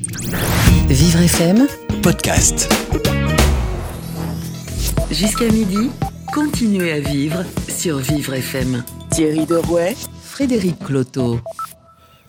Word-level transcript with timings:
Vivre 0.00 1.22
FM, 1.22 1.66
podcast. 2.04 2.72
jusqu'à 5.10 5.50
midi, 5.50 5.90
continuez 6.32 6.92
à 6.92 7.00
vivre 7.00 7.42
sur 7.68 7.98
Vivre 7.98 8.34
FM. 8.34 8.84
Thierry 9.10 9.44
Derouet, 9.44 9.96
Frédéric 10.22 10.78
Cloteau. 10.78 11.40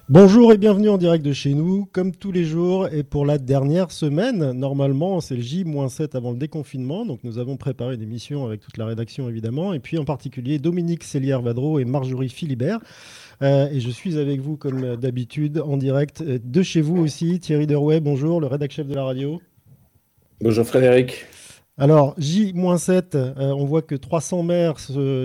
Bonjour 0.10 0.52
et 0.52 0.58
bienvenue 0.58 0.90
en 0.90 0.98
direct 0.98 1.24
de 1.24 1.32
chez 1.32 1.54
nous, 1.54 1.88
comme 1.94 2.16
tous 2.16 2.32
les 2.32 2.44
jours 2.44 2.88
et 2.88 3.04
pour 3.04 3.28
la 3.28 3.38
dernière 3.38 3.92
semaine. 3.92 4.54
Normalement, 4.54 5.22
c'est 5.22 5.36
le 5.36 5.44
J-7 5.44 6.18
avant 6.18 6.32
le 6.32 6.38
déconfinement, 6.38 7.06
donc 7.06 7.20
nous 7.24 7.38
avons 7.38 7.56
préparé 7.56 7.94
une 7.94 8.02
émission 8.02 8.48
avec 8.48 8.62
toute 8.62 8.78
la 8.78 8.88
rédaction 8.88 9.30
évidemment, 9.30 9.74
et 9.74 9.80
puis 9.80 10.00
en 10.00 10.06
particulier 10.06 10.58
Dominique 10.58 11.04
Célière-Vadreau 11.04 11.78
et 11.78 11.86
Marjorie 11.86 12.30
Philibert. 12.30 12.80
Euh, 13.42 13.70
et 13.70 13.80
je 13.80 13.90
suis 13.90 14.18
avec 14.18 14.42
vous 14.42 14.58
comme 14.58 14.96
d'habitude 14.98 15.60
en 15.60 15.78
direct 15.78 16.22
euh, 16.22 16.40
de 16.44 16.62
chez 16.62 16.82
vous 16.82 16.98
aussi. 16.98 17.40
Thierry 17.40 17.68
Derouet, 17.68 18.00
bonjour, 18.00 18.42
le 18.42 18.48
rédac 18.48 18.72
chef 18.72 18.88
de 18.88 18.96
la 18.96 19.04
radio. 19.04 19.42
Bonjour 20.42 20.66
Frédéric. 20.66 21.26
Alors, 21.82 22.14
J-7, 22.18 23.16
euh, 23.16 23.32
on 23.38 23.64
voit 23.64 23.82
que 23.82 23.96
300 23.96 24.44
maires 24.44 24.80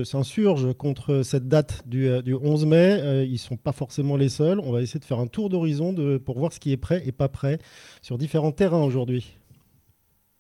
s'insurgent 0.04 0.72
contre 0.72 1.22
cette 1.22 1.48
date 1.48 1.82
du, 1.84 2.06
euh, 2.08 2.22
du 2.22 2.32
11 2.32 2.64
mai. 2.66 3.00
Euh, 3.00 3.24
ils 3.24 3.32
ne 3.32 3.38
sont 3.38 3.56
pas 3.56 3.72
forcément 3.72 4.16
les 4.16 4.28
seuls. 4.28 4.60
On 4.60 4.70
va 4.70 4.80
essayer 4.80 5.00
de 5.00 5.04
faire 5.04 5.18
un 5.18 5.26
tour 5.26 5.48
d'horizon 5.48 5.92
pour 6.24 6.38
voir 6.38 6.52
ce 6.52 6.60
qui 6.60 6.70
est 6.70 6.76
prêt 6.76 7.02
et 7.06 7.10
pas 7.10 7.28
prêt 7.28 7.58
sur 8.02 8.18
différents 8.18 8.52
terrains 8.52 8.84
aujourd'hui. 8.84 9.36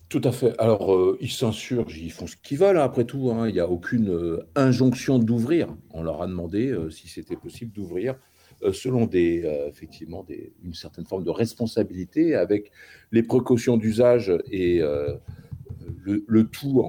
Tout 0.08 0.20
à 0.24 0.32
fait. 0.32 0.54
Alors, 0.60 0.94
euh, 0.94 1.18
ils 1.20 1.30
s'insurgent, 1.30 1.96
ils 1.98 2.12
font 2.12 2.26
ce 2.26 2.36
qu'ils 2.36 2.58
veulent, 2.58 2.76
hein, 2.78 2.84
après 2.84 3.04
tout. 3.04 3.30
hein. 3.32 3.48
Il 3.48 3.54
n'y 3.54 3.60
a 3.60 3.68
aucune 3.68 4.10
euh, 4.10 4.46
injonction 4.54 5.18
d'ouvrir. 5.18 5.74
On 5.90 6.02
leur 6.02 6.22
a 6.22 6.26
demandé 6.26 6.68
euh, 6.68 6.90
si 6.90 7.08
c'était 7.08 7.36
possible 7.36 7.72
d'ouvrir 7.72 8.14
selon 8.72 9.04
des, 9.04 9.42
effectivement 9.68 10.24
une 10.62 10.72
certaine 10.72 11.04
forme 11.04 11.24
de 11.24 11.28
responsabilité, 11.28 12.34
avec 12.34 12.70
les 13.12 13.22
précautions 13.22 13.76
d'usage 13.76 14.32
et 14.50 14.80
le, 16.04 16.44
tout 16.44 16.82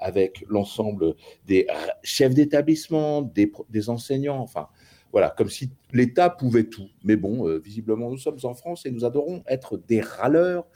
avec 0.00 0.42
l'ensemble 0.48 1.16
des 1.46 1.66
chefs 2.02 2.32
d'établissement, 2.34 3.20
des, 3.20 3.52
des 3.68 3.90
enseignants, 3.90 4.38
enfin, 4.38 4.68
voilà, 5.12 5.28
comme 5.36 5.50
si 5.50 5.70
l'État 5.92 6.30
pouvait 6.30 6.64
tout. 6.64 6.88
Mais 7.04 7.16
bon, 7.16 7.58
visiblement, 7.58 8.08
nous 8.10 8.16
sommes 8.18 8.38
en 8.44 8.54
France 8.54 8.86
et 8.86 8.90
nous 8.90 9.04
adorons 9.04 9.42
être 9.48 9.76
des 9.76 10.00
râleurs. 10.00 10.66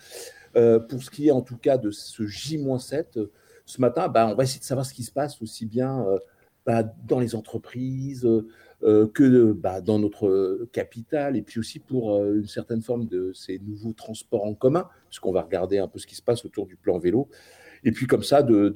Euh, 0.56 0.78
pour 0.78 1.02
ce 1.02 1.10
qui 1.10 1.28
est 1.28 1.33
en 1.33 1.42
tout 1.42 1.56
cas 1.56 1.78
de 1.78 1.91
ce 1.91 2.24
J-7, 2.27 3.19
euh, 3.19 3.33
ce 3.66 3.80
matin, 3.80 4.08
bah, 4.08 4.28
on 4.28 4.34
va 4.34 4.44
essayer 4.44 4.60
de 4.60 4.64
savoir 4.64 4.86
ce 4.86 4.94
qui 4.94 5.02
se 5.02 5.10
passe 5.10 5.41
aussi 5.42 5.66
bien 5.66 6.06
euh, 6.06 6.19
bah, 6.66 6.83
dans 6.83 7.19
les 7.19 7.34
entreprises 7.34 8.28
que 9.14 9.52
bah, 9.52 9.80
dans 9.80 9.98
notre 9.98 10.69
capitale, 10.72 11.38
et 11.38 11.42
puis 11.42 11.58
aussi 11.58 11.78
pour 11.78 12.22
une 12.22 12.47
certaine 12.47 12.82
forme 12.82 13.06
de 13.06 13.32
ces 13.32 13.58
nouveaux 13.58 13.94
transports 13.94 14.44
en 14.44 14.55
commun, 14.55 14.88
puisqu'on 15.08 15.32
va 15.32 15.41
regarder 15.41 15.78
un 15.78 15.88
peu 15.88 15.98
ce 15.98 16.06
qui 16.06 16.14
se 16.14 16.20
passe 16.20 16.44
autour 16.44 16.66
du 16.66 16.77
plan 16.77 16.98
vélo. 16.98 17.30
Et 17.82 17.92
puis 17.92 18.06
comme 18.06 18.22
ça, 18.22 18.42
de, 18.42 18.69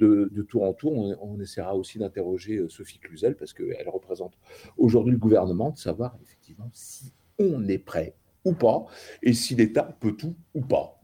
tour 0.49 0.63
en 0.63 0.73
tour, 0.73 0.93
on, 1.21 1.39
essaiera 1.39 1.75
aussi 1.75 1.99
d'interroger 1.99 2.65
Sophie 2.69 2.97
Cluzel, 2.97 3.35
parce 3.35 3.53
qu'elle 3.53 3.87
représente 3.87 4.33
aujourd'hui 4.77 5.11
le 5.11 5.19
gouvernement, 5.19 5.69
de 5.69 5.77
savoir 5.77 6.17
effectivement 6.23 6.71
si 6.73 7.13
on 7.37 7.67
est 7.67 7.77
prêt 7.77 8.15
ou 8.45 8.53
pas, 8.53 8.85
et 9.21 9.33
si 9.33 9.53
l'État 9.53 9.95
peut 9.99 10.13
tout 10.13 10.35
ou 10.55 10.61
pas. 10.61 10.98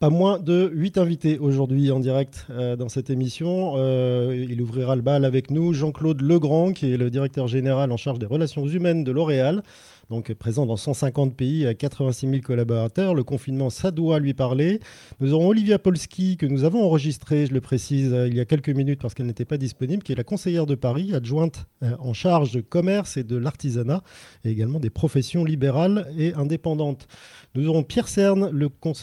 Pas 0.00 0.10
moins 0.10 0.38
de 0.38 0.70
8 0.72 0.96
invités 0.96 1.40
aujourd'hui 1.40 1.90
en 1.90 1.98
direct 1.98 2.46
euh, 2.50 2.76
dans 2.76 2.88
cette 2.88 3.10
émission. 3.10 3.72
Euh, 3.78 4.46
il 4.48 4.62
ouvrira 4.62 4.94
le 4.94 5.02
bal 5.02 5.24
avec 5.24 5.50
nous 5.50 5.72
Jean-Claude 5.72 6.20
Legrand, 6.20 6.72
qui 6.72 6.92
est 6.92 6.96
le 6.96 7.10
directeur 7.10 7.48
général 7.48 7.90
en 7.90 7.96
charge 7.96 8.20
des 8.20 8.26
relations 8.26 8.64
humaines 8.64 9.02
de 9.02 9.10
L'Oréal. 9.10 9.64
Donc 10.10 10.32
présent 10.32 10.64
dans 10.64 10.78
150 10.78 11.36
pays 11.36 11.66
à 11.66 11.74
86 11.74 12.30
000 12.30 12.40
collaborateurs. 12.40 13.14
Le 13.14 13.24
confinement, 13.24 13.68
ça 13.68 13.90
doit 13.90 14.18
lui 14.20 14.32
parler. 14.32 14.80
Nous 15.20 15.34
aurons 15.34 15.48
Olivia 15.48 15.78
Polski, 15.78 16.38
que 16.38 16.46
nous 16.46 16.64
avons 16.64 16.82
enregistré, 16.82 17.44
je 17.44 17.52
le 17.52 17.60
précise, 17.60 18.14
euh, 18.14 18.26
il 18.26 18.34
y 18.34 18.40
a 18.40 18.46
quelques 18.46 18.70
minutes 18.70 19.02
parce 19.02 19.12
qu'elle 19.12 19.26
n'était 19.26 19.44
pas 19.44 19.58
disponible, 19.58 20.02
qui 20.02 20.12
est 20.12 20.16
la 20.16 20.24
conseillère 20.24 20.64
de 20.64 20.74
Paris, 20.74 21.14
adjointe 21.14 21.66
euh, 21.82 21.94
en 21.98 22.14
charge 22.14 22.52
de 22.52 22.62
commerce 22.62 23.18
et 23.18 23.22
de 23.22 23.36
l'artisanat, 23.36 24.02
et 24.44 24.50
également 24.50 24.80
des 24.80 24.88
professions 24.88 25.44
libérales 25.44 26.10
et 26.16 26.32
indépendantes. 26.32 27.06
Nous 27.54 27.68
aurons 27.68 27.82
Pierre 27.82 28.08
Cerne, 28.08 28.50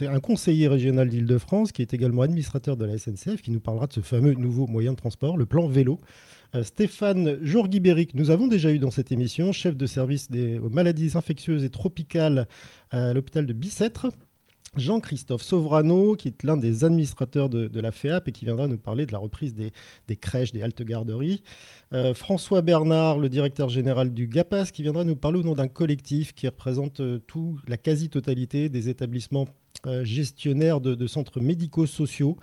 un 0.01 0.19
conseiller 0.19 0.67
régional 0.67 1.09
d'Île-de-France, 1.09 1.71
qui 1.71 1.83
est 1.83 1.93
également 1.93 2.23
administrateur 2.23 2.77
de 2.77 2.85
la 2.85 2.97
SNCF, 2.97 3.43
qui 3.43 3.51
nous 3.51 3.59
parlera 3.59 3.85
de 3.85 3.93
ce 3.93 4.01
fameux 4.01 4.33
nouveau 4.33 4.65
moyen 4.65 4.93
de 4.93 4.97
transport, 4.97 5.37
le 5.37 5.45
plan 5.45 5.67
vélo. 5.67 5.99
Euh, 6.53 6.63
Stéphane 6.63 7.37
Jourguibéric, 7.41 8.13
nous 8.13 8.29
avons 8.29 8.47
déjà 8.47 8.71
eu 8.71 8.79
dans 8.79 8.91
cette 8.91 9.11
émission, 9.11 9.51
chef 9.51 9.75
de 9.75 9.85
service 9.85 10.29
des 10.29 10.59
aux 10.59 10.69
maladies 10.69 11.11
infectieuses 11.15 11.63
et 11.63 11.69
tropicales 11.69 12.47
à 12.91 13.13
l'hôpital 13.13 13.45
de 13.45 13.53
Bicêtre. 13.53 14.11
Jean-Christophe 14.77 15.41
Sovrano, 15.41 16.15
qui 16.15 16.27
est 16.27 16.43
l'un 16.43 16.57
des 16.57 16.83
administrateurs 16.83 17.49
de, 17.49 17.79
la 17.79 17.91
FEAP 17.91 18.27
et 18.27 18.31
qui 18.31 18.45
viendra 18.45 18.67
nous 18.67 18.77
parler 18.77 19.05
de 19.05 19.13
la 19.13 19.19
reprise 19.19 19.53
des, 19.53 19.71
des 20.07 20.17
crèches, 20.17 20.51
des 20.51 20.61
haltes 20.61 20.83
garderies. 20.83 21.41
Euh, 21.93 22.13
François 22.13 22.61
Bernard, 22.61 23.19
le 23.19 23.29
directeur 23.29 23.69
général 23.69 24.13
du 24.13 24.27
GAPAS, 24.27 24.71
qui 24.71 24.81
viendra 24.81 25.03
nous 25.03 25.15
parler 25.15 25.39
au 25.39 25.43
nom 25.43 25.53
d'un 25.53 25.67
collectif 25.67 26.33
qui 26.33 26.47
représente 26.47 26.99
euh, 26.99 27.19
tout, 27.27 27.59
la 27.67 27.77
quasi-totalité 27.77 28.69
des 28.69 28.89
établissements 28.89 29.47
euh, 29.85 30.03
gestionnaires 30.03 30.81
de, 30.81 31.05
centres 31.05 31.39
médico-sociaux 31.39 32.37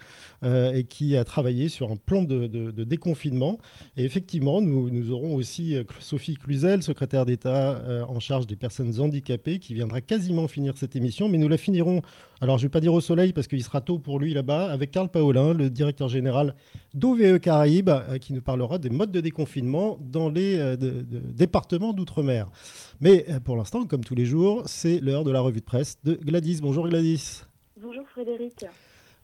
et 0.44 0.84
qui 0.84 1.16
a 1.16 1.24
travaillé 1.24 1.68
sur 1.68 1.90
un 1.90 1.96
plan 1.96 2.22
de, 2.22 2.46
déconfinement. 2.84 3.58
Et 3.96 4.04
effectivement, 4.04 4.60
nous, 4.60 5.10
aurons 5.10 5.34
aussi 5.34 5.76
Sophie 5.98 6.34
Cluzel, 6.34 6.82
secrétaire 6.82 7.26
d'État 7.26 8.04
en 8.08 8.20
charge 8.20 8.46
des 8.46 8.56
personnes 8.56 9.00
handicapées, 9.00 9.58
qui 9.58 9.74
viendra 9.74 10.00
quasiment 10.00 10.46
finir 10.46 10.76
cette 10.76 10.94
émission, 10.94 11.28
mais 11.28 11.38
nous 11.38 11.48
la 11.48 11.56
finirons, 11.56 12.02
alors 12.42 12.58
je 12.58 12.64
ne 12.64 12.66
vais 12.68 12.72
pas 12.72 12.80
dire 12.80 12.92
au 12.92 13.00
soleil 13.00 13.32
parce 13.32 13.46
qu'il 13.46 13.62
sera 13.62 13.80
tôt 13.80 13.98
pour 13.98 14.18
lui 14.18 14.34
là-bas, 14.34 14.70
avec 14.70 14.90
Carl 14.90 15.08
Paolin, 15.08 15.54
le 15.54 15.70
directeur 15.70 16.08
général 16.08 16.54
d'OVE 16.92 17.38
Caraïbes, 17.38 17.88
euh, 17.88 18.18
qui 18.18 18.32
nous 18.32 18.42
parlera 18.42 18.78
des 18.78 18.90
modes 18.90 19.12
de 19.12 19.20
déconfinement 19.20 19.96
dans 20.00 20.28
les 20.28 20.58
euh, 20.58 20.76
de- 20.76 20.90
de- 21.02 21.20
départements 21.32 21.92
d'outre-mer. 21.92 22.50
Mais 23.00 23.24
euh, 23.30 23.38
pour 23.40 23.56
l'instant, 23.56 23.86
comme 23.86 24.02
tous 24.04 24.16
les 24.16 24.26
jours, 24.26 24.64
c'est 24.66 24.98
l'heure 25.00 25.22
de 25.24 25.30
la 25.30 25.40
revue 25.40 25.60
de 25.60 25.64
presse 25.64 25.98
de 26.04 26.14
Gladys. 26.14 26.58
Bonjour 26.60 26.88
Gladys. 26.88 27.42
Bonjour 27.80 28.04
Frédéric. 28.08 28.64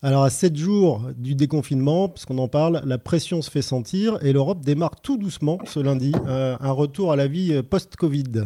Alors 0.01 0.23
à 0.23 0.31
7 0.31 0.55
jours 0.57 1.03
du 1.17 1.35
déconfinement, 1.35 2.09
puisqu'on 2.09 2.39
en 2.39 2.47
parle, 2.47 2.83
la 2.85 2.99
pression 2.99 3.43
se 3.43 3.51
fait 3.51 3.63
sentir 3.63 4.17
et 4.25 4.33
l'Europe 4.33 4.61
démarre 4.65 5.01
tout 5.01 5.19
doucement 5.19 5.59
ce 5.65 5.81
lundi 5.81 6.13
euh, 6.29 6.57
un 6.61 6.71
retour 6.71 7.11
à 7.11 7.17
la 7.17 7.27
vie 7.27 7.61
post-Covid. 7.65 8.45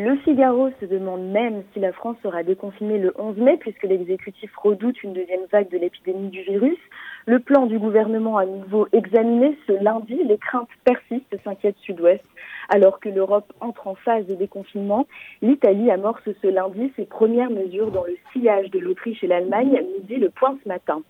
Le 0.00 0.14
Figaro 0.18 0.70
se 0.78 0.84
demande 0.84 1.22
même 1.32 1.64
si 1.72 1.80
la 1.80 1.92
France 1.92 2.16
sera 2.22 2.44
déconfinée 2.44 2.98
le 2.98 3.12
11 3.18 3.36
mai 3.38 3.56
puisque 3.56 3.82
l'exécutif 3.82 4.48
redoute 4.56 5.02
une 5.02 5.12
deuxième 5.12 5.44
vague 5.50 5.68
de 5.70 5.76
l'épidémie 5.76 6.28
du 6.28 6.40
virus. 6.42 6.78
Le 7.26 7.40
plan 7.40 7.66
du 7.66 7.80
gouvernement 7.80 8.38
à 8.38 8.46
nouveau 8.46 8.86
examiné 8.92 9.58
ce 9.66 9.72
lundi. 9.72 10.14
Les 10.22 10.38
craintes 10.38 10.68
persistent, 10.84 11.34
s'inquiète 11.42 11.74
Sud-Ouest. 11.78 12.22
Alors 12.68 13.00
que 13.00 13.08
l'Europe 13.08 13.50
entre 13.60 13.86
en 13.86 13.94
phase 13.94 14.26
de 14.26 14.34
déconfinement, 14.34 15.06
l'Italie 15.40 15.90
amorce 15.90 16.28
ce 16.42 16.46
lundi 16.46 16.92
ses 16.96 17.06
premières 17.06 17.50
mesures 17.50 17.90
dans 17.90 18.04
le 18.04 18.16
sillage 18.32 18.70
de 18.70 18.78
l'Autriche 18.78 19.24
et 19.24 19.26
l'Allemagne, 19.26 19.82
dit 20.02 20.16
le 20.16 20.28
point 20.28 20.58
ce 20.62 20.68
matin. 20.68 21.02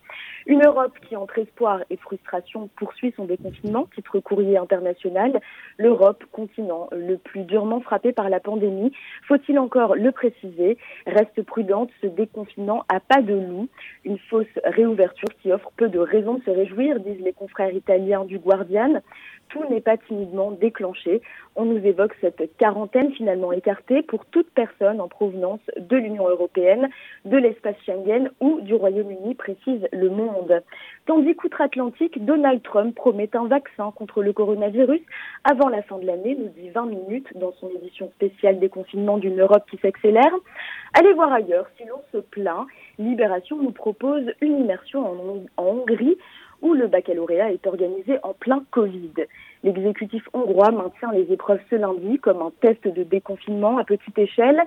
Une 0.47 0.63
Europe 0.63 0.97
qui, 1.07 1.15
entre 1.15 1.37
espoir 1.39 1.81
et 1.89 1.97
frustration, 1.97 2.69
poursuit 2.77 3.13
son 3.15 3.25
déconfinement, 3.25 3.87
titre 3.93 4.19
courrier 4.19 4.57
international. 4.57 5.41
L'Europe, 5.77 6.23
continent 6.31 6.87
le 6.91 7.17
plus 7.17 7.43
durement 7.43 7.81
frappé 7.81 8.13
par 8.13 8.29
la 8.29 8.39
pandémie, 8.39 8.93
faut-il 9.27 9.59
encore 9.59 9.95
le 9.95 10.11
préciser, 10.11 10.77
reste 11.05 11.43
prudente, 11.43 11.89
ce 12.01 12.07
déconfinement 12.07 12.85
à 12.87 12.99
pas 12.99 13.21
de 13.21 13.33
loup, 13.33 13.67
une 14.05 14.17
fausse 14.17 14.47
réouverture 14.63 15.29
qui 15.41 15.51
offre 15.51 15.71
peu 15.75 15.89
de 15.89 15.99
raisons 15.99 16.35
de 16.35 16.43
se 16.43 16.51
réjouir, 16.51 16.99
disent 16.99 17.21
les 17.21 17.33
confrères 17.33 17.73
italiens 17.73 18.23
du 18.23 18.39
Guardian. 18.39 19.01
Tout 19.49 19.63
n'est 19.69 19.81
pas 19.81 19.97
timidement 19.97 20.51
déclenché. 20.51 21.21
On 21.61 21.65
nous 21.65 21.85
évoque 21.85 22.15
cette 22.21 22.55
quarantaine 22.55 23.11
finalement 23.11 23.51
écartée 23.51 24.01
pour 24.01 24.25
toute 24.27 24.49
personne 24.51 25.01
en 25.01 25.09
provenance 25.09 25.59
de 25.77 25.97
l'Union 25.97 26.29
européenne, 26.29 26.87
de 27.25 27.35
l'espace 27.35 27.75
Schengen 27.85 28.29
ou 28.39 28.61
du 28.61 28.75
Royaume-Uni, 28.75 29.35
précise 29.35 29.85
Le 29.91 30.09
Monde. 30.09 30.63
Tandis 31.05 31.35
qu'outre-Atlantique, 31.35 32.23
Donald 32.23 32.63
Trump 32.63 32.95
promet 32.95 33.29
un 33.35 33.47
vaccin 33.47 33.91
contre 33.93 34.23
le 34.23 34.31
coronavirus 34.31 35.01
avant 35.43 35.67
la 35.67 35.81
fin 35.81 35.97
de 35.97 36.05
l'année, 36.05 36.37
nous 36.39 36.47
dit 36.47 36.69
20 36.69 36.85
minutes 36.85 37.27
dans 37.35 37.51
son 37.59 37.69
édition 37.71 38.09
spéciale 38.11 38.59
des 38.59 38.69
confinements 38.69 39.17
d'une 39.17 39.41
Europe 39.41 39.63
qui 39.69 39.75
s'accélère. 39.79 40.33
Allez 40.97 41.11
voir 41.11 41.33
ailleurs 41.33 41.67
si 41.77 41.83
l'on 41.83 42.01
se 42.13 42.19
plaint. 42.19 42.67
Libération 42.99 43.57
nous 43.61 43.71
propose 43.71 44.31
une 44.39 44.61
immersion 44.61 45.05
en, 45.05 45.11
Hong- 45.11 45.49
en 45.57 45.65
Hongrie 45.65 46.17
où 46.61 46.73
le 46.73 46.87
baccalauréat 46.87 47.51
est 47.51 47.67
organisé 47.67 48.17
en 48.23 48.33
plein 48.33 48.63
Covid. 48.71 49.11
L'exécutif 49.63 50.23
hongrois 50.33 50.71
maintient 50.71 51.11
les 51.11 51.33
épreuves 51.33 51.59
ce 51.69 51.75
lundi 51.75 52.17
comme 52.19 52.41
un 52.41 52.51
test 52.61 52.87
de 52.87 53.03
déconfinement 53.03 53.77
à 53.77 53.83
petite 53.83 54.17
échelle, 54.17 54.61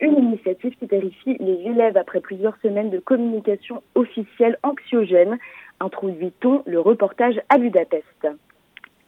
une 0.00 0.16
initiative 0.16 0.76
qui 0.78 0.86
terrifie 0.86 1.36
les 1.40 1.68
élèves 1.68 1.96
après 1.96 2.20
plusieurs 2.20 2.56
semaines 2.62 2.90
de 2.90 3.00
communication 3.00 3.82
officielle 3.96 4.56
anxiogène, 4.62 5.38
introduit-on 5.80 6.62
le 6.64 6.78
reportage 6.78 7.40
à 7.48 7.58
Budapest. 7.58 8.28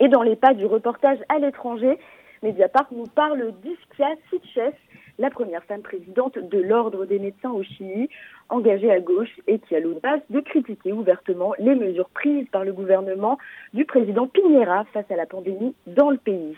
Et 0.01 0.09
dans 0.09 0.23
les 0.23 0.37
pas 0.37 0.55
du 0.55 0.67
reportage 0.67 1.19
à 1.29 1.39
l'étranger, 1.39 1.99
Mediapart 2.43 2.87
nous 2.93 3.07
parle 3.07 3.53
d'Iskia 3.63 4.15
Sitches, 4.31 4.75
la 5.19 5.31
première 5.31 5.65
femme 5.65 5.83
présidente 5.83 6.39
de 6.39 6.59
l'Ordre 6.59 7.05
des 7.05 7.19
médecins 7.19 7.51
au 7.51 7.65
Chili, 7.65 8.09
engagée 8.49 8.91
à 8.91 9.01
gauche 9.01 9.35
et 9.49 9.59
qui 9.59 9.75
a 9.75 9.81
l'audace 9.81 10.21
de 10.31 10.41
critiquer 10.41 10.93
ouvertement 10.93 11.55
les 11.59 11.75
mesures 11.75 12.09
prises 12.11 12.47
par 12.53 12.65
le 12.65 12.73
gouvernement 12.73 13.39
du 13.75 13.85
président 13.85 14.29
Piñera 14.29 14.85
face 14.93 15.11
à 15.11 15.17
la 15.17 15.27
pandémie 15.27 15.75
dans 15.89 16.11
le 16.11 16.19
pays. 16.19 16.57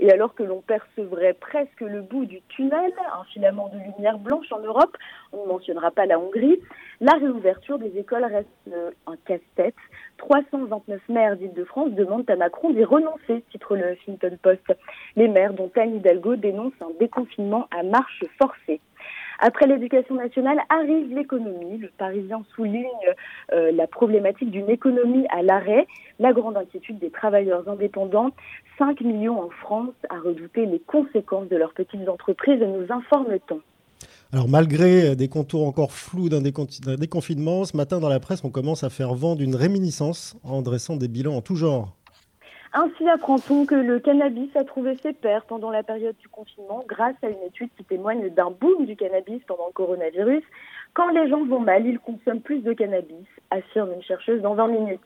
Et 0.00 0.10
alors 0.10 0.34
que 0.34 0.42
l'on 0.42 0.60
percevrait 0.60 1.34
presque 1.34 1.80
le 1.80 2.02
bout 2.02 2.24
du 2.24 2.40
tunnel, 2.48 2.92
un 3.18 3.24
filament 3.24 3.68
de 3.68 3.78
lumière 3.78 4.18
blanche 4.18 4.50
en 4.52 4.60
Europe, 4.60 4.96
on 5.32 5.44
ne 5.44 5.48
mentionnera 5.48 5.90
pas 5.90 6.06
la 6.06 6.18
Hongrie, 6.18 6.60
la 7.00 7.12
réouverture 7.12 7.78
des 7.78 7.96
écoles 7.98 8.24
reste 8.24 8.48
euh, 8.72 8.90
un 9.06 9.16
casse-tête. 9.24 9.74
329 10.18 11.00
maires 11.08 11.36
d'Île-de-France 11.36 11.92
demandent 11.92 12.28
à 12.30 12.36
Macron 12.36 12.70
d'y 12.70 12.84
renoncer, 12.84 13.42
titre 13.50 13.76
le 13.76 13.92
Huffington 13.92 14.38
Post. 14.42 14.72
Les 15.16 15.28
maires, 15.28 15.54
dont 15.54 15.70
Anne 15.76 15.96
Hidalgo, 15.96 16.36
dénoncent 16.36 16.72
un 16.80 16.92
déconfinement 16.98 17.66
à 17.76 17.82
marche 17.82 18.24
forcée. 18.38 18.80
Après 19.38 19.66
l'éducation 19.66 20.14
nationale 20.14 20.58
arrive 20.68 21.14
l'économie. 21.14 21.78
Le 21.78 21.90
Parisien 21.98 22.42
souligne 22.54 22.84
euh, 23.52 23.72
la 23.72 23.86
problématique 23.86 24.50
d'une 24.50 24.70
économie 24.70 25.26
à 25.30 25.42
l'arrêt, 25.42 25.86
la 26.18 26.32
grande 26.32 26.56
inquiétude 26.56 26.98
des 26.98 27.10
travailleurs 27.10 27.68
indépendants. 27.68 28.30
5 28.78 29.00
millions 29.02 29.40
en 29.40 29.50
France 29.50 29.94
à 30.10 30.18
redouter 30.18 30.66
les 30.66 30.80
conséquences 30.80 31.48
de 31.48 31.56
leurs 31.56 31.72
petites 31.72 32.08
entreprises, 32.08 32.60
nous 32.60 32.86
informe-t-on. 32.92 33.60
Alors 34.32 34.48
malgré 34.48 35.14
des 35.14 35.28
contours 35.28 35.66
encore 35.66 35.92
flous 35.92 36.28
d'un 36.28 36.40
déconfinement, 36.40 37.64
ce 37.64 37.76
matin 37.76 38.00
dans 38.00 38.08
la 38.08 38.18
presse, 38.18 38.42
on 38.42 38.50
commence 38.50 38.82
à 38.82 38.90
faire 38.90 39.14
vent 39.14 39.36
d'une 39.36 39.54
réminiscence 39.54 40.36
en 40.42 40.60
dressant 40.60 40.96
des 40.96 41.06
bilans 41.08 41.36
en 41.36 41.40
tout 41.40 41.54
genre. 41.54 41.94
Ainsi 42.76 43.08
apprend-on 43.08 43.66
que 43.66 43.76
le 43.76 44.00
cannabis 44.00 44.50
a 44.56 44.64
trouvé 44.64 44.96
ses 44.96 45.12
pairs 45.12 45.44
pendant 45.44 45.70
la 45.70 45.84
période 45.84 46.16
du 46.16 46.26
confinement 46.26 46.82
grâce 46.88 47.14
à 47.22 47.28
une 47.28 47.42
étude 47.46 47.70
qui 47.76 47.84
témoigne 47.84 48.30
d'un 48.30 48.50
boom 48.50 48.84
du 48.84 48.96
cannabis 48.96 49.40
pendant 49.46 49.68
le 49.68 49.72
coronavirus. 49.72 50.42
Quand 50.92 51.08
les 51.10 51.28
gens 51.28 51.44
vont 51.44 51.60
mal, 51.60 51.86
ils 51.86 52.00
consomment 52.00 52.40
plus 52.40 52.64
de 52.64 52.72
cannabis, 52.72 53.28
affirme 53.52 53.92
une 53.92 54.02
chercheuse 54.02 54.42
dans 54.42 54.56
20 54.56 54.66
minutes. 54.66 55.00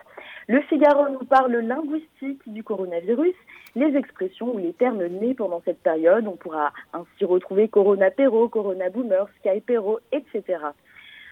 Le 0.47 0.63
Figaro 0.63 1.11
nous 1.11 1.27
parle 1.27 1.57
linguistique 1.57 2.41
du 2.47 2.65
coronavirus, 2.65 3.35
les 3.77 3.95
expressions 3.99 4.55
ou 4.55 4.57
les 4.57 4.73
termes 4.73 5.05
nés 5.05 5.35
pendant 5.35 5.61
cette 5.67 5.83
période. 5.83 6.27
On 6.27 6.37
pourra 6.37 6.73
ainsi 6.95 7.27
retrouver 7.27 7.69
Corona 7.69 8.11
Péro, 8.11 8.49
Corona 8.49 8.89
Boomer, 8.89 9.29
Skypero, 9.41 10.01
etc. 10.11 10.57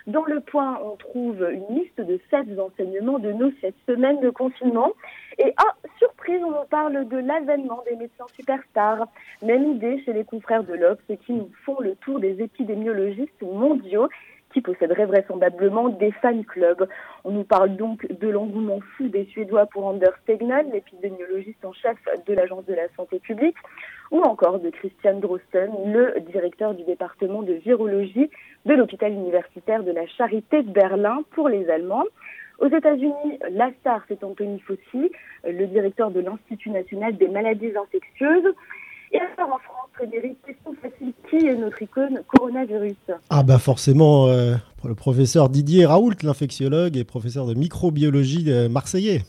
Dans 0.07 0.25
le 0.25 0.41
point, 0.41 0.79
on 0.85 0.95
trouve 0.97 1.43
une 1.51 1.77
liste 1.77 2.01
de 2.01 2.21
sept 2.31 2.47
enseignements 2.59 3.19
de 3.19 3.33
nos 3.33 3.51
sept 3.61 3.75
semaines 3.87 4.21
de 4.21 4.31
confinement. 4.31 4.93
Et 5.39 5.53
ah, 5.57 5.75
surprise, 5.99 6.41
on 6.45 6.53
nous 6.53 6.69
parle 6.71 7.09
de 7.09 7.17
l'avènement 7.17 7.83
des 7.91 7.97
médecins 7.97 8.27
superstars. 8.37 9.09
Même 9.43 9.73
idée 9.73 10.01
chez 10.05 10.13
les 10.13 10.25
confrères 10.25 10.63
de 10.63 10.75
l'Obs 10.75 11.01
qui 11.27 11.33
nous 11.33 11.51
font 11.65 11.81
le 11.81 11.97
tour 11.97 12.21
des 12.21 12.41
épidémiologistes 12.41 13.43
mondiaux 13.43 14.09
qui 14.53 14.61
posséderaient 14.61 15.07
vraisemblablement 15.07 15.89
des 15.89 16.13
fan 16.13 16.45
clubs. 16.45 16.89
On 17.25 17.33
nous 17.33 17.45
parle 17.45 17.77
donc 17.77 18.07
de 18.09 18.29
l'engouement 18.29 18.81
fou 18.97 19.09
des 19.09 19.27
Suédois 19.27 19.67
pour 19.67 19.87
Anders 19.87 20.17
Tegnell, 20.25 20.71
l'épidémiologiste 20.73 21.65
en 21.65 21.73
chef 21.73 21.97
de 22.27 22.33
l'Agence 22.33 22.65
de 22.65 22.75
la 22.75 22.89
santé 22.97 23.19
publique, 23.19 23.57
ou 24.11 24.21
encore 24.21 24.61
de 24.61 24.71
Christian 24.71 25.19
Drosten, 25.19 25.71
le 25.87 26.21
directeur 26.33 26.75
du 26.75 26.85
département 26.85 27.43
de 27.43 27.55
virologie 27.55 28.31
de 28.65 28.75
l'hôpital 28.75 29.13
universitaire 29.13 29.83
de 29.83 29.93
la 29.93 30.07
Charité 30.07 30.63
de 30.63 30.71
Berlin 30.71 31.23
pour 31.33 31.49
les 31.49 31.69
Allemands. 31.69 32.05
Aux 32.59 32.69
États-Unis, 32.69 33.39
la 33.51 33.71
star, 33.81 34.03
c'est 34.09 34.25
Anthony 34.25 34.61
Fauci, 34.61 35.11
le 35.45 35.67
directeur 35.67 36.11
de 36.11 36.21
l'Institut 36.21 36.71
national 36.71 37.17
des 37.17 37.29
maladies 37.29 37.73
infectieuses. 37.77 38.55
Et 39.13 39.19
alors 39.19 39.55
en 39.55 39.59
France, 39.59 39.89
Frédéric, 39.93 40.37
question 40.45 40.75
facile, 40.83 41.13
qui 41.29 41.47
est 41.47 41.55
notre 41.55 41.81
icône 41.81 42.21
coronavirus 42.27 42.97
Ah 43.31 43.43
bah 43.43 43.59
forcément, 43.59 44.27
euh, 44.27 44.55
le 44.85 44.95
professeur 44.95 45.49
Didier 45.49 45.87
Raoult, 45.87 46.15
l'infectiologue 46.23 46.97
et 46.97 47.05
professeur 47.05 47.47
de 47.47 47.55
microbiologie 47.55 48.51
euh, 48.51 48.69
marseillais. 48.69 49.23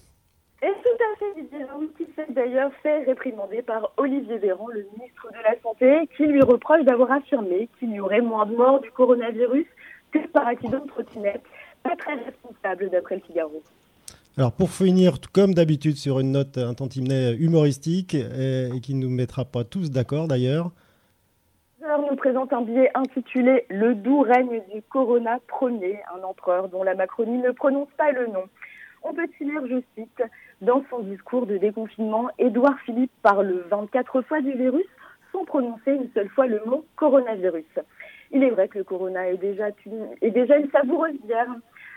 Et 0.61 0.73
tout 0.83 0.97
à 0.99 1.17
fait, 1.19 1.41
Didier 1.41 1.63
Raoult, 1.65 1.89
qui 1.97 2.05
s'est 2.15 2.26
d'ailleurs 2.37 2.71
fait 2.83 3.03
réprimander 3.03 3.61
par 3.63 3.91
Olivier 3.97 4.37
Véran, 4.37 4.67
le 4.67 4.85
ministre 4.95 5.27
de 5.31 5.43
la 5.43 5.59
Santé, 5.61 6.07
qui 6.15 6.25
lui 6.27 6.41
reproche 6.41 6.83
d'avoir 6.83 7.11
affirmé 7.11 7.67
qu'il 7.79 7.91
y 7.91 7.99
aurait 7.99 8.21
moins 8.21 8.45
de 8.45 8.55
morts 8.55 8.79
du 8.79 8.91
coronavirus 8.91 9.65
que 10.11 10.19
par 10.27 10.47
accident 10.47 10.79
de 10.79 10.87
trottinette. 10.87 11.41
Pas 11.83 11.95
très 11.95 12.13
responsable 12.13 12.89
d'après 12.91 13.15
le 13.15 13.21
Figaro. 13.21 13.61
Alors 14.37 14.51
pour 14.51 14.69
finir, 14.69 15.17
comme 15.33 15.55
d'habitude, 15.55 15.97
sur 15.97 16.19
une 16.19 16.31
note 16.31 16.59
un 16.59 16.75
tantinet 16.75 17.33
humoristique 17.33 18.13
et, 18.13 18.69
qui 18.83 18.93
ne 18.93 19.01
nous 19.01 19.09
mettra 19.09 19.43
pas 19.43 19.63
tous 19.63 19.89
d'accord 19.89 20.27
d'ailleurs. 20.27 20.71
nous 21.81 22.15
présente 22.17 22.53
un 22.53 22.61
billet 22.61 22.91
intitulé 22.93 23.65
Le 23.69 23.95
doux 23.95 24.21
règne 24.21 24.61
du 24.73 24.83
Corona 24.83 25.39
premier, 25.47 25.99
un 26.15 26.23
empereur 26.23 26.69
dont 26.69 26.83
la 26.83 26.93
Macronie 26.93 27.39
ne 27.39 27.49
prononce 27.49 27.89
pas 27.97 28.11
le 28.11 28.27
nom. 28.27 28.43
On 29.01 29.13
peut 29.13 29.27
y 29.39 29.43
lire, 29.43 29.65
je 29.67 29.81
cite, 29.95 30.21
dans 30.61 30.83
son 30.89 30.99
discours 30.99 31.45
de 31.45 31.57
déconfinement, 31.57 32.29
Édouard 32.39 32.79
Philippe 32.85 33.11
parle 33.21 33.63
24 33.69 34.21
fois 34.23 34.41
du 34.41 34.53
virus 34.53 34.85
sans 35.31 35.45
prononcer 35.45 35.91
une 35.91 36.09
seule 36.13 36.29
fois 36.29 36.47
le 36.47 36.61
mot 36.65 36.85
coronavirus. 36.95 37.65
Il 38.31 38.43
est 38.43 38.49
vrai 38.49 38.67
que 38.67 38.79
le 38.79 38.83
corona 38.83 39.29
est 39.29 39.37
déjà 39.37 39.67
une, 39.85 40.71
savoureuse 40.71 41.15
bière. 41.25 41.47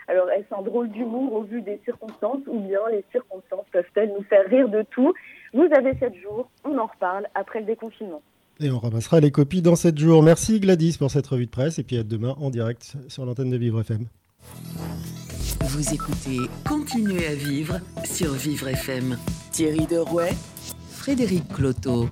Alors, 0.07 0.29
est-ce 0.31 0.53
un 0.53 0.61
drôle 0.61 0.89
d'humour 0.89 1.33
au 1.33 1.43
vu 1.43 1.61
des 1.61 1.79
circonstances 1.83 2.41
ou 2.47 2.59
bien 2.59 2.79
les 2.91 3.03
circonstances 3.11 3.65
peuvent-elles 3.71 4.13
nous 4.17 4.23
faire 4.23 4.45
rire 4.47 4.69
de 4.69 4.83
tout? 4.91 5.13
Vous 5.53 5.67
avez 5.75 5.95
7 5.97 6.13
jours, 6.21 6.49
on 6.63 6.77
en 6.77 6.85
reparle 6.85 7.27
après 7.35 7.59
le 7.59 7.65
déconfinement. 7.65 8.21
Et 8.59 8.69
on 8.69 8.79
ramassera 8.79 9.19
les 9.19 9.31
copies 9.31 9.61
dans 9.61 9.75
7 9.75 9.97
jours. 9.97 10.23
Merci 10.23 10.59
Gladys 10.59 10.97
pour 10.97 11.11
cette 11.11 11.27
revue 11.27 11.47
de 11.47 11.51
presse 11.51 11.79
et 11.79 11.83
puis 11.83 11.97
à 11.97 12.03
demain 12.03 12.35
en 12.39 12.49
direct 12.49 12.95
sur 13.07 13.25
l'antenne 13.25 13.49
de 13.49 13.57
Vivre 13.57 13.81
FM. 13.81 14.05
Vous 15.63 15.93
écoutez 15.93 16.39
Continuez 16.67 17.27
à 17.27 17.35
vivre 17.35 17.79
sur 18.03 18.33
Vivre 18.33 18.67
FM. 18.67 19.17
Thierry 19.51 19.85
Derouet, 19.85 20.33
Frédéric 20.89 21.47
Cloteau. 21.49 22.09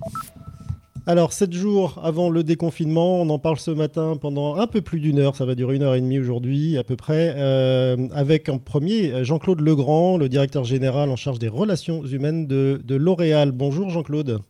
Alors, 1.08 1.34
sept 1.34 1.52
jours 1.52 2.00
avant 2.04 2.30
le 2.30 2.44
déconfinement, 2.44 3.22
on 3.22 3.30
en 3.30 3.40
parle 3.40 3.58
ce 3.58 3.72
matin 3.72 4.18
pendant 4.22 4.58
un 4.58 4.68
peu 4.68 4.82
plus 4.82 5.00
d'une 5.00 5.18
heure, 5.18 5.36
ça 5.36 5.46
va 5.46 5.56
durer 5.56 5.78
une 5.78 5.82
heure 5.82 5.96
et 5.96 6.02
demie 6.02 6.20
aujourd'hui 6.20 6.78
à 6.78 6.84
peu 6.84 6.96
près, 6.96 7.34
euh, 7.38 7.98
avec 8.14 8.50
en 8.50 8.60
premier 8.60 9.24
Jean-Claude 9.24 9.62
Legrand, 9.62 10.18
le 10.18 10.30
directeur 10.30 10.64
général 10.64 11.10
en 11.10 11.16
charge 11.16 11.40
des 11.40 11.48
relations 11.48 12.06
humaines 12.06 12.46
de, 12.46 12.80
de 12.84 12.96
L'Oréal. 12.96 13.52
Bonjour 13.52 13.90
Jean-Claude. 13.90 14.42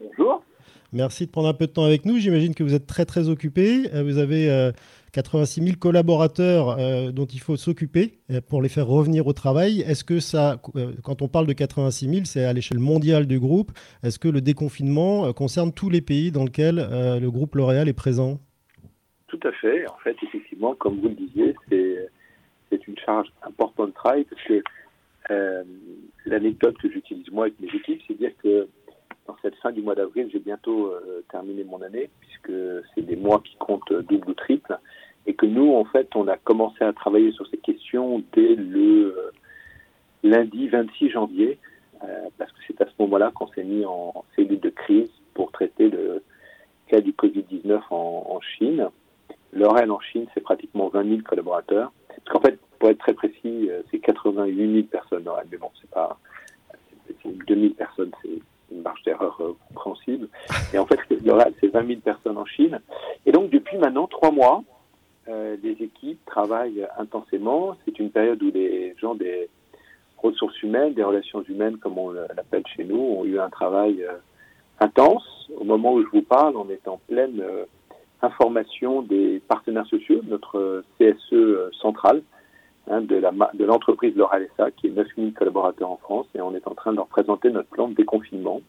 Bonjour. 0.00 0.42
Merci 0.92 1.26
de 1.26 1.30
prendre 1.30 1.48
un 1.48 1.54
peu 1.54 1.66
de 1.66 1.72
temps 1.72 1.84
avec 1.84 2.04
nous. 2.04 2.18
J'imagine 2.18 2.54
que 2.54 2.62
vous 2.62 2.74
êtes 2.74 2.86
très 2.86 3.04
très 3.04 3.28
occupé. 3.28 3.90
Euh, 3.92 4.02
vous 4.02 4.18
avez 4.18 4.48
euh, 4.48 4.72
86 5.16 5.62
000 5.62 5.76
collaborateurs 5.80 6.76
euh, 6.78 7.10
dont 7.10 7.24
il 7.24 7.40
faut 7.40 7.56
s'occuper 7.56 8.18
euh, 8.30 8.42
pour 8.46 8.60
les 8.60 8.68
faire 8.68 8.86
revenir 8.86 9.26
au 9.26 9.32
travail. 9.32 9.80
Est-ce 9.80 10.04
que 10.04 10.20
ça, 10.20 10.60
euh, 10.74 10.92
quand 11.02 11.22
on 11.22 11.28
parle 11.28 11.46
de 11.46 11.54
86 11.54 12.06
000, 12.06 12.24
c'est 12.26 12.44
à 12.44 12.52
l'échelle 12.52 12.78
mondiale 12.78 13.26
du 13.26 13.40
groupe 13.40 13.70
Est-ce 14.02 14.18
que 14.18 14.28
le 14.28 14.42
déconfinement 14.42 15.32
concerne 15.32 15.72
tous 15.72 15.88
les 15.88 16.02
pays 16.02 16.32
dans 16.32 16.44
lesquels 16.44 16.76
le 16.76 17.28
groupe 17.30 17.54
L'Oréal 17.54 17.88
est 17.88 17.96
présent? 17.96 18.38
Tout 19.28 19.40
à 19.42 19.52
fait. 19.52 19.88
En 19.88 19.96
fait, 20.04 20.16
effectivement, 20.22 20.74
comme 20.74 21.00
vous 21.00 21.08
le 21.08 21.14
disiez, 21.14 21.54
c'est 22.70 22.86
une 22.86 22.98
charge 22.98 23.28
importante 23.42 23.88
de 23.88 23.94
travail 23.94 24.24
parce 24.24 24.42
que 24.42 24.62
l'anecdote 26.26 26.76
que 26.78 26.90
j'utilise 26.90 27.30
moi 27.32 27.46
avec 27.46 27.58
mes 27.60 27.68
équipes, 27.68 28.02
c'est 28.06 28.18
dire 28.18 28.32
que 28.42 28.68
dans 29.26 29.36
cette 29.42 29.56
fin 29.56 29.72
du 29.72 29.80
mois 29.80 29.94
d'avril, 29.94 30.28
j'ai 30.32 30.38
bientôt 30.38 30.92
terminé 31.30 31.64
mon 31.64 31.80
année, 31.80 32.10
puisque 32.20 32.52
c'est 32.94 33.02
des 33.02 33.16
mois 33.16 33.40
qui 33.42 33.56
comptent 33.56 33.92
double 33.92 34.30
ou 34.30 34.34
triple 34.34 34.78
et 35.26 35.34
que 35.34 35.46
nous, 35.46 35.74
en 35.74 35.84
fait, 35.84 36.08
on 36.14 36.28
a 36.28 36.36
commencé 36.36 36.84
à 36.84 36.92
travailler 36.92 37.32
sur 37.32 37.46
ces 37.48 37.58
questions 37.58 38.22
dès 38.32 38.54
le 38.54 39.14
euh, 39.16 39.32
lundi 40.22 40.68
26 40.68 41.10
janvier, 41.10 41.58
euh, 42.04 42.06
parce 42.38 42.52
que 42.52 42.58
c'est 42.66 42.80
à 42.80 42.86
ce 42.86 42.92
moment-là 43.00 43.32
qu'on 43.34 43.48
s'est 43.48 43.64
mis 43.64 43.84
en 43.84 44.24
cellule 44.34 44.60
de 44.60 44.70
crise 44.70 45.10
pour 45.34 45.50
traiter 45.50 45.88
le 45.88 46.22
cas 46.88 47.00
du 47.00 47.12
Covid-19 47.12 47.80
en, 47.90 48.40
Chine. 48.40 48.88
L'Oréal 49.52 49.90
en 49.90 50.00
Chine, 50.00 50.26
c'est 50.34 50.40
pratiquement 50.40 50.88
20 50.88 51.08
000 51.08 51.20
collaborateurs. 51.22 51.92
Parce 52.08 52.28
qu'en 52.28 52.40
fait, 52.40 52.58
pour 52.78 52.90
être 52.90 52.98
très 52.98 53.14
précis, 53.14 53.68
euh, 53.68 53.82
c'est 53.90 53.98
88 53.98 54.72
000 54.72 54.86
personnes 54.86 55.24
L'Oréal, 55.24 55.46
mais 55.50 55.58
bon, 55.58 55.70
c'est 55.80 55.90
pas 55.90 56.16
2 57.24 57.54
000 57.54 57.74
personnes, 57.74 58.12
c'est 58.22 58.38
une 58.70 58.82
marge 58.82 59.02
d'erreur 59.02 59.40
compréhensible. 59.68 60.28
Et 60.72 60.78
en 60.78 60.86
fait, 60.86 61.00
l'Oréal, 61.24 61.52
c'est 61.60 61.68
20 61.68 61.86
000 61.86 62.00
personnes 62.00 62.38
en 62.38 62.46
Chine. 62.46 62.80
Et 63.24 63.32
donc, 63.32 63.50
depuis 63.50 63.78
maintenant 63.78 64.06
trois 64.06 64.30
mois, 64.30 64.62
euh, 65.28 65.56
les 65.62 65.72
équipes 65.82 66.24
travaillent 66.26 66.86
intensément. 66.98 67.76
C'est 67.84 67.98
une 67.98 68.10
période 68.10 68.42
où 68.42 68.50
les 68.52 68.94
gens 69.00 69.14
des 69.14 69.48
ressources 70.18 70.62
humaines, 70.62 70.94
des 70.94 71.02
relations 71.02 71.42
humaines, 71.42 71.78
comme 71.78 71.98
on 71.98 72.12
l'appelle 72.12 72.62
chez 72.76 72.84
nous, 72.84 72.98
ont 72.98 73.24
eu 73.24 73.38
un 73.38 73.50
travail 73.50 74.02
euh, 74.04 74.14
intense. 74.80 75.50
Au 75.58 75.64
moment 75.64 75.94
où 75.94 76.02
je 76.02 76.08
vous 76.08 76.22
parle, 76.22 76.56
on 76.56 76.68
est 76.70 76.86
en 76.86 76.98
pleine 77.08 77.40
euh, 77.40 77.64
information 78.22 79.02
des 79.02 79.42
partenaires 79.48 79.86
sociaux, 79.86 80.20
notre 80.24 80.84
CSE 80.98 81.72
central, 81.80 82.22
hein, 82.90 83.02
de 83.02 83.64
l'entreprise 83.64 84.14
de 84.14 84.24
qui 84.76 84.86
est 84.86 84.90
9000 84.90 85.34
collaborateurs 85.34 85.90
en 85.90 85.96
France, 85.96 86.26
et 86.34 86.40
on 86.40 86.54
est 86.54 86.66
en 86.66 86.74
train 86.74 86.92
de 86.92 86.96
leur 86.96 87.08
présenter 87.08 87.50
notre 87.50 87.68
plan 87.68 87.88
de 87.88 87.94
déconfinement. 87.94 88.60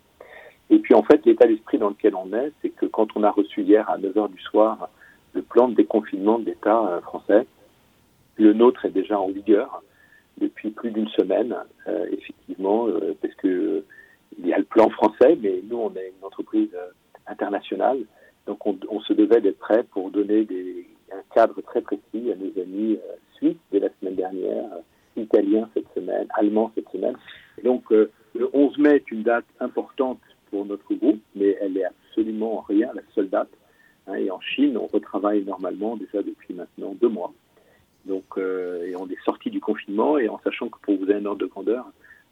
Et 0.69 0.79
puis 0.79 0.93
en 0.93 1.03
fait, 1.03 1.25
l'état 1.25 1.47
d'esprit 1.47 1.77
dans 1.77 1.89
lequel 1.89 2.13
on 2.15 2.33
est, 2.33 2.51
c'est 2.61 2.69
que 2.69 2.85
quand 2.85 3.15
on 3.15 3.23
a 3.23 3.31
reçu 3.31 3.61
hier 3.61 3.89
à 3.89 3.97
9h 3.97 4.29
du 4.31 4.41
soir 4.41 4.89
le 5.37 5.43
plan 5.43 5.67
de 5.67 5.75
déconfinement 5.75 6.39
de 6.39 6.45
l'État 6.45 6.79
euh, 6.87 7.01
français, 7.01 7.45
le 8.37 8.53
nôtre 8.53 8.85
est 8.85 8.89
déjà 9.01 9.19
en 9.19 9.29
vigueur 9.29 9.83
depuis 10.39 10.71
plus 10.71 10.91
d'une 10.91 11.07
semaine, 11.09 11.55
euh, 11.87 12.07
effectivement, 12.11 12.87
euh, 12.87 13.15
parce 13.21 13.33
que 13.35 13.83
il 14.39 14.47
y 14.47 14.53
a 14.53 14.57
le 14.57 14.65
plan 14.65 14.89
français, 14.89 15.37
mais 15.41 15.61
nous, 15.69 15.77
on 15.77 15.93
est 15.95 16.11
une 16.19 16.25
entreprise 16.25 16.75
internationale, 17.27 17.99
donc 18.45 18.59
on, 18.65 18.99
se 19.01 19.13
devait 19.13 19.41
d'être 19.41 19.57
prêt 19.57 19.83
pour 19.83 20.11
donner 20.11 20.45
un 21.11 21.23
cadre 21.33 21.59
très 21.61 21.81
précis 21.81 22.31
à 22.31 22.35
nos 22.35 22.61
amis 22.61 22.99
suisses 23.35 23.57
dès 23.71 23.79
la 23.79 23.89
semaine 23.99 24.15
dernière, 24.15 24.65
italiens 25.15 25.67
cette 25.73 25.91
semaine, 25.95 26.27
allemands 26.35 26.71
cette 26.75 26.89
semaine. 26.89 27.15
Donc 27.63 27.89
le 27.89 28.11
11 28.53 28.77
mai 28.77 28.95
est 28.97 29.11
une 29.11 29.23
date 29.23 29.45
importante 29.59 30.19
pour 30.51 30.65
notre 30.65 30.93
groupe, 30.93 31.21
mais 31.35 31.57
elle 31.61 31.77
est 31.77 31.85
absolument 31.85 32.63
rien 32.67 32.91
la 32.93 33.01
seule 33.15 33.29
date. 33.29 33.49
Et 34.15 34.31
en 34.31 34.39
Chine, 34.39 34.77
on 34.77 34.87
retravaille 34.87 35.43
normalement 35.43 35.97
déjà 35.97 36.23
depuis 36.23 36.53
maintenant 36.53 36.95
deux 36.99 37.09
mois. 37.09 37.33
Donc, 38.05 38.37
euh, 38.37 38.85
et 38.85 38.95
on 38.95 39.07
est 39.07 39.21
sorti 39.25 39.49
du 39.49 39.59
confinement 39.59 40.17
et 40.17 40.29
en 40.29 40.39
sachant 40.39 40.69
que 40.69 40.79
pour 40.81 40.97
vous 40.97 41.05
donner 41.05 41.19
un 41.19 41.25
ordre 41.25 41.41
de 41.41 41.45
grandeur, 41.45 41.85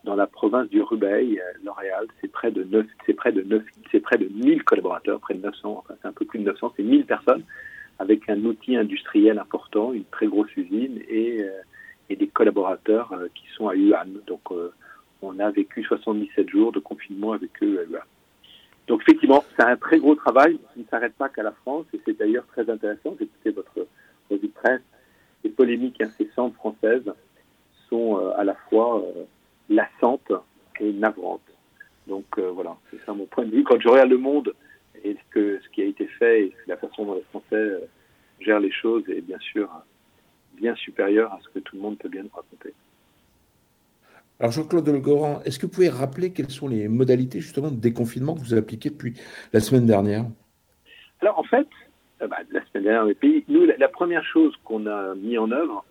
dans 0.05 0.15
la 0.15 0.27
province 0.27 0.69
du 0.69 0.81
Hubei, 0.89 1.39
euh, 1.39 1.43
L'Oréal, 1.63 2.07
c'est 2.21 2.31
près 2.31 2.51
de 2.51 2.63
9, 2.63 2.85
c'est 3.05 3.13
près 3.13 3.31
de 3.31 3.41
9, 3.41 3.63
c'est 3.91 3.99
près 3.99 4.17
de 4.17 4.27
1000 4.27 4.63
collaborateurs, 4.63 5.19
près 5.19 5.33
de 5.33 5.41
900, 5.41 5.77
enfin 5.79 5.95
c'est 6.01 6.07
un 6.07 6.13
peu 6.13 6.25
plus 6.25 6.39
de 6.39 6.45
900, 6.45 6.73
c'est 6.77 6.83
1000 6.83 7.05
personnes 7.05 7.43
avec 7.99 8.29
un 8.29 8.43
outil 8.45 8.77
industriel 8.77 9.39
important, 9.39 9.93
une 9.93 10.05
très 10.05 10.27
grosse 10.27 10.55
usine 10.55 11.01
et, 11.09 11.41
euh, 11.41 11.49
et 12.09 12.15
des 12.15 12.27
collaborateurs 12.27 13.13
qui 13.33 13.45
sont 13.55 13.67
à 13.67 13.75
Yuan. 13.75 14.19
Donc, 14.27 14.41
on 15.21 15.39
a 15.39 15.49
vécu 15.49 15.81
77 15.83 16.49
jours 16.49 16.71
de 16.71 16.79
confinement 16.79 17.31
avec 17.31 17.51
eux 17.63 17.79
à 17.79 17.89
Yuan. 17.89 18.03
Donc 18.87 19.01
effectivement, 19.01 19.43
c'est 19.55 19.63
un 19.63 19.77
très 19.77 19.99
gros 19.99 20.15
travail 20.15 20.59
qui 20.73 20.81
ne 20.81 20.85
s'arrête 20.85 21.15
pas 21.15 21.29
qu'à 21.29 21.43
la 21.43 21.51
France 21.51 21.85
et 21.93 21.99
c'est 22.05 22.17
d'ailleurs 22.17 22.45
très 22.47 22.69
intéressant. 22.69 23.15
J'écoutais 23.19 23.51
votre 23.51 23.87
revue 24.29 24.47
de 24.47 24.53
presse. 24.53 24.81
Les 25.43 25.49
polémiques 25.49 26.01
incessantes 26.01 26.53
françaises 26.55 27.11
sont 27.89 28.17
euh, 28.17 28.31
à 28.37 28.43
la 28.43 28.55
fois 28.69 29.01
euh, 29.01 29.23
lassantes 29.69 30.31
et 30.79 30.91
navrantes. 30.93 31.41
Donc 32.07 32.25
euh, 32.37 32.51
voilà, 32.51 32.77
c'est 32.91 33.03
ça 33.05 33.13
mon 33.13 33.25
point 33.25 33.45
de 33.45 33.51
vue. 33.51 33.63
Quand 33.63 33.79
je 33.79 33.87
regarde 33.87 34.09
le 34.09 34.17
monde 34.17 34.53
et 35.03 35.13
ce, 35.13 35.33
que, 35.33 35.59
ce 35.61 35.69
qui 35.69 35.81
a 35.81 35.85
été 35.85 36.05
fait 36.05 36.41
et 36.41 36.55
la 36.67 36.77
façon 36.77 37.05
dont 37.05 37.15
les 37.15 37.25
Français 37.31 37.89
gèrent 38.39 38.59
les 38.59 38.71
choses 38.71 39.03
est 39.09 39.21
bien 39.21 39.39
sûr 39.39 39.69
bien 40.53 40.75
supérieure 40.75 41.33
à 41.33 41.39
ce 41.41 41.49
que 41.49 41.59
tout 41.59 41.75
le 41.75 41.81
monde 41.81 41.97
peut 41.97 42.09
bien 42.09 42.23
nous 42.23 42.29
raconter. 42.33 42.73
Alors 44.39 44.51
Jean-Claude 44.51 44.87
Legoran, 44.89 45.41
est-ce 45.45 45.59
que 45.59 45.65
vous 45.65 45.71
pouvez 45.71 45.89
rappeler 45.89 46.33
quelles 46.33 46.49
sont 46.49 46.67
les 46.67 46.89
modalités 46.89 47.39
justement 47.39 47.71
de 47.71 47.79
déconfinement 47.79 48.35
que 48.35 48.39
vous 48.39 48.53
appliquez 48.53 48.89
depuis 48.89 49.13
la 49.53 49.61
semaine 49.61 49.85
dernière? 49.85 50.25
Alors 51.21 51.39
en 51.39 51.43
fait, 51.43 51.67
euh, 52.21 52.27
bah, 52.27 52.37
la 52.51 52.59
semaine 52.65 52.83
dernière, 52.83 53.15
nous, 53.47 53.65
la, 53.65 53.87
première 53.87 54.25
chose 54.25 54.53
qu'on 54.65 54.87
a 54.87 55.15
mis 55.15 55.37
en 55.37 55.51
œuvre, 55.51 55.85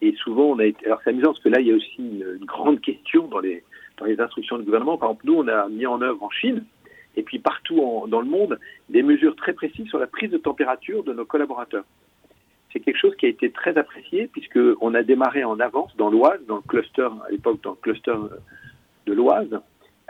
et 0.00 0.14
souvent 0.14 0.44
on 0.44 0.58
a 0.60 0.64
été, 0.64 0.86
alors 0.86 1.00
c'est 1.04 1.10
amusant 1.10 1.32
parce 1.32 1.44
que 1.44 1.50
là 1.50 1.60
il 1.60 1.66
y 1.66 1.72
a 1.72 1.74
aussi 1.74 1.96
une, 1.98 2.38
grande 2.46 2.80
question 2.90 3.28
dans 3.28 3.40
les, 3.40 3.62
dans 3.98 4.06
les 4.06 4.18
instructions 4.18 4.56
du 4.56 4.64
gouvernement. 4.64 4.96
Par 4.96 5.10
exemple, 5.10 5.26
nous 5.26 5.34
on 5.34 5.48
a 5.48 5.68
mis 5.68 5.86
en 5.86 6.00
œuvre 6.00 6.22
en 6.22 6.30
Chine 6.30 6.64
et 7.16 7.22
puis 7.22 7.38
partout 7.38 8.06
dans 8.08 8.20
le 8.20 8.28
monde 8.28 8.58
des 8.88 9.02
mesures 9.02 9.36
très 9.36 9.52
précises 9.52 9.88
sur 9.88 9.98
la 9.98 10.06
prise 10.06 10.30
de 10.30 10.38
température 10.38 11.04
de 11.04 11.12
nos 11.12 11.26
collaborateurs 11.26 11.84
c'est 12.72 12.80
quelque 12.80 12.98
chose 12.98 13.14
qui 13.16 13.26
a 13.26 13.28
été 13.28 13.50
très 13.50 13.76
apprécié 13.76 14.28
puisqu'on 14.28 14.94
a 14.94 15.02
démarré 15.02 15.44
en 15.44 15.58
avance 15.60 15.94
dans 15.96 16.10
l'Oise, 16.10 16.40
dans 16.46 16.56
le 16.56 16.62
cluster, 16.62 17.08
à 17.26 17.30
l'époque 17.30 17.60
dans 17.62 17.70
le 17.70 17.76
cluster 17.76 18.14
de 19.06 19.12
l'Oise, 19.12 19.60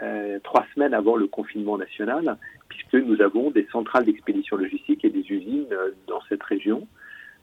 euh, 0.01 0.39
trois 0.43 0.65
semaines 0.73 0.93
avant 0.93 1.15
le 1.15 1.27
confinement 1.27 1.77
national, 1.77 2.37
puisque 2.69 2.95
nous 2.95 3.21
avons 3.21 3.51
des 3.51 3.67
centrales 3.71 4.05
d'expédition 4.05 4.57
logistique 4.57 5.05
et 5.05 5.09
des 5.09 5.31
usines 5.31 5.67
euh, 5.71 5.91
dans 6.07 6.21
cette 6.29 6.43
région, 6.43 6.87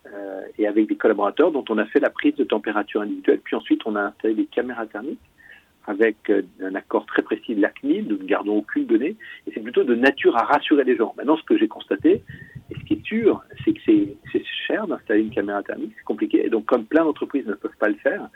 euh, 0.07 0.43
et 0.59 0.67
avec 0.67 0.89
des 0.89 0.97
collaborateurs 0.97 1.53
dont 1.53 1.65
on 1.69 1.79
a 1.79 1.85
fait 1.87 2.01
la 2.01 2.11
prise 2.11 2.35
de 2.37 2.45
température 2.45 3.01
individuelle. 3.01 3.41
Puis 3.45 3.57
ensuite, 3.57 3.83
on 3.85 3.95
a 3.97 4.03
installé 4.03 4.35
des 4.35 4.47
caméras 4.47 4.87
thermiques 4.87 5.21
avec 5.87 6.17
euh, 6.31 6.43
un 6.63 6.75
accord 6.75 7.07
très 7.07 7.23
précis 7.23 7.55
de 7.55 7.63
l'ACNIL, 7.63 8.07
nous 8.09 8.19
ne 8.19 8.25
gardons 8.25 8.59
aucune 8.59 8.87
donnée, 8.87 9.17
et 9.47 9.53
c'est 9.53 9.61
plutôt 9.61 9.85
de 9.85 9.95
nature 9.95 10.37
à 10.37 10.45
rassurer 10.45 10.85
les 10.85 10.97
gens. 10.97 11.15
Maintenant, 11.17 11.37
ce 11.37 11.45
que 11.45 11.57
j'ai 11.57 11.69
constaté, 11.69 12.23
et 12.71 12.75
ce 12.75 12.85
qui 12.85 12.95
est 12.95 13.05
sûr, 13.05 13.43
c'est 13.65 13.73
que 13.73 13.81
c'est 13.85 14.45
cher 14.67 14.87
d'installer 14.87 15.23
une 15.23 15.31
caméra 15.31 15.63
thermique, 15.63 15.93
c'est 15.97 16.05
compliqué, 16.05 16.45
et 16.45 16.51
donc 16.51 16.67
comme 16.67 16.85
plein 16.85 17.05
d'entreprises 17.05 17.47
ne 17.47 17.55
peuvent 17.55 17.77
pas 17.79 17.89
le 17.89 17.95
faire, 17.97 18.29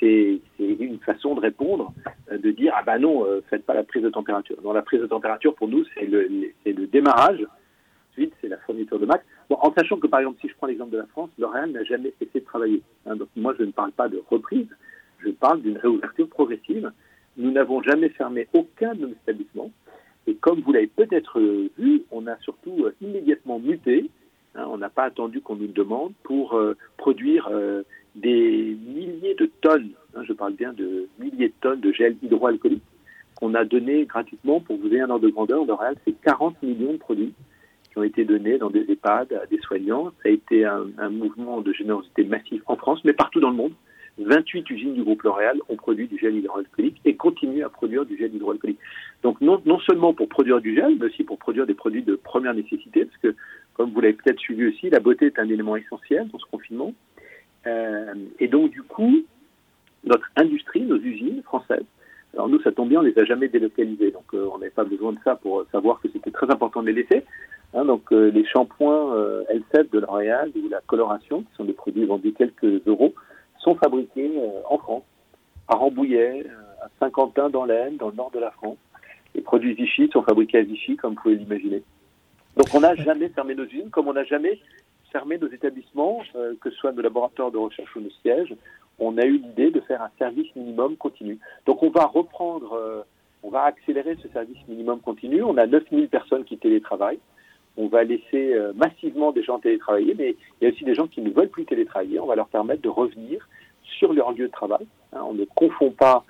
c'est 0.00 0.40
une 0.58 0.98
façon 1.00 1.34
de 1.34 1.40
répondre, 1.40 1.92
euh, 2.30 2.38
de 2.38 2.50
dire 2.50 2.72
ah 2.76 2.82
ben 2.84 2.98
non, 2.98 3.24
euh, 3.24 3.42
faites 3.48 3.64
pas 3.64 3.74
la 3.74 3.82
prise 3.82 4.02
de 4.02 4.10
température. 4.10 4.60
Dans 4.62 4.72
la 4.72 4.82
prise 4.82 5.00
de 5.00 5.06
température, 5.06 5.54
pour 5.54 5.68
nous, 5.68 5.84
c'est 5.94 6.06
le, 6.06 6.28
le, 6.64 6.86
démarrage. 6.86 7.44
Ensuite, 8.10 8.32
c'est 8.40 8.48
la 8.48 8.58
fourniture 8.58 8.98
de 8.98 9.06
max. 9.06 9.24
Bon, 9.48 9.56
en 9.60 9.72
sachant 9.72 9.98
que 9.98 10.06
par 10.06 10.20
exemple, 10.20 10.38
si 10.40 10.48
je 10.48 10.54
prends 10.54 10.66
l'exemple 10.66 10.92
de 10.92 10.98
la 10.98 11.06
France, 11.06 11.30
L'Oréal 11.38 11.70
n'a 11.70 11.84
jamais 11.84 12.12
cessé 12.18 12.40
de 12.40 12.44
travailler. 12.44 12.82
Hein. 13.06 13.16
donc 13.16 13.28
moi, 13.36 13.54
je 13.58 13.64
ne 13.64 13.72
parle 13.72 13.92
pas 13.92 14.08
de 14.08 14.22
reprise, 14.28 14.68
je 15.24 15.30
parle 15.30 15.62
d'une 15.62 15.78
réouverture 15.78 16.28
progressive. 16.28 16.90
Nous 17.36 17.50
n'avons 17.50 17.82
jamais 17.82 18.08
fermé 18.10 18.48
aucun 18.52 18.94
de 18.94 19.06
nos 19.06 19.12
établissements. 19.12 19.70
Et 20.26 20.34
comme 20.34 20.60
vous 20.60 20.72
l'avez 20.72 20.88
peut-être 20.88 21.40
vu, 21.78 22.02
on 22.10 22.26
a 22.26 22.36
surtout 22.40 22.84
euh, 22.84 22.94
immédiatement 23.00 23.58
muté. 23.58 24.10
Hein, 24.54 24.66
on 24.68 24.76
n'a 24.76 24.90
pas 24.90 25.04
attendu 25.04 25.40
qu'on 25.40 25.56
nous 25.56 25.68
demande 25.68 26.12
pour 26.22 26.54
euh, 26.54 26.76
produire 26.98 27.48
euh, 27.50 27.82
des 28.14 28.76
milliers 28.86 29.34
de 29.34 29.50
tonnes, 29.60 29.90
hein, 30.14 30.22
je 30.24 30.32
parle 30.32 30.54
bien 30.54 30.72
de 30.72 31.08
milliers 31.18 31.48
de 31.48 31.54
tonnes 31.60 31.80
de 31.80 31.92
gel 31.92 32.16
hydroalcoolique 32.22 32.82
qu'on 33.36 33.54
a 33.54 33.64
donné 33.64 34.04
gratuitement 34.04 34.60
pour 34.60 34.76
vous 34.78 34.88
ayez 34.88 35.02
un 35.02 35.10
ordre 35.10 35.24
de 35.24 35.30
grandeur. 35.30 35.64
L'Oréal, 35.64 35.94
c'est 36.04 36.20
40 36.22 36.60
millions 36.60 36.94
de 36.94 36.98
produits 36.98 37.32
qui 37.90 37.98
ont 37.98 38.02
été 38.02 38.24
donnés 38.24 38.58
dans 38.58 38.68
des 38.68 38.84
EHPAD 38.90 39.46
des 39.48 39.60
soignants. 39.60 40.10
Ça 40.22 40.28
a 40.28 40.32
été 40.32 40.64
un 40.64 41.10
mouvement 41.10 41.60
de 41.60 41.72
générosité 41.72 42.24
massif 42.24 42.60
en 42.66 42.74
France, 42.74 43.00
mais 43.04 43.12
partout 43.12 43.38
dans 43.38 43.50
le 43.50 43.56
monde. 43.56 43.72
28 44.18 44.68
usines 44.70 44.94
du 44.94 45.02
groupe 45.02 45.22
L'Oréal 45.22 45.60
ont 45.68 45.76
produit 45.76 46.08
du 46.08 46.18
gel 46.18 46.36
hydroalcoolique 46.36 47.00
et 47.04 47.14
continuent 47.14 47.64
à 47.64 47.68
produire 47.68 48.04
du 48.04 48.16
gel 48.16 48.34
hydroalcoolique. 48.34 48.78
Donc 49.22 49.40
non, 49.40 49.60
non 49.64 49.78
seulement 49.80 50.12
pour 50.12 50.28
produire 50.28 50.60
du 50.60 50.74
gel, 50.74 50.96
mais 50.98 51.06
aussi 51.06 51.24
pour 51.24 51.38
produire 51.38 51.66
des 51.66 51.74
produits 51.74 52.02
de 52.02 52.16
première 52.16 52.54
nécessité, 52.54 53.04
parce 53.04 53.18
que 53.18 53.34
comme 53.74 53.90
vous 53.90 54.00
l'avez 54.00 54.14
peut-être 54.14 54.40
suivi 54.40 54.66
aussi, 54.66 54.90
la 54.90 55.00
beauté 55.00 55.26
est 55.26 55.38
un 55.38 55.48
élément 55.48 55.76
essentiel 55.76 56.28
dans 56.28 56.38
ce 56.38 56.46
confinement. 56.50 56.92
Euh, 57.66 58.14
et 58.40 58.48
donc 58.48 58.70
du 58.70 58.82
coup, 58.82 59.22
notre 60.04 60.28
industrie, 60.36 60.82
nos 60.82 60.98
usines 60.98 61.42
françaises, 61.42 61.84
alors 62.34 62.48
nous, 62.48 62.60
ça 62.60 62.72
tombe 62.72 62.90
bien, 62.90 63.00
on 63.00 63.02
les 63.02 63.18
a 63.18 63.24
jamais 63.24 63.48
délocalisées, 63.48 64.10
donc 64.10 64.34
euh, 64.34 64.48
on 64.52 64.58
n'avait 64.58 64.70
pas 64.70 64.84
besoin 64.84 65.12
de 65.12 65.18
ça 65.24 65.34
pour 65.36 65.64
savoir 65.72 66.00
que 66.00 66.08
c'était 66.12 66.30
très 66.30 66.50
important 66.50 66.82
de 66.82 66.88
les 66.88 67.02
laisser. 67.02 67.24
Hein, 67.74 67.84
donc 67.84 68.12
euh, 68.12 68.30
les 68.30 68.44
shampoings 68.44 69.14
L7 69.50 69.90
de 69.90 70.00
L'Oréal 70.00 70.50
ou 70.56 70.68
la 70.68 70.80
coloration, 70.86 71.42
qui 71.42 71.54
sont 71.56 71.64
des 71.64 71.72
produits 71.72 72.04
vendus 72.04 72.32
quelques 72.32 72.86
euros, 72.86 73.14
sont 73.60 73.74
fabriqués 73.74 74.32
euh, 74.36 74.60
en 74.68 74.78
France, 74.78 75.04
à 75.68 75.76
Rambouillet, 75.76 76.46
euh, 76.46 76.84
à 76.84 76.88
Saint-Quentin 77.00 77.50
dans 77.50 77.64
l'Aisne, 77.64 77.96
dans 77.96 78.08
le 78.08 78.14
nord 78.14 78.30
de 78.30 78.38
la 78.38 78.50
France. 78.50 78.78
Les 79.34 79.42
produits 79.42 79.74
Vichy 79.74 80.08
sont 80.12 80.22
fabriqués 80.22 80.58
à 80.58 80.62
Vichy, 80.62 80.96
comme 80.96 81.14
vous 81.14 81.22
pouvez 81.22 81.36
l'imaginer. 81.36 81.82
Donc 82.56 82.66
on 82.74 82.80
n'a 82.80 82.94
jamais 82.96 83.28
fermé 83.28 83.54
nos 83.54 83.64
usines, 83.64 83.90
comme 83.90 84.08
on 84.08 84.14
n'a 84.14 84.24
jamais 84.24 84.58
fermé 85.12 85.38
nos 85.38 85.48
établissements, 85.48 86.22
euh, 86.34 86.54
que 86.60 86.70
ce 86.70 86.76
soit 86.76 86.92
nos 86.92 87.02
laboratoires 87.02 87.50
de 87.50 87.58
recherche 87.58 87.94
ou 87.96 88.00
nos 88.00 88.10
sièges. 88.22 88.54
On 88.98 89.16
a 89.16 89.24
eu 89.24 89.38
l'idée 89.38 89.70
de 89.70 89.80
faire 89.80 90.02
un 90.02 90.10
service 90.18 90.48
minimum 90.56 90.96
continu. 90.96 91.38
Donc 91.66 91.82
on 91.82 91.90
va 91.90 92.06
reprendre, 92.06 93.04
on 93.44 93.48
va 93.48 93.62
accélérer 93.62 94.16
ce 94.20 94.26
service 94.28 94.58
minimum 94.66 94.98
continu. 94.98 95.40
On 95.44 95.56
a 95.56 95.68
9000 95.68 96.08
personnes 96.08 96.44
qui 96.44 96.58
télétravaillent 96.58 97.20
on 97.78 97.86
va 97.86 98.02
laisser 98.02 98.54
euh, 98.54 98.72
massivement 98.74 99.30
des 99.32 99.44
gens 99.44 99.60
télétravailler, 99.60 100.14
mais 100.18 100.36
il 100.60 100.64
y 100.64 100.66
a 100.66 100.74
aussi 100.74 100.84
des 100.84 100.94
gens 100.94 101.06
qui 101.06 101.20
ne 101.20 101.30
veulent 101.30 101.48
plus 101.48 101.64
télétravailler. 101.64 102.18
On 102.18 102.26
va 102.26 102.34
leur 102.34 102.48
permettre 102.48 102.82
de 102.82 102.88
revenir 102.88 103.48
sur 103.98 104.12
leur 104.12 104.32
lieu 104.32 104.48
de 104.48 104.52
travail. 104.52 104.86
Hein. 105.12 105.20
on 105.22 105.32
ne 105.32 105.44
confond 105.44 105.90
pas 105.90 106.24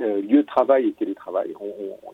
euh, 0.00 0.20
lieu 0.22 0.38
de 0.42 0.46
travail 0.46 0.88
et 0.88 0.92
télétravail. 0.92 1.54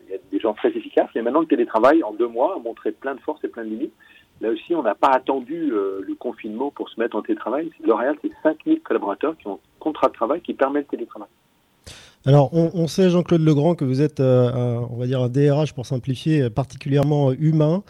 il 0.05 0.11
y 0.11 0.15
a 0.15 0.19
des 0.31 0.39
gens 0.39 0.53
très 0.53 0.69
efficaces, 0.69 1.09
mais 1.15 1.21
maintenant 1.21 1.39
le 1.39 1.47
télétravail, 1.47 2.03
en 2.03 2.11
deux 2.11 2.27
mois, 2.27 2.55
a 2.55 2.59
montré 2.59 2.91
plein 2.91 3.15
de 3.15 3.21
forces 3.21 3.43
et 3.45 3.47
plein 3.47 3.63
de 3.63 3.69
limites. 3.69 3.93
Là 4.41 4.49
aussi, 4.49 4.75
on 4.75 4.83
n'a 4.83 4.95
pas 4.95 5.11
attendu 5.11 5.71
euh, 5.71 6.01
le 6.05 6.15
confinement 6.15 6.69
pour 6.69 6.89
se 6.89 6.99
mettre 6.99 7.15
en 7.15 7.21
télétravail. 7.21 7.71
L'Oréal, 7.85 8.15
c'est 8.21 8.31
5000 8.43 8.81
collaborateurs 8.81 9.37
qui 9.37 9.47
ont 9.47 9.53
un 9.53 9.59
contrat 9.79 10.09
de 10.09 10.13
travail 10.13 10.41
qui 10.41 10.53
permet 10.53 10.79
le 10.79 10.85
télétravail. 10.85 11.29
Alors, 12.25 12.53
on, 12.53 12.87
sait, 12.87 13.09
Jean-Claude 13.09 13.41
Legrand, 13.41 13.75
que 13.75 13.83
vous 13.83 14.01
êtes, 14.01 14.21
on 14.21 14.95
va 14.95 15.05
dire, 15.05 15.21
un 15.21 15.27
DRH, 15.27 15.73
pour 15.73 15.85
simplifier, 15.85 16.49
particulièrement 16.49 17.33
humain. 17.33 17.83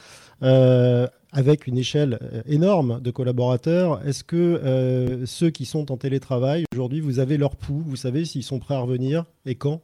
Euh, 0.43 1.07
avec 1.35 1.65
une 1.65 1.77
échelle 1.77 2.19
euh, 2.21 2.41
énorme 2.45 2.99
de 3.01 3.09
collaborateurs. 3.09 4.05
Est-ce 4.05 4.23
que 4.23 4.35
euh, 4.35 5.25
ceux 5.25 5.49
qui 5.49 5.65
sont 5.65 5.91
en 5.91 5.97
télétravail 5.97 6.65
aujourd'hui, 6.73 6.99
vous 6.99 7.19
avez 7.19 7.37
leur 7.37 7.55
pouls? 7.55 7.81
Vous 7.85 7.95
savez 7.95 8.25
s'ils 8.25 8.43
sont 8.43 8.59
prêts 8.59 8.75
à 8.75 8.79
revenir 8.79 9.23
et 9.45 9.55
quand? 9.55 9.81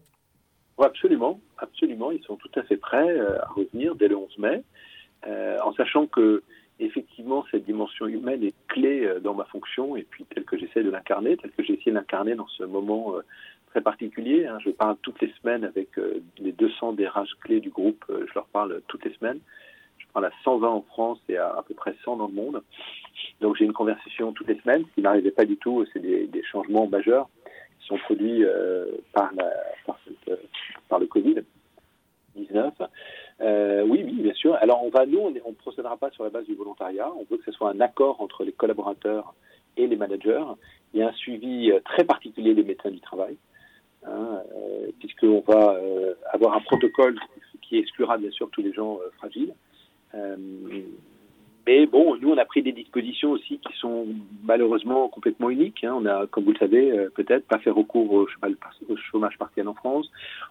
Absolument, 0.77 1.39
absolument. 1.57 2.11
Ils 2.11 2.21
sont 2.23 2.35
tout 2.35 2.51
à 2.55 2.63
fait 2.63 2.77
prêts 2.77 3.19
à 3.19 3.47
revenir 3.55 3.95
dès 3.95 4.09
le 4.09 4.17
11 4.17 4.37
mai, 4.37 4.63
en 5.63 5.73
sachant 5.73 6.07
que 6.07 6.43
effectivement 6.79 7.45
cette 7.51 7.65
dimension 7.65 8.07
humaine 8.07 8.43
est 8.43 8.55
clé 8.67 9.09
dans 9.21 9.33
ma 9.33 9.45
fonction 9.45 9.95
et 9.95 10.03
puis 10.03 10.25
telle 10.25 10.45
que 10.45 10.57
j'essaie 10.57 10.83
de 10.83 10.89
l'incarner, 10.89 11.35
telle 11.35 11.51
que 11.51 11.63
j'ai 11.63 11.73
essayé 11.73 11.91
de 11.91 11.97
l'incarner 11.97 12.35
dans 12.35 12.47
ce 12.47 12.63
moment 12.63 13.15
très 13.71 13.81
particulier. 13.81 14.45
Hein. 14.45 14.59
Je 14.63 14.69
parle 14.69 14.95
toutes 15.01 15.19
les 15.21 15.33
semaines 15.41 15.65
avec 15.65 15.89
les 16.37 16.51
200 16.53 16.93
DRH 16.93 17.35
clés 17.41 17.59
du 17.59 17.71
groupe. 17.71 18.05
je 18.09 18.33
leur 18.33 18.45
parle 18.45 18.81
toutes 18.87 19.03
les 19.03 19.13
semaines. 19.15 19.39
Parle 20.13 20.25
à 20.25 20.31
120 20.43 20.67
en 20.67 20.81
France 20.81 21.19
et 21.29 21.37
à 21.37 21.49
à 21.49 21.63
peu 21.63 21.73
près 21.73 21.95
100 22.03 22.17
dans 22.17 22.27
le 22.27 22.33
monde. 22.33 22.63
Donc 23.41 23.57
j'ai 23.57 23.65
une 23.65 23.73
conversation 23.73 24.31
toutes 24.33 24.47
les 24.47 24.59
semaines, 24.59 24.83
ce 24.89 24.95
qui 24.95 25.01
n'arrivait 25.01 25.31
pas 25.31 25.45
du 25.45 25.57
tout. 25.57 25.85
C'est 25.93 25.99
des, 25.99 26.29
changements 26.51 26.87
majeurs 26.87 27.29
qui 27.79 27.87
sont 27.87 27.97
produits 27.97 28.43
par, 29.13 29.31
la, 29.35 29.51
par, 29.85 29.99
cette, 30.05 30.39
par 30.87 30.99
le 30.99 31.05
Covid. 31.05 31.43
19. 32.35 32.73
Euh, 33.41 33.83
oui, 33.87 34.01
oui, 34.03 34.13
bien 34.21 34.33
sûr. 34.33 34.55
Alors, 34.55 34.83
on 34.83 34.89
va, 34.89 35.05
nous, 35.05 35.19
on 35.19 35.31
ne 35.31 35.55
procédera 35.55 35.97
pas 35.97 36.11
sur 36.11 36.23
la 36.23 36.29
base 36.29 36.45
du 36.45 36.55
volontariat. 36.55 37.09
On 37.15 37.25
veut 37.29 37.37
que 37.37 37.45
ce 37.45 37.51
soit 37.51 37.69
un 37.71 37.79
accord 37.79 38.21
entre 38.21 38.43
les 38.43 38.51
collaborateurs 38.51 39.33
et 39.77 39.87
les 39.87 39.95
managers. 39.95 40.43
Il 40.93 40.99
y 40.99 41.03
a 41.03 41.09
un 41.09 41.13
suivi 41.13 41.71
euh, 41.71 41.79
très 41.85 42.03
particulier 42.03 42.53
des 42.53 42.63
médecins 42.63 42.91
du 42.91 42.99
travail, 42.99 43.37
hein, 44.05 44.41
euh, 44.55 44.87
puisqu'on 44.99 45.43
va 45.47 45.73
euh, 45.73 46.13
avoir 46.31 46.55
un 46.55 46.61
protocole 46.61 47.17
qui 47.61 47.77
exclura 47.77 48.17
bien 48.17 48.31
sûr 48.31 48.49
tous 48.51 48.61
les 48.61 48.73
gens 48.73 48.99
euh, 49.01 49.09
fragiles. 49.17 49.53
Euh, 50.15 50.35
mais 51.67 51.85
bon, 51.85 52.15
nous, 52.15 52.31
on 52.31 52.37
a 52.37 52.45
pris 52.45 52.63
des 52.63 52.71
dispositions 52.71 53.31
aussi 53.31 53.59
qui 53.59 53.77
sont 53.77 54.07
malheureusement 54.43 55.07
complètement 55.07 55.49
uniques. 55.49 55.83
Hein. 55.83 55.93
On 55.95 56.05
a, 56.05 56.25
comme 56.27 56.45
vous 56.45 56.53
le 56.53 56.57
savez, 56.57 57.07
peut-être 57.13 57.45
pas 57.45 57.59
fait 57.59 57.69
recours 57.69 58.11
au 58.11 58.27
chômage, 58.97 59.37
partiel 59.37 59.67
en 59.67 59.75
France. 59.75 60.09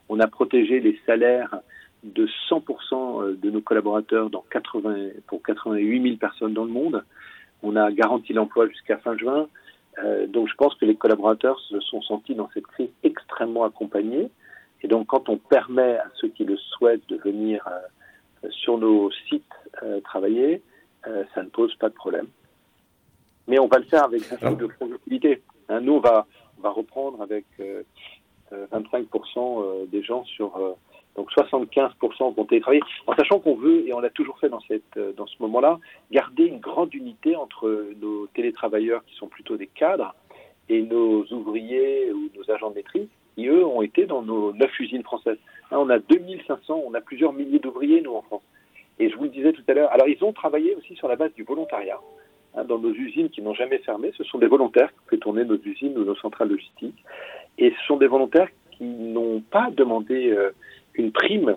On 0.09 0.21
a 0.21 0.29
protégé 0.29 0.79
les 0.79 0.99
salaires 1.07 1.59
de 2.05 2.29
100% 2.49 3.41
de 3.41 3.51
nos 3.51 3.61
collaborateurs 3.61 4.31
dans 4.31 4.45
80, 4.51 5.09
pour 5.27 5.43
88 5.43 6.03
000 6.03 6.17
personnes 6.17 6.55
dans 6.55 6.65
le 6.65 6.71
monde. 6.71 7.03
On 7.63 7.75
a 7.75 7.91
garanti 7.91 8.33
l'emploi 8.33 8.69
jusqu'à 8.69 8.99
fin 8.99 9.17
juin. 9.17 9.49
Euh, 10.05 10.27
donc 10.27 10.49
je 10.49 10.55
pense 10.55 10.75
que 10.77 10.85
les 10.85 10.95
collaborateurs 10.95 11.59
se 11.61 11.81
sont 11.81 12.03
sentis 12.03 12.35
dans 12.35 12.49
cette 12.55 12.67
crise 12.67 12.91
extrêmement 13.03 13.65
accompagnés. 13.65 14.31
Et 14.83 14.89
donc 14.89 15.09
quand 15.09 15.29
on 15.29 15.37
permet 15.37 15.97
à 15.97 16.07
ceux 16.21 16.29
qui 16.29 16.45
le 16.45 16.57
souhaitent 16.57 17.09
de 17.09 17.17
venir 17.17 17.67
euh, 17.67 17.79
sur 18.51 18.79
nos 18.79 19.11
sites 19.29 19.45
euh, 19.83 20.01
travailler, 20.01 20.63
ça 21.35 21.43
ne 21.43 21.49
pose 21.49 21.75
pas 21.77 21.89
de 21.89 21.95
problème. 21.95 22.27
Mais 23.47 23.59
on 23.59 23.67
va 23.67 23.79
le 23.79 23.85
faire 23.85 24.05
avec 24.05 24.21
beaucoup 24.43 24.67
de 24.67 24.67
productivité. 24.67 25.43
Hein, 25.71 25.81
nous, 25.81 25.95
on 25.95 26.01
va, 26.01 26.27
on 26.59 26.63
va 26.63 26.71
reprendre 26.71 27.23
avec 27.23 27.47
25% 28.53 29.89
des 29.89 30.03
gens 30.03 30.25
sur 30.25 30.77
donc 31.19 31.33
75% 31.33 32.35
vont 32.35 32.45
télétravailler, 32.45 32.83
en 33.09 33.15
sachant 33.17 33.41
qu'on 33.41 33.57
veut, 33.57 33.89
et 33.89 33.93
on 33.93 33.99
l'a 33.99 34.09
toujours 34.09 34.39
fait 34.39 34.49
dans, 34.49 34.61
cette, 34.61 34.97
euh, 34.97 35.13
dans 35.15 35.27
ce 35.27 35.35
moment-là, 35.41 35.81
garder 36.13 36.45
une 36.45 36.61
grande 36.61 36.95
unité 36.95 37.35
entre 37.35 37.89
nos 38.01 38.29
télétravailleurs 38.29 39.05
qui 39.05 39.17
sont 39.17 39.27
plutôt 39.27 39.57
des 39.57 39.67
cadres 39.67 40.15
et 40.69 40.81
nos 40.81 41.25
ouvriers 41.33 42.13
ou 42.13 42.31
nos 42.37 42.49
agents 42.53 42.71
de 42.71 42.77
maîtrise 42.77 43.09
qui, 43.39 43.47
eux, 43.47 43.65
ont 43.65 43.83
été 43.83 44.07
dans 44.07 44.23
nos 44.23 44.53
neuf 44.53 44.79
usines 44.81 45.05
françaises. 45.05 45.39
Hein, 45.71 45.77
on 45.79 45.89
a 45.91 46.01
2500, 46.01 46.83
on 46.85 46.93
a 46.95 47.01
plusieurs 47.01 47.33
milliers 47.33 47.61
d'ouvriers, 47.61 48.01
nous, 48.01 48.15
en 48.15 48.23
France. 48.23 48.43
Et 48.99 49.09
je 49.11 49.17
vous 49.17 49.25
le 49.25 49.31
disais 49.31 49.53
tout 49.53 49.63
à 49.69 49.75
l'heure, 49.75 49.93
alors 49.93 50.09
ils 50.09 50.23
ont 50.25 50.33
travaillé 50.33 50.75
aussi 50.75 50.97
sur 50.97 51.07
la 51.07 51.15
base 51.15 51.33
du 51.35 51.45
volontariat. 51.45 52.01
Hein, 52.57 52.65
dans 52.65 52.79
nos 52.79 52.93
usines 52.93 53.31
qui 53.31 53.41
n'ont 53.41 53.55
jamais 53.55 53.79
fermé, 53.79 54.11
ce 54.17 54.25
sont 54.25 54.39
des 54.39 54.49
volontaires 54.49 54.89
qui 54.89 55.11
fait 55.11 55.19
tourner 55.19 55.45
nos 55.45 55.57
usines 55.57 55.97
ou 55.97 56.05
nos 56.05 56.17
centrales 56.17 56.49
logistiques. 56.49 57.05
Et 57.59 57.71
ce 57.71 57.87
sont 57.87 57.97
des 57.97 58.09
volontaires 58.09 58.49
qui 58.73 58.85
n'ont 58.85 59.41
pas 59.41 59.71
demandé 59.71 60.31
euh, 60.31 60.51
une 60.95 61.13
prime 61.13 61.55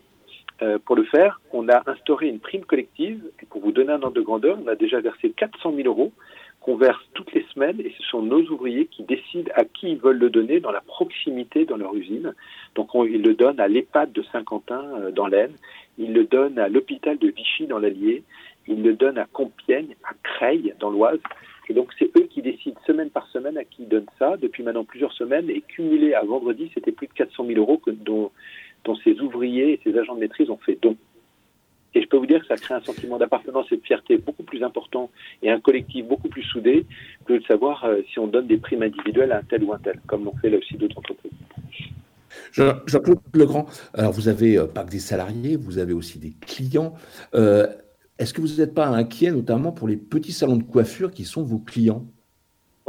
euh, 0.62 0.78
pour 0.86 0.96
le 0.96 1.04
faire. 1.06 1.42
On 1.52 1.68
a 1.68 1.82
instauré 1.90 2.28
une 2.28 2.40
prime 2.40 2.64
collective. 2.66 3.24
Et 3.42 3.48
pour 3.48 3.62
vous 3.62 3.72
donner 3.72 3.94
un 3.94 4.04
ordre 4.04 4.16
de 4.16 4.22
grandeur, 4.22 4.60
on 4.64 4.68
a 4.68 4.76
déjà 4.76 5.02
versé 5.02 5.32
400 5.32 5.74
000 5.76 5.88
euros 5.88 6.12
qu'on 6.62 6.76
verse 6.76 7.04
toutes 7.16 7.34
les 7.34 7.44
semaines 7.54 7.80
et 7.82 7.94
ce 7.98 8.04
sont 8.04 8.22
nos 8.22 8.42
ouvriers 8.44 8.86
qui 8.86 9.04
décident 9.04 9.52
à 9.56 9.66
qui 9.66 9.92
ils 9.92 9.98
veulent 9.98 10.20
le 10.20 10.30
donner 10.30 10.60
dans 10.60 10.72
la 10.72 10.82
proximité 10.82 11.66
dans 11.66 11.78
leur 11.78 11.94
usine. 11.96 12.34
Donc 12.76 12.94
on, 12.94 13.04
ils 13.04 13.22
le 13.22 13.34
donnent 13.34 13.60
à 13.60 13.68
l'EHPAD 13.68 14.12
de 14.12 14.22
Saint-Quentin 14.32 14.84
euh, 15.00 15.12
dans 15.12 15.28
l'Aisne, 15.28 15.56
ils 15.98 16.14
le 16.14 16.24
donnent 16.24 16.60
à 16.60 16.70
l'hôpital 16.70 17.18
de 17.18 17.30
Vichy 17.30 17.66
dans 17.66 17.80
l'Allier, 17.80 18.24
ils 18.68 18.84
le 18.84 18.94
donnent 18.94 19.18
à 19.18 19.26
Compiègne, 19.26 19.96
à 20.04 20.14
Creil 20.24 20.74
dans 20.80 20.92
l'Oise. 20.92 21.20
Et 21.68 21.74
donc 21.74 21.92
c'est 21.98 22.16
eux 22.16 22.28
qui 22.30 22.44
décident 22.44 22.80
semaine 22.86 23.10
par 23.10 23.28
semaine 23.28 23.58
à 23.58 23.64
qui 23.64 23.84
ils 23.84 23.90
donnent 23.90 24.06
ça 24.20 24.38
depuis 24.38 24.62
maintenant 24.62 24.84
plusieurs 24.84 25.14
semaines 25.14 25.50
et 25.50 25.62
cumulé 25.62 26.14
à 26.14 26.24
vendredi 26.24 26.70
c'était 26.74 26.92
plus 26.92 27.08
de 27.08 27.14
400 27.14 27.46
000 27.46 27.60
euros 27.60 27.78
que, 27.78 27.92
dont 27.92 28.32
dont 28.84 28.96
ces 29.04 29.20
ouvriers 29.20 29.74
et 29.74 29.80
ces 29.84 29.98
agents 29.98 30.16
de 30.16 30.20
maîtrise 30.20 30.50
ont 30.50 30.58
fait 30.58 30.78
don. 30.82 30.96
Et 31.94 32.02
je 32.02 32.08
peux 32.08 32.18
vous 32.18 32.26
dire 32.26 32.42
que 32.42 32.48
ça 32.48 32.56
crée 32.56 32.74
un 32.74 32.82
sentiment 32.82 33.18
d'appartenance 33.18 33.68
et 33.72 33.78
de 33.78 33.82
fierté 33.82 34.18
beaucoup 34.18 34.44
plus 34.44 34.64
important 34.64 35.10
et 35.44 35.52
un 35.52 35.60
collectif 35.60 36.06
beaucoup 36.06 36.30
plus 36.30 36.44
soudé 36.44 36.86
que 37.26 37.34
de 37.34 37.44
savoir 37.44 37.84
euh, 37.86 38.02
si 38.12 38.20
on 38.20 38.28
donne 38.28 38.48
des 38.48 38.58
primes 38.58 38.84
individuelles 38.84 39.32
à 39.32 39.40
un 39.40 39.44
tel 39.44 39.64
ou 39.64 39.74
un 39.74 39.80
tel, 39.80 40.00
comme 40.08 40.24
l'ont 40.26 40.36
fait 40.42 40.50
là 40.50 40.58
aussi 40.58 40.76
d'autres 40.76 40.98
entreprises. 40.98 41.32
Jean-Claude 42.54 43.20
Legrand, 43.34 43.66
alors 43.94 44.12
vous 44.12 44.28
avez 44.28 44.58
euh, 44.58 44.66
pas 44.66 44.84
que 44.84 44.92
des 44.92 45.00
salariés, 45.00 45.58
vous 45.58 45.78
avez 45.78 45.94
aussi 45.94 46.20
des 46.20 46.34
clients. 46.40 46.94
Euh, 47.36 47.68
Est-ce 48.20 48.34
que 48.34 48.42
vous 48.42 48.56
n'êtes 48.58 48.74
pas 48.74 48.88
inquiet, 48.88 49.32
notamment 49.32 49.72
pour 49.72 49.88
les 49.88 49.98
petits 49.98 50.32
salons 50.32 50.58
de 50.58 50.64
coiffure 50.64 51.12
qui 51.12 51.26
sont 51.26 51.44
vos 51.44 51.60
clients? 51.60 52.06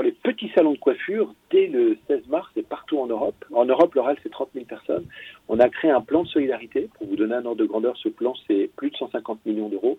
Les 0.03 0.13
petits 0.13 0.51
salons 0.55 0.73
de 0.73 0.79
coiffure, 0.79 1.35
dès 1.51 1.67
le 1.67 1.97
16 2.09 2.29
mars 2.29 2.51
et 2.57 2.63
partout 2.63 2.99
en 2.99 3.07
Europe, 3.07 3.45
en 3.53 3.65
Europe, 3.65 3.95
l'oral, 3.95 4.17
c'est 4.23 4.31
30 4.31 4.51
000 4.55 4.67
personnes, 4.67 5.07
on 5.49 5.59
a 5.61 5.69
créé 5.69 5.91
un 5.91 6.01
plan 6.01 6.23
de 6.23 6.29
solidarité. 6.29 6.89
Pour 6.99 7.07
vous 7.07 7.17
donner 7.17 7.35
un 7.35 7.45
ordre 7.45 7.61
de 7.61 7.67
grandeur, 7.67 7.97
ce 7.97 8.09
plan, 8.09 8.35
c'est 8.47 8.71
plus 8.77 8.91
de 8.91 8.97
150 8.97 9.45
millions 9.47 9.69
d'euros. 9.69 9.99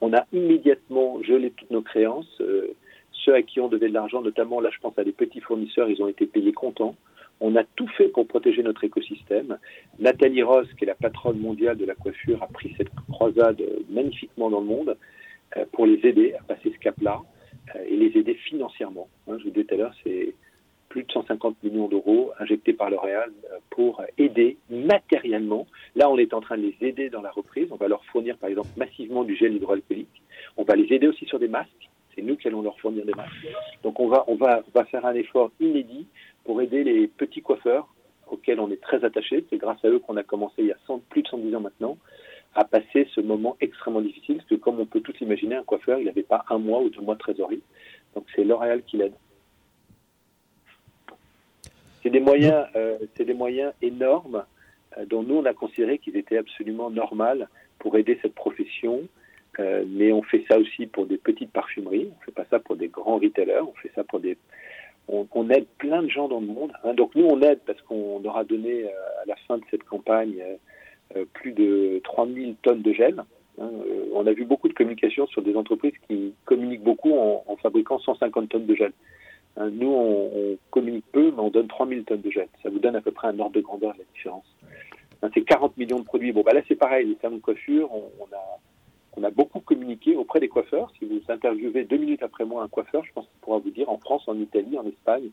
On 0.00 0.12
a 0.12 0.26
immédiatement 0.32 1.22
gelé 1.22 1.50
toutes 1.50 1.70
nos 1.70 1.82
créances. 1.82 2.40
Euh, 2.40 2.74
ceux 3.12 3.34
à 3.34 3.42
qui 3.42 3.60
on 3.60 3.68
devait 3.68 3.88
de 3.88 3.94
l'argent, 3.94 4.20
notamment, 4.20 4.60
là, 4.60 4.70
je 4.72 4.78
pense 4.78 4.98
à 4.98 5.04
des 5.04 5.12
petits 5.12 5.40
fournisseurs, 5.40 5.88
ils 5.88 6.02
ont 6.02 6.08
été 6.08 6.26
payés 6.26 6.52
contents. 6.52 6.94
On 7.40 7.56
a 7.56 7.64
tout 7.64 7.88
fait 7.88 8.08
pour 8.08 8.26
protéger 8.26 8.62
notre 8.62 8.84
écosystème. 8.84 9.58
Nathalie 9.98 10.42
Ross, 10.42 10.66
qui 10.78 10.84
est 10.84 10.86
la 10.86 10.94
patronne 10.94 11.38
mondiale 11.38 11.76
de 11.76 11.84
la 11.84 11.94
coiffure, 11.94 12.42
a 12.42 12.46
pris 12.46 12.74
cette 12.76 12.90
croisade 13.10 13.62
magnifiquement 13.90 14.50
dans 14.50 14.60
le 14.60 14.66
monde 14.66 14.96
euh, 15.56 15.64
pour 15.72 15.86
les 15.86 16.00
aider 16.06 16.34
à 16.34 16.42
passer 16.42 16.72
ce 16.72 16.78
cap-là. 16.78 17.20
Euh, 17.74 17.84
et 17.88 17.96
les 17.96 18.18
aider 18.18 18.34
financièrement. 18.34 19.08
Hein, 19.28 19.36
je 19.38 19.44
vous 19.44 19.50
disais 19.50 19.64
tout 19.64 19.74
à 19.74 19.78
l'heure, 19.78 19.94
c'est 20.04 20.34
plus 20.88 21.02
de 21.02 21.12
150 21.12 21.62
millions 21.64 21.88
d'euros 21.88 22.32
injectés 22.38 22.72
par 22.72 22.90
L'Oréal 22.90 23.32
euh, 23.50 23.58
pour 23.70 24.02
aider 24.18 24.56
matériellement. 24.70 25.66
Là, 25.94 26.08
on 26.08 26.16
est 26.16 26.32
en 26.32 26.40
train 26.40 26.56
de 26.56 26.62
les 26.62 26.76
aider 26.88 27.10
dans 27.10 27.22
la 27.22 27.30
reprise. 27.30 27.68
On 27.70 27.76
va 27.76 27.88
leur 27.88 28.04
fournir, 28.06 28.36
par 28.38 28.50
exemple, 28.50 28.68
massivement 28.76 29.24
du 29.24 29.34
gel 29.36 29.54
hydroalcoolique. 29.54 30.22
On 30.56 30.62
va 30.62 30.76
les 30.76 30.92
aider 30.92 31.08
aussi 31.08 31.26
sur 31.26 31.38
des 31.38 31.48
masques. 31.48 31.90
C'est 32.14 32.22
nous 32.22 32.36
qui 32.36 32.48
allons 32.48 32.62
leur 32.62 32.78
fournir 32.78 33.04
des 33.04 33.14
masques. 33.14 33.46
Donc, 33.82 34.00
on 34.00 34.08
va, 34.08 34.24
on 34.28 34.36
va, 34.36 34.62
on 34.66 34.78
va 34.78 34.84
faire 34.86 35.04
un 35.04 35.14
effort 35.14 35.50
inédit 35.60 36.06
pour 36.44 36.62
aider 36.62 36.84
les 36.84 37.08
petits 37.08 37.42
coiffeurs 37.42 37.88
auxquels 38.28 38.60
on 38.60 38.70
est 38.70 38.80
très 38.80 39.04
attaché. 39.04 39.44
C'est 39.50 39.58
grâce 39.58 39.84
à 39.84 39.88
eux 39.88 39.98
qu'on 39.98 40.16
a 40.16 40.22
commencé 40.22 40.54
il 40.58 40.66
y 40.66 40.72
a 40.72 40.78
100, 40.86 41.00
plus 41.10 41.22
de 41.22 41.28
110 41.28 41.54
ans 41.56 41.60
maintenant 41.60 41.98
à 42.58 42.64
passer 42.64 43.06
ce 43.14 43.20
moment 43.20 43.56
extrêmement 43.60 44.00
difficile, 44.00 44.36
parce 44.36 44.48
que 44.48 44.54
comme 44.54 44.80
on 44.80 44.86
peut 44.86 45.00
tous 45.00 45.20
imaginer, 45.20 45.56
un 45.56 45.62
coiffeur, 45.62 45.98
il 45.98 46.06
n'avait 46.06 46.22
pas 46.22 46.44
un 46.48 46.58
mois 46.58 46.80
ou 46.80 46.88
deux 46.88 47.00
mois 47.00 47.14
de 47.14 47.20
trésorerie. 47.20 47.62
Donc 48.14 48.24
c'est 48.34 48.44
L'Oréal 48.44 48.82
qui 48.86 48.96
l'aide. 48.96 49.12
C'est 52.02 52.10
des 52.10 52.20
moyens, 52.20 52.66
euh, 52.76 52.98
c'est 53.16 53.24
des 53.24 53.34
moyens 53.34 53.72
énormes 53.82 54.44
euh, 54.96 55.04
dont 55.06 55.22
nous 55.22 55.36
on 55.36 55.44
a 55.44 55.54
considéré 55.54 55.98
qu'ils 55.98 56.16
étaient 56.16 56.38
absolument 56.38 56.90
normaux 56.90 57.44
pour 57.78 57.96
aider 57.96 58.18
cette 58.22 58.34
profession. 58.34 59.02
Euh, 59.58 59.84
mais 59.88 60.12
on 60.12 60.22
fait 60.22 60.44
ça 60.48 60.58
aussi 60.58 60.86
pour 60.86 61.06
des 61.06 61.16
petites 61.16 61.50
parfumeries. 61.50 62.10
On 62.16 62.24
fait 62.24 62.32
pas 62.32 62.44
ça 62.50 62.58
pour 62.58 62.76
des 62.76 62.88
grands 62.88 63.18
retailers. 63.18 63.62
On 63.62 63.72
fait 63.74 63.90
ça 63.94 64.04
pour 64.04 64.20
des. 64.20 64.36
On, 65.08 65.26
on 65.32 65.50
aide 65.50 65.66
plein 65.78 66.02
de 66.02 66.08
gens 66.08 66.28
dans 66.28 66.40
le 66.40 66.46
monde. 66.46 66.72
Hein. 66.84 66.94
Donc 66.94 67.14
nous 67.14 67.24
on 67.26 67.40
aide 67.40 67.60
parce 67.66 67.80
qu'on 67.82 68.22
aura 68.24 68.44
donné 68.44 68.84
euh, 68.84 69.22
à 69.22 69.26
la 69.26 69.36
fin 69.48 69.56
de 69.58 69.64
cette 69.70 69.84
campagne 69.84 70.42
plus 71.32 71.52
de 71.52 72.00
3000 72.04 72.56
tonnes 72.62 72.82
de 72.82 72.92
gel. 72.92 73.24
Hein, 73.58 73.70
euh, 73.86 74.04
on 74.12 74.26
a 74.26 74.32
vu 74.32 74.44
beaucoup 74.44 74.68
de 74.68 74.74
communication 74.74 75.26
sur 75.26 75.42
des 75.42 75.56
entreprises 75.56 75.94
qui 76.08 76.34
communiquent 76.44 76.84
beaucoup 76.84 77.12
en, 77.12 77.56
fabriquant 77.62 77.98
150 77.98 78.48
tonnes 78.48 78.66
de 78.66 78.74
gel. 78.74 78.92
Hein, 79.56 79.70
nous, 79.70 79.88
on, 79.88 80.58
communique 80.70 81.06
peu, 81.12 81.30
mais 81.30 81.40
on 81.40 81.50
donne 81.50 81.68
3000 81.68 82.04
tonnes 82.04 82.20
de 82.20 82.30
gel. 82.30 82.48
Ça 82.62 82.68
vous 82.68 82.78
donne 82.78 82.96
à 82.96 83.00
peu 83.00 83.12
près 83.12 83.28
un 83.28 83.38
ordre 83.38 83.54
de 83.54 83.60
grandeur 83.60 83.94
de 83.94 83.98
la 83.98 84.04
différence. 84.14 84.44
Hein, 85.22 85.30
c'est 85.32 85.42
40 85.42 85.76
millions 85.76 85.98
de 85.98 86.04
produits. 86.04 86.32
Bon, 86.32 86.42
bah 86.42 86.52
là, 86.52 86.60
c'est 86.68 86.76
pareil. 86.76 87.06
Les 87.06 87.16
salons 87.22 87.36
de 87.36 87.40
coiffure, 87.40 87.90
on 89.16 89.24
a 89.24 89.30
beaucoup 89.30 89.60
communiqué 89.60 90.14
auprès 90.16 90.40
des 90.40 90.48
coiffeurs. 90.48 90.92
Si 90.98 91.06
vous 91.06 91.20
interviewez 91.28 91.84
deux 91.84 91.96
minutes 91.96 92.22
après 92.22 92.44
moi 92.44 92.62
un 92.62 92.68
coiffeur, 92.68 93.04
je 93.04 93.12
pense 93.12 93.24
qu'il 93.24 93.40
pourra 93.40 93.58
vous 93.58 93.70
dire 93.70 93.88
en 93.88 93.96
France, 93.96 94.24
en 94.26 94.38
Italie, 94.38 94.78
en 94.78 94.86
Espagne, 94.86 95.30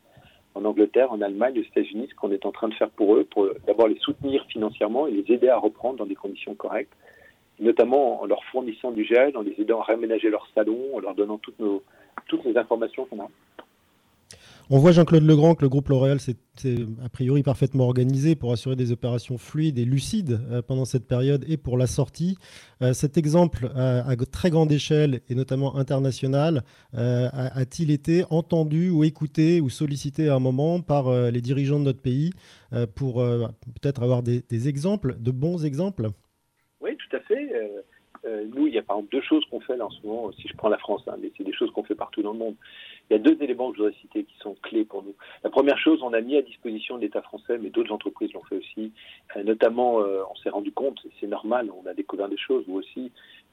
en 0.56 0.66
Angleterre, 0.66 1.12
en 1.12 1.22
Allemagne, 1.22 1.60
aux 1.60 1.64
États-Unis, 1.64 2.08
ce 2.10 2.16
qu'on 2.16 2.32
est 2.32 2.46
en 2.46 2.52
train 2.52 2.68
de 2.68 2.74
faire 2.74 2.90
pour 2.90 3.16
eux, 3.16 3.24
pour 3.24 3.48
d'abord 3.66 3.88
les 3.88 3.98
soutenir 4.00 4.46
financièrement 4.48 5.08
et 5.08 5.12
les 5.12 5.34
aider 5.34 5.50
à 5.50 5.58
reprendre 5.58 5.98
dans 5.98 6.06
des 6.06 6.16
conditions 6.16 6.56
correctes, 6.56 6.94
notamment 7.60 8.22
en 8.22 8.26
leur 8.26 8.44
fournissant 8.46 8.92
du 8.92 9.04
gel, 9.04 9.36
en 9.38 9.42
les 9.42 9.56
aidant 9.60 9.82
à 9.82 9.86
réaménager 9.86 10.30
leur 10.30 10.48
salon, 10.54 10.96
en 10.96 11.00
leur 11.00 11.16
donnant 11.16 11.38
toutes, 11.38 11.60
nos, 11.60 11.84
toutes 12.28 12.44
les 12.46 12.58
informations 12.58 13.06
qu'on 13.06 13.22
a. 13.22 13.30
On 14.70 14.78
voit 14.78 14.94
Jean-Claude 14.94 15.24
Legrand 15.24 15.56
que 15.56 15.62
le 15.62 15.70
groupe 15.70 15.90
L'Oréal 15.90 16.22
s'est 16.22 16.38
a 17.04 17.10
priori 17.10 17.44
parfaitement 17.44 17.84
organisé 17.84 18.36
pour 18.36 18.54
assurer 18.54 18.78
des 18.78 18.94
opérations 18.94 19.38
fluides 19.38 19.78
et 19.78 19.84
lucides 19.84 20.40
euh, 20.50 20.62
pendant 20.62 20.86
cette 20.86 21.06
période 21.06 21.44
et 21.50 21.58
pour 21.58 21.78
la 21.78 21.86
sortie. 21.86 22.38
Euh, 22.82 22.94
cet 22.94 23.18
exemple 23.18 23.72
à, 23.76 24.16
très 24.32 24.50
grande 24.50 24.72
échelle 24.72 25.20
et 25.28 25.36
notamment 25.36 25.76
internationale 25.76 26.64
euh, 26.96 27.28
a-t-il 27.34 27.92
été 27.92 28.24
entendu 28.30 28.90
ou 28.90 29.04
écouté 29.04 29.60
ou 29.60 29.70
sollicité 29.70 30.30
à 30.30 30.36
un 30.36 30.40
moment 30.40 30.80
par 30.80 31.12
les 31.12 31.42
dirigeants 31.42 31.80
de 31.80 31.86
notre 31.86 32.02
pays 32.02 32.32
pour 32.96 33.16
peut-être 33.16 34.02
avoir 34.02 34.24
des, 34.24 34.42
des, 34.50 34.70
exemples, 34.70 35.16
de 35.20 35.32
bons 35.32 35.66
exemples? 35.66 36.08
Oui, 36.82 36.96
tout 36.98 37.18
à 37.18 37.20
fait. 37.22 37.50
nous, 38.56 38.68
il 38.68 38.74
y 38.74 38.78
a 38.78 38.82
par 38.82 38.98
exemple 38.98 39.12
deux 39.12 39.22
choses 39.22 39.44
qu'on 39.52 39.60
fait 39.60 39.76
là 39.76 39.86
en 39.86 39.90
ce 39.90 40.06
moment, 40.06 40.32
si 40.34 40.48
je 40.48 40.56
prends 40.56 40.70
la 40.70 40.78
France, 40.78 41.04
hein, 41.08 41.16
mais 41.22 41.32
c'est 41.38 41.44
des 41.44 41.54
choses 41.54 41.72
qu'on 41.72 41.84
fait 41.84 41.96
partout 41.96 42.22
dans 42.22 42.34
le 42.34 42.40
monde. 42.40 42.56
Il 43.10 43.14
y 43.14 43.16
a 43.16 43.20
deux 43.20 43.42
éléments 43.44 43.70
que 43.72 43.78
je 43.78 43.84
voudrais 43.84 43.98
citer 44.00 44.24
qui 44.24 44.38
sont 44.40 44.56
clés 44.62 44.86
pour 44.86 45.04
nous. 45.04 45.14
La 45.44 45.50
première 45.50 45.78
chose, 45.78 46.00
on 46.02 46.14
a 46.14 46.22
mis 46.22 46.38
à 46.38 46.42
disposition 46.42 46.98
l'État 46.98 47.22
français, 47.22 47.58
mais 47.58 47.70
d'autres 47.70 47.92
entreprises 47.92 48.32
l'ont 48.34 48.44
fait 48.44 48.58
aussi. 48.58 48.92
Euh, 49.36 49.44
notamment, 49.44 50.00
euh, 50.00 50.24
on 50.32 50.36
s'est 50.36 50.50
rendu 50.50 50.72
compte, 50.72 51.00
c'est 51.20 51.28
normal, 51.28 51.70
on 51.72 51.88
a 51.88 51.94
découvert 51.94 52.30
des 52.30 52.38
choses, 52.38 52.64
vous 52.68 52.78
aussi, 52.78 53.12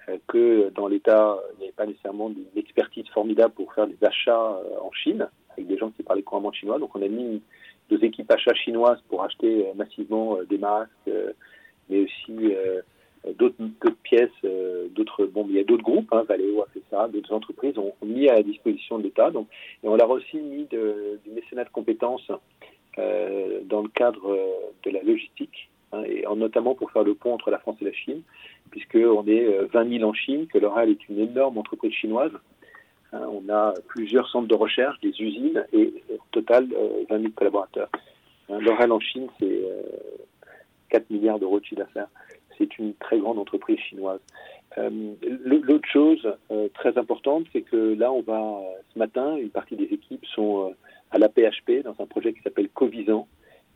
euh, 0.09 0.19
que 0.29 0.71
dans 0.71 0.87
l'État, 0.87 1.37
il 1.55 1.59
n'y 1.59 1.65
avait 1.65 1.73
pas 1.73 1.87
nécessairement 1.87 2.29
une 2.31 2.47
expertise 2.59 3.07
formidable 3.09 3.55
pour 3.55 3.75
faire 3.75 3.87
des 3.87 3.99
achats 4.03 4.61
en 4.83 4.93
Chine, 4.93 5.29
avec 5.51 5.67
des 5.67 5.77
gens 5.77 5.91
qui 5.91 6.03
parlaient 6.05 6.23
couramment 6.23 6.53
chinois. 6.53 6.79
Donc 6.79 6.95
on 6.95 7.03
a 7.03 7.09
mis 7.09 7.43
deux 7.91 8.03
équipes 8.05 8.31
achats 8.31 8.55
chinoises 8.55 9.03
pour 9.09 9.25
acheter 9.25 9.67
massivement 9.75 10.39
des 10.49 10.59
masques, 10.59 11.11
mais 11.89 12.05
aussi 12.05 12.55
euh, 14.45 14.89
d'autres 14.91 15.27
bon, 15.27 15.47
il 15.49 15.57
y 15.57 15.61
a 15.61 15.65
d'autres 15.65 15.83
groupes, 15.83 16.13
hein, 16.13 16.25
Valeo 16.29 16.63
a 16.63 16.67
fait 16.73 16.83
ça, 16.91 17.09
d'autres 17.09 17.33
entreprises 17.33 17.79
ont, 17.79 17.95
mis 18.05 18.29
à 18.29 18.35
la 18.35 18.43
disposition 18.43 18.99
de 18.99 19.05
l'État. 19.05 19.31
Donc, 19.31 19.49
et 19.83 19.89
on 19.89 19.97
leur 19.97 20.11
a 20.11 20.15
aussi 20.15 20.37
mis 20.37 20.65
du 20.65 21.31
mécénat 21.31 21.65
de 21.65 21.71
compétences 21.71 22.31
euh, 22.99 23.61
dans 23.65 23.83
le 23.83 23.89
cadre 23.89 24.31
euh, 24.31 24.73
de 24.85 24.91
la 24.91 25.03
logistique, 25.03 25.71
hein, 25.93 26.03
et 26.05 26.27
en, 26.27 26.37
notamment 26.37 26.75
pour 26.75 26.91
faire 26.91 27.05
le 27.05 27.15
pont 27.15 27.33
entre 27.33 27.51
la 27.51 27.59
France 27.59 27.77
et 27.81 27.85
la 27.85 27.93
Chine, 27.93 28.23
puisqu'on 28.71 29.27
est 29.27 29.65
20 29.73 29.99
000 29.99 30.09
en 30.09 30.13
Chine, 30.13 30.47
que 30.47 30.59
L'Oréal 30.59 30.91
est 30.91 31.09
une 31.09 31.19
énorme 31.19 31.59
entreprise 31.59 31.93
chinoise. 31.93 32.33
Hein, 33.13 33.23
on 33.29 33.53
a 33.53 33.75
plusieurs 33.89 34.29
centres 34.29 34.49
de 34.49 34.55
recherche, 34.55 35.01
des 35.01 35.21
usines, 35.21 35.65
et 35.73 35.93
au 36.11 36.19
total 36.31 36.69
20 37.11 37.21
000 37.21 37.33
collaborateurs. 37.35 37.89
Hein, 38.49 38.59
L'Oréal 38.61 38.93
en 38.93 39.01
Chine, 39.01 39.29
c'est 39.39 39.61
4 40.91 41.11
milliards 41.11 41.39
d'euros 41.39 41.61
de 41.61 41.65
chiffre 41.65 41.81
d'affaires 41.81 42.09
c'est 42.61 42.79
une 42.79 42.95
très 42.95 43.19
grande 43.19 43.39
entreprise 43.39 43.79
chinoise. 43.79 44.21
Euh, 44.79 45.15
l'autre 45.43 45.89
chose 45.89 46.37
euh, 46.53 46.69
très 46.75 46.97
importante, 46.97 47.47
c'est 47.53 47.63
que 47.63 47.95
là, 47.95 48.13
on 48.13 48.23
va 48.23 48.61
ce 48.93 48.99
matin, 48.99 49.37
une 49.37 49.51
partie 49.51 49.75
des 49.75 49.85
équipes 49.85 50.25
sont 50.27 50.69
euh, 50.69 50.75
à 51.11 51.19
la 51.19 51.29
PHP 51.29 51.83
dans 51.83 51.97
un 51.99 52.07
projet 52.07 52.33
qui 52.33 52.41
s'appelle 52.43 52.69
Covisan, 52.69 53.27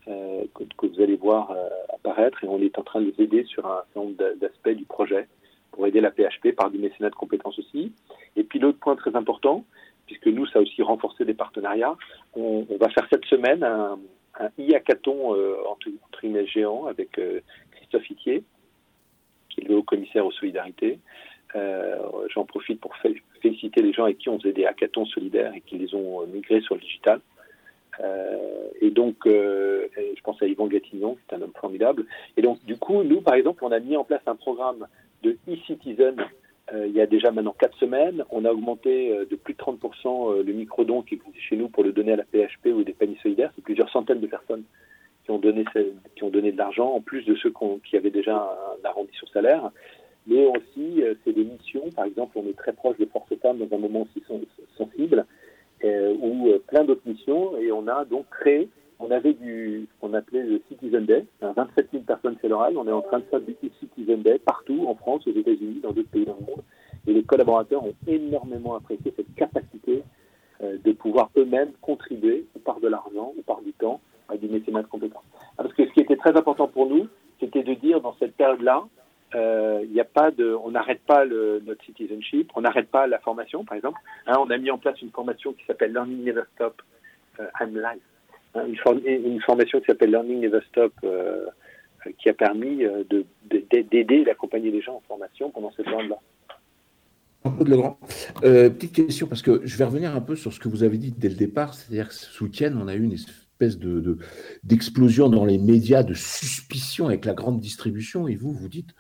que, 0.07 0.87
vous 0.87 1.01
allez 1.01 1.17
voir 1.17 1.57
apparaître, 1.95 2.45
et 2.45 2.47
on 2.47 2.61
est 2.61 2.79
en 2.79 2.83
train 2.83 3.01
de 3.01 3.07
les 3.07 3.25
aider 3.25 3.45
sur 3.45 3.65
un 3.67 3.83
certain 3.87 4.01
nombre 4.01 4.17
d'aspects 4.39 4.77
du 4.77 4.85
projet 4.85 5.27
pour 5.73 5.87
aider 5.87 6.03
la 6.03 6.11
PHP 6.11 6.55
par 6.55 6.71
du 6.71 6.79
mécénat 6.79 7.09
de 7.09 7.15
compétences 7.15 7.59
aussi. 7.59 7.91
Et 8.37 8.45
puis 8.45 8.59
l'autre 8.59 8.79
point 8.79 8.97
très 8.97 9.17
important, 9.17 9.65
puisque 10.05 10.27
nous, 10.27 10.47
ça 10.47 10.59
a 10.59 10.63
aussi 10.63 10.83
renforcé 10.83 11.25
des 11.25 11.33
partenariats, 11.33 11.97
on, 12.35 12.67
va 12.79 12.91
faire 12.91 13.07
cette 13.11 13.25
semaine 13.25 13.65
un, 13.65 13.99
un 14.39 14.51
e-hackathon 14.61 15.31
entre, 15.71 15.89
entre 16.05 16.47
géant 16.49 16.85
avec 16.85 17.19
Christophe 17.73 18.11
Itier, 18.11 18.45
qui 19.55 19.61
est 19.61 19.69
le 19.69 19.77
haut-commissaire 19.77 20.27
aux 20.27 20.33
solidarités. 20.33 20.99
Euh, 21.57 21.97
j'en 22.35 22.45
profite 22.45 22.81
pour 22.81 22.95
féliciter 23.41 23.81
les 23.81 23.93
gens 23.93 24.05
avec 24.05 24.19
qui 24.19 24.29
on 24.29 24.39
faisait 24.39 24.53
des 24.53 24.67
hackathons 24.67 25.07
solidaires 25.07 25.53
et 25.55 25.61
qui 25.61 25.79
les 25.79 25.95
ont 25.95 26.27
migrés 26.27 26.61
sur 26.61 26.75
le 26.75 26.81
digital. 26.81 27.21
Euh, 28.01 28.69
et 28.81 28.91
donc, 28.91 29.27
euh, 29.27 29.87
je 29.97 30.21
pense 30.23 30.43
à 30.43 30.47
Yvan 30.47 30.67
Gatignon, 30.67 31.15
qui 31.15 31.35
est 31.35 31.39
un 31.39 31.43
homme 31.43 31.53
formidable. 31.61 32.07
Et 32.37 32.43
donc, 32.43 32.65
du 32.65 32.77
coup, 32.77 33.05
nous, 33.05 33.21
par 33.21 33.35
exemple, 33.35 33.65
on 33.65 33.71
a 33.71 33.79
mis 33.79 33.97
en 33.97 34.03
place 34.03 34.23
un 34.27 34.35
programme 34.35 34.87
de 35.23 35.37
e-citizen 35.49 36.17
il 36.73 36.93
y 36.93 37.01
a 37.03 37.07
déjà 37.07 37.31
maintenant 37.31 37.55
quatre 37.57 37.77
semaines. 37.77 38.25
On 38.31 38.47
a 38.47 38.51
augmenté 38.51 39.11
de 39.31 39.37
plus 39.37 39.53
de 39.53 39.59
30% 39.59 40.43
le 40.43 40.53
micro-don 40.55 41.03
qui 41.03 41.17
existe 41.17 41.39
chez 41.39 41.57
nous 41.57 41.69
pour 41.69 41.85
le 41.85 41.93
donner 41.93 42.13
à 42.13 42.17
la 42.17 42.25
PHP 42.25 42.69
ou 42.75 42.83
des 42.83 42.95
paniers 42.95 43.19
solidaires. 43.23 43.53
C'est 43.55 43.63
plusieurs 43.63 43.91
centaines 43.91 44.21
de 44.21 44.27
personnes 44.27 44.65
qui 45.25 45.31
ont 45.31 45.39
donné, 45.39 45.65
qui 46.17 46.23
ont 46.23 46.31
donné 46.31 46.53
de 46.53 46.59
l'argent, 46.59 46.89
en 46.89 47.01
plus 47.01 47.25
de 47.25 47.35
ceux 47.37 47.53
qui 47.85 47.97
avaient 47.97 48.11
déjà 48.11 48.37
un, 48.37 48.89
arrondi 48.89 49.13
sur 49.15 49.29
salaire. 49.29 49.71
Mais 50.27 50.47
aussi, 50.47 51.03
euh, 51.03 51.15
c'est 51.25 51.33
des 51.33 51.45
missions. 51.45 51.91
Par 51.95 52.05
exemple, 52.05 52.39
on 52.39 52.47
est 52.47 52.57
très 52.57 52.73
proche 52.73 52.97
des 52.97 53.07
forces 53.07 53.35
femmes 53.43 53.59
dans 53.59 53.77
un 53.77 53.79
moment 53.79 54.03
aussi 54.03 54.25
sensible, 54.77 55.27
euh, 55.85 56.15
ou 56.19 56.49
euh, 56.49 56.63
plein 56.67 56.85
d'autres 56.85 57.07
missions. 57.07 57.57
Et 57.59 57.73
on 57.73 57.87
a 57.89 58.05
donc 58.05 58.27
créé, 58.31 58.69
on 59.01 59.11
avait 59.11 59.35
du, 59.35 59.87
ce 59.91 60.01
qu'on 60.01 60.15
appelait 60.15 60.43
le 60.43 60.63
Citizen 60.69 61.05
Day, 61.05 61.27
27 61.41 61.89
000 61.93 62.05
personnes 62.05 62.37
chez 62.41 62.49
l'oral. 62.49 62.77
On 62.77 62.87
est 62.87 62.93
en 62.93 63.03
train 63.03 63.19
de 63.19 63.25
faire 63.25 63.41
du 63.41 63.55
Citizen 63.81 64.23
Day 64.23 64.39
partout, 64.39 64.87
en 64.87 64.95
France, 64.95 65.27
aux 65.27 65.33
États-Unis, 65.33 65.81
dans 65.83 65.93
d'autres 65.93 66.11
pays 66.11 66.25
dans 66.25 66.37
le 66.41 66.47
monde. 66.47 66.63
Et 67.07 67.13
les 67.13 67.23
collaborateurs 67.23 67.85
ont 67.85 67.95
énormément 68.07 68.77
apprécié 68.77 69.13
cette 69.15 69.35
capacité 69.35 70.03
euh, 70.63 70.79
de 70.85 70.93
pouvoir 70.93 71.31
eux-mêmes 71.37 71.73
contribuer, 71.81 72.47
ou 72.55 72.61
par 72.61 72.81
de 72.81 72.89
l'argent, 72.89 73.33
ou 73.37 73.43
par 73.43 73.61
du 73.61 73.73
temps, 73.73 74.01
à 74.29 74.37
du 74.37 74.49
mécénat 74.49 74.83
de 74.83 74.89
compétences. 74.89 75.25
Ah, 75.59 75.63
parce 75.63 75.75
que 75.75 75.87
ce 75.87 75.93
qui 75.93 76.01
était 76.01 76.17
très 76.17 76.37
important 76.37 76.69
pour 76.69 76.87
nous, 76.87 77.09
c'était 77.41 77.63
de 77.63 77.75
dire 77.75 78.01
dans 78.01 78.15
cette 78.19 78.37
période-là, 78.37 78.85
euh, 79.35 79.85
n'y 79.87 80.01
a 80.01 80.05
pas 80.05 80.31
on 80.39 80.71
n'arrête 80.71 81.01
pas 81.07 81.25
notre 81.27 81.85
citizenship, 81.85 82.53
on 82.55 82.61
n'arrête 82.61 82.89
pas 82.89 83.07
la 83.07 83.19
formation, 83.19 83.65
par 83.65 83.77
exemple. 83.77 83.99
Hein, 84.27 84.37
on 84.39 84.51
a 84.51 84.59
mis 84.59 84.71
en 84.71 84.79
place 84.79 85.01
une 85.03 85.11
formation 85.11 85.53
qui 85.53 85.65
s'appelle 85.65 85.93
Learning 85.93 86.25
Never 86.25 86.43
Stop 86.55 86.81
euh, 87.41 87.47
I'm 87.61 87.75
Live. 87.75 88.01
Hein, 88.55 88.67
une, 88.67 89.41
formation 89.41 89.81
qui 89.81 89.87
s'appelle 89.87 90.11
Learning 90.11 90.41
Never 90.41 90.61
Stop, 90.69 90.93
euh, 91.03 91.47
qui 92.19 92.29
a 92.29 92.35
permis 92.35 92.85
d'aider 93.51 94.15
et 94.15 94.25
d'accompagner 94.25 94.71
les 94.71 94.83
gens 94.83 94.97
en 94.97 95.03
formation 95.09 95.51
pendant 95.51 95.73
cette 95.73 95.87
période-là. 95.87 96.17
Legrand, 97.67 97.99
petite 98.41 98.93
question, 98.93 99.27
parce 99.27 99.43
que 99.43 99.61
je 99.65 99.77
vais 99.77 99.85
revenir 99.85 100.15
un 100.15 100.21
peu 100.21 100.37
sur 100.37 100.53
ce 100.53 100.61
que 100.61 100.69
vous 100.69 100.83
avez 100.83 100.97
dit 100.97 101.13
dès 101.13 101.29
le 101.29 101.35
départ, 101.35 101.75
c'est-à-dire 101.75 102.09
que 102.09 102.15
ce 102.15 102.45
week-end, 102.45 102.73
on 102.81 102.89
a 102.89 102.95
eu 102.95 103.03
une 103.03 103.13
de, 103.71 104.19
d'explosion 104.63 105.29
dans 105.29 105.45
les 105.45 105.59
médias, 105.59 106.03
de 106.03 106.15
suspicion 106.15 107.07
avec 107.07 107.25
la 107.25 107.35
grande 107.35 107.61
distribution, 107.61 108.29
et 108.29 108.37
vous, 108.37 108.53
vous 108.53 108.69
dites, 108.69 108.95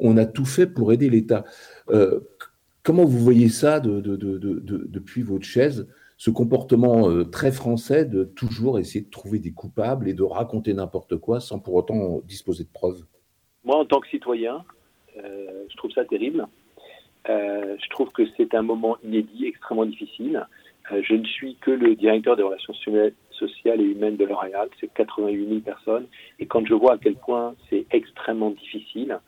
on 0.00 0.16
a 0.16 0.26
tout 0.26 0.44
fait 0.44 0.66
pour 0.66 0.92
aider 0.92 1.10
l'État. 1.10 1.44
Euh, 1.90 2.20
comment 2.82 3.04
vous 3.04 3.18
voyez 3.18 3.48
ça 3.48 3.80
de, 3.80 4.00
depuis 4.00 5.22
votre 5.22 5.44
chaise, 5.44 5.86
ce 6.16 6.30
comportement 6.30 7.08
euh, 7.08 7.24
très 7.24 7.52
français 7.52 8.04
de 8.04 8.24
toujours 8.24 8.78
essayer 8.78 9.04
de 9.04 9.10
trouver 9.10 9.38
des 9.38 9.52
coupables 9.52 10.08
et 10.08 10.14
de 10.14 10.22
raconter 10.22 10.74
n'importe 10.74 11.16
quoi 11.16 11.40
sans 11.40 11.58
pour 11.58 11.74
autant 11.74 12.20
disposer 12.24 12.64
de 12.64 12.70
preuves? 12.72 13.04
Moi, 13.64 13.76
en 13.76 13.84
tant 13.84 14.00
que 14.00 14.08
citoyen, 14.08 14.64
euh, 15.22 15.64
je 15.68 15.76
trouve 15.76 15.92
ça 15.92 16.04
terrible. 16.04 16.46
je 17.26 17.88
trouve 17.90 18.10
que 18.10 18.22
c'est 18.36 18.54
un 18.54 18.62
moment 18.62 18.96
inédit, 19.04 19.46
extrêmement 19.46 19.86
difficile. 19.86 20.46
je 20.90 21.14
ne 21.14 21.24
suis 21.24 21.56
que 21.56 21.70
le 21.70 21.94
directeur 21.94 22.36
des 22.36 22.42
relations 22.42 22.74
sociale 23.40 23.80
et 23.80 23.84
humaine 23.84 24.16
de 24.16 24.24
L'Oréal. 24.24 24.68
C'est 24.78 24.92
88 24.92 25.48
000 25.48 25.60
personnes. 25.60 26.06
Et 26.38 26.46
quand 26.46 26.64
je 26.66 26.74
vois 26.74 26.94
à 26.94 26.98
quel 26.98 27.16
point 27.16 27.54
c'est 27.68 27.86
extrêmement 27.90 28.50
difficile, 28.50 29.18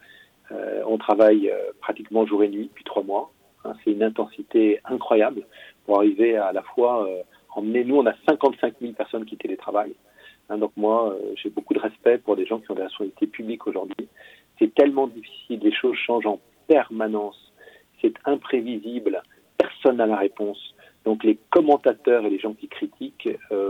euh, 0.52 0.82
on 0.86 0.98
travaille 0.98 1.50
euh, 1.50 1.72
pratiquement 1.80 2.26
jour 2.26 2.44
et 2.44 2.48
nuit 2.48 2.68
depuis 2.68 2.84
trois 2.84 3.02
mois. 3.02 3.32
Hein, 3.64 3.74
c'est 3.82 3.92
une 3.92 4.02
intensité 4.02 4.80
incroyable 4.84 5.42
pour 5.84 5.98
arriver 5.98 6.36
à, 6.36 6.52
la 6.52 6.62
fois 6.62 7.08
euh, 7.08 7.22
emmener. 7.54 7.84
Nous, 7.84 7.96
on 7.96 8.06
a 8.06 8.14
55 8.28 8.74
000 8.80 8.92
personnes 8.92 9.24
qui 9.24 9.36
télétravaillent. 9.36 9.96
Hein, 10.48 10.58
donc 10.58 10.72
moi, 10.76 11.16
j'ai 11.36 11.50
beaucoup 11.50 11.74
de 11.74 11.80
respect 11.80 12.18
pour 12.18 12.36
des 12.36 12.46
gens 12.46 12.58
qui 12.58 12.70
ont 12.70 12.74
des 12.74 12.82
responsabilités 12.82 13.26
publiques 13.26 13.66
aujourd'hui. 13.66 14.08
C'est 14.58 14.74
tellement 14.74 15.06
difficile, 15.06 15.60
les 15.62 15.72
choses 15.72 15.96
changent 15.96 16.26
en 16.26 16.40
permanence. 16.68 17.52
C'est 18.00 18.14
imprévisible. 18.24 19.22
Personne 19.56 19.96
n'a 19.96 20.06
la 20.06 20.16
réponse. 20.16 20.74
Donc 21.04 21.24
les 21.24 21.38
commentateurs 21.50 22.24
et 22.24 22.30
les 22.30 22.38
gens 22.38 22.54
qui 22.54 22.68
critiquent, 22.68 23.28
euh, 23.50 23.61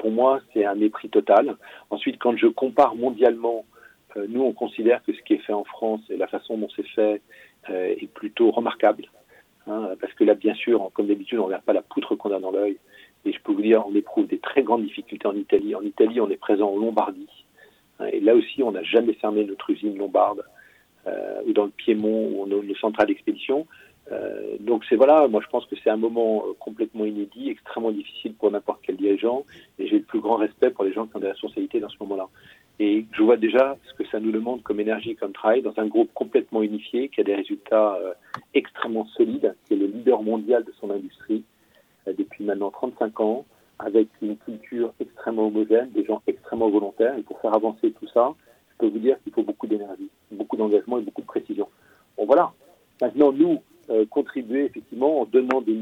pour 0.00 0.10
moi, 0.10 0.40
c'est 0.52 0.64
un 0.64 0.74
mépris 0.74 1.10
total. 1.10 1.56
Ensuite, 1.90 2.18
quand 2.18 2.34
je 2.34 2.46
compare 2.46 2.96
mondialement, 2.96 3.66
euh, 4.16 4.26
nous, 4.28 4.42
on 4.42 4.52
considère 4.52 5.04
que 5.04 5.12
ce 5.12 5.20
qui 5.20 5.34
est 5.34 5.44
fait 5.46 5.52
en 5.52 5.64
France 5.64 6.00
et 6.08 6.16
la 6.16 6.26
façon 6.26 6.56
dont 6.56 6.70
c'est 6.74 6.88
fait 6.88 7.20
euh, 7.68 7.94
est 8.00 8.10
plutôt 8.10 8.50
remarquable. 8.50 9.04
Hein, 9.66 9.90
parce 10.00 10.12
que 10.14 10.24
là, 10.24 10.34
bien 10.34 10.54
sûr, 10.54 10.90
comme 10.94 11.06
d'habitude, 11.06 11.38
on 11.38 11.42
ne 11.42 11.46
regarde 11.48 11.64
pas 11.64 11.74
la 11.74 11.82
poutre 11.82 12.16
qu'on 12.16 12.32
a 12.32 12.40
dans 12.40 12.50
l'œil. 12.50 12.78
Et 13.26 13.32
je 13.32 13.38
peux 13.42 13.52
vous 13.52 13.60
dire, 13.60 13.84
on 13.86 13.94
éprouve 13.94 14.26
des 14.26 14.38
très 14.38 14.62
grandes 14.62 14.84
difficultés 14.84 15.28
en 15.28 15.36
Italie. 15.36 15.74
En 15.74 15.82
Italie, 15.82 16.18
on 16.18 16.30
est 16.30 16.38
présent 16.38 16.70
en 16.70 16.78
Lombardie. 16.78 17.44
Hein, 17.98 18.06
et 18.10 18.20
là 18.20 18.34
aussi, 18.34 18.62
on 18.62 18.72
n'a 18.72 18.82
jamais 18.82 19.12
fermé 19.12 19.44
notre 19.44 19.68
usine 19.68 19.98
lombarde. 19.98 20.42
ou 21.46 21.52
dans 21.52 21.64
le 21.64 21.70
Piémont, 21.70 22.30
où 22.32 22.42
on 22.42 22.46
a 22.46 22.62
nos 22.62 22.74
centrales 22.76 23.08
d'expédition. 23.08 23.66
Euh, 24.12 24.56
donc 24.58 24.84
c'est 24.88 24.96
voilà, 24.96 25.28
moi 25.28 25.40
je 25.44 25.48
pense 25.48 25.66
que 25.66 25.76
c'est 25.82 25.90
un 25.90 25.96
moment 25.96 26.44
euh, 26.44 26.52
complètement 26.58 27.04
inédit, 27.04 27.50
extrêmement 27.50 27.92
difficile 27.92 28.34
pour 28.34 28.50
n'importe 28.50 28.80
quel 28.82 28.96
dirigeant, 28.96 29.44
et 29.78 29.86
j'ai 29.86 29.98
le 29.98 30.04
plus 30.04 30.20
grand 30.20 30.36
respect 30.36 30.70
pour 30.70 30.84
les 30.84 30.92
gens 30.92 31.06
qui 31.06 31.16
ont 31.16 31.20
des 31.20 31.28
responsabilités 31.28 31.80
dans 31.80 31.88
ce 31.88 31.96
moment-là. 32.00 32.28
Et 32.80 33.06
je 33.12 33.22
vois 33.22 33.36
déjà 33.36 33.76
ce 33.88 33.94
que 33.94 34.08
ça 34.08 34.18
nous 34.18 34.32
demande 34.32 34.62
comme 34.62 34.80
énergie, 34.80 35.14
comme 35.14 35.32
travail, 35.32 35.62
dans 35.62 35.74
un 35.76 35.86
groupe 35.86 36.10
complètement 36.14 36.62
unifié, 36.62 37.08
qui 37.08 37.20
a 37.20 37.24
des 37.24 37.34
résultats 37.34 37.94
euh, 37.96 38.14
extrêmement 38.54 39.06
solides, 39.06 39.54
qui 39.64 39.74
est 39.74 39.76
le 39.76 39.86
leader 39.86 40.22
mondial 40.22 40.64
de 40.64 40.72
son 40.80 40.90
industrie 40.90 41.44
depuis 42.06 42.42
maintenant 42.42 42.70
35 42.70 43.20
ans, 43.20 43.44
avec 43.78 44.08
une 44.22 44.36
culture 44.38 44.92
extrêmement 44.98 45.46
homogène, 45.46 45.90
des 45.90 46.04
gens 46.04 46.22
extrêmement 46.26 46.70
volontaires. 46.70 47.16
Et 47.18 47.22
pour 47.22 47.38
faire 47.40 47.54
avancer 47.54 47.92
tout 47.92 48.08
ça, 48.08 48.32
je 48.72 48.78
peux 48.78 48.86
vous 48.86 48.98
dire 48.98 49.16
qu'il 49.22 49.32
faut 49.32 49.42
beaucoup 49.42 49.66
d'énergie, 49.66 50.08
beaucoup 50.32 50.56
d'engagement 50.56 50.98
et 50.98 51.02
beaucoup 51.02 51.20
de 51.20 51.26
précision. 51.26 51.68
Bon 52.16 52.24
voilà. 52.24 52.52
Maintenant, 53.00 53.32
nous, 53.32 53.60
euh, 53.90 54.06
contribuer 54.06 54.66
effectivement 54.66 55.20
en 55.20 55.24
donnant 55.24 55.60
des, 55.60 55.74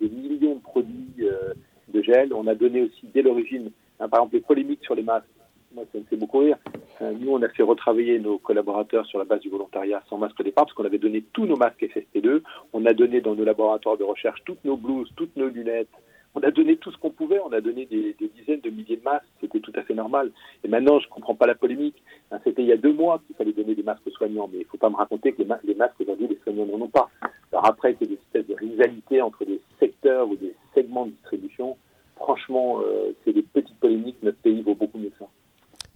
millions 0.00 0.54
de 0.54 0.60
produits 0.60 1.12
euh, 1.20 1.52
de 1.92 2.02
gel. 2.02 2.32
On 2.32 2.46
a 2.46 2.54
donné 2.54 2.82
aussi 2.82 3.06
dès 3.12 3.20
l'origine, 3.20 3.70
hein, 3.98 4.08
par 4.08 4.20
exemple, 4.20 4.36
les 4.36 4.40
polémiques 4.40 4.82
sur 4.82 4.94
les 4.94 5.02
masques. 5.02 5.28
Moi, 5.74 5.84
ça 5.92 5.98
me 5.98 6.04
fait 6.04 6.16
beaucoup 6.16 6.38
rire. 6.38 6.56
Euh, 7.02 7.12
nous, 7.12 7.30
on 7.30 7.42
a 7.42 7.48
fait 7.50 7.62
retravailler 7.62 8.18
nos 8.18 8.38
collaborateurs 8.38 9.04
sur 9.06 9.18
la 9.18 9.24
base 9.24 9.40
du 9.40 9.50
volontariat 9.50 10.02
sans 10.08 10.16
masque 10.16 10.40
au 10.40 10.42
départ, 10.42 10.64
parce 10.64 10.74
qu'on 10.74 10.86
avait 10.86 10.98
donné 10.98 11.22
tous 11.32 11.44
nos 11.44 11.56
masques 11.56 11.82
FFP2. 11.82 12.42
On 12.72 12.86
a 12.86 12.94
donné 12.94 13.20
dans 13.20 13.34
nos 13.34 13.44
laboratoires 13.44 13.98
de 13.98 14.04
recherche 14.04 14.42
toutes 14.46 14.64
nos 14.64 14.76
blouses, 14.76 15.12
toutes 15.14 15.36
nos 15.36 15.48
lunettes, 15.48 15.88
on 16.34 16.40
a 16.40 16.50
donné 16.50 16.76
tout 16.76 16.92
ce 16.92 16.98
qu'on 16.98 17.10
pouvait, 17.10 17.40
on 17.40 17.52
a 17.52 17.60
donné 17.60 17.86
des, 17.86 18.14
dizaines 18.36 18.60
de 18.60 18.70
milliers 18.70 18.96
de 18.96 19.02
masques, 19.02 19.26
c'était 19.40 19.60
tout 19.60 19.72
à 19.74 19.82
fait 19.82 19.94
normal. 19.94 20.30
Et 20.64 20.68
maintenant, 20.68 21.00
je 21.00 21.06
ne 21.06 21.10
comprends 21.10 21.34
pas 21.34 21.46
la 21.46 21.54
polémique. 21.54 22.02
C'était 22.44 22.62
il 22.62 22.68
y 22.68 22.72
a 22.72 22.76
deux 22.76 22.92
mois 22.92 23.20
qu'il 23.26 23.36
fallait 23.36 23.52
donner 23.52 23.74
des 23.74 23.82
masques 23.82 24.06
aux 24.06 24.12
soignants, 24.12 24.48
mais 24.52 24.58
il 24.58 24.64
ne 24.64 24.68
faut 24.68 24.78
pas 24.78 24.90
me 24.90 24.96
raconter 24.96 25.32
que 25.32 25.42
les, 25.42 25.44
masques 25.74 26.00
aujourd'hui, 26.00 26.28
les 26.28 26.38
soignants 26.44 26.66
n'en 26.66 26.84
ont 26.84 26.88
pas. 26.88 27.10
Alors 27.52 27.66
après, 27.66 27.96
c'est 27.98 28.06
des 28.06 28.14
espèces 28.14 28.46
de 28.46 28.54
rivalité 28.54 29.20
entre 29.20 29.44
des 29.44 29.60
secteurs 29.80 30.28
ou 30.28 30.36
des 30.36 30.54
segments 30.74 31.06
de 31.06 31.10
distribution. 31.10 31.76
Franchement, 32.16 32.80
euh, 32.80 33.12
c'est 33.24 33.32
des 33.32 33.42
petites 33.42 33.78
polémiques, 33.80 34.16
notre 34.22 34.38
pays 34.38 34.62
vaut 34.62 34.74
beaucoup 34.74 34.98
mieux 34.98 35.10
que 35.10 35.18
ça. 35.18 35.28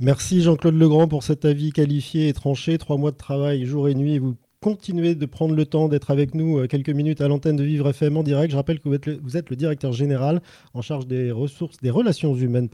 Merci 0.00 0.40
Jean-Claude 0.40 0.74
Legrand 0.74 1.06
pour 1.06 1.22
cet 1.22 1.44
avis 1.44 1.70
qualifié 1.70 2.28
et 2.28 2.32
tranché. 2.32 2.78
Trois 2.78 2.96
mois 2.96 3.12
de 3.12 3.16
travail, 3.16 3.64
jour 3.64 3.88
et 3.88 3.94
nuit. 3.94 4.18
Vous 4.18 4.34
continuer 4.64 5.14
de 5.14 5.26
prendre 5.26 5.54
le 5.54 5.66
temps 5.66 5.88
d'être 5.88 6.10
avec 6.10 6.34
nous 6.34 6.56
euh, 6.56 6.66
quelques 6.66 6.88
minutes 6.88 7.20
à 7.20 7.28
l'antenne 7.28 7.54
de 7.54 7.62
Vivre 7.62 7.90
FM 7.90 8.16
en 8.16 8.22
direct. 8.22 8.50
Je 8.50 8.56
rappelle 8.56 8.80
que 8.80 8.88
vous 8.88 9.36
êtes 9.36 9.50
le, 9.50 9.56
directeur 9.56 9.92
général 9.92 10.40
en 10.72 10.80
charge 10.80 11.06
des 11.06 11.30
ressources, 11.30 11.76
des 11.82 11.90
relations 11.90 12.34
humaines 12.34 12.70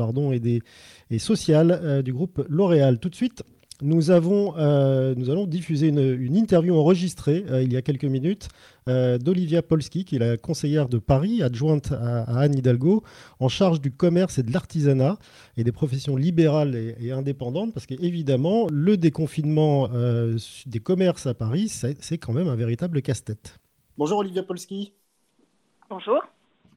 et 1.11 1.18
sociales 1.18 1.81
euh, 1.83 2.00
du 2.03 2.12
groupe 2.12 2.46
L'Oréal. 2.48 3.00
Tout 3.00 3.09
de 3.09 3.16
suite, 3.16 3.42
nous, 3.83 4.11
avons, 4.11 4.55
euh, 4.57 5.14
nous 5.16 5.31
allons 5.31 5.47
diffuser 5.47 5.88
une, 5.88 6.37
interview 6.37 6.77
enregistrée 6.77 7.45
euh, 7.49 7.62
il 7.62 7.73
y 7.73 7.77
a 7.77 7.83
quelques 7.83 8.05
minutes 8.05 8.49
euh, 8.88 9.19
d'Olivia 9.19 9.62
Polski, 9.62 10.05
qui 10.05 10.16
est 10.16 10.19
la 10.19 10.37
conseillère 10.37 10.88
de 10.88 10.99
Paris, 10.99 11.43
adjointe 11.43 11.93
à, 11.93 12.23
Anne 12.40 12.57
Hidalgo, 12.57 13.03
en 13.38 13.49
charge 13.49 13.81
du 13.81 13.90
commerce 13.90 14.38
et 14.38 14.43
de 14.43 14.53
l'artisanat 14.53 15.19
et 15.57 15.64
des 15.64 15.73
professions 15.73 16.16
libérales 16.16 16.75
et, 16.75 17.12
indépendantes, 17.12 17.73
parce 17.75 17.87
qu'évidemment, 17.87 18.66
le 18.71 18.97
déconfinement 18.97 19.88
des 20.66 20.81
commerces 20.81 21.27
à 21.27 21.35
Paris, 21.35 21.69
c'est 21.69 22.19
quand 22.19 22.33
même 22.33 22.49
un 22.49 22.57
véritable 22.57 23.03
casse-tête. 23.03 23.59
Bonjour 23.99 24.19
Olivia 24.19 24.43
Polski. 24.43 24.93
Bonjour. 25.88 26.23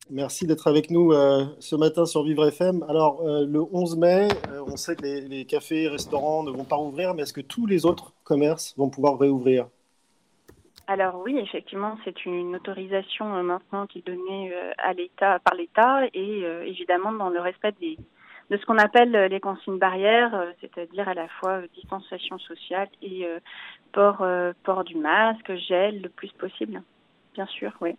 Merci 0.09 0.45
d'être 0.45 0.67
avec 0.67 0.91
nous 0.91 1.13
euh, 1.13 1.45
ce 1.59 1.77
matin 1.77 2.05
sur 2.05 2.23
Vivre 2.23 2.45
FM. 2.45 2.83
Alors, 2.89 3.21
euh, 3.21 3.45
le 3.45 3.61
11 3.61 3.97
mai, 3.97 4.27
euh, 4.49 4.61
on 4.67 4.75
sait 4.75 4.97
que 4.97 5.03
les, 5.03 5.21
les, 5.21 5.45
cafés 5.45 5.83
et 5.83 5.87
restaurants 5.87 6.43
ne 6.43 6.51
vont 6.51 6.65
pas 6.65 6.75
rouvrir, 6.75 7.13
mais 7.13 7.21
est-ce 7.21 7.31
que 7.31 7.39
tous 7.39 7.65
les 7.65 7.85
autres 7.85 8.11
commerces 8.25 8.77
vont 8.77 8.89
pouvoir 8.89 9.17
réouvrir? 9.17 9.67
Alors 10.87 11.21
oui, 11.23 11.39
effectivement, 11.39 11.97
c'est 12.03 12.25
une 12.25 12.57
autorisation 12.57 13.41
maintenant 13.43 13.87
qui 13.87 13.99
est 13.99 14.05
donnée 14.05 14.53
à 14.77 14.91
l'État 14.91 15.39
par 15.39 15.55
l'État 15.55 16.01
et 16.13 16.43
évidemment 16.65 17.13
dans 17.13 17.29
le 17.29 17.39
respect 17.39 17.73
de 18.49 18.57
ce 18.57 18.65
qu'on 18.65 18.77
appelle 18.77 19.11
les 19.11 19.39
consignes 19.39 19.77
barrières, 19.77 20.53
c'est-à-dire 20.59 21.07
à 21.07 21.13
la 21.13 21.29
fois 21.29 21.61
distanciation 21.73 22.37
sociale 22.37 22.89
et 23.01 23.25
port 23.93 24.83
du 24.83 24.97
masque, 24.97 25.55
gel 25.55 26.01
le 26.01 26.09
plus 26.09 26.33
possible, 26.33 26.83
bien 27.33 27.45
sûr, 27.45 27.71
oui. 27.79 27.95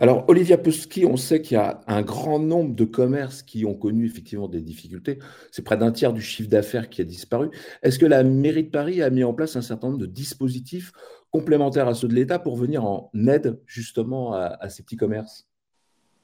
Alors, 0.00 0.24
Olivia 0.28 0.56
Pesky, 0.56 1.04
on 1.04 1.16
sait 1.16 1.42
qu'il 1.42 1.56
y 1.56 1.60
a 1.60 1.80
un 1.88 2.02
grand 2.02 2.38
nombre 2.38 2.72
de 2.72 2.84
commerces 2.84 3.42
qui 3.42 3.64
ont 3.64 3.74
connu 3.74 4.06
effectivement 4.06 4.46
des 4.46 4.60
difficultés. 4.60 5.18
C'est 5.50 5.64
près 5.64 5.76
d'un 5.76 5.90
tiers 5.90 6.12
du 6.12 6.22
chiffre 6.22 6.48
d'affaires 6.48 6.88
qui 6.88 7.00
a 7.00 7.04
disparu. 7.04 7.50
Est-ce 7.82 7.98
que 7.98 8.06
la 8.06 8.22
mairie 8.22 8.62
de 8.62 8.70
Paris 8.70 9.02
a 9.02 9.10
mis 9.10 9.24
en 9.24 9.34
place 9.34 9.56
un 9.56 9.60
certain 9.60 9.88
nombre 9.88 9.98
de 9.98 10.06
dispositifs 10.06 10.92
complémentaires 11.32 11.88
à 11.88 11.94
ceux 11.94 12.06
de 12.06 12.14
l'État 12.14 12.38
pour 12.38 12.56
venir 12.56 12.84
en 12.84 13.10
aide 13.26 13.60
justement 13.66 14.34
à, 14.34 14.68
ces 14.68 14.84
petits 14.84 14.96
commerces? 14.96 15.48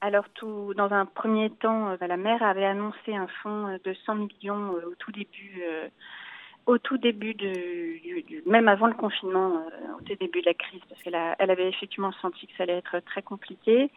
Alors, 0.01 0.29
tout, 0.35 0.73
dans 0.75 0.93
un 0.93 1.07
premier 1.07 1.51
temps, 1.51 1.91
euh, 1.91 1.97
la 2.07 2.19
maire 2.19 2.43
avait 2.43 2.67
annoncé 2.67 3.15
un 3.15 3.27
fonds 3.43 3.79
de 3.83 3.95
100 4.07 4.15
millions 4.17 4.77
euh, 4.77 4.91
au 4.91 4.95
tout 4.99 5.11
début 5.13 5.63
euh, 5.67 5.89
au 6.67 6.79
tout 6.79 6.99
début 6.99 7.35
du, 7.35 8.43
même 8.47 8.69
avant 8.69 8.87
le 8.87 8.95
confinement, 8.95 9.57
euh, 9.57 9.99
au 9.99 10.03
tout 10.03 10.15
début 10.19 10.41
de 10.41 10.47
la 10.47 10.55
crise, 10.55 10.81
parce 10.89 11.03
qu'elle 11.03 11.17
elle 11.39 11.51
avait 11.51 11.69
effectivement 11.69 12.13
senti 12.23 12.47
que 12.47 12.53
ça 12.57 12.63
allait 12.63 12.79
être 12.79 13.01
très 13.05 13.23
compliqué. 13.23 13.91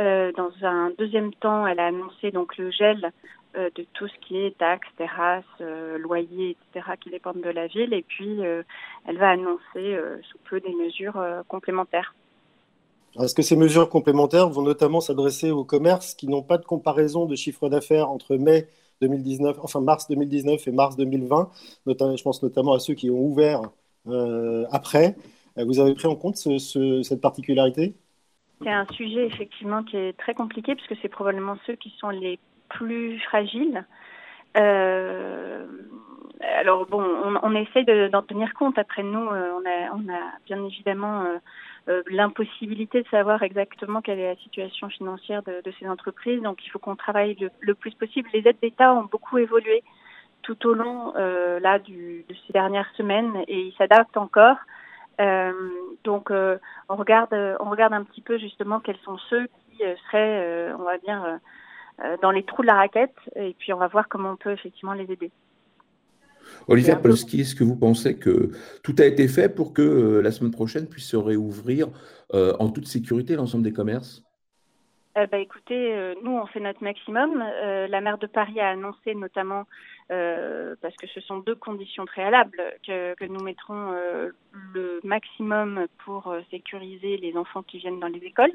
Euh, 0.00 0.32
dans 0.32 0.50
un 0.62 0.90
deuxième 0.98 1.32
temps, 1.34 1.66
elle 1.66 1.80
a 1.80 1.86
annoncé 1.86 2.30
donc 2.30 2.56
le 2.56 2.70
gel 2.70 3.12
euh, 3.56 3.68
de 3.74 3.86
tout 3.94 4.08
ce 4.08 4.14
qui 4.26 4.38
est 4.38 4.56
taxes, 4.56 4.88
terrasses, 4.96 5.44
loyers, 5.98 6.56
etc., 6.72 6.92
qui 7.00 7.10
dépendent 7.10 7.42
de 7.42 7.50
la 7.50 7.66
ville. 7.66 7.92
Et 7.92 8.02
puis, 8.02 8.40
elle 8.40 9.18
va 9.18 9.30
annoncer 9.30 9.98
sous 10.22 10.38
peu 10.48 10.60
des 10.60 10.74
mesures 10.74 11.22
complémentaires. 11.48 12.14
Est-ce 13.20 13.34
que 13.34 13.42
ces 13.42 13.56
mesures 13.56 13.88
complémentaires 13.88 14.48
vont 14.48 14.62
notamment 14.62 15.00
s'adresser 15.00 15.52
aux 15.52 15.64
commerces 15.64 16.14
qui 16.14 16.26
n'ont 16.26 16.42
pas 16.42 16.58
de 16.58 16.64
comparaison 16.64 17.26
de 17.26 17.36
chiffre 17.36 17.68
d'affaires 17.68 18.10
entre 18.10 18.36
mai 18.36 18.66
2019, 19.00 19.58
enfin 19.62 19.80
mars 19.80 20.08
2019 20.08 20.66
et 20.66 20.72
mars 20.72 20.96
2020, 20.96 21.50
notamment, 21.86 22.16
je 22.16 22.22
pense 22.22 22.42
notamment 22.42 22.72
à 22.72 22.78
ceux 22.78 22.94
qui 22.94 23.10
ont 23.10 23.20
ouvert 23.20 23.62
euh, 24.08 24.64
après. 24.70 25.16
Euh, 25.58 25.64
vous 25.64 25.78
avez 25.78 25.94
pris 25.94 26.06
en 26.06 26.16
compte 26.16 26.36
cette 26.36 27.20
particularité? 27.20 27.94
C'est 28.62 28.70
un 28.70 28.86
sujet 28.92 29.26
effectivement 29.26 29.82
qui 29.82 29.96
est 29.96 30.16
très 30.16 30.34
compliqué 30.34 30.74
puisque 30.74 31.00
c'est 31.02 31.08
probablement 31.08 31.56
ceux 31.66 31.74
qui 31.74 31.92
sont 31.98 32.10
les 32.10 32.38
plus 32.68 33.18
fragiles. 33.20 33.84
Euh, 34.56 35.66
alors 36.60 36.86
bon, 36.86 37.02
on, 37.02 37.36
on 37.42 37.54
essaie 37.54 37.84
d'en 38.08 38.22
tenir 38.22 38.54
compte. 38.54 38.78
Après 38.78 39.02
nous, 39.02 39.18
on 39.18 40.08
a, 40.08 40.20
bien 40.46 40.64
évidemment 40.64 41.24
l'impossibilité 42.08 43.02
de 43.02 43.08
savoir 43.08 43.42
exactement 43.42 44.00
quelle 44.00 44.18
est 44.18 44.34
la 44.34 44.40
situation 44.40 44.88
financière 44.88 45.42
de, 45.42 45.60
de 45.62 45.72
ces 45.78 45.88
entreprises. 45.88 46.40
Donc 46.42 46.64
il 46.64 46.70
faut 46.70 46.78
qu'on 46.78 46.96
travaille 46.96 47.36
le, 47.60 47.74
plus 47.74 47.94
possible. 47.94 48.28
Les 48.32 48.46
aides 48.48 48.58
d'État 48.62 48.94
ont 48.94 49.04
beaucoup 49.04 49.38
évolué 49.38 49.82
tout 50.42 50.66
au 50.66 50.74
long 50.74 51.14
euh, 51.16 51.60
là 51.60 51.78
du, 51.78 52.24
de 52.28 52.34
ces 52.46 52.52
dernières 52.52 52.90
semaines 52.96 53.32
et 53.48 53.60
ils 53.60 53.74
s'adaptent 53.76 54.16
encore. 54.16 54.56
Euh, 55.20 55.52
donc 56.04 56.30
euh, 56.30 56.58
on 56.88 56.96
regarde 56.96 57.34
on 57.60 57.70
regarde 57.70 57.92
un 57.92 58.02
petit 58.02 58.20
peu 58.20 58.38
justement 58.38 58.80
quels 58.80 58.98
sont 59.04 59.18
ceux 59.30 59.46
qui 59.46 59.82
seraient 60.06 60.72
on 60.72 60.82
va 60.82 60.98
dire 60.98 61.38
dans 62.22 62.30
les 62.30 62.42
trous 62.42 62.62
de 62.62 62.66
la 62.66 62.74
raquette 62.74 63.14
et 63.36 63.54
puis 63.58 63.72
on 63.72 63.78
va 63.78 63.86
voir 63.88 64.08
comment 64.08 64.30
on 64.30 64.36
peut 64.36 64.52
effectivement 64.52 64.94
les 64.94 65.10
aider. 65.12 65.30
Olivier 66.68 66.94
Polski, 67.00 67.40
est-ce 67.40 67.54
que 67.54 67.64
vous 67.64 67.76
pensez 67.76 68.18
que 68.18 68.50
tout 68.82 68.94
a 68.98 69.04
été 69.04 69.28
fait 69.28 69.54
pour 69.54 69.72
que 69.72 69.82
euh, 69.82 70.22
la 70.22 70.30
semaine 70.30 70.52
prochaine 70.52 70.88
puisse 70.88 71.08
se 71.08 71.16
réouvrir 71.16 71.88
euh, 72.32 72.54
en 72.58 72.70
toute 72.70 72.86
sécurité 72.86 73.36
l'ensemble 73.36 73.64
des 73.64 73.72
commerces? 73.72 74.22
Euh, 75.16 75.26
bah, 75.26 75.38
écoutez, 75.38 76.14
nous 76.24 76.32
on 76.32 76.46
fait 76.46 76.60
notre 76.60 76.82
maximum. 76.82 77.38
la 77.38 78.00
maire 78.00 78.18
de 78.18 78.26
Paris 78.26 78.58
a 78.58 78.70
annoncé 78.70 79.14
notamment, 79.14 79.64
parce 80.08 80.96
que 81.00 81.06
ce 81.06 81.20
sont 81.20 81.38
deux 81.38 81.54
conditions 81.54 82.04
préalables, 82.04 82.60
que, 82.86 83.14
que 83.14 83.24
nous 83.24 83.40
mettrons 83.40 83.92
le 84.74 85.00
maximum 85.04 85.86
pour 86.04 86.34
sécuriser 86.50 87.16
les 87.18 87.36
enfants 87.36 87.62
qui 87.62 87.78
viennent 87.78 88.00
dans 88.00 88.08
les 88.08 88.24
écoles. 88.24 88.52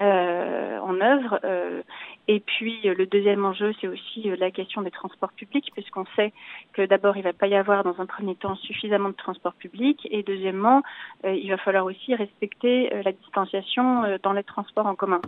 Euh, 0.00 0.78
en 0.80 1.00
œuvre. 1.00 1.38
Euh, 1.44 1.82
et 2.26 2.40
puis 2.40 2.80
le 2.82 3.06
deuxième 3.06 3.44
enjeu, 3.44 3.72
c'est 3.80 3.86
aussi 3.86 4.28
euh, 4.28 4.36
la 4.36 4.50
question 4.50 4.82
des 4.82 4.90
transports 4.90 5.32
publics, 5.32 5.70
puisqu'on 5.74 6.06
sait 6.16 6.32
que 6.72 6.84
d'abord, 6.84 7.16
il 7.16 7.20
ne 7.20 7.24
va 7.24 7.32
pas 7.32 7.46
y 7.46 7.54
avoir 7.54 7.84
dans 7.84 8.00
un 8.00 8.06
premier 8.06 8.34
temps 8.34 8.56
suffisamment 8.56 9.10
de 9.10 9.14
transports 9.14 9.52
publics, 9.54 10.08
et 10.10 10.24
deuxièmement, 10.24 10.82
il 11.24 11.48
va 11.50 11.56
falloir 11.56 11.84
aussi 11.84 12.16
respecter 12.16 12.90
la 13.04 13.12
distanciation 13.12 14.18
dans 14.24 14.32
les 14.32 14.42
transports 14.42 14.86
en 14.86 14.96
commun. 14.96 15.20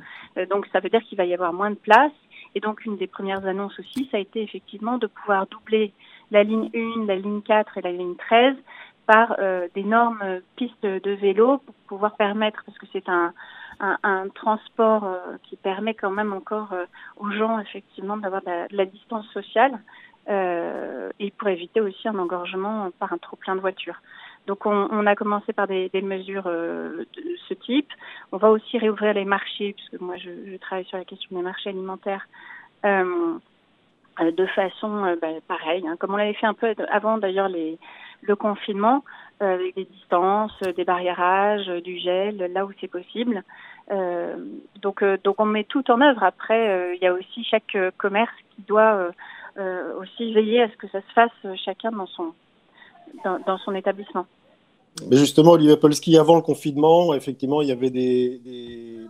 donc 0.50 0.66
ça 0.72 0.80
veut 0.80 0.88
dire 0.88 1.02
qu'il 1.02 1.18
va 1.18 1.24
y 1.24 1.34
avoir 1.34 1.52
moins 1.52 1.70
de 1.70 1.76
place. 1.76 2.12
Et 2.56 2.60
donc 2.60 2.84
une 2.84 2.96
des 2.96 3.06
premières 3.06 3.46
annonces 3.46 3.78
aussi, 3.78 4.08
ça 4.10 4.16
a 4.16 4.20
été 4.20 4.42
effectivement 4.42 4.98
de 4.98 5.06
pouvoir 5.06 5.46
doubler 5.46 5.92
la 6.32 6.42
ligne 6.42 6.70
1, 6.74 7.06
la 7.06 7.16
ligne 7.16 7.42
4 7.42 7.78
et 7.78 7.82
la 7.82 7.92
ligne 7.92 8.16
13 8.16 8.56
par 9.06 9.36
d'énormes 9.74 10.40
pistes 10.56 10.82
de 10.82 11.10
vélo 11.12 11.58
pour 11.58 11.74
pouvoir 11.86 12.16
permettre, 12.16 12.62
parce 12.64 12.78
que 12.78 12.86
c'est 12.92 13.08
un, 13.08 13.32
un, 13.80 14.28
transport 14.28 15.04
euh, 15.04 15.36
qui 15.44 15.56
permet 15.56 15.94
quand 15.94 16.10
même 16.10 16.32
encore 16.32 16.72
euh, 16.72 16.86
aux 17.16 17.30
gens 17.30 17.58
effectivement 17.58 18.16
d'avoir 18.16 18.42
de, 18.42 18.76
la 18.76 18.84
distance 18.84 19.26
sociale 19.28 19.78
euh, 20.28 21.10
et 21.20 21.30
pour 21.32 21.48
éviter 21.48 21.80
aussi 21.80 22.08
un 22.08 22.18
engorgement 22.18 22.90
par 22.98 23.12
un 23.12 23.18
trop 23.18 23.36
plein 23.36 23.54
de 23.56 23.60
voitures. 23.60 24.00
Donc 24.46 24.66
on, 24.66 25.06
a 25.06 25.14
commencé 25.16 25.54
par 25.54 25.66
des, 25.66 25.90
mesures 26.02 26.44
de 26.44 27.06
ce 27.48 27.54
type. 27.54 27.90
On 28.30 28.36
va 28.36 28.50
aussi 28.50 28.76
réouvrir 28.76 29.14
les 29.14 29.24
marchés, 29.24 29.72
puisque 29.72 29.98
moi 30.02 30.16
je, 30.18 30.58
travaille 30.58 30.84
sur 30.84 30.98
la 30.98 31.06
question 31.06 31.34
des 31.34 31.42
marchés 31.42 31.70
alimentaires. 31.70 32.28
De 32.82 34.46
façon 34.54 35.16
bah, 35.22 35.28
pareille, 35.48 35.88
hein, 35.88 35.96
comme 35.98 36.12
on 36.12 36.18
l'avait 36.18 36.34
fait 36.34 36.44
un 36.44 36.52
peu 36.52 36.74
avant 36.90 37.16
d'ailleurs 37.16 37.48
les, 37.48 37.78
le 38.26 38.36
confinement, 38.36 39.04
avec 39.40 39.74
des 39.74 39.84
distances, 39.84 40.58
des 40.76 40.84
barriérages, 40.84 41.66
du 41.66 41.98
gel, 41.98 42.36
là 42.52 42.64
où 42.64 42.70
c'est 42.80 42.88
possible. 42.88 43.42
donc, 44.80 45.04
donc 45.24 45.40
on 45.40 45.44
met 45.44 45.64
tout 45.64 45.90
en 45.90 46.00
œuvre. 46.00 46.22
Après, 46.22 46.94
il 46.96 47.02
y 47.02 47.06
a 47.06 47.12
aussi 47.12 47.44
chaque 47.44 47.76
commerce 47.98 48.32
qui 48.54 48.62
doit 48.62 49.10
aussi 49.98 50.32
veiller 50.32 50.62
à 50.62 50.68
ce 50.68 50.76
que 50.76 50.88
ça 50.88 51.00
se 51.00 51.12
fasse 51.12 51.56
chacun 51.64 51.90
dans 51.90 52.06
son, 52.06 52.32
dans 53.24 53.58
son 53.58 53.74
établissement. 53.74 54.26
Mais 55.10 55.16
justement, 55.16 55.52
Olivier 55.52 55.76
Polski, 55.76 56.16
avant 56.16 56.36
le 56.36 56.42
confinement, 56.42 57.14
effectivement, 57.14 57.62
il 57.62 57.68
y 57.68 57.72
avait 57.72 57.90
des, 57.90 58.40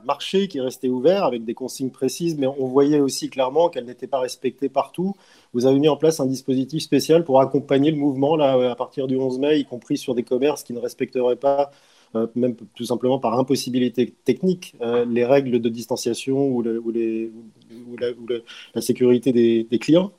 marchés 0.04 0.48
qui 0.48 0.60
restaient 0.60 0.88
ouverts 0.88 1.24
avec 1.24 1.44
des 1.44 1.54
consignes 1.54 1.90
précises, 1.90 2.38
mais 2.38 2.46
on 2.46 2.66
voyait 2.66 3.00
aussi 3.00 3.30
clairement 3.30 3.68
qu'elles 3.68 3.84
n'étaient 3.84 4.06
pas 4.06 4.18
respectées 4.18 4.68
partout. 4.68 5.14
Vous 5.52 5.66
avez 5.66 5.78
mis 5.78 5.88
en 5.88 5.96
place 5.96 6.20
un 6.20 6.26
dispositif 6.26 6.82
spécial 6.82 7.24
pour 7.24 7.40
accompagner 7.40 7.90
le 7.90 7.98
mouvement 7.98 8.36
là, 8.36 8.70
à 8.70 8.74
partir 8.74 9.06
du 9.06 9.16
11 9.16 9.38
mai, 9.38 9.58
y 9.58 9.64
compris 9.64 9.98
sur 9.98 10.14
des 10.14 10.22
commerces 10.22 10.62
qui 10.62 10.72
ne 10.72 10.78
respecteraient 10.78 11.36
pas, 11.36 11.70
euh, 12.16 12.26
même 12.34 12.56
tout 12.74 12.84
simplement 12.84 13.18
par 13.18 13.38
impossibilité 13.38 14.14
technique, 14.24 14.74
euh, 14.80 15.04
les 15.06 15.24
règles 15.24 15.60
de 15.60 15.68
distanciation 15.68 16.48
ou, 16.48 16.62
la, 16.62 18.80
sécurité 18.80 19.32
des, 19.32 19.78
clients. 19.78 20.12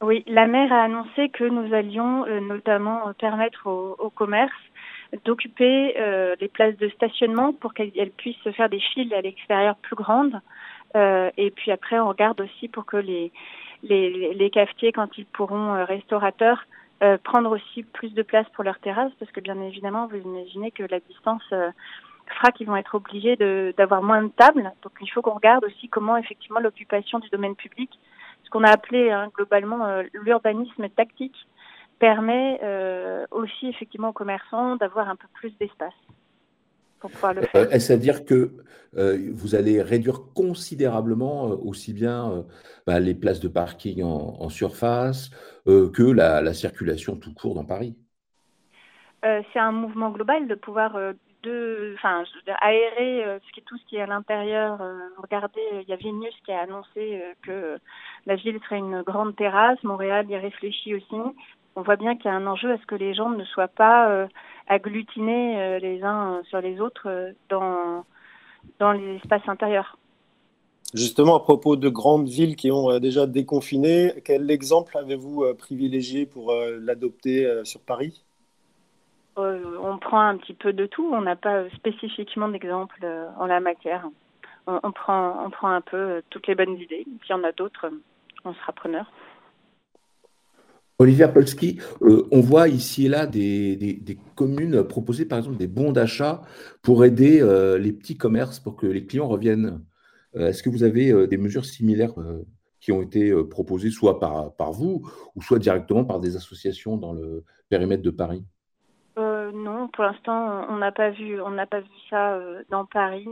Oui, 0.00 0.22
la 0.28 0.46
maire 0.46 0.72
a 0.72 0.84
annoncé 0.84 1.28
que 1.28 1.44
nous 1.44 1.74
allions 1.74 2.24
euh, 2.26 2.40
notamment 2.40 3.12
permettre 3.18 3.66
aux, 3.66 3.96
aux 3.98 4.10
commerces 4.10 4.52
d'occuper 5.24 5.94
euh, 5.98 6.36
les 6.40 6.48
places 6.48 6.76
de 6.76 6.88
stationnement 6.90 7.52
pour 7.52 7.74
qu'elles 7.74 8.10
puissent 8.16 8.36
faire 8.56 8.68
des 8.68 8.80
files 8.80 9.14
à 9.14 9.20
l'extérieur 9.20 9.76
plus 9.76 9.96
grandes. 9.96 10.40
Euh, 10.96 11.30
et 11.36 11.50
puis 11.50 11.70
après, 11.70 11.98
on 11.98 12.08
regarde 12.08 12.40
aussi 12.40 12.68
pour 12.68 12.86
que 12.86 12.96
les, 12.96 13.32
les, 13.82 14.34
les 14.34 14.50
cafetiers, 14.50 14.92
quand 14.92 15.16
ils 15.18 15.26
pourront, 15.26 15.74
euh, 15.74 15.84
restaurateurs, 15.84 16.66
euh, 17.02 17.16
prendre 17.22 17.50
aussi 17.50 17.82
plus 17.84 18.12
de 18.12 18.22
place 18.22 18.46
pour 18.54 18.64
leurs 18.64 18.78
terrasses, 18.80 19.12
parce 19.18 19.30
que 19.30 19.40
bien 19.40 19.60
évidemment, 19.62 20.08
vous 20.08 20.16
imaginez 20.16 20.70
que 20.70 20.82
la 20.82 21.00
distance 21.00 21.44
euh, 21.52 21.70
fera 22.26 22.50
qu'ils 22.50 22.66
vont 22.66 22.76
être 22.76 22.94
obligés 22.94 23.36
d'avoir 23.76 24.02
moins 24.02 24.22
de 24.22 24.28
tables. 24.28 24.72
Donc 24.82 24.92
il 25.00 25.08
faut 25.08 25.22
qu'on 25.22 25.34
regarde 25.34 25.64
aussi 25.64 25.88
comment 25.88 26.16
effectivement 26.16 26.60
l'occupation 26.60 27.18
du 27.20 27.28
domaine 27.30 27.54
public, 27.54 27.90
ce 28.44 28.50
qu'on 28.50 28.64
a 28.64 28.70
appelé 28.70 29.10
hein, 29.10 29.30
globalement 29.34 30.02
l'urbanisme 30.12 30.88
tactique, 30.90 31.46
permet 31.98 32.58
euh, 32.62 33.26
aussi 33.30 33.68
effectivement 33.68 34.08
aux 34.08 34.12
commerçants 34.12 34.76
d'avoir 34.76 35.08
un 35.08 35.16
peu 35.16 35.26
plus 35.34 35.56
d'espace 35.58 35.94
pour 37.00 37.10
pouvoir 37.10 37.34
le 37.34 37.42
faire. 37.42 37.62
Euh, 37.62 37.70
est-ce 37.70 37.92
à 37.92 37.96
dire 37.96 38.24
que 38.24 38.52
euh, 38.96 39.30
vous 39.32 39.54
allez 39.54 39.82
réduire 39.82 40.32
considérablement 40.34 41.44
aussi 41.44 41.92
bien 41.92 42.44
bah, 42.86 43.00
les 43.00 43.14
places 43.14 43.40
de 43.40 43.48
parking 43.48 44.02
en, 44.02 44.48
surface 44.48 45.30
que 45.66 46.10
la, 46.10 46.54
circulation 46.54 47.16
tout 47.16 47.34
court 47.34 47.54
dans 47.54 47.64
Paris? 47.64 47.94
C'est 49.22 49.58
un 49.58 49.72
mouvement 49.72 50.10
global 50.10 50.46
de 50.46 50.54
pouvoir 50.54 50.96
de, 51.42 51.94
aérer 52.60 53.40
ce 53.46 53.52
qui 53.52 53.60
est 53.60 53.64
tout 53.64 53.76
ce 53.76 53.84
qui 53.86 53.96
est 53.96 54.00
à 54.00 54.06
l'intérieur. 54.06 54.78
regardez, 55.18 55.60
il 55.82 55.88
y 55.88 55.92
a 55.92 55.96
Vilnius 55.96 56.34
qui 56.44 56.52
a 56.52 56.60
annoncé 56.60 57.22
que 57.42 57.78
la 58.26 58.36
ville 58.36 58.58
serait 58.64 58.78
une 58.78 59.02
grande 59.02 59.36
terrasse. 59.36 59.82
Montréal 59.82 60.30
y 60.30 60.36
réfléchit 60.36 60.94
aussi 60.94 61.16
on 61.76 61.82
voit 61.82 61.96
bien 61.96 62.16
qu'il 62.16 62.26
y 62.26 62.28
a 62.28 62.34
un 62.34 62.46
enjeu 62.46 62.72
à 62.72 62.78
ce 62.78 62.86
que 62.86 62.94
les 62.94 63.14
gens 63.14 63.30
ne 63.30 63.44
soient 63.44 63.68
pas 63.68 64.10
euh, 64.10 64.26
agglutinés 64.66 65.60
euh, 65.60 65.78
les 65.78 66.02
uns 66.02 66.42
sur 66.48 66.60
les 66.60 66.80
autres 66.80 67.08
euh, 67.08 67.32
dans, 67.48 68.04
dans 68.78 68.92
les 68.92 69.16
espaces 69.16 69.48
intérieurs. 69.48 69.96
Justement, 70.94 71.36
à 71.36 71.40
propos 71.40 71.76
de 71.76 71.88
grandes 71.88 72.28
villes 72.28 72.56
qui 72.56 72.70
ont 72.72 72.98
déjà 72.98 73.26
déconfiné, 73.26 74.14
quel 74.24 74.50
exemple 74.50 74.96
avez-vous 74.96 75.44
privilégié 75.58 76.24
pour 76.24 76.50
l'adopter 76.50 77.60
sur 77.64 77.82
Paris? 77.82 78.24
On 79.36 79.98
prend 79.98 80.20
un 80.20 80.38
petit 80.38 80.54
peu 80.54 80.72
de 80.72 80.86
tout. 80.86 81.06
On 81.12 81.20
n'a 81.20 81.36
pas 81.36 81.68
spécifiquement 81.76 82.48
d'exemple 82.48 83.06
en 83.38 83.44
la 83.44 83.60
matière. 83.60 84.08
On, 84.66 84.90
prend, 84.92 85.44
on 85.44 85.50
prend 85.50 85.68
un 85.68 85.82
peu 85.82 86.22
toutes 86.30 86.46
les 86.46 86.54
bonnes 86.54 86.78
idées. 86.78 87.04
S'il 87.26 87.30
y 87.30 87.32
en 87.34 87.44
a 87.44 87.52
d'autres, 87.52 87.90
on 88.46 88.54
sera 88.54 88.72
preneur. 88.72 89.12
Olivier 91.00 91.28
Polski, 91.28 91.80
euh, 92.02 92.26
on 92.32 92.40
voit 92.40 92.66
ici 92.66 93.06
et 93.06 93.08
là 93.08 93.26
des, 93.26 94.18
communes 94.34 94.82
proposer 94.82 95.26
par 95.26 95.38
exemple 95.38 95.56
des 95.56 95.68
bons 95.68 95.92
d'achat 95.92 96.42
pour 96.82 97.04
aider 97.04 97.40
euh, 97.40 97.78
les 97.78 97.92
petits 97.92 98.16
commerces 98.16 98.58
pour 98.58 98.74
que 98.74 98.86
les 98.86 99.06
clients 99.06 99.28
reviennent. 99.28 99.80
Euh, 100.34 100.48
est-ce 100.48 100.60
que 100.60 100.70
vous 100.70 100.82
avez 100.82 101.28
des 101.28 101.36
mesures 101.36 101.64
similaires 101.64 102.14
qui 102.80 102.90
ont 102.90 103.00
été 103.00 103.32
proposées 103.44 103.90
soit 103.90 104.18
par, 104.18 104.72
vous 104.72 105.08
ou 105.36 105.42
soit 105.42 105.60
directement 105.60 106.04
par 106.04 106.18
des 106.18 106.34
associations 106.34 106.96
dans 106.96 107.12
le 107.12 107.44
périmètre 107.68 108.02
de 108.02 108.10
Paris? 108.10 108.44
Non, 109.16 109.88
pour 109.88 110.04
l'instant, 110.04 110.66
on 110.68 110.76
n'a 110.76 110.92
pas 110.92 111.10
vu 111.10 111.38
ça 112.10 112.40
dans 112.70 112.84
Paris. 112.84 113.26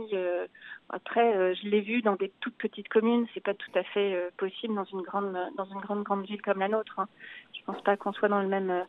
Après, 0.89 1.55
je 1.55 1.67
l'ai 1.67 1.81
vu 1.81 2.01
dans 2.01 2.15
des 2.15 2.31
toutes 2.39 2.57
petites 2.57 2.87
communes. 2.87 3.25
C'est 3.33 3.43
pas 3.43 3.53
tout 3.53 3.71
à 3.75 3.83
fait 3.83 4.31
possible 4.37 4.73
dans 4.75 4.85
une 4.85 5.01
grande, 5.01 5.37
dans 5.57 5.65
une 5.65 5.79
grande 5.79 6.03
grande 6.03 6.25
ville 6.25 6.41
comme 6.41 6.59
la 6.59 6.69
nôtre. 6.69 6.99
Hein. 6.99 7.07
Je 7.53 7.63
pense 7.65 7.81
pas 7.81 7.97
qu'on 7.97 8.13
soit 8.13 8.29
dans 8.29 8.41
le 8.41 8.47
même 8.47 8.69
euh, 8.69 8.83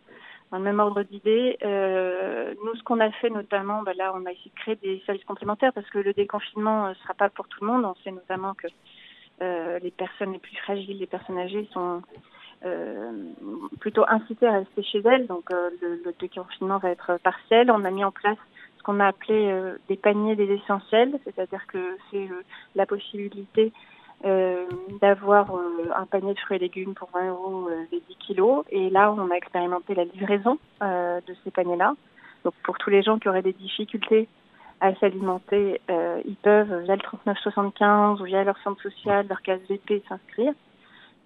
dans 0.50 0.58
le 0.58 0.64
même 0.64 0.80
ordre 0.80 1.02
d'idées. 1.02 1.58
Euh, 1.62 2.54
nous, 2.64 2.74
ce 2.74 2.82
qu'on 2.82 3.00
a 3.00 3.10
fait 3.10 3.30
notamment, 3.30 3.82
bah 3.82 3.92
là, 3.94 4.12
on 4.14 4.24
a 4.26 4.32
essayé 4.32 4.50
de 4.54 4.60
créer 4.60 4.76
des 4.76 5.02
services 5.04 5.24
complémentaires 5.24 5.72
parce 5.72 5.88
que 5.90 5.98
le 5.98 6.12
déconfinement 6.12 6.86
ne 6.86 6.90
euh, 6.90 6.94
sera 7.02 7.14
pas 7.14 7.28
pour 7.28 7.48
tout 7.48 7.64
le 7.64 7.70
monde. 7.70 7.84
On 7.84 7.94
sait 8.02 8.10
notamment 8.10 8.54
que 8.54 8.68
euh, 9.42 9.78
les 9.80 9.90
personnes 9.90 10.32
les 10.32 10.38
plus 10.38 10.56
fragiles, 10.56 10.98
les 10.98 11.06
personnes 11.06 11.38
âgées, 11.38 11.68
sont 11.72 12.02
euh, 12.64 13.12
plutôt 13.80 14.04
incitées 14.08 14.46
à 14.46 14.52
rester 14.52 14.82
chez 14.82 15.00
elles. 15.04 15.26
Donc, 15.26 15.50
euh, 15.50 15.70
le, 15.82 16.00
le, 16.04 16.14
déconfinement 16.18 16.78
va 16.78 16.90
être 16.90 17.18
partiel. 17.22 17.70
On 17.70 17.84
a 17.84 17.90
mis 17.90 18.04
en 18.04 18.12
place 18.12 18.38
ce 18.38 18.57
qu'on 18.88 19.00
a 19.00 19.08
appelé 19.08 19.54
des 19.86 19.96
paniers 19.96 20.34
des 20.34 20.50
essentiels, 20.50 21.20
c'est-à-dire 21.24 21.66
que 21.66 21.98
c'est 22.10 22.26
la 22.74 22.86
possibilité 22.86 23.70
euh, 24.24 24.64
d'avoir 25.00 25.54
euh, 25.54 25.90
un 25.94 26.04
panier 26.06 26.32
de 26.32 26.38
fruits 26.40 26.56
et 26.56 26.60
légumes 26.60 26.94
pour 26.94 27.10
20 27.14 27.28
euros 27.28 27.68
euh, 27.68 27.84
les 27.92 28.00
10 28.00 28.16
kilos. 28.16 28.64
Et 28.70 28.88
là, 28.88 29.12
on 29.12 29.30
a 29.30 29.34
expérimenté 29.34 29.94
la 29.94 30.04
livraison 30.04 30.58
de 30.80 31.34
ces 31.44 31.50
paniers-là. 31.50 31.94
Donc 32.44 32.54
pour 32.64 32.78
tous 32.78 32.88
les 32.88 33.02
gens 33.02 33.18
qui 33.18 33.28
auraient 33.28 33.42
des 33.42 33.52
difficultés 33.52 34.26
à 34.80 34.94
s'alimenter, 34.94 35.80
ils 36.24 36.36
peuvent 36.36 36.82
via 36.84 36.96
le 36.96 37.02
3975 37.02 38.22
ou 38.22 38.24
via 38.24 38.42
leur 38.42 38.56
centre 38.58 38.80
social, 38.80 39.26
leur 39.28 39.42
case 39.42 39.60
VP 39.68 40.02
s'inscrire. 40.08 40.54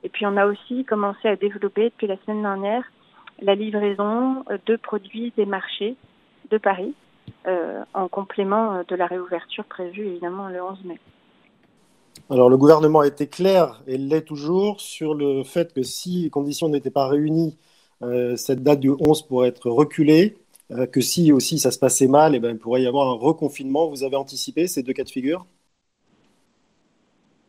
Et 0.02 0.08
puis 0.08 0.26
on 0.26 0.36
a 0.36 0.46
aussi 0.46 0.84
commencé 0.84 1.28
à 1.28 1.36
développer 1.36 1.84
depuis 1.84 2.08
la 2.08 2.16
semaine 2.24 2.42
dernière 2.42 2.90
la 3.40 3.54
livraison 3.54 4.44
de 4.66 4.76
produits 4.76 5.32
des 5.36 5.46
marchés 5.46 5.96
de 6.50 6.58
Paris 6.58 6.94
en 7.46 8.08
complément 8.08 8.82
de 8.86 8.96
la 8.96 9.06
réouverture 9.06 9.64
prévue 9.64 10.06
évidemment 10.06 10.48
le 10.48 10.62
11 10.62 10.84
mai. 10.84 10.98
Alors 12.30 12.48
le 12.48 12.56
gouvernement 12.56 13.00
a 13.00 13.06
été 13.06 13.26
clair, 13.26 13.82
et 13.86 13.98
l'est 13.98 14.22
toujours, 14.22 14.80
sur 14.80 15.14
le 15.14 15.44
fait 15.44 15.72
que 15.72 15.82
si 15.82 16.22
les 16.22 16.30
conditions 16.30 16.68
n'étaient 16.68 16.90
pas 16.90 17.06
réunies, 17.06 17.58
euh, 18.02 18.36
cette 18.36 18.62
date 18.62 18.80
du 18.80 18.90
11 18.90 19.22
pourrait 19.22 19.48
être 19.48 19.70
reculée, 19.70 20.38
euh, 20.70 20.86
que 20.86 21.00
si 21.00 21.32
aussi 21.32 21.58
ça 21.58 21.70
se 21.70 21.78
passait 21.78 22.06
mal, 22.06 22.34
eh 22.34 22.40
ben, 22.40 22.50
il 22.50 22.58
pourrait 22.58 22.82
y 22.82 22.86
avoir 22.86 23.08
un 23.08 23.18
reconfinement. 23.18 23.88
Vous 23.88 24.02
avez 24.02 24.16
anticipé 24.16 24.66
ces 24.66 24.82
deux 24.82 24.92
cas 24.92 25.04
de 25.04 25.10
figure? 25.10 25.46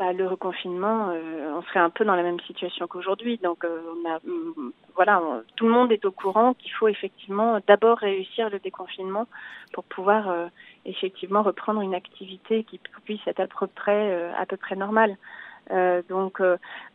Bah, 0.03 0.11
le 0.11 0.27
reconfinement, 0.27 1.11
euh, 1.11 1.53
on 1.55 1.61
serait 1.61 1.79
un 1.79 1.89
peu 1.89 2.03
dans 2.03 2.15
la 2.15 2.23
même 2.23 2.39
situation 2.41 2.87
qu'aujourd'hui. 2.87 3.39
Donc, 3.41 3.63
euh, 3.63 3.79
mm, 4.25 4.71
voilà, 4.95 5.21
tout 5.55 5.65
le 5.65 5.71
monde 5.71 5.93
est 5.93 6.03
au 6.03 6.11
courant 6.11 6.53
qu'il 6.55 6.71
faut 6.73 6.89
effectivement 6.89 7.59
d'abord 7.67 7.99
réussir 7.99 8.49
le 8.49 8.59
déconfinement 8.59 9.27
pour 9.71 9.85
pouvoir 9.85 10.29
euh, 10.29 10.47
effectivement 10.85 11.41
reprendre 11.41 11.79
une 11.79 11.95
activité 11.95 12.65
qui 12.65 12.81
puisse 13.05 13.25
être 13.27 13.39
à 13.39 13.47
peu 14.45 14.57
près, 14.57 14.75
normale. 14.75 15.15
donc, 16.09 16.41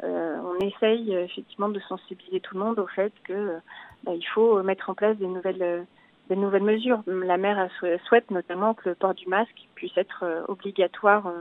on 0.03 0.59
essaye 0.61 1.15
effectivement 1.15 1.71
de 1.71 1.81
sensibiliser 1.81 2.41
tout 2.41 2.59
le 2.59 2.63
monde 2.63 2.79
au 2.79 2.87
fait 2.89 3.13
que 3.25 3.57
bah, 4.05 4.13
il 4.15 4.27
faut 4.35 4.63
mettre 4.63 4.91
en 4.91 4.95
place 4.95 5.17
des 5.17 5.29
nouvelles 5.29 5.87
nouvelles 6.29 6.63
mesures. 6.63 7.01
La 7.07 7.39
maire 7.39 7.71
souhaite 8.07 8.31
notamment 8.31 8.75
que 8.75 8.91
le 8.91 8.95
port 8.95 9.15
du 9.15 9.27
masque 9.29 9.67
puisse 9.75 9.97
être 9.97 10.45
obligatoire 10.49 11.33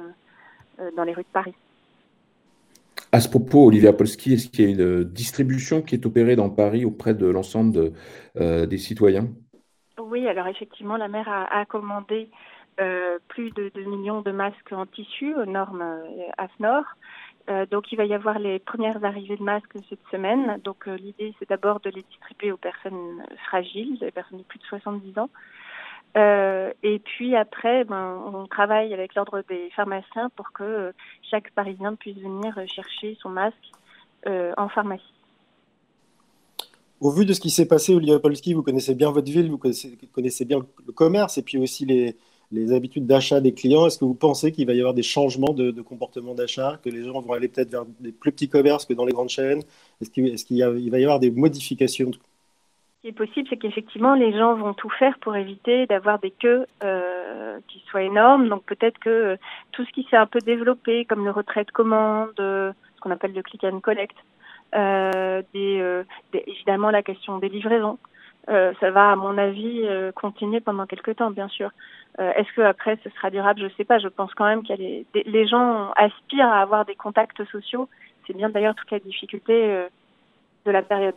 dans 0.96 1.04
les 1.04 1.14
rues 1.14 1.24
de 1.24 1.28
Paris. 1.34 1.54
À 3.12 3.22
ce 3.22 3.30
propos, 3.30 3.68
Olivia 3.68 3.94
Polski, 3.94 4.34
est-ce 4.34 4.50
qu'il 4.50 4.66
y 4.66 4.68
a 4.68 4.72
une 4.72 5.04
distribution 5.04 5.82
qui 5.82 5.96
est 5.96 6.06
opérée 6.06 6.36
dans 6.36 6.50
Paris 6.50 6.84
auprès 6.84 7.14
de 7.14 7.26
l'ensemble 7.26 7.94
euh, 8.36 8.66
des 8.66 8.78
citoyens? 8.78 9.28
Oui, 10.00 10.28
alors 10.28 10.48
effectivement, 10.48 10.98
la 10.98 11.08
maire 11.08 11.30
a, 11.30 11.66
commandé 11.66 12.30
euh, 12.80 13.18
plus 13.30 13.52
de 13.52 13.72
2 13.74 13.84
millions 13.86 14.22
de 14.22 14.32
masques 14.32 14.72
en 14.72 14.86
tissu 14.86 15.34
aux 15.36 15.46
normes 15.46 15.86
AFNOR. 16.38 16.84
donc 17.72 17.92
il 17.92 17.96
va 17.96 18.06
y 18.06 18.14
avoir 18.14 18.40
les 18.40 18.60
premières 18.60 19.04
arrivées 19.04 19.38
de 19.38 19.44
masques 19.44 19.78
cette 19.90 20.06
semaine. 20.12 20.60
Donc 20.64 20.86
l'idée 20.86 21.34
c'est 21.40 21.50
d'abord 21.50 21.80
de 21.80 21.90
les 21.90 22.04
distribuer 22.04 22.52
aux 22.52 22.58
personnes 22.58 23.24
fragiles, 23.48 23.98
les 24.02 24.12
personnes 24.12 24.40
de 24.40 24.44
plus 24.44 24.60
de 24.60 24.66
70 24.66 25.18
ans. 25.18 25.30
Euh, 26.18 26.72
et 26.84 27.00
puis 27.00 27.36
après, 27.36 27.84
ben, 27.84 28.20
on 28.34 28.48
travaille 28.48 28.94
avec 28.94 29.14
l'ordre 29.14 29.44
des 29.48 29.70
pharmaciens 29.76 30.30
pour 30.36 30.52
que 30.52 30.64
euh, 30.64 30.92
chaque 31.30 31.52
Parisien 31.52 31.96
puisse 31.96 32.18
venir 32.18 32.56
chercher 32.68 33.18
son 33.22 33.30
masque 33.30 33.56
euh, 34.26 34.52
en 34.58 34.68
pharmacie. 34.68 35.04
Au 37.00 37.12
vu 37.12 37.26
de 37.26 37.34
ce 37.34 37.40
qui 37.40 37.52
s'est 37.52 37.68
passé, 37.68 37.94
Olivier 37.94 38.18
Polski, 38.18 38.56
vous 38.56 38.64
connaissez 38.64 38.96
bien 38.96 39.12
votre 39.12 39.32
ville, 39.32 39.52
vous 39.52 39.60
connaissez, 39.60 40.46
bien 40.46 40.66
le 40.88 40.92
commerce 40.94 41.38
et 41.38 41.44
puis 41.44 41.60
aussi 41.60 41.86
les 41.86 42.74
habitudes 42.74 43.06
d'achat 43.06 43.40
des 43.40 43.54
clients. 43.54 43.86
Est-ce 43.86 44.00
que 44.00 44.06
vous 44.06 44.16
pensez 44.16 44.52
qu'il 44.52 44.66
va 44.66 44.74
y 44.74 44.80
avoir 44.80 44.96
des 44.96 45.04
changements 45.04 45.54
de, 45.54 45.80
comportement 45.84 46.34
d'achat, 46.34 46.80
que 46.84 46.90
les 46.90 47.04
gens 47.04 47.22
vont 47.22 47.34
aller 47.34 47.50
peut-être 47.50 47.70
vers 47.70 47.86
des 48.00 48.12
plus 48.12 48.32
petits 48.32 48.50
commerces 48.50 48.86
que 48.86 48.96
dans 48.96 49.06
les 49.06 49.14
grandes 49.14 49.30
chaînes? 49.30 49.62
Est-ce 50.02 50.44
qu'il 50.44 50.64
va 50.64 51.00
y 51.00 51.04
avoir 51.04 51.20
des 51.20 51.30
modifications? 51.30 52.10
Ce 52.98 53.02
qui 53.02 53.08
est 53.10 53.12
possible, 53.12 53.48
c'est 53.50 53.58
qu'effectivement, 53.58 54.16
les 54.16 54.34
gens 54.36 54.56
vont 54.56 54.74
tout 54.74 54.90
faire 54.90 55.18
pour 55.20 55.36
éviter 55.36 55.86
d'avoir 55.86 56.20
des 56.20 56.32
queues 56.32 56.66
euh, 56.84 57.60
qui 57.68 57.80
soient 57.90 58.02
énormes. 58.02 58.50
Donc 58.50 58.64
peut-être 58.64 58.98
que 59.00 59.10
euh, 59.10 59.38
tout 59.72 59.86
ce 59.86 59.92
qui 59.92 60.04
s'est 60.10 60.18
un 60.18 60.26
peu 60.26 60.40
développé, 60.40 61.06
comme 61.06 61.24
le 61.24 61.32
retrait 61.32 61.64
de 61.64 61.72
commande, 61.72 62.34
ce 62.38 62.74
qu'on 63.02 63.12
appelle 63.12 63.34
le 63.34 63.44
click 63.44 63.64
and 63.64 63.82
collect, 63.82 64.18
des, 64.74 66.04
évidemment 66.34 66.90
la 66.90 67.04
question 67.04 67.38
des 67.38 67.50
livraisons. 67.50 68.00
Euh, 68.50 68.74
ça 68.80 68.92
va, 68.92 69.12
à 69.12 69.16
mon 69.16 69.38
avis, 69.38 69.82
euh, 69.84 70.12
continuer 70.14 70.62
pendant 70.62 70.86
quelques 70.86 71.18
temps, 71.18 71.32
bien 71.32 71.50
sûr. 71.50 71.72
Euh, 72.20 72.32
est-ce 72.34 72.52
que 72.54 72.62
après 72.62 72.98
ce 73.04 73.10
sera 73.10 73.30
durable? 73.30 73.60
Je 73.60 73.66
ne 73.66 73.72
sais 73.72 73.84
pas. 73.84 74.00
Je 74.00 74.08
pense 74.08 74.34
quand 74.34 74.46
même 74.46 74.66
que 74.66 74.74
les, 74.74 75.48
gens 75.48 75.92
aspirent 75.96 76.48
à 76.48 76.62
avoir 76.62 76.86
des 76.86 76.96
contacts 76.96 77.44
sociaux. 77.46 77.90
C'est 78.26 78.36
bien 78.36 78.50
d'ailleurs 78.50 78.76
toute 78.76 78.92
la 78.92 79.00
difficulté 79.00 79.86
de 80.66 80.72
la 80.72 80.82
période. 80.82 81.16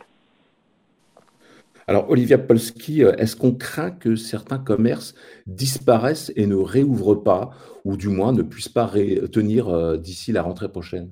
Alors, 1.91 2.09
Olivia 2.09 2.37
Polski, 2.37 3.01
est-ce 3.01 3.35
qu'on 3.35 3.53
craint 3.53 3.91
que 3.91 4.15
certains 4.15 4.59
commerces 4.59 5.13
disparaissent 5.45 6.31
et 6.37 6.47
ne 6.47 6.55
réouvrent 6.55 7.21
pas, 7.21 7.49
ou 7.83 7.97
du 7.97 8.07
moins 8.07 8.31
ne 8.31 8.43
puissent 8.43 8.69
pas 8.69 8.89
tenir 9.33 9.97
d'ici 9.97 10.31
la 10.31 10.41
rentrée 10.41 10.69
prochaine? 10.69 11.09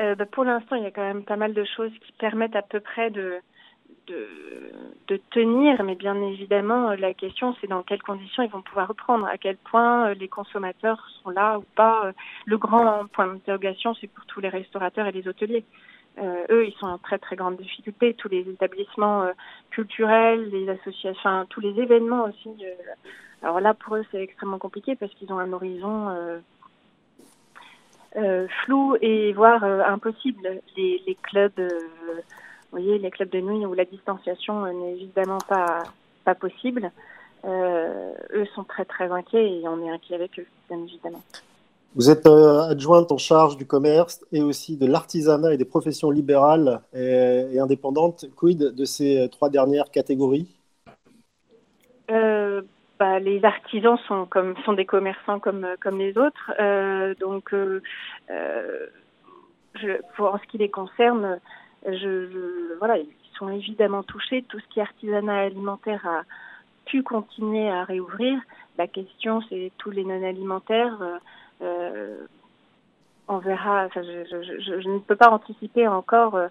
Bah, 0.00 0.16
Pour 0.32 0.42
l'instant, 0.42 0.74
il 0.74 0.82
y 0.82 0.86
a 0.86 0.90
quand 0.90 1.06
même 1.06 1.22
pas 1.22 1.36
mal 1.36 1.54
de 1.54 1.62
choses 1.76 1.92
qui 2.04 2.10
permettent 2.18 2.56
à 2.56 2.62
peu 2.62 2.80
près 2.80 3.12
de, 3.12 3.40
tenir, 5.30 5.84
mais 5.84 5.94
bien 5.94 6.20
évidemment, 6.20 6.96
la 6.96 7.14
question, 7.14 7.54
c'est 7.60 7.68
dans 7.68 7.84
quelles 7.84 8.02
conditions 8.02 8.42
ils 8.42 8.50
vont 8.50 8.62
pouvoir 8.62 8.88
reprendre, 8.88 9.26
à 9.26 9.38
quel 9.38 9.58
point 9.58 10.08
euh, 10.08 10.14
les 10.14 10.26
consommateurs 10.26 11.00
sont 11.22 11.30
là 11.30 11.60
ou 11.60 11.64
pas. 11.76 12.10
Le 12.46 12.58
grand 12.58 13.06
point 13.12 13.28
d'interrogation, 13.28 13.94
c'est 13.94 14.08
pour 14.08 14.26
tous 14.26 14.40
les 14.40 14.48
restaurateurs 14.48 15.06
et 15.06 15.12
les 15.12 15.28
hôteliers. 15.28 15.64
Euh, 16.18 16.44
eux, 16.50 16.66
ils 16.66 16.74
sont 16.74 16.86
en 16.86 16.98
très 16.98 17.18
très 17.18 17.36
grande 17.36 17.56
difficulté. 17.56 18.14
Tous 18.14 18.28
les 18.28 18.48
établissements 18.48 19.22
euh, 19.22 19.32
culturels, 19.70 20.48
les 20.50 20.68
associations, 20.68 21.46
tous 21.50 21.60
les 21.60 21.80
événements 21.80 22.24
aussi. 22.24 22.50
alors 23.42 23.60
là, 23.60 23.74
pour 23.74 23.96
eux, 23.96 24.04
c'est 24.10 24.22
extrêmement 24.22 24.58
compliqué 24.58 24.94
parce 24.96 25.12
qu'ils 25.14 25.32
ont 25.32 25.38
un 25.38 25.52
horizon 25.52 26.40
flou 28.64 28.96
et 29.00 29.32
voire 29.32 29.64
impossible. 29.64 30.60
Les, 30.76 31.18
clubs 31.22 31.52
vous 31.58 32.80
voyez, 32.80 32.98
les 32.98 33.10
clubs 33.10 33.30
de 33.30 33.40
nuit 33.40 33.66
où 33.66 33.74
la 33.74 33.84
distanciation 33.84 34.66
n'est 34.72 34.92
évidemment 34.92 35.38
pas, 35.48 35.84
pas 36.24 36.34
possible, 36.34 36.90
euh, 37.44 38.14
eux 38.32 38.46
sont 38.54 38.64
très 38.64 38.84
très 38.84 39.10
inquiets 39.10 39.60
et 39.60 39.68
on 39.68 39.80
est 39.82 39.90
inquiet 39.90 40.14
avec 40.14 40.38
eux, 40.38 40.46
bien 40.68 40.78
évidemment. 40.82 41.22
Vous 41.96 42.10
êtes 42.10 42.26
euh, 42.26 42.70
adjointe 42.70 43.12
en 43.12 43.18
charge 43.18 43.56
du 43.56 43.66
commerce 43.66 44.24
et 44.32 44.42
aussi 44.42 44.76
de 44.76 44.84
l'artisanat 44.84 45.54
et 45.54 45.56
des 45.56 45.64
professions 45.64 46.10
libérales 46.10 46.80
et, 46.92 47.60
indépendantes. 47.60 48.24
Quid 48.34 48.74
de 48.74 48.84
ces 48.84 49.28
trois 49.30 49.48
dernières 49.48 49.92
catégories? 49.92 50.48
Euh, 52.10 52.62
bah, 52.98 53.20
Les 53.20 53.44
artisans 53.44 53.96
sont, 54.08 54.26
comme, 54.26 54.56
sont 54.64 54.72
des 54.72 54.86
commerçants 54.86 55.38
comme, 55.38 55.68
comme 55.80 55.98
les 55.98 56.18
autres. 56.18 56.50
donc, 57.20 57.54
en 60.18 60.38
ce 60.38 60.46
qui 60.50 60.58
les 60.58 60.70
concerne, 60.70 61.38
je, 61.86 62.76
voilà, 62.80 62.98
ils 62.98 63.06
sont 63.38 63.50
évidemment 63.50 64.02
touchés. 64.02 64.44
Tout 64.48 64.58
ce 64.58 64.66
qui 64.66 64.80
est 64.80 64.82
artisanat 64.82 65.42
alimentaire 65.42 66.04
a 66.08 66.22
pu 66.86 67.04
continuer 67.04 67.70
à 67.70 67.84
réouvrir. 67.84 68.40
La 68.78 68.88
question, 68.88 69.42
c'est 69.48 69.70
tous 69.78 69.92
les 69.92 70.04
non 70.04 70.24
alimentaires. 70.24 70.98
Euh, 71.62 72.26
on 73.28 73.38
verra. 73.38 73.88
Je, 73.94 74.88
ne 74.88 74.98
peux 74.98 75.16
pas 75.16 75.30
anticiper 75.30 75.88
encore 75.88 76.34
euh, 76.34 76.48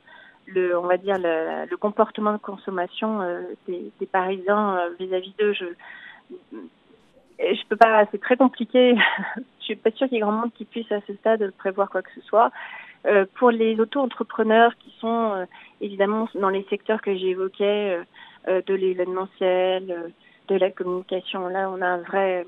le, 0.48 0.78
on 0.78 0.88
va 0.88 0.98
dire 0.98 1.18
le, 1.20 1.76
comportement 1.78 2.34
de 2.34 2.38
consommation 2.38 3.22
euh, 3.22 3.42
des, 3.68 3.92
Parisiens 4.12 4.80
vis-à-vis 5.00 5.34
d'eux. 5.38 5.54
Je, 5.54 5.66
je 7.40 7.68
peux 7.68 7.78
pas. 7.78 8.06
C'est 8.12 8.22
très 8.22 8.38
compliqué. 8.38 8.96
je 9.60 9.66
suis 9.66 9.76
pas 9.76 9.92
sûre 9.92 10.08
qu'il 10.08 10.16
y 10.16 10.18
ait 10.18 10.22
grand 10.22 10.32
monde 10.32 10.54
qui 10.54 10.66
puisse 10.66 10.92
à 10.92 11.02
ce 11.08 11.14
stade 11.16 11.52
prévoir 11.58 11.90
quoi 11.90 12.02
que 12.02 12.12
ce 12.16 12.22
soit. 12.22 12.52
Pour 13.36 13.52
les 13.52 13.78
auto-entrepreneurs 13.82 14.74
qui 14.78 14.96
sont 15.02 15.46
évidemment 15.82 16.30
dans 16.36 16.48
les 16.48 16.66
secteurs 16.70 17.02
que 17.02 17.12
euh, 18.50 18.62
de 18.68 18.74
l'événementiel, 18.74 20.12
de 20.50 20.56
la 20.56 20.70
communication, 20.70 21.48
là 21.48 21.70
on 21.70 21.82
a 21.82 21.88
un 21.88 21.98
vrai, 22.00 22.46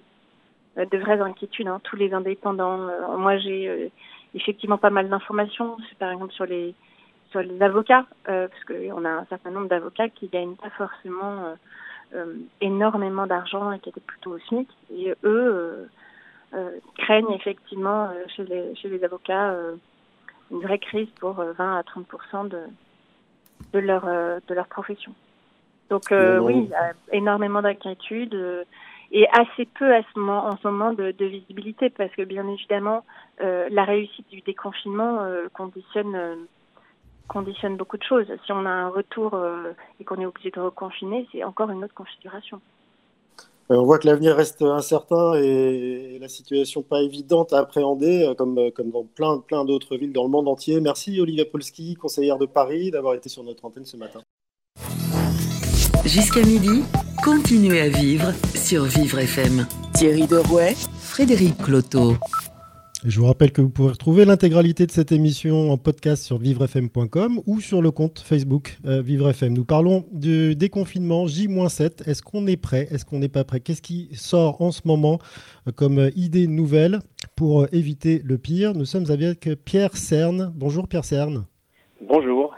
de 0.77 0.97
vraies 0.97 1.21
inquiétudes, 1.21 1.67
hein, 1.67 1.79
tous 1.83 1.95
les 1.95 2.13
indépendants. 2.13 2.89
moi 3.17 3.37
j'ai 3.37 3.91
effectivement 4.33 4.77
pas 4.77 4.89
mal 4.89 5.09
d'informations, 5.09 5.77
par 5.99 6.11
exemple 6.11 6.33
sur 6.33 6.45
les 6.45 6.73
sur 7.31 7.41
les 7.41 7.61
avocats, 7.61 8.05
parce 8.25 8.63
qu'on 8.67 9.05
a 9.05 9.09
un 9.09 9.25
certain 9.25 9.51
nombre 9.51 9.67
d'avocats 9.67 10.09
qui 10.09 10.27
gagnent 10.27 10.55
pas 10.55 10.69
forcément 10.71 11.55
énormément 12.61 13.27
d'argent 13.27 13.71
et 13.71 13.79
qui 13.79 13.89
étaient 13.89 14.01
plutôt 14.01 14.31
au 14.31 14.39
SMIC, 14.39 14.69
et 14.93 15.13
eux 15.23 15.89
craignent 16.97 17.31
effectivement 17.31 18.09
chez 18.35 18.43
les 18.43 18.75
chez 18.75 18.89
les 18.89 19.03
avocats 19.03 19.53
une 20.51 20.61
vraie 20.61 20.79
crise 20.79 21.09
pour 21.19 21.33
20 21.33 21.43
euh, 21.59 21.79
à 21.79 21.83
30 21.83 22.49
de, 22.49 22.59
de, 23.73 23.79
leur, 23.79 24.05
euh, 24.07 24.39
de 24.47 24.53
leur 24.53 24.67
profession. 24.67 25.13
Donc 25.89 26.11
euh, 26.11 26.39
oui, 26.39 26.53
il 26.65 26.69
y 26.69 26.73
a 26.73 26.93
énormément 27.11 27.61
d'inquiétudes 27.61 28.35
et 29.11 29.27
assez 29.29 29.65
peu 29.77 29.93
à 29.93 30.01
ce 30.01 30.19
moment, 30.19 30.45
en 30.45 30.57
ce 30.57 30.67
moment 30.67 30.93
de, 30.93 31.11
de 31.11 31.25
visibilité 31.25 31.89
parce 31.89 32.11
que 32.15 32.23
bien 32.23 32.47
évidemment 32.47 33.03
la 33.39 33.83
réussite 33.83 34.27
du 34.29 34.41
déconfinement 34.41 35.19
conditionne 35.53 36.47
conditionne 37.27 37.75
beaucoup 37.75 37.97
de 37.97 38.03
choses. 38.03 38.27
Si 38.45 38.51
on 38.51 38.65
a 38.65 38.69
un 38.69 38.89
retour 38.89 39.37
et 39.99 40.03
qu'on 40.03 40.21
est 40.21 40.25
obligé 40.25 40.51
de 40.51 40.59
reconfiner, 40.59 41.27
c'est 41.31 41.43
encore 41.43 41.69
une 41.71 41.83
autre 41.83 41.93
configuration. 41.93 42.61
Euh, 43.71 43.77
on 43.77 43.83
voit 43.83 43.97
que 43.97 44.05
l'avenir 44.05 44.35
reste 44.35 44.61
incertain 44.61 45.33
et 45.33 46.19
la 46.21 46.27
situation 46.27 46.83
pas 46.83 47.01
évidente 47.01 47.51
à 47.51 47.59
appréhender, 47.59 48.23
euh, 48.23 48.35
comme, 48.35 48.57
euh, 48.59 48.69
comme 48.69 48.91
dans 48.91 49.03
plein, 49.03 49.39
plein 49.39 49.65
d'autres 49.65 49.97
villes 49.97 50.13
dans 50.13 50.23
le 50.23 50.29
monde 50.29 50.47
entier. 50.47 50.79
Merci 50.81 51.19
Olivia 51.19 51.45
Polski, 51.45 51.95
conseillère 51.95 52.37
de 52.37 52.45
Paris, 52.45 52.91
d'avoir 52.91 53.15
été 53.15 53.27
sur 53.27 53.43
notre 53.43 53.65
antenne 53.65 53.85
ce 53.85 53.97
matin. 53.97 54.21
Jusqu'à 56.05 56.41
midi, 56.41 56.83
continuez 57.25 57.81
à 57.81 57.89
vivre 57.89 58.31
sur 58.53 58.83
Vivre 58.83 59.17
FM. 59.17 59.65
Thierry 59.95 60.27
Derouet, 60.27 60.75
Frédéric 60.99 61.57
Cloteau 61.57 62.13
je 63.03 63.19
vous 63.19 63.27
rappelle 63.27 63.51
que 63.51 63.61
vous 63.61 63.69
pouvez 63.69 63.91
retrouver 63.91 64.25
l'intégralité 64.25 64.87
de 64.87 64.91
cette 64.91 65.11
émission 65.11 65.69
en 65.69 65.77
podcast 65.77 66.23
sur 66.23 66.39
vivrefm.com 66.39 67.39
ou 67.45 67.59
sur 67.59 67.83
le 67.83 67.91
compte 67.91 68.17
Facebook 68.17 68.79
euh, 68.87 69.03
VivreFM. 69.03 69.53
Nous 69.53 69.63
parlons 69.63 70.05
du 70.11 70.55
déconfinement 70.55 71.27
J-7. 71.27 72.09
Est-ce 72.09 72.23
qu'on 72.23 72.47
est 72.47 72.57
prêt? 72.57 72.87
Est-ce 72.89 73.05
qu'on 73.05 73.19
n'est 73.19 73.29
pas 73.29 73.43
prêt? 73.43 73.59
Qu'est-ce 73.59 73.83
qui 73.83 74.09
sort 74.13 74.59
en 74.59 74.71
ce 74.71 74.81
moment 74.85 75.19
euh, 75.67 75.71
comme 75.71 76.09
idée 76.15 76.47
nouvelle 76.47 76.97
pour 77.35 77.61
euh, 77.61 77.67
éviter 77.71 78.23
le 78.25 78.39
pire? 78.39 78.73
Nous 78.73 78.85
sommes 78.85 79.11
avec 79.11 79.47
Pierre 79.65 79.95
Cerne. 79.97 80.51
Bonjour 80.55 80.87
Pierre 80.87 81.05
Cerne. 81.05 81.45
Bonjour. 82.01 82.55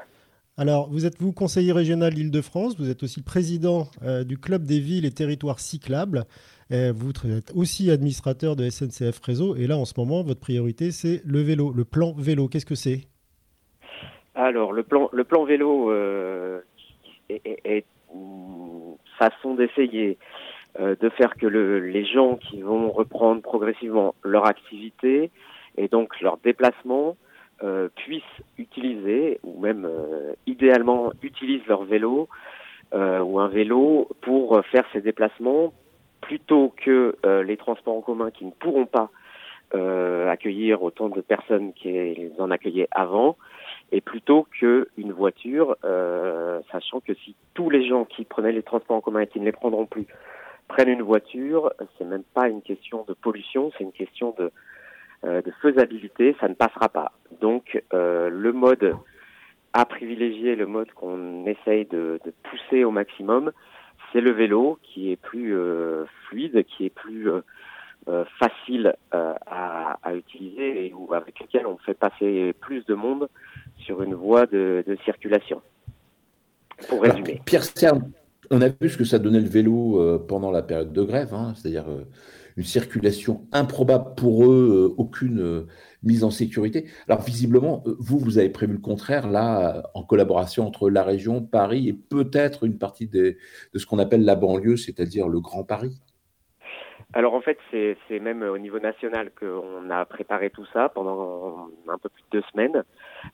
Alors, 0.60 0.89
vous 0.89 1.05
êtes 1.05 1.22
vous 1.22 1.34
conseiller 1.34 1.72
régional 1.72 2.18
Île-de-France, 2.18 2.80
vous 2.80 2.89
êtes 2.89 3.03
aussi 3.03 3.22
président 3.22 3.88
du 4.26 4.39
club 4.39 4.64
des 4.64 4.80
villes 4.80 5.05
et 5.05 5.12
territoires 5.12 5.60
cyclables. 5.60 6.26
Vous 6.72 7.12
êtes 7.26 7.51
aussi 7.55 7.91
administrateur 7.91 8.55
de 8.55 8.68
SNCF 8.68 9.20
Réseau. 9.20 9.55
Et 9.55 9.68
là, 9.68 9.78
en 9.78 9.86
ce 9.86 9.93
moment, 9.95 10.24
votre 10.24 10.39
priorité, 10.39 10.89
c'est 10.89 11.22
le 11.26 11.41
vélo, 11.41 11.72
le 11.72 11.86
plan 11.86 12.12
vélo. 12.18 12.47
Qu'est-ce 12.47 12.66
que 12.66 12.74
c'est? 12.74 13.01
Alors, 14.38 14.72
le 14.72 14.84
plan, 14.84 15.10
le 15.14 15.24
plan 15.24 15.45
vélo 15.45 15.91
euh, 15.91 16.62
est, 17.30 17.86
une 18.14 18.95
façon 19.18 19.55
d'essayer 19.55 20.20
euh, 20.80 20.95
de 21.01 21.10
faire 21.10 21.36
que 21.36 21.47
le, 21.47 21.80
les 21.80 22.05
gens 22.05 22.36
qui 22.36 22.62
vont 22.62 22.91
reprendre 22.91 23.41
progressivement 23.41 24.14
leur 24.24 24.45
activité 24.45 25.32
et 25.76 25.88
donc 25.88 26.22
leur 26.22 26.38
déplacement 26.38 27.18
euh, 27.64 27.89
puissent 27.95 28.24
utiliser, 28.58 29.39
ou 29.43 29.60
même 29.60 29.88
idéalement 30.45 31.12
utilisent 31.22 31.66
leur 31.68 31.84
vélo 31.84 32.28
ou 32.93 33.39
un 33.39 33.49
vélo 33.49 34.08
pour 34.22 34.64
faire 34.72 34.86
ces 34.93 35.01
déplacements 35.01 35.74
plutôt 36.22 36.74
que 36.84 37.16
euh, 37.26 37.43
les 37.43 37.58
transports 37.58 37.95
en 37.95 38.01
commun 38.01 38.32
qui 38.32 38.45
ne 38.45 38.51
pourront 38.51 38.86
pas 38.86 39.10
euh, 39.76 40.30
accueillir 40.30 40.82
autant 40.84 41.10
de 41.10 41.22
personnes 41.22 41.74
qu'ils 41.74 42.32
en 42.39 42.51
accueillaient 42.51 42.88
avant, 42.91 43.38
et 43.91 44.01
plutôt 44.01 44.43
qu'une 44.43 45.12
voiture, 45.12 45.76
euh, 45.84 46.62
sachant 46.72 46.99
que 46.99 47.14
si 47.14 47.36
tous 47.53 47.70
les 47.70 47.88
gens 47.88 48.05
qui 48.05 48.26
prenaient 48.26 48.51
les 48.51 48.64
transports 48.64 48.97
en 48.97 49.01
commun 49.01 49.22
et 49.22 49.28
qui 49.28 49.39
ne 49.39 49.45
les 49.45 49.51
prendront 49.51 49.86
plus 49.86 50.05
prennent 50.68 50.89
une 50.89 51.01
voiture, 51.01 51.72
c'est 51.97 52.03
même 52.03 52.24
pas 52.34 52.49
une 52.49 52.62
question 52.62 53.05
de 53.08 53.14
pollution, 53.14 53.72
c'est 53.78 53.86
une 53.86 53.93
question 53.93 54.36
de, 54.38 54.51
de 55.24 55.51
faisabilité, 55.61 56.36
ça 56.39 56.47
ne 56.47 56.53
passera 56.53 56.89
pas. 56.89 57.11
Donc 57.41 57.82
le 57.91 58.51
mode 58.51 58.95
à 59.74 59.86
privilégier, 59.86 60.55
le 60.55 60.65
mode 60.65 60.91
qu'on 60.91 61.45
essaye 61.45 61.86
de, 61.86 62.20
de 62.26 62.34
pousser 62.43 62.84
au 62.84 62.91
maximum, 62.91 63.51
c'est 64.11 64.22
le 64.22 64.32
vélo 64.32 64.80
qui 64.84 65.11
est 65.11 65.15
plus 65.15 65.55
fluide, 66.28 66.63
qui 66.65 66.86
est 66.86 66.89
plus 66.89 67.30
facile 68.39 68.95
à, 69.11 69.97
utiliser 70.13 70.86
et 70.86 70.93
avec 71.13 71.39
lequel 71.39 71.68
on 71.68 71.78
fait 71.78 71.93
passer 71.93 72.53
plus 72.61 72.86
de 72.86 72.95
monde 72.95 73.28
sur 73.80 74.01
une 74.01 74.15
voie 74.15 74.45
de, 74.45 74.84
circulation. 75.03 75.61
Pour 76.88 77.01
résumer. 77.01 77.41
Pierre 77.45 77.63
on 78.49 78.61
a 78.61 78.70
vu 78.70 78.89
ce 78.89 78.97
que 78.97 79.03
ça 79.03 79.20
donnait 79.20 79.41
le 79.41 79.49
vélo 79.49 80.20
pendant 80.28 80.51
la 80.51 80.61
période 80.61 80.93
de 80.93 81.03
grève, 81.03 81.34
hein, 81.34 81.53
c'est-à-dire 81.55 81.86
une 82.58 82.64
circulation 82.64 83.47
improbable 83.53 84.16
pour 84.16 84.45
eux, 84.45 84.93
aucune 84.97 85.68
mise 86.03 86.24
en 86.24 86.32
sécurité. 86.32 86.86
Alors 87.08 87.22
visiblement, 87.22 87.84
euh, 87.86 87.95
vous, 87.99 88.18
vous 88.18 88.38
avez 88.38 88.49
prévu 88.49 88.74
le 88.74 88.80
contraire, 88.80 89.28
là, 89.28 89.84
en 89.93 90.03
collaboration 90.03 90.66
entre 90.66 90.89
la 90.89 91.03
région, 91.03 91.41
Paris 91.41 91.88
et 91.89 91.93
peut-être 91.93 92.64
une 92.64 92.78
partie 92.78 93.08
de 93.08 93.38
ce 93.76 93.86
qu'on 93.86 93.99
appelle 93.99 94.26
la 94.26 94.36
banlieue, 94.36 94.78
c'est-à-dire 94.78 95.28
le 95.28 95.39
Grand 95.39 95.64
Paris. 95.64 96.01
Alors 97.14 97.36
en 97.36 97.41
fait, 97.41 97.58
c'est 97.72 98.20
même 98.20 98.43
au 98.43 98.58
niveau 98.58 98.80
national 98.80 99.32
qu'on 99.39 99.89
a 99.89 100.03
préparé 100.05 100.49
tout 100.49 100.66
ça 100.74 100.89
pendant 100.89 101.70
un 101.88 101.97
peu 101.97 102.10
plus 102.10 102.24
de 102.32 102.39
deux 102.39 102.43
semaines. 102.51 102.84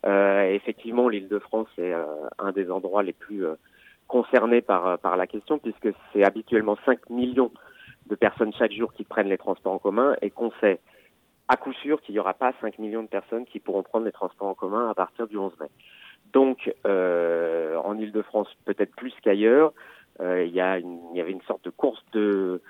Euh, 0.06 0.44
effectivement, 0.52 1.10
l'Île-de-France 1.10 1.70
est 1.80 1.94
euh, 1.94 2.06
un 2.38 2.52
des 2.52 2.70
endroits 2.70 3.02
les 3.02 3.14
plus 3.14 3.46
concernés 4.08 4.62
par, 4.62 5.00
par 5.00 5.18
la 5.18 5.26
question, 5.26 5.58
puisque 5.58 5.90
c'est 6.12 6.24
habituellement 6.24 6.78
5 6.86 7.10
millions 7.10 7.52
de 8.08 8.16
personnes 8.16 8.54
chaque 8.54 8.72
jour 8.72 8.94
qui 8.94 9.04
prennent 9.04 9.30
les 9.30 9.38
transports 9.38 9.74
en 9.74 9.80
commun 9.80 10.16
et 10.22 10.30
qu'on 10.30 10.52
sait 10.62 10.80
à 11.48 11.58
coup 11.58 11.74
sûr 11.74 12.02
qu'il 12.02 12.14
n'y 12.14 12.20
aura 12.20 12.34
pas 12.34 12.54
5 12.62 12.80
millions 12.80 13.04
de 13.04 13.08
personnes 13.08 13.46
qui 13.46 13.60
pourront 13.60 13.84
prendre 13.84 14.06
les 14.06 14.12
transports 14.12 14.48
en 14.48 14.54
commun 14.54 14.90
à 14.90 14.94
partir 14.94 15.28
du 15.28 15.38
11 15.38 15.54
mai. 15.60 15.68
Donc, 16.32 16.74
euh, 16.88 17.76
en 17.78 17.98
Ile-de-France, 17.98 18.48
peut-être 18.66 18.96
plus 18.96 19.14
qu'ailleurs, 19.22 19.74
euh, 20.20 20.44
il, 20.44 20.52
y 20.52 20.60
il 20.60 21.18
y 21.18 21.22
avait 21.22 21.32
une 21.32 21.42
sorte 21.42 21.64
de 21.66 21.70
course 21.70 22.04
de 22.14 22.62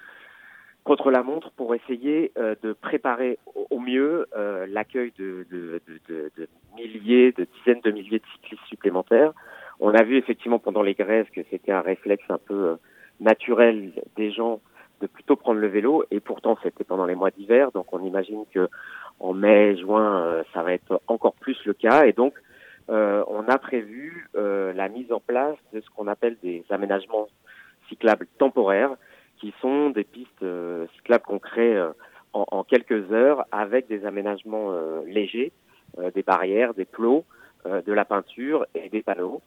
contre 0.84 1.12
la 1.12 1.24
montre 1.24 1.52
pour 1.52 1.74
essayer 1.76 2.32
euh, 2.38 2.56
de 2.62 2.74
préparer 2.74 3.40
au, 3.70 3.80
mieux 3.80 4.28
euh, 4.36 4.66
l'accueil 4.68 5.14
de, 5.18 5.46
de, 5.50 5.82
de, 5.88 6.32
de, 6.38 6.48
milliers, 6.76 7.32
de 7.32 7.48
dizaines 7.58 7.82
de 7.82 7.92
milliers 7.92 8.20
de 8.20 8.26
cyclistes 8.36 8.66
supplémentaires. 8.68 9.32
On 9.80 9.94
a 9.94 10.04
vu 10.04 10.18
effectivement 10.18 10.60
pendant 10.60 10.82
les 10.82 10.94
grèves 10.94 11.30
que 11.32 11.42
c'était 11.50 11.72
un 11.72 11.82
réflexe 11.82 12.26
un 12.30 12.38
peu 12.38 12.54
euh, 12.54 12.76
naturel 13.20 13.94
des 14.16 14.32
gens 14.32 14.62
de 15.04 15.08
plutôt 15.08 15.36
prendre 15.36 15.60
le 15.60 15.68
vélo. 15.68 16.06
Et 16.10 16.20
pourtant 16.20 16.58
c'était 16.64 16.86
pendant 16.86 17.06
les 17.06 17.16
mois 17.16 17.30
d'hiver. 17.30 17.72
Donc 17.72 17.94
on 17.94 18.04
imagine 18.04 18.46
que 18.54 18.70
en 19.20 19.34
mai 19.34 19.78
juin 19.78 20.24
euh, 20.24 20.44
ça 20.54 20.64
va 20.64 20.74
être 20.74 21.02
encore 21.08 21.36
plus 21.36 21.58
le 21.66 21.74
cas. 21.74 22.06
Et 22.06 22.14
donc 22.14 22.34
euh, 22.90 23.24
on 23.28 23.48
a 23.48 23.58
prévu 23.58 24.28
euh, 24.36 24.74
la 24.74 24.88
mise 24.90 25.12
en 25.12 25.20
place 25.20 25.58
de 25.74 25.82
ce 25.82 25.90
qu'on 25.92 26.08
appelle 26.08 26.38
des 26.42 26.64
aménagements 26.70 27.28
cyclables 27.90 28.28
temporaires 28.38 28.96
qui 29.40 29.54
sont 29.62 29.90
des 29.90 30.06
pistes 30.06 30.46
cyclables 30.96 31.26
qu'on 31.26 31.40
crée 31.40 31.78
en, 32.32 32.46
en, 32.50 32.64
quelques 32.64 33.12
heures 33.12 33.44
avec 33.52 33.88
des 33.88 34.06
aménagements 34.06 34.72
légers 35.06 35.52
des 36.16 36.24
barrières 36.24 36.74
des 36.74 36.86
plots 36.86 37.26
de 37.66 37.92
la 37.92 38.06
peinture 38.06 38.66
et 38.74 38.88
des 38.88 39.02
panneaux 39.02 39.42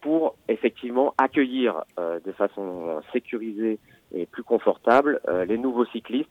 pour 0.00 0.36
effectivement 0.48 1.14
accueillir 1.18 1.84
de 1.98 2.32
façon 2.32 3.00
sécurisée 3.12 3.78
et 4.12 4.26
plus 4.26 4.42
confortable 4.42 5.20
euh, 5.28 5.44
les 5.44 5.58
nouveaux 5.58 5.86
cyclistes 5.86 6.30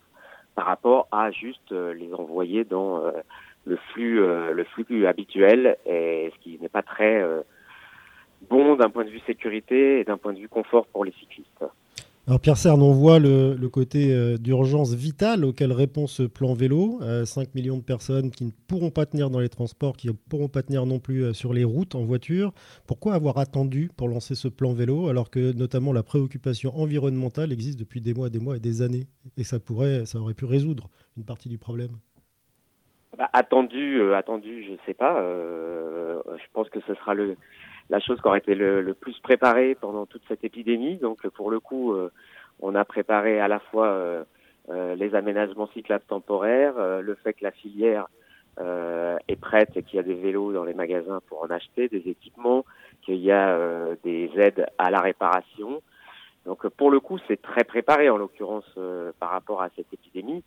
par 0.56 0.66
rapport 0.66 1.08
à 1.12 1.32
juste 1.32 1.72
euh, 1.72 1.94
les 1.94 2.14
envoyer 2.14 2.64
dans 2.64 3.04
euh, 3.04 3.12
le 3.66 3.78
flux 3.92 4.18
le 4.18 4.64
flux 4.64 5.08
habituel 5.08 5.78
et 5.88 6.32
ce 6.34 6.44
qui 6.44 6.60
n'est 6.62 6.70
pas 6.70 6.84
très 6.84 7.24
bon 8.48 8.76
d'un 8.76 8.92
point 8.92 9.04
de 9.04 9.10
vue 9.10 9.22
sécurité 9.26 10.00
et 10.00 10.04
d'un 10.04 10.18
point 10.18 10.34
de 10.34 10.38
vue 10.38 10.48
confort 10.48 10.86
pour 10.86 11.04
les 11.04 11.12
cyclistes. 11.14 11.66
Alors 12.28 12.40
Pierre 12.40 12.58
Cern, 12.58 12.82
on 12.82 12.92
voit 12.92 13.20
le, 13.20 13.56
côté 13.72 14.12
euh, 14.12 14.38
d'urgence 14.38 14.96
vitale 14.96 15.46
auquel 15.46 15.72
répond 15.72 16.08
ce 16.08 16.24
plan 16.24 16.56
vélo. 16.56 16.98
5 17.00 17.04
euh, 17.04 17.46
millions 17.54 17.78
de 17.78 17.84
personnes 17.84 18.32
qui 18.32 18.46
ne 18.46 18.52
pourront 18.68 18.90
pas 18.90 19.06
tenir 19.06 19.30
dans 19.30 19.40
les 19.40 19.50
transports, 19.50 19.96
qui 19.96 20.08
ne 20.08 20.14
pourront 20.14 20.48
pas 20.48 20.64
tenir 20.64 20.88
non 20.88 20.98
plus 20.98 21.24
euh, 21.24 21.34
sur 21.34 21.54
les 21.54 21.64
routes 21.64 21.94
en 21.94 22.04
voiture. 22.04 22.52
Pourquoi 22.88 23.14
avoir 23.14 23.38
attendu 23.38 23.92
pour 23.96 24.08
lancer 24.08 24.34
ce 24.34 24.48
plan 24.48 24.74
vélo 24.74 25.08
alors 25.08 25.30
que 25.30 25.56
notamment 25.56 25.94
la 25.94 26.02
préoccupation 26.02 26.76
environnementale 26.76 27.54
existe 27.54 27.78
depuis 27.78 28.02
des 28.02 28.16
mois, 28.16 28.32
des 28.32 28.40
mois 28.40 28.58
et 28.58 28.60
des 28.60 28.82
années? 28.82 29.06
Et 29.38 29.44
ça 29.44 29.60
pourrait, 29.60 30.08
ça 30.08 30.18
aurait 30.18 30.34
pu 30.34 30.46
résoudre 30.46 30.90
une 31.18 31.26
partie 31.26 31.48
du 31.48 31.60
problème. 31.60 31.92
Bah, 33.20 33.30
attendu, 33.34 34.02
attendu, 34.16 34.64
je 34.66 34.72
ne 34.72 34.78
sais 34.88 34.96
pas. 34.96 35.22
je 35.22 36.46
pense 36.54 36.70
que 36.70 36.80
ce 36.88 36.96
sera 36.96 37.14
le 37.14 37.38
la 37.90 38.00
chose 38.00 38.20
qui 38.20 38.28
aurait 38.28 38.40
été 38.40 38.56
le, 38.56 38.94
plus 38.94 39.20
préparée 39.20 39.76
pendant 39.76 40.06
toute 40.06 40.24
cette 40.28 40.44
épidémie. 40.44 40.98
Donc 40.98 41.28
pour 41.30 41.52
le 41.52 41.60
coup, 41.60 41.94
euh, 41.94 42.12
on 42.60 42.76
a 42.76 42.86
préparé 42.86 43.40
à 43.40 43.48
la 43.48 43.60
fois 43.60 43.88
euh, 43.88 44.24
euh, 44.70 44.96
les 44.96 45.14
aménagements 45.16 45.68
cyclables 45.68 46.06
temporaires, 46.08 46.76
le 46.78 47.16
fait 47.16 47.34
que 47.34 47.44
la 47.44 47.52
filière 47.52 48.08
est 49.28 49.36
prête 49.36 49.76
et 49.76 49.84
qu'il 49.84 49.98
y 49.98 50.00
a 50.00 50.04
des 50.04 50.16
vélos 50.16 50.54
dans 50.54 50.64
les 50.64 50.74
magasins 50.74 51.20
pour 51.28 51.44
en 51.44 51.50
acheter, 51.50 51.90
des 51.90 52.10
équipements, 52.10 52.66
qu'il 53.02 53.18
y 53.18 53.32
a 53.32 53.96
des 54.04 54.32
aides 54.38 54.66
à 54.78 54.90
la 54.90 55.02
réparation. 55.02 55.82
Donc 56.46 56.66
pour 56.70 56.90
le 56.90 57.00
coup, 57.02 57.20
c'est 57.28 57.42
très 57.42 57.66
préparé 57.66 58.10
en 58.10 58.18
l'occurrence 58.18 58.80
par 59.20 59.32
rapport 59.32 59.62
à 59.62 59.70
cette 59.76 59.92
épidémie. 59.94 60.42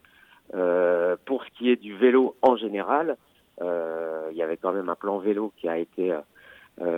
pour 0.50 1.44
ce 1.44 1.50
qui 1.58 1.70
est 1.70 1.76
du 1.76 1.94
vélo 1.96 2.34
en 2.40 2.56
général, 2.56 3.18
il 3.60 4.36
y 4.36 4.42
avait 4.42 4.56
quand 4.56 4.72
même 4.72 4.88
un 4.88 4.96
plan 4.96 5.18
vélo 5.18 5.52
qui 5.58 5.68
a 5.68 5.76
été 5.76 6.16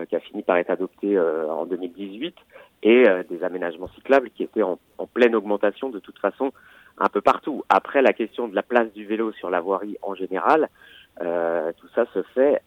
qui 0.08 0.16
a 0.16 0.20
fini 0.20 0.42
par 0.42 0.56
être 0.56 0.70
adopté 0.70 1.16
euh, 1.16 1.50
en 1.50 1.66
2018, 1.66 2.34
et 2.82 3.08
euh, 3.08 3.22
des 3.28 3.42
aménagements 3.44 3.88
cyclables 3.88 4.30
qui 4.30 4.42
étaient 4.42 4.62
en, 4.62 4.78
en, 4.98 5.06
pleine 5.06 5.34
augmentation 5.34 5.90
de 5.90 5.98
toute 5.98 6.18
façon 6.18 6.52
un 6.98 7.08
peu 7.08 7.20
partout. 7.20 7.64
Après, 7.68 8.02
la 8.02 8.12
question 8.12 8.48
de 8.48 8.54
la 8.54 8.62
place 8.62 8.92
du 8.92 9.06
vélo 9.06 9.32
sur 9.32 9.50
la 9.50 9.60
voirie 9.60 9.96
en 10.02 10.14
général, 10.14 10.68
tout 11.18 11.88
ça 11.94 12.06
se 12.14 12.22
fait 12.34 12.62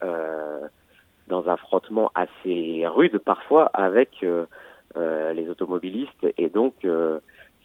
dans 1.28 1.48
un 1.48 1.56
frottement 1.56 2.10
assez 2.14 2.84
rude 2.86 3.18
parfois 3.18 3.66
avec 3.74 4.24
les 4.96 5.48
automobilistes, 5.48 6.26
et 6.36 6.48
donc 6.48 6.74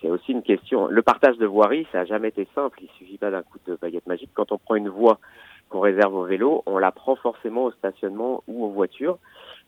c'est 0.02 0.10
aussi 0.10 0.32
une 0.32 0.44
question. 0.44 0.88
Le 0.88 1.02
partage 1.02 1.38
de 1.38 1.46
voirie, 1.46 1.88
ça 1.92 2.00
n'a 2.00 2.06
jamais 2.06 2.30
été 2.30 2.48
simple. 2.56 2.80
Il 2.82 2.90
suffit 2.98 3.18
pas 3.18 3.32
d'un 3.32 3.42
coup 3.42 3.58
de 3.66 3.76
baguette 3.76 4.08
magique. 4.08 4.32
Quand 4.34 4.52
on 4.52 4.58
prend 4.58 4.76
une 4.76 4.90
voie 4.90 5.20
qu'on 5.70 5.80
réserve 5.80 6.16
au 6.16 6.24
vélo, 6.24 6.64
on 6.66 6.78
la 6.78 6.92
prend 6.92 7.16
forcément 7.16 7.66
au 7.66 7.72
stationnement 7.72 8.44
ou 8.48 8.66
aux 8.66 8.70
voitures. 8.70 9.20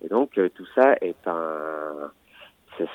Et 0.04 0.10
donc 0.10 0.38
euh, 0.38 0.50
tout 0.50 0.66
ça 0.76 0.96
est 1.02 1.28
un, 1.28 2.12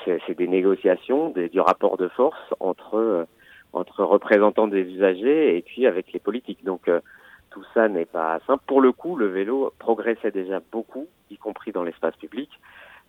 c'est 0.05 0.37
des 0.37 0.47
négociations, 0.47 1.29
des, 1.29 1.49
du 1.49 1.59
rapport 1.61 1.97
de 1.97 2.09
force 2.09 2.53
entre 2.59 2.95
euh, 2.95 3.25
entre 3.73 4.03
représentants 4.03 4.67
des 4.67 4.81
usagers 4.81 5.57
et 5.57 5.61
puis 5.61 5.87
avec 5.87 6.11
les 6.13 6.19
politiques. 6.19 6.63
Donc 6.63 6.87
euh, 6.87 6.99
tout 7.49 7.63
ça 7.73 7.87
n'est 7.87 8.05
pas 8.05 8.39
simple. 8.45 8.63
Pour 8.67 8.81
le 8.81 8.91
coup, 8.91 9.15
le 9.15 9.27
vélo 9.27 9.73
progressait 9.79 10.31
déjà 10.31 10.59
beaucoup, 10.71 11.07
y 11.31 11.37
compris 11.37 11.71
dans 11.71 11.83
l'espace 11.83 12.15
public. 12.17 12.49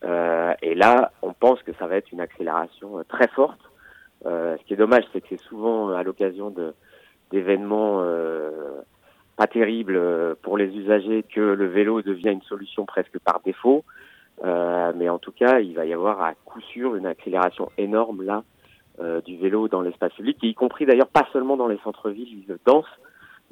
et 0.03 0.75
là, 0.75 1.11
on 1.23 1.33
pense 1.33 1.63
que 1.65 1.73
ça 1.75 1.87
va 1.87 1.97
être 1.97 2.13
une 2.13 2.21
accélération 2.21 3.03
très 3.09 3.29
forte. 3.29 3.61
ce 4.25 4.63
qui 4.65 4.75
est 4.75 4.77
dommage, 4.77 5.05
c'est 5.13 5.21
que 5.21 5.27
c'est 5.31 5.41
souvent 5.41 5.91
à 5.91 6.03
l'occasion 6.03 6.55
d'événements 7.31 8.03
pas 9.39 9.47
terrible 9.47 9.95
euh, 9.97 10.35
pour 10.43 10.59
les 10.59 10.67
usagers 10.77 11.23
que 11.23 11.41
le 11.41 11.69
vélo 11.69 12.03
devient 12.03 12.33
une 12.33 12.43
solution 12.43 12.85
presque 12.85 13.19
par 13.21 13.41
défaut. 13.45 13.85
Euh, 14.45 14.93
mais 14.97 15.09
en 15.09 15.19
tout 15.19 15.33
cas, 15.33 15.61
il 15.61 15.75
va 15.75 15.87
y 15.87 15.93
avoir 15.93 16.21
à 16.21 16.35
coup 16.45 16.61
sûr 16.61 16.97
une 16.97 17.07
accélération 17.07 17.71
énorme 17.79 18.25
là 18.25 18.43
euh, 19.01 19.21
du 19.21 19.37
vélo 19.37 19.69
dans 19.69 19.81
l'espace 19.81 20.13
public, 20.13 20.39
y 20.43 20.55
compris 20.55 20.85
d'ailleurs 20.85 21.07
pas 21.07 21.25
seulement 21.33 21.57
dans 21.57 21.69
les 21.69 21.79
centres-villes 21.85 22.59
denses, 22.67 22.99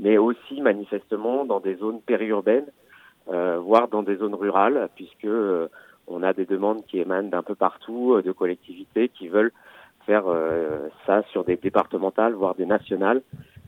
mais 0.01 0.19
aussi 0.19 0.61
manifestement 0.61 1.45
dans 1.45 1.61
des 1.61 1.77
zones 1.77 2.01
périurbaines, 2.01 2.67
euh, 3.29 3.59
voire 3.61 3.87
dans 3.87 4.03
des 4.03 4.17
zones 4.17 4.35
rurales, 4.35 4.89
puisque 4.97 5.25
euh, 5.25 5.69
on 6.09 6.25
a 6.25 6.33
des 6.33 6.47
demandes 6.47 6.85
qui 6.87 6.99
émanent 6.99 7.29
d'un 7.29 7.45
peu 7.45 7.55
partout, 7.55 8.21
de 8.21 8.33
collectivités 8.33 9.09
qui 9.09 9.29
veulent 9.29 9.53
faire 10.05 10.25
ça 11.05 11.25
sur 11.33 11.43
des 11.43 11.57
départementales, 11.57 12.35
voire 12.35 12.55
des 12.55 12.67
nationales, 12.67 13.23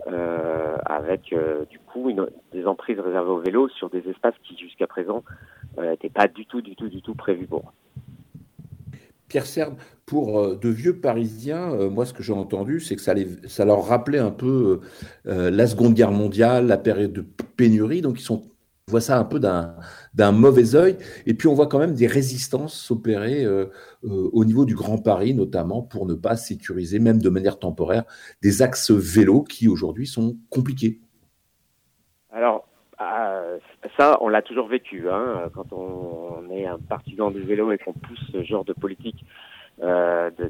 euh, 0.06 0.76
avec 0.86 1.32
euh, 1.32 1.64
du 1.68 1.78
coup 1.80 2.12
des 2.52 2.66
emprises 2.66 3.00
réservées 3.00 3.30
au 3.30 3.40
vélo 3.40 3.68
sur 3.68 3.90
des 3.90 4.08
espaces 4.08 4.34
qui 4.44 4.56
jusqu'à 4.56 4.86
présent 4.86 5.24
n'étaient 5.76 6.06
euh, 6.06 6.10
pas 6.14 6.28
du 6.28 6.46
tout, 6.46 6.60
du 6.62 6.76
tout, 6.76 6.88
du 6.88 7.02
tout 7.02 7.14
prévus 7.14 7.46
pour. 7.46 7.72
Pierre 9.26 9.44
Serbe, 9.44 9.74
pour 10.06 10.56
de 10.56 10.68
vieux 10.70 11.00
Parisiens, 11.00 11.90
moi 11.90 12.06
ce 12.06 12.14
que 12.14 12.22
j'ai 12.22 12.32
entendu, 12.32 12.80
c'est 12.80 12.96
que 12.96 13.02
ça, 13.02 13.14
ça, 13.46 13.66
leur 13.66 13.84
rappelait 13.84 14.20
un 14.20 14.30
peu 14.30 14.80
la 15.24 15.66
Seconde 15.66 15.92
Guerre 15.92 16.12
mondiale, 16.12 16.66
la 16.66 16.78
période 16.78 17.12
de 17.12 17.20
pénurie, 17.56 18.00
donc 18.00 18.18
ils 18.18 18.24
sont 18.24 18.44
voit 18.88 19.00
ça 19.00 19.18
un 19.18 19.24
peu 19.24 19.38
d'un 19.38 20.32
mauvais 20.32 20.74
œil. 20.74 20.96
Et 21.26 21.34
puis 21.34 21.48
on 21.48 21.54
voit 21.54 21.66
quand 21.66 21.78
même 21.78 21.94
des 21.94 22.06
résistances 22.06 22.74
s'opérer 22.74 23.44
euh, 23.44 23.66
euh, 24.04 24.30
au 24.32 24.44
niveau 24.44 24.64
du 24.64 24.74
Grand 24.74 24.98
Paris, 24.98 25.34
notamment 25.34 25.82
pour 25.82 26.06
ne 26.06 26.14
pas 26.14 26.36
sécuriser, 26.36 26.98
même 26.98 27.20
de 27.20 27.28
manière 27.28 27.58
temporaire, 27.58 28.04
des 28.42 28.62
axes 28.62 28.90
vélos 28.90 29.44
qui 29.44 29.68
aujourd'hui 29.68 30.06
sont 30.06 30.36
compliqués. 30.50 31.00
Alors, 32.30 32.66
euh, 33.00 33.58
ça, 33.96 34.18
on 34.20 34.28
l'a 34.28 34.42
toujours 34.42 34.68
vécu. 34.68 35.08
Hein, 35.08 35.50
quand 35.54 35.72
on, 35.72 36.50
est 36.50 36.66
un 36.66 36.78
partisan 36.78 37.30
du 37.30 37.42
vélo 37.42 37.72
et 37.72 37.78
qu'on 37.78 37.92
pousse 37.92 38.24
ce 38.32 38.42
genre 38.42 38.64
de 38.64 38.72
politique, 38.72 39.24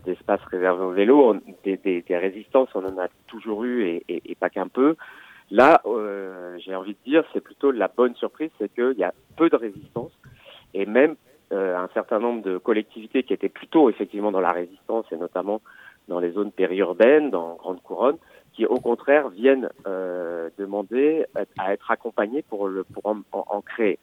d'espace 0.06 0.40
réservé 0.50 0.84
au 0.84 0.92
vélo. 0.92 1.36
Des, 1.64 2.02
résistances, 2.08 2.70
on 2.74 2.84
en 2.84 2.98
a 2.98 3.08
toujours 3.26 3.64
eu 3.64 4.00
et 4.08 4.36
pas 4.40 4.48
qu'un 4.48 4.68
peu. 4.68 4.96
Là, 5.50 5.80
euh, 5.86 6.58
j'ai 6.58 6.74
envie 6.74 6.92
de 6.92 7.10
dire, 7.10 7.24
c'est 7.32 7.40
plutôt 7.40 7.70
la 7.70 7.88
bonne 7.88 8.14
surprise, 8.16 8.50
c'est 8.58 8.72
qu'il 8.72 8.98
y 8.98 9.04
a 9.04 9.14
peu 9.36 9.48
de 9.48 9.56
résistance 9.56 10.12
et 10.74 10.84
même 10.84 11.16
euh, 11.52 11.76
un 11.76 11.88
certain 11.94 12.18
nombre 12.18 12.42
de 12.42 12.58
collectivités 12.58 13.22
qui 13.22 13.32
étaient 13.32 13.48
plutôt 13.48 13.88
effectivement 13.88 14.30
dans 14.30 14.40
la 14.40 14.52
résistance 14.52 15.06
et 15.10 15.16
notamment 15.16 15.62
dans 16.08 16.20
les 16.20 16.32
zones 16.32 16.52
périurbaines, 16.52 17.30
dans 17.30 17.54
Grande 17.54 17.82
Couronne, 17.82 18.18
qui 18.52 18.66
au 18.66 18.80
contraire 18.80 19.28
viennent 19.28 19.70
euh, 19.86 20.50
demander 20.58 21.24
à 21.58 21.72
être 21.72 21.90
accompagnées 21.90 22.42
pour, 22.42 22.68
le, 22.68 22.84
pour 22.84 23.06
en, 23.06 23.20
en, 23.32 23.60
créer. 23.62 23.98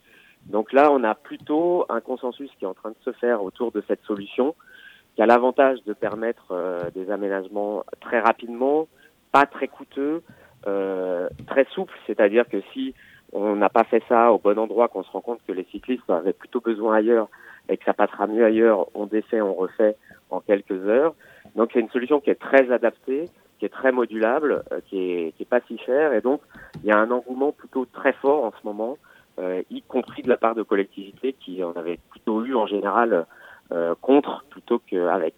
Donc 0.46 0.74
là, 0.74 0.92
on 0.92 1.04
a 1.04 1.14
plutôt 1.14 1.86
un 1.90 2.02
consensus 2.02 2.50
qui 2.58 2.66
est 2.66 2.68
en 2.68 2.74
train 2.74 2.92
de 2.92 2.96
se 3.04 3.12
faire 3.12 3.44
autour 3.44 3.72
de 3.72 3.84
cette 3.88 4.02
solution, 4.04 4.56
qui 5.16 5.22
a 5.22 5.26
l'avantage 5.26 5.84
de 5.86 5.94
permettre 5.94 6.48
euh, 6.52 6.90
des 6.96 7.12
aménagements 7.12 7.84
très 8.02 8.20
rapidement, 8.20 8.88
pas 9.32 9.46
très 9.46 9.68
coûteux, 9.68 10.24
très 10.66 11.66
souple, 11.72 11.94
c'est-à-dire 12.08 12.48
que 12.50 12.62
si 12.74 12.94
on 13.32 13.56
n'a 13.56 13.70
pas 13.70 13.84
fait 13.84 14.04
ça 14.08 14.32
au 14.32 14.40
bon 14.40 14.58
endroit, 14.58 14.88
qu'on 14.88 15.04
se 15.04 15.12
rend 15.12 15.22
compte 15.22 15.40
que 15.48 15.52
les 15.52 15.66
cyclistes 15.66 16.10
avaient 16.10 16.34
plutôt 16.34 16.62
besoin 16.62 16.96
ailleurs 16.96 17.28
et 17.70 17.78
que 17.78 17.84
ça 17.84 17.94
passera 17.94 18.28
mieux 18.28 18.46
ailleurs, 18.46 18.88
on 18.94 19.06
défait, 19.06 19.42
on 19.42 19.54
refait 19.54 19.98
en 20.30 20.40
quelques 20.40 20.88
heures. 20.88 21.14
Donc 21.56 21.72
c'est 21.74 21.80
une 21.80 21.90
solution 21.90 22.20
qui 22.20 22.30
est 22.30 22.40
très 22.40 22.72
adaptée, 22.72 23.30
qui 23.60 23.66
est 23.66 23.70
très 23.70 23.92
modulable, 23.92 24.64
euh, 24.72 24.80
qui, 24.88 25.00
est, 25.00 25.32
qui 25.36 25.44
est 25.44 25.50
pas 25.50 25.62
si 25.68 25.78
chère 25.80 26.14
et 26.14 26.22
donc 26.22 26.42
il 26.84 26.86
y 26.86 26.92
a 26.92 26.98
un 26.98 27.12
engouement 27.12 27.52
plutôt 27.52 27.86
très 27.86 28.14
fort 28.14 28.46
en 28.46 28.52
ce 28.52 28.66
moment, 28.66 28.98
euh, 29.40 29.64
y 29.70 29.82
compris 29.82 30.22
de 30.22 30.30
la 30.30 30.38
part 30.38 30.56
de 30.56 30.64
collectivités 30.64 31.34
qui 31.34 31.64
en 31.64 31.74
avaient 31.74 32.00
plutôt 32.10 32.44
eu 32.46 32.56
en 32.56 32.68
général 32.68 33.26
euh, 33.72 33.96
contre 34.02 34.46
plutôt 34.50 34.80
qu'avec. 34.80 35.36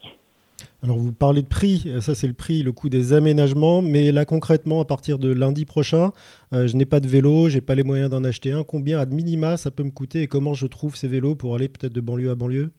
Alors 0.84 0.98
vous 0.98 1.12
parlez 1.12 1.42
de 1.42 1.48
prix, 1.48 1.92
ça 2.02 2.14
c'est 2.14 2.28
le 2.28 2.34
prix, 2.34 2.62
le 2.62 2.72
coût 2.72 2.88
des 2.88 3.14
aménagements, 3.14 3.82
mais 3.82 4.12
là 4.12 4.26
concrètement 4.26 4.80
à 4.80 4.86
partir 4.86 5.18
de 5.18 5.34
lundi 5.34 5.66
prochain, 5.66 6.12
euh, 6.54 6.68
je 6.68 6.76
n'ai 6.76 6.86
pas 6.86 7.00
de 7.00 7.08
vélo, 7.08 7.50
j'ai 7.50 7.62
pas 7.62 7.74
les 7.74 7.84
moyens 7.84 8.12
d'en 8.12 8.24
acheter 8.24 8.52
un. 8.52 8.64
Combien 8.64 9.00
à 9.00 9.06
minima 9.06 9.58
ça 9.58 9.72
peut 9.72 9.84
me 9.84 9.92
coûter 9.92 10.22
et 10.22 10.28
comment 10.28 10.54
je 10.54 10.68
trouve 10.68 10.96
ces 10.96 11.08
vélos 11.08 11.36
pour 11.36 11.56
aller 11.56 11.68
peut-être 11.68 11.94
de 11.94 12.02
banlieue 12.02 12.30
à 12.30 12.36
banlieue? 12.36 12.70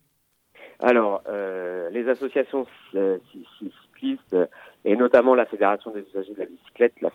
Alors 0.78 1.22
euh, 1.28 1.90
les 1.90 2.09
associations 2.09 2.66
cyclistes 3.61 4.36
et 4.84 4.96
notamment 4.96 5.34
la 5.34 5.46
Fédération 5.46 5.90
des 5.90 6.01
usagers 6.01 6.34
de 6.34 6.38
la 6.38 6.46
bicyclette, 6.46 6.94
la 7.01 7.11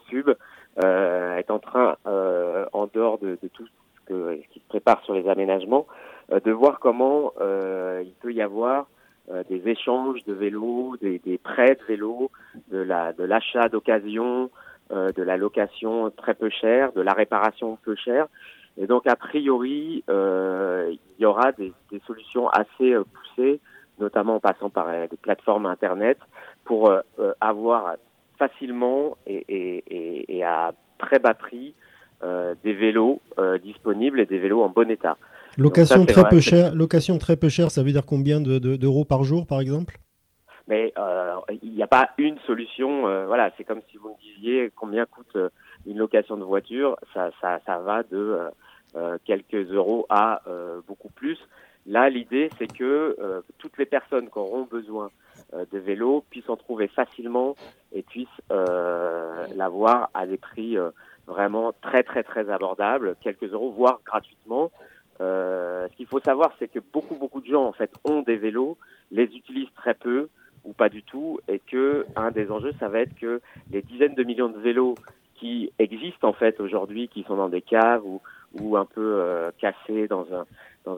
euh, 0.84 1.38
est 1.38 1.52
en 1.52 1.60
train, 1.60 1.98
euh, 2.08 2.66
en 2.74 2.88
dehors 2.88 3.20
de, 3.20 3.38
tout 3.54 3.66
ce, 3.66 4.06
que, 4.06 4.40
ce, 4.42 4.54
qui 4.54 4.60
se 4.60 4.68
prépare 4.68 5.04
sur 5.04 5.14
les 5.14 5.28
aménagements, 5.30 5.88
euh, 6.32 6.40
de 6.40 6.52
voir 6.52 6.80
comment 6.80 7.34
il 7.40 8.14
peut 8.22 8.34
y 8.34 8.42
avoir 8.42 8.88
euh, 9.32 9.44
des 9.50 9.70
échanges 9.70 10.24
de 10.26 10.34
vélos, 10.34 10.98
des, 11.02 11.20
des, 11.20 11.38
prêts 11.38 11.76
de 11.76 11.84
vélos, 11.88 12.30
de 12.72 12.80
la 12.80 13.14
de 13.14 13.24
l'achat 13.24 13.70
d'occasion, 13.70 14.50
euh, 14.92 15.14
de 15.14 15.24
la 15.24 15.38
location 15.38 16.12
très 16.12 16.34
peu 16.34 16.50
chère, 16.50 16.92
de 16.92 17.00
la 17.00 17.14
réparation 17.14 17.78
peu 17.86 17.96
chère. 17.96 18.28
Et 18.78 18.86
donc 18.86 19.08
a 19.08 19.16
priori, 19.16 20.04
euh, 20.10 20.92
il 20.92 21.24
y 21.24 21.26
aura 21.26 21.54
des, 21.54 21.72
des 21.90 22.02
solutions 22.06 22.50
assez 22.50 22.94
euh, 22.94 23.06
poussées, 23.06 23.62
notamment 23.98 24.36
en 24.36 24.40
passant 24.42 24.70
par 24.70 24.88
des 25.08 25.18
plateformes 25.18 25.68
internet, 25.68 26.18
pour 26.66 26.92
avoir 27.40 27.96
facilement 28.38 29.18
et, 29.26 29.46
et, 29.48 29.84
et, 29.88 30.38
et, 30.38 30.44
à 30.44 30.74
très 30.98 31.20
bas 31.20 31.34
prix 31.34 31.76
des 32.64 32.74
vélos 32.74 33.22
disponibles 33.62 34.20
et 34.20 34.26
des 34.26 34.40
vélos 34.40 34.64
en 34.64 34.70
bon 34.70 34.90
état. 34.90 35.18
Location 35.58 36.06
très 36.06 36.28
peu 36.30 36.40
chère. 36.40 36.74
Location 36.76 37.18
très 37.18 37.38
peu 37.38 37.50
chère, 37.50 37.72
ça 37.72 37.84
veut 37.84 37.92
dire 37.92 38.06
combien 38.06 38.42
d'euros 38.42 39.04
de, 39.04 39.08
par 39.08 39.24
jour, 39.24 39.46
par 39.46 39.62
exemple? 39.62 39.98
Mais 40.68 40.94
euh, 40.98 41.36
il 41.62 41.74
n'y 41.74 41.84
a 41.84 41.88
pas 41.88 42.10
une 42.18 42.38
solution. 42.48 43.08
Euh, 43.08 43.26
voilà, 43.26 43.52
c'est 43.58 43.64
comme 43.64 43.82
si 43.92 43.98
vous 43.98 44.10
me 44.10 44.34
disiez 44.34 44.72
combien 44.76 45.06
coûte 45.06 45.36
euh, 45.36 45.50
une 45.86 45.98
location 45.98 46.38
de 46.38 46.44
voiture. 46.44 46.96
Ça, 47.14 47.32
ça, 47.42 47.60
ça 47.66 47.80
va 47.80 48.04
de 48.04 48.40
euh, 48.96 49.18
quelques 49.26 49.72
euros 49.72 50.06
à 50.10 50.42
beaucoup 50.88 51.10
plus. 51.10 51.38
Là, 51.86 52.10
l'idée, 52.10 52.50
c'est 52.58 52.72
que 52.72 53.44
toutes 53.58 53.78
les 53.78 53.86
personnes 53.86 54.30
qui 54.30 54.38
auront 54.38 54.64
besoin 54.64 55.10
de 55.54 55.78
vélos 55.80 56.24
puissent 56.30 56.50
en 56.50 56.56
trouver 56.56 56.88
facilement 56.88 57.56
et 57.92 58.04
puissent 58.04 58.42
l'avoir 58.50 60.10
à 60.14 60.26
des 60.26 60.38
prix 60.38 60.78
vraiment 61.28 61.74
très 61.82 62.04
très 62.04 62.24
très 62.24 62.50
abordables, 62.50 63.18
quelques 63.20 63.52
euros, 63.52 63.72
voire 63.72 64.00
gratuitement. 64.06 64.72
Euh, 65.24 65.88
ce 65.90 65.96
qu'il 65.96 66.06
faut 66.06 66.20
savoir, 66.20 66.52
c'est 66.60 66.68
que 66.68 66.80
beaucoup, 66.80 67.16
beaucoup 67.16 67.40
de 67.40 67.48
gens 67.48 67.64
en 67.64 67.72
fait 67.72 67.92
ont 68.04 68.22
des 68.22 68.36
vélos, 68.36 68.78
les 69.12 69.24
utilisent 69.24 69.74
très 69.76 69.94
peu 69.94 70.28
ou 70.66 70.74
pas 70.74 70.90
du 70.90 71.04
tout, 71.04 71.40
et 71.48 71.60
que 71.60 72.06
un 72.16 72.32
des 72.32 72.52
enjeux, 72.52 72.74
ça 72.80 72.90
va 72.90 73.00
être 73.00 73.16
que 73.16 73.42
les 73.72 73.82
dizaines 73.82 74.16
de 74.16 74.24
millions 74.24 74.50
de 74.50 74.60
vélos 74.60 74.96
qui 75.36 75.72
existent 75.80 76.28
en 76.28 76.34
fait 76.34 76.60
aujourd'hui, 76.60 77.08
qui 77.08 77.24
sont 77.24 77.36
dans 77.36 77.50
des 77.50 77.62
caves 77.62 78.04
ou, 78.06 78.78
un 78.78 78.86
peu 78.86 79.16
euh, 79.20 79.52
cassés 79.58 80.08
dans 80.08 80.26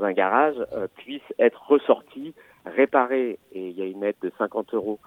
un 0.03 0.11
garage, 0.11 0.55
euh, 0.73 0.87
puissent 0.97 1.21
être 1.39 1.67
ressortis, 1.67 2.33
réparés. 2.65 3.39
Et 3.53 3.69
il 3.69 3.77
y 3.77 3.81
a 3.81 3.85
une 3.85 4.03
aide 4.03 4.17
de 4.21 4.31
50 4.37 4.73
euros 4.73 4.99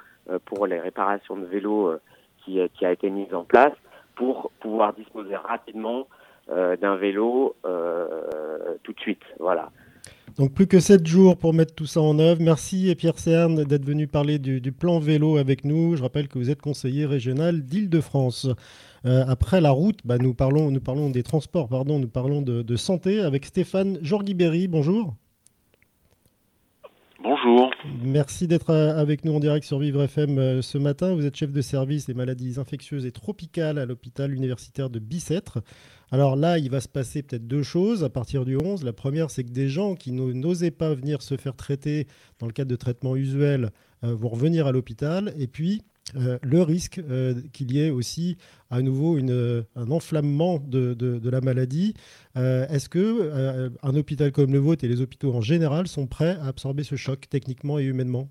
pour 0.45 0.67
les 0.67 0.79
réparations 0.79 1.37
de 1.37 1.47
vélos 1.47 1.95
qui, 2.45 2.61
a 2.61 2.93
été 2.93 3.09
mise 3.11 3.33
en 3.35 3.45
place 3.45 3.73
pour 4.15 4.51
pouvoir 4.61 4.93
disposer 4.93 5.37
rapidement 5.37 6.07
d'un 6.49 6.97
vélo 6.97 7.57
euh, 7.67 8.07
tout 8.83 8.93
de 8.93 9.01
suite. 9.01 9.23
Voilà. 9.39 9.71
Donc 10.39 10.53
plus 10.53 10.67
que 10.67 10.79
7 10.79 11.07
jours 11.07 11.37
pour 11.37 11.53
mettre 11.53 11.75
tout 11.75 11.87
ça 11.87 12.01
en 12.01 12.19
œuvre. 12.19 12.41
Merci 12.41 12.95
Pierre 12.97 13.19
Cerne 13.19 13.65
d'être 13.65 13.85
venu 13.85 14.07
parler 14.07 14.39
du, 14.39 14.61
du, 14.61 14.73
plan 14.73 14.99
vélo 14.99 15.37
avec 15.37 15.65
nous. 15.65 15.97
Je 15.97 16.03
rappelle 16.03 16.29
que 16.29 16.39
vous 16.39 16.51
êtes 16.51 16.63
conseiller 16.63 17.07
régional 17.07 17.63
d'Île-de-France. 17.63 18.49
Euh, 19.05 19.25
après 19.29 19.61
la 19.61 19.71
route, 19.71 20.01
bah, 20.05 20.19
nous, 20.19 20.35
parlons, 20.35 20.71
nous 20.71 20.81
parlons 20.81 21.11
des 21.11 21.23
transports, 21.23 21.69
pardon, 21.69 21.99
nous 21.99 22.09
parlons 22.09 22.43
de, 22.43 22.63
de 22.63 22.77
santé 22.77 23.21
avec 23.21 23.45
Stéphane 23.47 23.99
Jorguiberi. 24.03 24.69
Bonjour. 24.69 25.15
Bonjour. 27.23 27.71
Merci 28.05 28.47
d'être 28.47 28.73
avec 28.73 29.25
nous 29.25 29.35
en 29.35 29.41
direct 29.41 29.67
sur 29.67 29.81
Vivre 29.81 30.03
FM 30.03 30.63
ce 30.63 30.79
matin. 30.79 31.15
Vous 31.15 31.27
êtes 31.27 31.35
chef 31.35 31.51
de 31.51 31.61
service 31.61 32.07
des 32.07 32.15
maladies 32.15 32.61
infectieuses 32.61 33.07
et 33.07 33.13
tropicales 33.13 33.79
à 33.79 33.87
l'hôpital 33.87 34.33
universitaire 34.33 34.89
de 34.89 35.01
Bicêtre. 35.01 35.59
Alors 36.11 36.37
là, 36.37 36.59
il 36.59 36.71
va 36.71 36.81
se 36.81 36.89
passer 36.89 37.23
peut-être 37.23 37.47
deux 37.47 37.63
choses 37.63 38.05
à 38.05 38.09
partir 38.09 38.45
du 38.45 38.57
11. 38.57 38.85
La 38.85 38.93
première, 38.93 39.31
c'est 39.31 39.45
que 39.45 39.51
des 39.51 39.69
gens 39.69 39.95
qui 39.95 40.13
n'osaient 40.13 40.71
pas 40.71 40.95
venir 40.95 41.23
se 41.23 41.37
faire 41.37 41.55
traiter 41.55 42.07
dans 42.39 42.47
le 42.47 42.53
cadre 42.53 42.71
de 42.71 42.77
traitements 42.77 43.17
usuels 43.17 43.71
euh, 44.05 44.15
vont 44.15 44.29
revenir 44.29 44.67
à 44.67 44.73
l'hôpital. 44.73 45.35
Et 45.39 45.47
puis, 45.47 45.83
euh, 46.17 46.39
le 46.43 46.63
risque 46.63 46.99
euh, 46.99 47.35
qu'il 47.53 47.73
y 47.73 47.81
ait 47.85 47.91
aussi 47.91 48.39
à 48.71 48.81
nouveau 48.81 49.19
une, 49.19 49.65
un 49.77 49.91
enflammement 49.91 50.59
de, 50.59 51.31
la 51.31 51.41
maladie. 51.41 51.95
Euh, 52.37 52.67
Est-ce 52.69 52.89
que 52.89 52.99
euh, 52.99 53.71
un 53.83 53.95
hôpital 53.95 54.33
comme 54.33 54.53
le 54.53 54.59
vôtre 54.59 54.85
et 54.85 54.89
les 54.89 55.01
hôpitaux 55.03 55.35
en 55.35 55.41
général 55.41 55.87
sont 55.87 56.07
prêts 56.07 56.37
à 56.41 56.47
absorber 56.47 56.85
ce 56.85 56.97
choc 56.97 57.29
techniquement 57.29 57.79
et 57.79 57.85
humainement? 57.85 58.29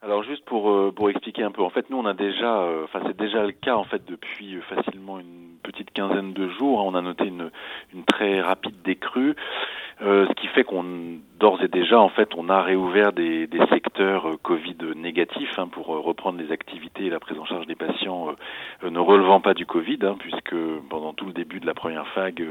Alors 0.00 0.22
juste 0.22 0.44
pour 0.44 0.70
euh, 0.70 1.08
expliquer 1.08 1.42
un 1.42 1.50
peu, 1.50 1.62
en 1.62 1.70
fait 1.70 1.90
nous 1.90 1.96
on 1.96 2.06
a 2.06 2.14
déjà, 2.14 2.62
euh, 2.62 2.84
enfin 2.84 3.00
c'est 3.06 3.16
déjà 3.16 3.44
le 3.44 3.52
cas 3.52 3.74
en 3.74 3.84
fait 3.84 4.04
depuis 4.06 4.54
euh, 4.54 4.60
facilement 4.62 5.18
une 5.18 5.47
petite 5.62 5.90
quinzaine 5.92 6.32
de 6.32 6.48
jours, 6.48 6.80
hein, 6.80 6.84
on 6.86 6.94
a 6.94 7.02
noté 7.02 7.26
une 7.26 7.50
une 7.94 8.04
très 8.04 8.40
rapide 8.40 8.82
décrue, 8.82 9.34
ce 10.00 10.32
qui 10.34 10.46
fait 10.48 10.64
qu'on 10.64 10.84
d'ores 11.40 11.62
et 11.62 11.68
déjà 11.68 12.00
en 12.00 12.08
fait 12.08 12.30
on 12.36 12.48
a 12.48 12.62
réouvert 12.62 13.12
des, 13.12 13.46
des 13.46 13.64
secteurs 13.66 14.26
Covid 14.42 14.76
négatifs 14.96 15.58
hein, 15.58 15.68
pour 15.68 15.86
reprendre 15.86 16.38
les 16.38 16.50
activités 16.52 17.06
et 17.06 17.10
la 17.10 17.20
prise 17.20 17.38
en 17.38 17.44
charge 17.44 17.66
des 17.66 17.74
patients 17.74 18.34
ne 18.82 18.98
relevant 18.98 19.40
pas 19.40 19.54
du 19.54 19.66
Covid, 19.66 19.98
hein, 20.02 20.16
puisque 20.18 20.54
pendant 20.88 21.12
tout 21.12 21.26
le 21.26 21.32
début 21.32 21.60
de 21.60 21.66
la 21.66 21.74
première 21.74 22.04
vague 22.16 22.44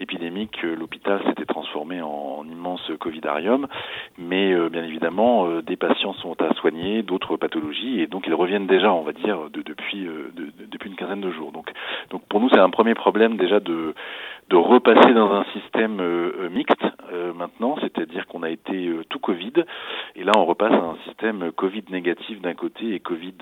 épidémique, 0.00 0.62
l'hôpital 0.62 1.22
s'était 1.26 1.44
transformé 1.44 2.00
en, 2.02 2.08
en, 2.38 2.44
immense 2.44 2.90
Covidarium, 3.00 3.66
mais 4.18 4.54
bien 4.70 4.84
évidemment 4.84 5.60
des 5.62 5.76
patients 5.76 6.14
sont 6.14 6.40
à 6.42 6.52
soigner 6.54 7.02
d'autres 7.02 7.36
pathologies 7.36 8.00
et 8.00 8.06
donc 8.06 8.26
ils 8.26 8.34
reviennent 8.34 8.66
déjà, 8.66 8.92
on 8.92 9.02
va 9.02 9.12
dire, 9.12 9.50
de, 9.50 9.62
depuis 9.62 10.06
euh, 10.06 10.32
de, 10.34 10.44
de, 10.44 10.66
depuis 10.70 10.90
une 10.90 10.96
quinzaine 10.96 11.20
de 11.20 11.30
jours. 11.30 11.52
Donc 11.52 11.70
donc 12.10 12.22
pour 12.28 12.40
nous 12.40 12.48
c'est 12.50 12.58
un 12.58 12.70
premier 12.70 12.94
problème 12.94 13.36
déjà 13.36 13.60
de 13.60 13.94
de 14.48 14.56
repasser 14.56 15.12
dans 15.12 15.32
un 15.32 15.44
système 15.52 16.00
euh, 16.00 16.32
euh 16.40 16.48
mixte 16.50 16.84
euh, 17.12 17.32
maintenant, 17.32 17.76
c'est-à-dire 17.80 18.26
qu'on 18.26 18.42
a 18.42 18.50
été 18.50 18.90
tout 19.08 19.18
Covid 19.18 19.52
et 20.14 20.24
là 20.24 20.32
on 20.36 20.44
repasse 20.44 20.72
à 20.72 20.84
un 20.84 20.96
système 21.06 21.52
Covid 21.52 21.84
négatif 21.90 22.40
d'un 22.40 22.54
côté 22.54 22.94
et 22.94 23.00
Covid 23.00 23.34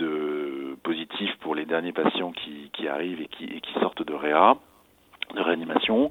positif 0.83 1.31
pour 1.41 1.55
les 1.55 1.65
derniers 1.65 1.93
patients 1.93 2.33
qui, 2.33 2.71
qui 2.73 2.89
arrivent 2.89 3.21
et 3.21 3.29
qui, 3.29 3.45
et 3.45 3.61
qui 3.61 3.73
sortent 3.81 4.07
de 4.07 4.15
réa 4.15 4.57
de 5.35 5.41
réanimation. 5.41 6.11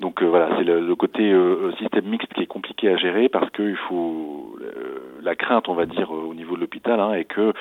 Donc 0.00 0.22
euh, 0.22 0.26
voilà, 0.26 0.48
c'est 0.56 0.64
le, 0.64 0.80
le, 0.80 0.94
côté 0.94 1.30
euh, 1.32 1.72
système 1.78 2.06
mixte 2.06 2.32
qui 2.34 2.42
est 2.42 2.46
compliqué 2.46 2.88
à 2.88 2.96
gérer 2.96 3.28
parce 3.28 3.50
qu'il 3.50 3.76
faut 3.88 4.56
euh, 4.60 5.20
la 5.22 5.34
crainte, 5.34 5.68
on 5.68 5.74
va 5.74 5.86
dire, 5.86 6.10
au 6.10 6.34
niveau 6.34 6.54
de 6.54 6.60
l'hôpital, 6.60 7.00
hein, 7.00 7.12
est 7.14 7.24
que, 7.24 7.52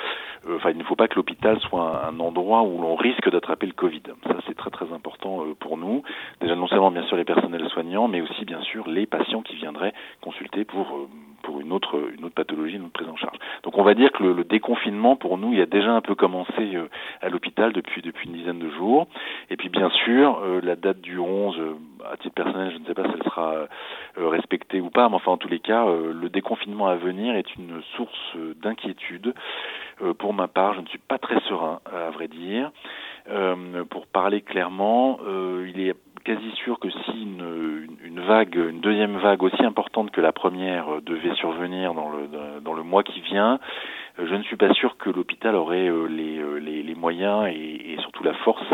enfin, 0.55 0.69
il 0.71 0.77
ne 0.77 0.83
faut 0.83 0.95
pas 0.95 1.07
que 1.07 1.15
l'hôpital 1.15 1.59
soit 1.61 2.07
un, 2.07 2.09
un, 2.09 2.19
endroit 2.19 2.63
où 2.63 2.81
l'on 2.81 2.95
risque 2.95 3.29
d'attraper 3.29 3.65
le 3.65 3.73
Covid. 3.73 4.03
Ça, 4.25 4.35
c'est 4.47 4.55
très 4.55 4.69
très 4.69 4.91
important 4.93 5.43
pour 5.59 5.77
nous. 5.77 6.03
Déjà 6.41 6.55
non 6.55 6.67
seulement 6.67 6.91
bien 6.91 7.03
sûr 7.03 7.17
les 7.17 7.25
personnels 7.25 7.67
soignants, 7.69 8.07
mais 8.07 8.21
aussi 8.21 8.45
bien 8.45 8.61
sûr 8.61 8.87
les 8.87 9.05
patients 9.05 9.41
qui 9.41 9.55
viendraient 9.55 9.93
consulter 10.21 10.65
pour 10.65 11.07
pour 11.43 11.55
ou 11.55 11.61
une 11.61 11.71
autre, 11.71 11.99
une 12.17 12.25
autre 12.25 12.35
pathologie, 12.35 12.75
une 12.75 12.83
autre 12.83 12.93
prise 12.93 13.09
en 13.09 13.15
charge. 13.15 13.37
Donc 13.63 13.77
on 13.77 13.83
va 13.83 13.93
dire 13.93 14.11
que 14.11 14.23
le, 14.23 14.43
déconfinement, 14.43 15.15
pour 15.15 15.37
nous, 15.37 15.53
il 15.53 15.61
a 15.61 15.65
déjà 15.65 15.91
un 15.91 16.01
peu 16.01 16.15
commencé 16.15 16.75
euh, 16.75 16.87
à 17.21 17.29
l'hôpital 17.29 17.73
depuis, 17.73 18.01
depuis 18.01 18.27
une 18.27 18.35
dizaine 18.35 18.59
de 18.59 18.69
jours. 18.71 19.07
Et 19.49 19.57
puis 19.57 19.69
bien 19.69 19.89
sûr, 19.89 20.39
euh, 20.43 20.59
la 20.61 20.75
date 20.75 21.01
du 21.01 21.17
11, 21.19 21.59
à 22.11 22.17
titre 22.17 22.35
personnel, 22.35 22.71
je 22.73 22.79
ne 22.79 22.85
sais 22.85 22.93
pas 22.93 23.03
si 23.03 23.11
elle 23.13 23.23
sera 23.23 23.67
respectée 24.17 24.81
ou 24.81 24.89
pas, 24.89 25.09
mais 25.09 25.15
enfin 25.15 25.31
en 25.31 25.37
tous 25.37 25.47
les 25.47 25.59
cas, 25.59 25.85
le 25.85 26.29
déconfinement 26.29 26.87
à 26.87 26.95
venir 26.95 27.35
est 27.35 27.55
une 27.55 27.81
source 27.95 28.37
d'inquiétude. 28.61 29.33
pour 30.17 30.33
ma 30.33 30.47
part, 30.47 30.73
je 30.75 30.81
ne 30.81 30.87
suis 30.87 30.99
pas 30.99 31.17
très 31.17 31.39
serein, 31.41 31.79
à 31.85 32.09
vrai 32.11 32.27
dire. 32.27 32.71
pour 33.89 34.07
parler 34.07 34.41
clairement, 34.41 35.19
il 35.65 35.79
est 35.81 35.95
quasi 36.27 36.51
sûr 36.63 36.77
que 36.77 36.89
si 36.89 37.23
une, 37.23 38.19
vague, 38.19 38.55
une 38.55 38.81
deuxième 38.81 39.15
vague 39.17 39.41
aussi 39.43 39.63
importante 39.63 40.11
que 40.11 40.19
la 40.19 40.33
première 40.33 40.95
euh, 40.95 41.01
devait 41.01 41.33
survenir 41.35 41.93
dans 41.93 42.09
le, 42.09 42.83
mois 42.83 43.03
qui 43.03 43.21
vient, 43.21 43.59
euh, 44.19 44.27
je 44.29 44.35
ne 44.35 44.43
suis 44.43 44.57
pas 44.57 44.73
sûr 44.73 44.97
que 44.97 45.09
l'hôpital 45.09 45.55
aurait 45.55 45.87
euh, 45.87 46.07
les, 46.07 46.95
moyens 46.95 47.47
et, 47.47 47.95
surtout 48.01 48.23
la 48.23 48.33
force 48.33 48.67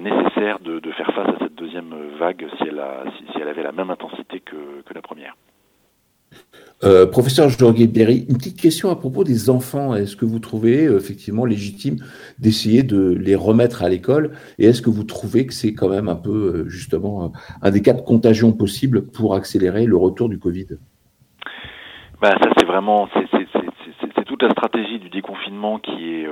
nécessaire 0.00 0.58
de, 0.58 0.80
faire 0.90 1.12
face 1.14 1.28
à 1.28 1.38
cette 1.38 1.54
deuxième 1.54 1.94
vague 2.18 2.48
si 2.58 2.64
elle, 2.68 3.48
avait 3.48 3.62
la 3.62 3.72
même 3.72 3.90
intensité 3.90 4.40
que 4.40 4.82
la 4.92 5.02
première. 5.02 5.34
Euh, 6.84 7.06
professeur 7.06 7.48
Jorge 7.48 7.86
Berry, 7.86 8.26
une 8.28 8.36
petite 8.38 8.60
question 8.60 8.90
à 8.90 8.96
propos 8.96 9.22
des 9.22 9.50
enfants. 9.50 9.94
Est-ce 9.94 10.16
que 10.16 10.24
vous 10.24 10.40
trouvez 10.40 10.86
euh, 10.86 10.96
effectivement 10.98 11.44
légitime 11.44 11.96
d'essayer 12.40 12.82
de 12.82 13.14
les 13.14 13.36
remettre 13.36 13.84
à 13.84 13.88
l'école? 13.88 14.32
Et 14.58 14.66
est-ce 14.66 14.82
que 14.82 14.90
vous 14.90 15.04
trouvez 15.04 15.46
que 15.46 15.54
c'est 15.54 15.74
quand 15.74 15.88
même 15.88 16.08
un 16.08 16.16
peu 16.16 16.30
euh, 16.30 16.68
justement 16.68 17.32
un 17.62 17.70
des 17.70 17.82
cas 17.82 17.92
de 17.92 18.00
contagion 18.00 18.52
possibles 18.52 19.06
pour 19.06 19.36
accélérer 19.36 19.86
le 19.86 19.96
retour 19.96 20.28
du 20.28 20.40
Covid? 20.40 20.66
Bah, 22.20 22.34
Ça, 22.42 22.50
c'est 22.58 22.66
vraiment 22.66 23.08
c'est 23.14 24.24
toute 24.24 24.42
la 24.42 24.50
stratégie 24.50 24.98
du 24.98 25.10
déconfinement 25.10 25.78
qui 25.78 26.14
est 26.14 26.26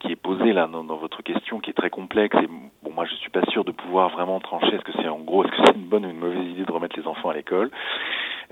qui 0.00 0.12
est 0.12 0.16
posée 0.16 0.52
là 0.52 0.66
dans, 0.66 0.84
dans, 0.84 0.96
votre 0.96 1.22
question, 1.22 1.60
qui 1.60 1.70
est 1.70 1.74
très 1.74 1.90
complexe. 1.90 2.36
Et 2.42 2.46
bon, 2.82 2.92
moi, 2.94 3.06
je 3.06 3.14
suis 3.14 3.30
pas 3.30 3.44
sûr 3.50 3.64
de 3.64 3.72
pouvoir 3.72 4.10
vraiment 4.10 4.38
trancher. 4.40 4.74
Est-ce 4.74 4.84
que 4.84 4.92
c'est 5.00 5.08
en 5.08 5.20
gros, 5.20 5.44
est-ce 5.44 5.52
que 5.52 5.62
c'est 5.66 5.74
une 5.74 5.86
bonne 5.86 6.04
ou 6.04 6.10
une 6.10 6.18
mauvaise 6.18 6.46
idée 6.46 6.64
de 6.64 6.72
remettre 6.72 6.98
les 6.98 7.06
enfants 7.06 7.30
à 7.30 7.34
l'école? 7.34 7.70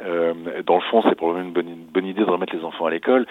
Euh, 0.01 0.63
dans 0.65 0.77
le 0.77 0.81
fond, 0.83 1.03
c'est 1.03 1.15
probablement 1.15 1.47
une 1.49 1.53
bonne, 1.53 1.69
une 1.69 1.85
bonne, 1.85 2.07
idée 2.07 2.25
de 2.25 2.31
remettre 2.31 2.55
les 2.55 2.65
enfants 2.65 2.87
à 2.87 2.91
l'école. 2.91 3.27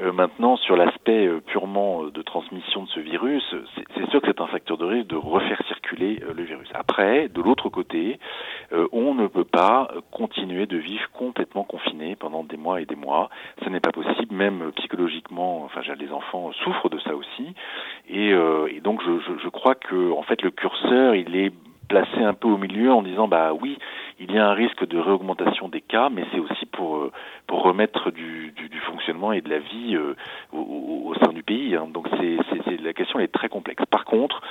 Euh, 0.00 0.12
maintenant, 0.12 0.56
sur 0.56 0.76
l'aspect 0.76 1.26
euh, 1.26 1.40
purement 1.40 2.04
de 2.04 2.22
transmission 2.22 2.84
de 2.84 2.88
ce 2.88 3.00
virus, 3.00 3.42
c'est 3.96 4.10
sûr 4.10 4.20
que 4.20 4.28
c'est 4.28 4.40
un 4.40 4.46
facteur 4.46 4.76
de 4.76 4.84
risque 4.84 5.08
de 5.08 5.16
refaire 5.16 5.60
circuler 5.66 6.20
le 6.34 6.42
virus. 6.42 6.68
Après, 6.74 7.28
de 7.28 7.40
l'autre 7.40 7.68
côté, 7.68 8.18
on 8.92 9.14
ne 9.14 9.26
peut 9.26 9.44
pas 9.44 9.88
continuer 10.10 10.66
de 10.66 10.76
vivre 10.76 11.08
complètement 11.12 11.64
confiné 11.64 12.16
pendant 12.16 12.44
des 12.44 12.56
mois 12.56 12.80
et 12.80 12.86
des 12.86 12.96
mois. 12.96 13.30
Ce 13.64 13.68
n'est 13.68 13.80
pas 13.80 13.92
possible, 13.92 14.34
même 14.34 14.72
psychologiquement. 14.76 15.64
Enfin, 15.64 15.80
les 15.98 16.10
enfants 16.12 16.52
souffrent 16.64 16.88
de 16.88 16.98
ça 17.00 17.14
aussi, 17.14 17.54
et, 18.08 18.30
et 18.30 18.80
donc 18.80 19.02
je, 19.04 19.18
je, 19.20 19.38
je 19.42 19.48
crois 19.48 19.74
que 19.74 20.12
en 20.12 20.22
fait 20.22 20.42
le 20.42 20.50
curseur, 20.50 21.14
il 21.14 21.36
est 21.36 21.52
placé 21.92 22.22
un 22.22 22.32
peu 22.32 22.48
au 22.48 22.56
milieu 22.56 22.90
en 22.90 23.02
disant 23.02 23.28
bah 23.28 23.52
oui, 23.52 23.78
il 24.22 24.32
y 24.32 24.38
a 24.38 24.48
un 24.48 24.54
risque 24.54 24.86
de 24.86 24.98
réaugmentation 24.98 25.68
des 25.68 25.80
cas, 25.80 26.08
mais 26.08 26.24
c'est 26.32 26.38
aussi 26.38 26.66
pour 26.66 26.96
euh, 26.96 27.12
remettre 27.60 28.10
du, 28.10 28.52
fonctionnement 28.86 29.32
et 29.32 29.40
de 29.40 29.48
la 29.48 29.60
vie 29.60 29.94
euh, 29.94 30.14
au, 30.52 31.14
sein 31.22 31.32
du 31.32 31.42
pays. 31.42 31.76
Hein. 31.76 31.86
Donc 31.92 32.08
c'est, 32.18 32.36
la 32.82 32.92
question 32.92 33.20
est 33.20 33.28
très 33.28 33.48
complexe. 33.48 33.84
Par 33.90 34.04
contre, 34.04 34.42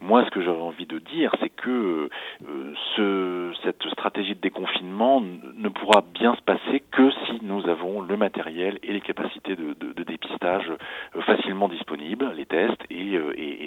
moi 0.00 0.24
ce 0.24 0.30
que 0.30 0.42
j'aurais 0.42 0.60
envie 0.60 0.86
de 0.86 0.98
dire, 0.98 1.34
c'est 1.40 1.48
que 1.48 2.10
euh, 2.46 2.74
ce, 2.96 3.52
cette 3.64 3.82
stratégie 3.90 4.34
de 4.34 4.40
déconfinement 4.40 5.20
ne 5.20 5.68
pourra 5.68 6.02
bien 6.12 6.34
se 6.34 6.42
passer 6.42 6.82
que 6.90 7.10
si 7.26 7.38
nous 7.42 7.66
avons 7.68 8.02
le 8.02 8.16
matériel 8.16 8.78
et 8.82 8.92
les 8.92 9.00
capacités 9.00 9.56
de, 9.56 9.74
dépistage 10.02 10.70
facilement 11.20 11.68
disponibles, 11.68 12.32
les 12.34 12.46
tests 12.46 12.82
et, 12.90 13.18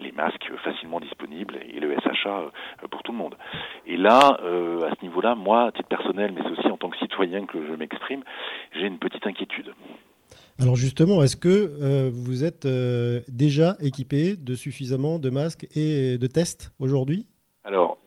les 0.02 0.12
masques 0.12 0.52
facilement 0.64 1.00
disponibles 1.00 1.60
et 1.72 1.80
le 1.80 1.96
SHA 2.00 2.52
pour 2.89 3.04
tout 3.04 3.12
le 3.12 3.18
monde. 3.18 3.36
Et 3.86 3.96
là, 3.96 4.39
à 4.39 4.96
ce 4.96 5.02
niveau-là, 5.04 5.36
moi, 5.36 5.66
à 5.66 5.72
titre 5.72 5.88
personnel, 5.88 6.34
mais 6.34 6.50
aussi 6.50 6.68
en 6.68 6.78
tant 6.78 6.89
que 6.89 6.98
citoyen 6.98 7.46
que 7.46 7.60
je 7.68 7.74
m'exprime, 7.74 8.24
j'ai 8.82 8.88
une 8.88 8.97
petite 8.97 9.25
inquiétude. 9.25 9.73
Alors 10.59 10.75
justement, 10.75 11.23
est-ce 11.23 11.38
que 11.38 11.49
euh, 11.49 12.09
vous 12.11 12.43
êtes 12.43 12.65
euh, 12.65 13.21
déjà 13.27 13.75
équipé 13.79 14.36
de 14.36 14.55
suffisamment 14.55 15.19
de 15.19 15.29
masques 15.29 15.67
et 15.75 16.17
de 16.17 16.27
tests 16.27 16.71
aujourd'hui? 16.79 17.25
Alors, 17.63 17.97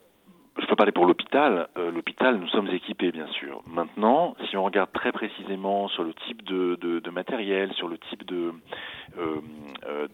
je 0.61 0.67
peux 0.67 0.77
parler 0.77 0.93
pour 0.93 1.07
l'hôpital. 1.07 1.69
Euh, 1.77 1.91
l'hôpital, 1.91 2.39
nous 2.39 2.49
sommes 2.49 2.69
équipés, 2.69 3.13
bien 3.13 3.27
sûr. 3.29 3.63
Maintenant, 3.67 4.37
si 4.49 4.57
on 4.57 4.65
regarde 4.65 4.91
très 4.93 5.13
précisément 5.13 5.89
sur 5.89 6.05
le 6.05 6.15
type 6.27 6.45
de, 6.45 6.77
de, 6.81 7.01
de 7.01 7.11
matériel, 7.11 7.73
sur 7.75 7.89
le 7.89 7.99
type 8.11 8.25
de, 8.25 8.53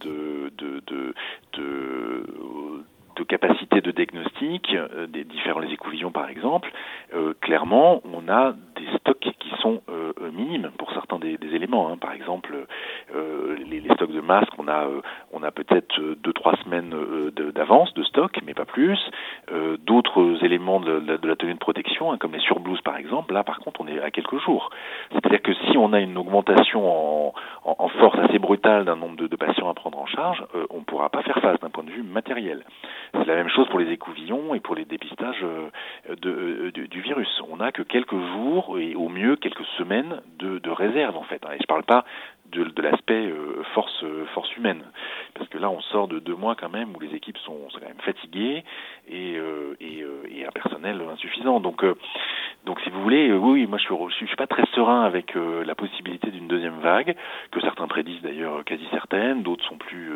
de, 0.00 0.50
de, 0.56 1.14
de 1.54 2.84
de 3.20 3.24
capacité 3.24 3.80
de 3.80 3.90
diagnostic 3.90 4.72
euh, 4.72 5.06
des 5.06 5.24
différents 5.24 5.62
écouvillons 5.62 6.11
par 6.11 6.28
exemple, 6.28 6.72
euh, 7.14 7.34
clairement 7.40 8.00
on 8.04 8.28
a 8.28 8.54
des 8.76 8.98
stocks 8.98 9.18
qui 9.20 9.30
sont 9.61 9.82
euh, 9.88 10.12
minimes 10.32 10.70
pour 10.78 10.92
certains 10.92 11.18
des, 11.18 11.38
éléments. 11.52 11.90
Hein. 11.90 11.96
Par 11.96 12.12
exemple, 12.12 12.54
les, 13.14 13.80
les, 13.80 13.94
stocks 13.94 14.12
de 14.12 14.20
masques, 14.20 14.52
on 14.58 14.68
a 14.68 14.86
on 15.32 15.42
a 15.42 15.50
peut-être 15.50 16.00
deux 16.22 16.32
trois 16.32 16.54
semaines 16.64 16.94
d'avance 17.54 17.92
de, 17.94 18.02
stock, 18.04 18.38
mais 18.46 18.54
pas 18.54 18.64
plus. 18.64 18.98
D'autres 19.84 20.44
éléments 20.44 20.80
de, 20.80 21.18
la 21.26 21.36
tenue 21.36 21.54
de 21.54 21.58
protection, 21.58 22.12
hein, 22.12 22.18
comme 22.18 22.32
les 22.32 22.40
surblouses 22.40 22.80
par 22.82 22.96
exemple, 22.96 23.34
là 23.34 23.42
par 23.42 23.58
contre 23.61 23.80
on 23.80 23.88
est 23.88 24.00
à 24.00 24.11
quelques 24.11 24.38
jours. 24.38 24.70
C'est-à-dire 25.12 25.42
que 25.42 25.52
si 25.52 25.76
on 25.76 25.92
a 25.92 26.00
une 26.00 26.16
augmentation 26.16 27.32
en, 27.64 27.88
force 27.98 28.18
assez 28.20 28.38
brutale 28.38 28.84
d'un 28.84 28.96
nombre 28.96 29.16
de, 29.16 29.36
patients 29.36 29.68
à 29.68 29.74
prendre 29.74 29.98
en 29.98 30.06
charge, 30.06 30.44
on 30.70 30.78
ne 30.78 30.84
pourra 30.84 31.08
pas 31.08 31.22
faire 31.22 31.40
face 31.40 31.58
d'un 31.61 31.70
point 31.70 31.84
de 31.84 31.90
vue 31.90 32.02
matériel. 32.02 32.64
C'est 33.12 33.26
la 33.26 33.34
même 33.34 33.48
chose 33.48 33.68
pour 33.68 33.80
les 33.80 33.90
écouvillons 33.92 34.54
et 34.54 34.61
pour 34.61 34.74
les 34.74 34.84
dépistages 34.84 35.42
euh, 35.42 35.68
euh, 36.24 36.70
du 36.70 37.00
virus. 37.00 37.42
On 37.50 37.56
n'a 37.56 37.72
que 37.72 37.82
quelques 37.82 38.18
jours 38.18 38.78
et 38.78 38.94
au 38.94 39.08
mieux 39.08 39.36
quelques 39.36 39.49
semaines 39.78 40.20
de, 40.38 40.70
réserve 40.70 41.16
en 41.16 41.24
fait. 41.24 41.42
Et 41.44 41.57
je 41.57 41.62
ne 41.62 41.66
parle 41.66 41.84
pas 41.84 42.05
de, 42.51 42.82
l'aspect 42.82 43.26
euh, 43.26 43.62
force 43.74 44.05
force 44.34 44.55
humaine. 44.57 44.82
Parce 45.34 45.48
que 45.48 45.59
là 45.59 45.70
on 45.70 45.80
sort 45.80 46.09
de 46.09 46.18
deux 46.18 46.34
mois 46.34 46.55
quand 46.55 46.68
même 46.68 46.94
où 46.94 47.01
les 47.01 47.14
équipes 47.14 47.38
sont, 47.38 47.59
quand 47.72 47.86
même 47.86 48.01
fatiguées 48.05 48.64
et, 49.09 49.36
euh, 49.36 49.74
et, 49.80 50.03
euh, 50.03 50.22
et, 50.30 50.44
un 50.46 50.51
personnel 50.51 51.01
insuffisant. 51.12 51.61
Donc 51.61 51.84
donc 52.64 52.80
si 52.80 52.90
vous 52.90 53.03
voulez 53.03 53.32
oui 53.32 53.66
moi 53.66 53.78
je 53.78 53.84
suis 53.84 53.94
je 54.20 54.26
suis 54.26 54.36
pas 54.36 54.46
très 54.46 54.64
serein 54.74 55.03
avec 55.03 55.34
la 55.34 55.74
possibilité 55.74 56.30
d'une 56.30 56.48
deuxième 56.48 56.78
vague 56.80 57.14
que 57.51 57.61
certains 57.61 57.86
prédisent 57.86 58.22
d'ailleurs 58.22 58.64
quasi 58.64 58.86
certaines. 58.90 59.42
D'autres 59.42 59.64
sont 59.64 59.78
plus 59.78 60.11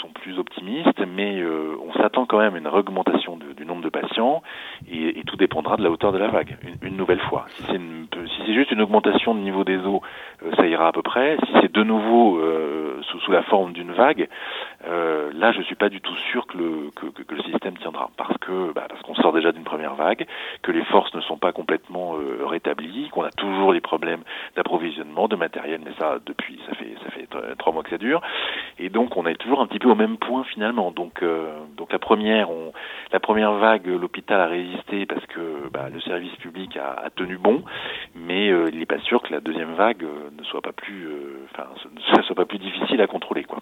sont 0.00 0.08
plus 0.08 0.38
optimistes. 0.38 1.00
Mais 1.06 1.42
on 1.44 1.92
s'attend 1.94 2.26
quand 2.26 2.38
même 2.38 2.54
à 2.54 2.58
une 2.58 2.66
augmentation 2.66 3.36
du 3.36 3.64
nombre 3.64 3.82
de 3.82 3.88
patients 3.88 4.42
et, 4.90 5.22
tout 5.26 5.36
dépendra 5.36 5.76
de 5.76 5.82
la 5.82 5.90
hauteur 5.90 6.12
de 6.12 6.18
la 6.18 6.28
vague 6.28 6.56
une, 6.82 6.96
nouvelle 6.96 7.20
fois. 7.20 7.46
Si 7.48 7.62
c'est 7.66 8.44
si 8.44 8.54
juste 8.54 8.70
une 8.70 8.82
augmentation 8.82 9.34
de 9.34 9.40
niveau 9.40 9.64
des 9.64 9.78
eaux 9.78 10.02
ça 10.56 10.66
ira 10.66 10.88
à 10.88 10.92
peu 10.92 11.02
près 11.02 11.36
c'est 11.52 11.72
de 11.72 11.82
nouveau 11.82 12.38
euh, 12.38 13.00
sous, 13.02 13.30
la 13.30 13.42
forme 13.42 13.72
d'une 13.72 13.92
vague, 13.92 14.28
euh, 14.86 15.30
là 15.34 15.52
je 15.52 15.62
suis 15.62 15.74
pas 15.74 15.88
du 15.88 16.00
tout 16.00 16.14
sûr 16.30 16.46
que 16.46 16.58
le, 16.58 16.90
que, 16.94 17.34
le 17.34 17.42
système 17.42 17.76
tiendra 17.78 18.10
parce 18.16 18.36
que 18.38 18.72
bah, 18.72 18.86
parce 18.88 19.00
qu'on 19.02 19.14
sort 19.14 19.32
déjà 19.32 19.52
d'une 19.52 19.64
première 19.64 19.94
vague, 19.94 20.26
que 20.62 20.72
les 20.72 20.84
forces 20.84 21.14
ne 21.14 21.20
sont 21.20 21.36
pas 21.36 21.52
complètement 21.52 22.16
euh, 22.16 22.44
rétablies, 22.46 23.08
qu'on 23.10 23.24
a 23.24 23.30
toujours 23.30 23.72
les 23.72 23.80
problèmes 23.80 24.22
d'approvisionnement, 24.56 25.28
de 25.28 25.36
matériel, 25.36 25.80
mais 25.84 25.92
ça 25.98 26.18
depuis 26.24 26.60
ça 26.68 26.74
fait 26.74 26.94
ça 27.04 27.10
fait 27.10 27.28
trois 27.58 27.72
mois 27.72 27.82
que 27.82 27.90
ça 27.90 27.98
dure, 27.98 28.20
et 28.78 28.88
donc 28.88 29.16
on 29.16 29.26
est 29.26 29.36
toujours 29.36 29.60
un 29.60 29.66
petit 29.66 29.78
peu 29.78 29.88
au 29.88 29.94
même 29.94 30.16
point 30.18 30.44
finalement. 30.44 30.90
Donc 30.90 31.24
donc 31.76 31.92
la 31.92 31.98
première 31.98 32.50
on, 32.50 32.72
la 33.12 33.20
première 33.20 33.52
vague 33.54 33.86
l'hôpital 33.86 34.40
a 34.40 34.46
résisté 34.46 35.06
parce 35.06 35.24
que 35.26 35.68
bah, 35.72 35.88
le 35.92 36.00
service 36.00 36.34
public 36.36 36.76
a, 36.76 37.10
tenu 37.16 37.38
bon, 37.38 37.62
mais 38.14 38.48
il 38.48 38.78
n'est 38.78 38.86
pas 38.86 39.00
sûr 39.00 39.22
que 39.22 39.32
la 39.32 39.40
deuxième 39.40 39.74
vague 39.74 40.02
ne 40.02 40.44
soit 40.44 40.62
pas 40.62 40.72
plus 40.72 41.08
enfin, 41.52 41.68
ne 42.16 42.22
soit 42.22 42.36
pas 42.36 42.44
plus 42.44 42.58
difficile 42.58 43.00
à 43.00 43.06
contrôler. 43.06 43.44
Quoi. 43.44 43.58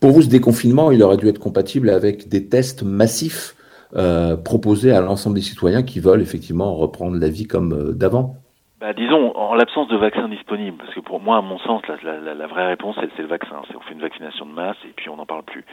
Pour 0.00 0.10
vous, 0.10 0.22
ce 0.22 0.28
déconfinement, 0.28 0.90
il 0.90 1.02
aurait 1.02 1.16
dû 1.16 1.28
être 1.28 1.38
compatible 1.38 1.90
avec 1.90 2.28
des 2.28 2.48
tests 2.48 2.82
massifs 2.82 3.54
euh, 3.94 4.36
proposés 4.36 4.92
à 4.92 5.00
l'ensemble 5.00 5.36
des 5.36 5.42
citoyens 5.42 5.82
qui 5.82 6.00
veulent 6.00 6.22
effectivement 6.22 6.74
reprendre 6.74 7.16
la 7.18 7.28
vie 7.28 7.46
comme 7.46 7.72
euh, 7.72 7.92
d'avant? 7.92 8.36
Bah, 8.78 8.92
disons, 8.92 9.34
en 9.34 9.54
l'absence 9.54 9.88
de 9.88 9.96
vaccins 9.96 10.28
disponibles, 10.28 10.76
parce 10.76 10.92
que 10.92 11.00
pour 11.00 11.18
moi, 11.18 11.38
à 11.38 11.40
mon 11.40 11.58
sens, 11.60 11.80
la, 11.88 12.20
la, 12.20 12.34
la 12.34 12.46
vraie 12.46 12.66
réponse, 12.66 12.94
c'est 13.00 13.22
le 13.22 13.28
vaccin. 13.28 13.62
C'est 13.68 13.76
on 13.76 13.80
fait 13.80 13.94
une 13.94 14.02
vaccination 14.02 14.44
de 14.44 14.52
masse 14.52 14.76
et 14.84 14.92
puis 14.94 15.08
on 15.08 15.16
n'en 15.16 15.24
parle 15.24 15.44
plus. 15.44 15.64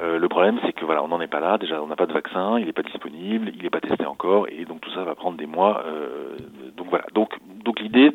Euh, 0.00 0.18
le 0.18 0.28
problème, 0.28 0.60
c'est 0.64 0.72
que 0.72 0.84
voilà, 0.84 1.02
on 1.02 1.08
n'en 1.08 1.20
est 1.20 1.26
pas 1.26 1.40
là. 1.40 1.58
Déjà, 1.58 1.82
on 1.82 1.88
n'a 1.88 1.96
pas 1.96 2.06
de 2.06 2.12
vaccin, 2.12 2.60
il 2.60 2.66
n'est 2.66 2.72
pas 2.72 2.84
disponible, 2.84 3.50
il 3.52 3.62
n'est 3.64 3.70
pas 3.70 3.80
testé 3.80 4.06
encore, 4.06 4.46
et 4.48 4.64
donc 4.64 4.80
tout 4.80 4.92
ça 4.92 5.02
va 5.02 5.16
prendre 5.16 5.36
des 5.36 5.46
mois. 5.46 5.82
Euh, 5.86 6.36
donc 6.76 6.86
voilà. 6.88 7.04
Donc, 7.14 7.30
donc 7.64 7.80
l'idée, 7.80 8.12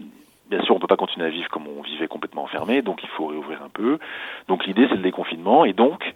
Bien 0.49 0.61
sûr, 0.63 0.75
on 0.75 0.77
ne 0.77 0.81
peut 0.81 0.87
pas 0.87 0.97
continuer 0.97 1.25
à 1.25 1.29
vivre 1.29 1.49
comme 1.49 1.67
on 1.67 1.81
vivait 1.81 2.07
complètement 2.07 2.43
enfermé, 2.43 2.81
donc 2.81 3.03
il 3.03 3.09
faut 3.09 3.27
réouvrir 3.27 3.61
un 3.63 3.69
peu. 3.69 3.99
Donc 4.47 4.65
l'idée, 4.65 4.87
c'est 4.89 4.95
le 4.95 5.01
déconfinement, 5.01 5.65
et 5.65 5.73
donc, 5.73 6.13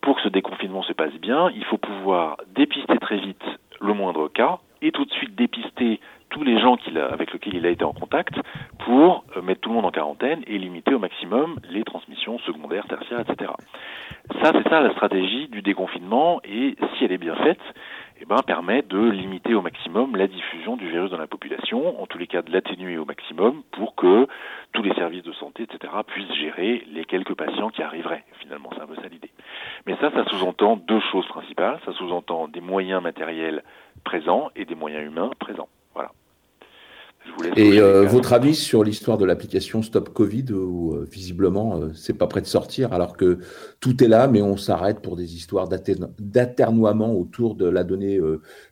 pour 0.00 0.16
que 0.16 0.22
ce 0.22 0.28
déconfinement 0.28 0.82
se 0.82 0.92
passe 0.92 1.14
bien, 1.14 1.50
il 1.54 1.64
faut 1.64 1.78
pouvoir 1.78 2.36
dépister 2.54 2.98
très 2.98 3.18
vite 3.18 3.44
le 3.80 3.92
moindre 3.94 4.28
cas, 4.28 4.58
et 4.82 4.92
tout 4.92 5.04
de 5.04 5.12
suite 5.12 5.34
dépister 5.34 6.00
tous 6.30 6.44
les 6.44 6.60
gens 6.60 6.76
avec 7.10 7.32
lesquels 7.32 7.56
il 7.56 7.66
a 7.66 7.70
été 7.70 7.84
en 7.84 7.92
contact 7.92 8.34
pour 8.78 9.24
euh, 9.36 9.42
mettre 9.42 9.60
tout 9.60 9.70
le 9.70 9.74
monde 9.74 9.84
en 9.84 9.90
quarantaine 9.90 10.42
et 10.46 10.58
limiter 10.58 10.94
au 10.94 10.98
maximum 10.98 11.56
les 11.68 11.82
transmissions 11.82 12.38
secondaires, 12.40 12.86
tertiaires, 12.86 13.20
etc. 13.20 13.50
Ça, 14.40 14.52
c'est 14.52 14.68
ça 14.68 14.80
la 14.80 14.92
stratégie 14.92 15.48
du 15.48 15.60
déconfinement 15.60 16.40
et 16.44 16.76
si 16.94 17.04
elle 17.04 17.12
est 17.12 17.18
bien 17.18 17.34
faite, 17.34 17.60
eh 18.22 18.26
ben, 18.26 18.42
permet 18.46 18.82
de 18.82 18.98
limiter 18.98 19.54
au 19.54 19.62
maximum 19.62 20.14
la 20.14 20.26
diffusion 20.26 20.76
du 20.76 20.86
virus 20.88 21.10
dans 21.10 21.16
la 21.16 21.26
population, 21.26 22.00
en 22.02 22.06
tous 22.06 22.18
les 22.18 22.26
cas 22.26 22.42
de 22.42 22.52
l'atténuer 22.52 22.98
au 22.98 23.06
maximum 23.06 23.62
pour 23.72 23.94
que 23.94 24.26
tous 24.72 24.82
les 24.82 24.92
services 24.94 25.22
de 25.22 25.32
santé, 25.32 25.62
etc., 25.62 25.92
puissent 26.06 26.34
gérer 26.34 26.84
les 26.92 27.06
quelques 27.06 27.34
patients 27.34 27.70
qui 27.70 27.82
arriveraient. 27.82 28.24
Finalement, 28.40 28.68
c'est 28.74 28.82
un 28.82 28.86
peu 28.86 28.96
ça 28.96 29.08
l'idée. 29.08 29.30
Mais 29.86 29.96
ça, 29.96 30.10
ça 30.10 30.24
sous-entend 30.26 30.76
deux 30.76 31.00
choses 31.10 31.26
principales. 31.28 31.78
Ça 31.86 31.92
sous-entend 31.94 32.48
des 32.48 32.60
moyens 32.60 33.02
matériels 33.02 33.62
présents 34.04 34.50
et 34.54 34.66
des 34.66 34.74
moyens 34.74 35.04
humains 35.04 35.30
présents. 35.38 35.68
Et 37.56 37.80
euh, 37.80 38.06
votre 38.06 38.32
avis 38.32 38.54
sur 38.54 38.84
l'histoire 38.84 39.18
de 39.18 39.24
l'application 39.24 39.82
Stop 39.82 40.10
Covid, 40.10 40.52
où 40.52 40.94
euh, 40.94 41.06
visiblement 41.10 41.76
euh, 41.76 41.92
c'est 41.92 42.16
pas 42.16 42.26
prêt 42.26 42.40
de 42.40 42.46
sortir, 42.46 42.92
alors 42.92 43.16
que 43.16 43.38
tout 43.80 44.02
est 44.02 44.08
là, 44.08 44.28
mais 44.28 44.42
on 44.42 44.56
s'arrête 44.56 45.02
pour 45.02 45.16
des 45.16 45.34
histoires 45.34 45.68
d'aternoiement 45.68 47.12
autour 47.14 47.54
de 47.54 47.68
la 47.68 47.84
donnée 47.84 48.18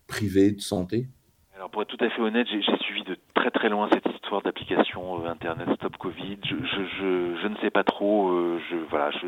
privée 0.07 0.53
de 0.53 0.61
santé? 0.61 1.09
Alors 1.57 1.71
pour 1.71 1.83
être 1.83 1.89
tout 1.89 2.05
à 2.05 2.09
fait 2.09 2.23
honnête, 2.23 2.47
j'ai 2.51 2.63
suivi 2.81 3.03
de 3.03 3.17
très 3.35 3.51
très 3.51 3.69
loin 3.69 3.89
cette 3.93 4.07
histoire 4.15 4.43
d'application 4.43 5.27
Internet 5.27 5.69
Stop 5.77 5.97
Covid. 5.97 6.39
Je, 6.45 6.55
je, 6.55 6.85
je, 7.01 7.39
je, 7.43 7.49
ne 7.49 7.57
sais 7.57 7.71
pas 7.71 7.85
trop. 7.85 8.33
je 8.71 8.77
voilà, 8.91 9.11
je, 9.11 9.27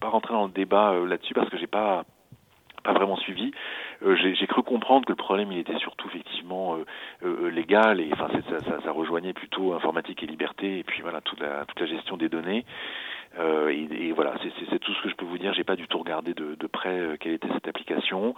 pas 0.00 0.08
rentrer 0.08 0.34
dans 0.34 0.46
le 0.46 0.52
débat 0.52 0.94
là-dessus 1.06 1.34
parce 1.34 1.48
que 1.48 1.58
j'ai 1.58 1.66
pas 1.66 2.04
pas 2.88 2.94
vraiment 2.94 3.16
suivi. 3.16 3.52
Euh, 4.02 4.16
j'ai 4.16 4.46
cru 4.46 4.62
comprendre 4.62 5.04
que 5.04 5.12
le 5.12 5.16
problème 5.16 5.52
il 5.52 5.58
était 5.58 5.76
surtout 5.78 6.08
effectivement 6.08 6.76
euh, 6.76 6.84
euh, 7.24 7.50
légal 7.50 8.00
et 8.00 8.08
enfin 8.12 8.28
ça, 8.84 8.92
rejoignait 8.92 9.34
plutôt 9.34 9.74
informatique 9.74 10.22
et 10.22 10.26
liberté 10.26 10.78
et 10.78 10.84
puis 10.84 11.02
voilà 11.02 11.20
toute 11.20 11.40
la 11.40 11.66
toute 11.66 11.78
la 11.80 11.86
gestion 11.86 12.16
des 12.16 12.28
données. 12.28 12.64
Et, 13.70 14.10
voilà, 14.12 14.34
c'est 14.42 14.78
tout 14.80 14.92
ce 14.94 15.02
que 15.02 15.10
je 15.10 15.14
peux 15.14 15.26
vous 15.26 15.38
dire. 15.38 15.52
J'ai 15.52 15.62
pas 15.62 15.76
du 15.76 15.86
tout 15.86 15.98
regardé 15.98 16.34
de, 16.34 16.66
près 16.66 17.16
quelle 17.20 17.34
était 17.34 17.46
cette 17.52 17.68
application. 17.68 18.34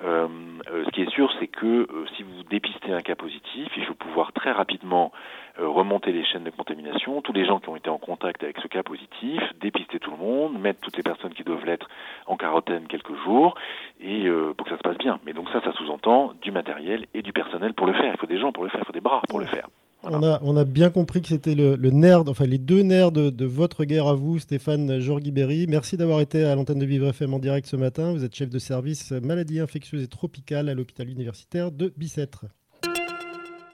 Ce 0.00 0.90
qui 0.90 1.02
est 1.02 1.10
sûr, 1.10 1.30
c'est 1.38 1.46
que 1.46 1.86
si 2.16 2.24
vous 2.24 2.42
dépistez 2.50 2.92
un 2.92 3.00
cas 3.00 3.14
positif, 3.14 3.68
il 3.76 3.84
faut 3.84 3.94
pouvoir 3.94 4.32
très 4.32 4.50
rapidement 4.50 5.12
remonter 5.60 6.12
les 6.12 6.24
chaînes 6.24 6.44
de 6.44 6.50
contamination, 6.50 7.20
tous 7.22 7.32
les 7.32 7.44
gens 7.46 7.60
qui 7.60 7.68
ont 7.68 7.76
été 7.76 7.90
en 7.90 7.98
contact 7.98 8.42
avec 8.42 8.58
ce 8.62 8.68
cas 8.68 8.82
positif, 8.82 9.40
dépister 9.60 9.98
tout 9.98 10.10
le 10.10 10.16
monde, 10.16 10.58
mettre 10.58 10.80
toutes 10.80 10.96
les 10.96 11.02
personnes 11.02 11.34
qui 11.34 11.44
doivent 11.44 11.64
l'être 11.64 11.88
en 12.26 12.36
quarantaine 12.36 12.86
quelques 12.86 13.14
jours, 13.24 13.54
et 14.00 14.28
pour 14.56 14.66
que 14.66 14.70
ça 14.70 14.78
se 14.78 14.82
passe 14.82 14.98
bien. 14.98 15.18
Mais 15.26 15.32
donc 15.32 15.48
ça, 15.50 15.60
ça 15.62 15.72
sous-entend 15.72 16.32
du 16.40 16.50
matériel 16.50 17.06
et 17.14 17.22
du 17.22 17.32
personnel 17.32 17.74
pour 17.74 17.86
le 17.86 17.92
faire. 17.92 18.12
Il 18.14 18.18
faut 18.18 18.26
des 18.26 18.38
gens 18.38 18.52
pour 18.52 18.64
le 18.64 18.70
faire, 18.70 18.80
il 18.82 18.86
faut 18.86 18.92
des 18.92 19.00
bras 19.00 19.22
pour 19.28 19.40
le 19.40 19.46
faire. 19.46 19.68
On, 20.02 20.22
a, 20.22 20.40
on, 20.42 20.56
a, 20.56 20.64
bien 20.64 20.88
compris 20.88 21.20
que 21.20 21.28
c'était 21.28 21.54
le, 21.54 21.76
le, 21.76 21.90
nerf, 21.90 22.22
enfin 22.26 22.46
les 22.46 22.56
deux 22.56 22.80
nerfs 22.80 23.12
de, 23.12 23.44
votre 23.44 23.84
guerre 23.84 24.08
à 24.08 24.14
vous, 24.14 24.38
Stéphane 24.38 24.98
Jorgiberi. 24.98 25.66
Merci 25.68 25.98
d'avoir 25.98 26.20
été 26.20 26.44
à 26.44 26.54
l'antenne 26.54 26.78
de 26.78 26.86
Vivre 26.86 27.08
FM 27.08 27.34
en 27.34 27.38
direct 27.38 27.66
ce 27.66 27.76
matin. 27.76 28.12
Vous 28.12 28.24
êtes 28.24 28.34
chef 28.34 28.48
de 28.48 28.58
service 28.58 29.12
maladies 29.12 29.60
infectieuses 29.60 30.02
et 30.02 30.08
tropicales 30.08 30.70
à 30.70 30.74
l'hôpital 30.74 31.08
universitaire 31.08 31.70
de 31.70 31.92
Bicêtre. 31.96 32.46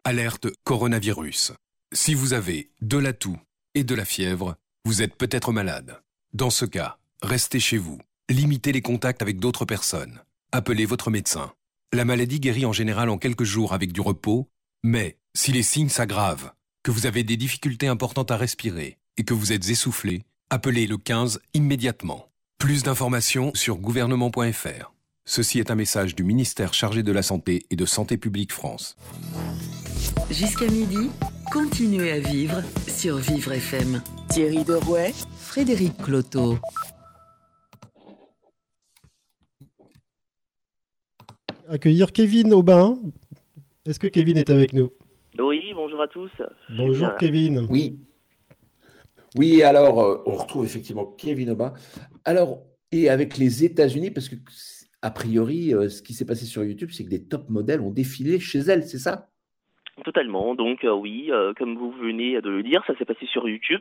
Alerte 0.04 0.48
coronavirus. 0.64 1.52
Si 1.92 2.14
vous 2.14 2.32
avez 2.32 2.70
de 2.80 2.98
la 2.98 3.12
toux 3.12 3.38
et 3.74 3.84
de 3.84 3.94
la 3.94 4.04
fièvre, 4.04 4.56
vous 4.84 5.02
êtes 5.02 5.14
peut-être 5.14 5.52
malade. 5.52 6.02
Dans 6.32 6.50
ce 6.50 6.64
cas, 6.64 6.98
restez 7.22 7.60
chez 7.60 7.78
vous. 7.78 7.98
Limitez 8.28 8.72
les 8.72 8.82
contacts 8.82 9.22
avec 9.22 9.38
d'autres 9.38 9.64
personnes. 9.64 10.20
Appelez 10.50 10.84
votre 10.84 11.10
médecin. 11.10 11.52
La 11.92 12.04
maladie 12.04 12.40
guérit 12.40 12.66
en 12.66 12.72
général 12.72 13.08
en 13.08 13.18
quelques 13.18 13.44
jours 13.44 13.72
avec 13.72 13.92
du 13.92 14.00
repos, 14.00 14.48
mais 14.82 15.16
si 15.34 15.52
les 15.52 15.62
signes 15.62 15.88
s'aggravent, 15.88 16.50
que 16.82 16.90
vous 16.90 17.06
avez 17.06 17.22
des 17.22 17.36
difficultés 17.36 17.86
importantes 17.86 18.32
à 18.32 18.36
respirer 18.36 18.98
et 19.16 19.24
que 19.24 19.34
vous 19.34 19.52
êtes 19.52 19.68
essoufflé, 19.68 20.24
appelez 20.50 20.88
le 20.88 20.98
15 20.98 21.40
immédiatement. 21.54 22.28
Plus 22.58 22.82
d'informations 22.82 23.52
sur 23.54 23.76
gouvernement.fr. 23.76 24.92
Ceci 25.24 25.60
est 25.60 25.70
un 25.70 25.76
message 25.76 26.16
du 26.16 26.24
ministère 26.24 26.74
chargé 26.74 27.04
de 27.04 27.12
la 27.12 27.22
Santé 27.22 27.64
et 27.70 27.76
de 27.76 27.86
Santé 27.86 28.16
publique 28.16 28.52
France. 28.52 28.96
Jusqu'à 30.30 30.68
midi, 30.68 31.10
continuez 31.52 32.10
à 32.12 32.18
vivre 32.18 32.62
sur 32.88 33.16
Vivre 33.16 33.52
FM. 33.52 34.02
Thierry 34.28 34.64
Derouet, 34.64 35.12
Frédéric 35.36 35.96
Cloteau. 35.98 36.56
Accueillir 41.68 42.12
Kevin 42.12 42.52
Aubin. 42.52 42.98
Est-ce 43.84 43.98
que 43.98 44.06
Kevin 44.06 44.36
est 44.38 44.50
avec 44.50 44.72
nous? 44.72 44.90
Oui, 45.38 45.72
bonjour 45.74 46.00
à 46.00 46.08
tous. 46.08 46.30
Bonjour 46.76 47.10
Kevin. 47.18 47.66
Oui. 47.70 47.98
Oui, 49.36 49.62
alors 49.62 50.00
euh, 50.00 50.22
on 50.26 50.36
retrouve 50.36 50.64
effectivement 50.64 51.04
Kevin 51.04 51.50
Aubin. 51.50 51.74
Alors, 52.24 52.62
et 52.92 53.08
avec 53.08 53.36
les 53.36 53.64
États-Unis, 53.64 54.10
parce 54.10 54.28
que 54.28 54.36
a 55.02 55.10
priori, 55.10 55.74
euh, 55.74 55.88
ce 55.88 56.02
qui 56.02 56.14
s'est 56.14 56.24
passé 56.24 56.46
sur 56.46 56.64
YouTube, 56.64 56.90
c'est 56.92 57.04
que 57.04 57.10
des 57.10 57.24
top 57.24 57.48
modèles 57.50 57.80
ont 57.80 57.90
défilé 57.90 58.40
chez 58.40 58.60
elle, 58.60 58.86
c'est 58.86 58.98
ça? 58.98 59.30
Totalement. 60.04 60.54
Donc 60.54 60.84
euh, 60.84 60.92
oui, 60.92 61.28
euh, 61.30 61.54
comme 61.54 61.74
vous 61.74 61.90
venez 61.90 62.38
de 62.42 62.50
le 62.50 62.62
dire, 62.62 62.84
ça 62.86 62.94
s'est 62.96 63.06
passé 63.06 63.24
sur 63.24 63.48
YouTube. 63.48 63.80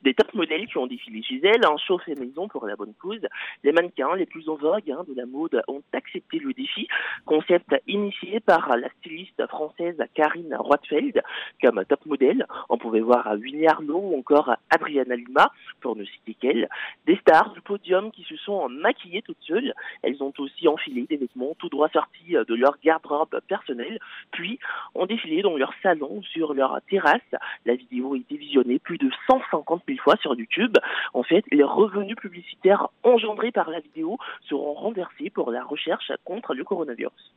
Des 0.00 0.14
top 0.14 0.32
modèles 0.32 0.66
qui 0.66 0.78
ont 0.78 0.86
défilé 0.86 1.22
chez 1.22 1.38
elle, 1.44 1.66
un 1.66 1.76
show 1.76 1.98
fait 1.98 2.18
maison 2.18 2.48
pour 2.48 2.66
la 2.66 2.76
bonne 2.76 2.94
cause. 2.94 3.20
Les 3.62 3.72
mannequins 3.72 4.16
les 4.16 4.24
plus 4.24 4.48
en 4.48 4.54
vogue 4.54 4.90
hein, 4.90 5.04
de 5.06 5.14
la 5.14 5.26
mode 5.26 5.62
ont 5.68 5.82
accepté 5.92 6.38
le 6.38 6.54
défi, 6.54 6.88
concept 7.26 7.76
initié 7.86 8.40
par 8.40 8.74
la 8.74 8.88
styliste 8.98 9.46
française 9.48 10.02
Karine 10.14 10.56
Roitfeld 10.58 11.20
comme 11.62 11.84
top 11.84 12.06
modèle. 12.06 12.46
On 12.70 12.78
pouvait 12.78 13.00
voir 13.00 13.30
Winnie 13.38 13.66
Arnaud 13.66 14.12
ou 14.12 14.18
encore 14.18 14.54
Adriana 14.70 15.14
Lima, 15.14 15.52
pour 15.82 15.94
ne 15.94 16.04
citer 16.04 16.34
qu'elle. 16.40 16.70
Des 17.06 17.16
stars 17.16 17.52
du 17.52 17.60
podium 17.60 18.10
qui 18.12 18.22
se 18.22 18.36
sont 18.36 18.66
maquillées 18.70 19.20
toutes 19.20 19.42
seules. 19.42 19.74
Elles 20.02 20.22
ont 20.22 20.32
aussi 20.38 20.68
enfilé 20.68 21.06
des 21.06 21.18
vêtements 21.18 21.54
tout 21.58 21.68
droit 21.68 21.90
sortis 21.90 22.32
de 22.32 22.54
leur 22.54 22.78
garde-robe 22.82 23.40
personnelle, 23.46 23.98
puis 24.32 24.58
ont 24.94 25.04
défilé 25.04 25.42
leur 25.56 25.72
salon, 25.82 26.22
sur 26.22 26.54
leur 26.54 26.80
terrasse. 26.88 27.20
La 27.66 27.74
vidéo 27.74 28.14
a 28.14 28.18
été 28.18 28.36
visionnée 28.36 28.78
plus 28.78 28.98
de 28.98 29.10
150 29.28 29.82
000 29.86 29.98
fois 30.02 30.16
sur 30.16 30.34
YouTube. 30.34 30.76
En 31.14 31.22
fait, 31.22 31.44
les 31.50 31.64
revenus 31.64 32.16
publicitaires 32.16 32.88
engendrés 33.02 33.52
par 33.52 33.70
la 33.70 33.80
vidéo 33.80 34.18
seront 34.48 34.74
renversés 34.74 35.30
pour 35.30 35.50
la 35.50 35.64
recherche 35.64 36.12
contre 36.24 36.54
le 36.54 36.64
coronavirus. 36.64 37.34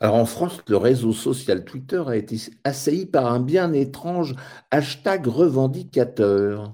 Alors 0.00 0.14
en 0.14 0.24
France, 0.24 0.62
le 0.68 0.76
réseau 0.76 1.12
social 1.12 1.64
Twitter 1.64 2.02
a 2.06 2.16
été 2.16 2.36
assailli 2.64 3.06
par 3.06 3.26
un 3.26 3.40
bien 3.40 3.72
étrange 3.72 4.34
hashtag 4.70 5.26
revendicateur. 5.26 6.72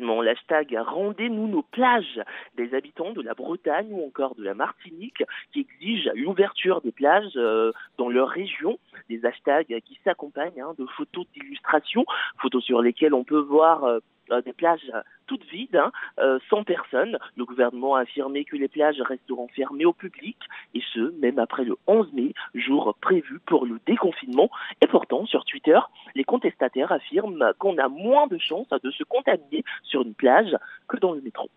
L'hashtag 0.00 0.76
Rendez-nous 0.86 1.46
nos 1.48 1.62
plages 1.62 2.20
des 2.56 2.74
habitants 2.74 3.12
de 3.12 3.22
la 3.22 3.34
Bretagne 3.34 3.88
ou 3.90 4.06
encore 4.06 4.34
de 4.34 4.42
la 4.42 4.54
Martinique 4.54 5.22
qui 5.52 5.60
exigent 5.60 6.10
l'ouverture 6.14 6.80
des 6.80 6.92
plages 6.92 7.32
euh, 7.36 7.72
dans 7.98 8.08
leur 8.08 8.28
région. 8.28 8.78
Des 9.08 9.24
hashtags 9.24 9.80
qui 9.84 9.98
s'accompagnent 10.04 10.60
hein, 10.60 10.74
de 10.78 10.86
photos 10.86 11.26
d'illustration, 11.34 12.04
photos 12.38 12.64
sur 12.64 12.82
lesquelles 12.82 13.14
on 13.14 13.24
peut 13.24 13.38
voir 13.38 13.84
euh, 13.84 14.00
des 14.44 14.52
plages 14.52 14.90
toutes 15.26 15.44
vides, 15.50 15.76
hein, 15.76 15.92
euh, 16.18 16.38
sans 16.50 16.64
personne. 16.64 17.18
Le 17.36 17.44
gouvernement 17.44 17.94
a 17.96 18.00
affirmé 18.00 18.44
que 18.44 18.56
les 18.56 18.68
plages 18.68 19.00
resteront 19.00 19.48
fermées 19.48 19.84
au 19.84 19.92
public, 19.92 20.36
et 20.74 20.82
ce, 20.92 21.12
même 21.20 21.38
après 21.38 21.64
le 21.64 21.76
11 21.86 22.12
mai, 22.12 22.34
jour 22.54 22.96
prévu 23.00 23.40
pour 23.46 23.66
le 23.66 23.78
déconfinement. 23.86 24.50
Et 24.82 24.86
pourtant, 24.86 25.26
sur 25.26 25.44
Twitter, 25.44 25.78
les 26.14 26.24
contestataires 26.24 26.92
affirment 26.92 27.52
qu'on 27.58 27.78
a 27.78 27.88
moins 27.88 28.26
de 28.26 28.38
chances 28.38 28.68
de 28.82 28.90
se 28.90 29.04
contaminer 29.04 29.64
sur 29.82 30.02
une 30.02 30.14
plage 30.14 30.56
que 30.88 30.96
dans 30.96 31.12
le 31.12 31.20
métro. 31.20 31.48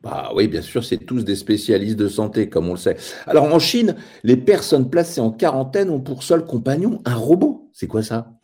Bah 0.00 0.30
oui, 0.32 0.46
bien 0.46 0.62
sûr, 0.62 0.84
c'est 0.84 0.98
tous 0.98 1.24
des 1.24 1.34
spécialistes 1.34 1.98
de 1.98 2.06
santé, 2.06 2.48
comme 2.48 2.68
on 2.68 2.72
le 2.72 2.78
sait. 2.78 2.96
Alors 3.26 3.52
en 3.52 3.58
Chine, 3.58 3.96
les 4.22 4.36
personnes 4.36 4.90
placées 4.90 5.20
en 5.20 5.32
quarantaine 5.32 5.90
ont 5.90 6.00
pour 6.00 6.22
seul 6.22 6.44
compagnon 6.44 7.00
un 7.04 7.16
robot. 7.16 7.68
C'est 7.72 7.88
quoi 7.88 8.02
ça? 8.02 8.37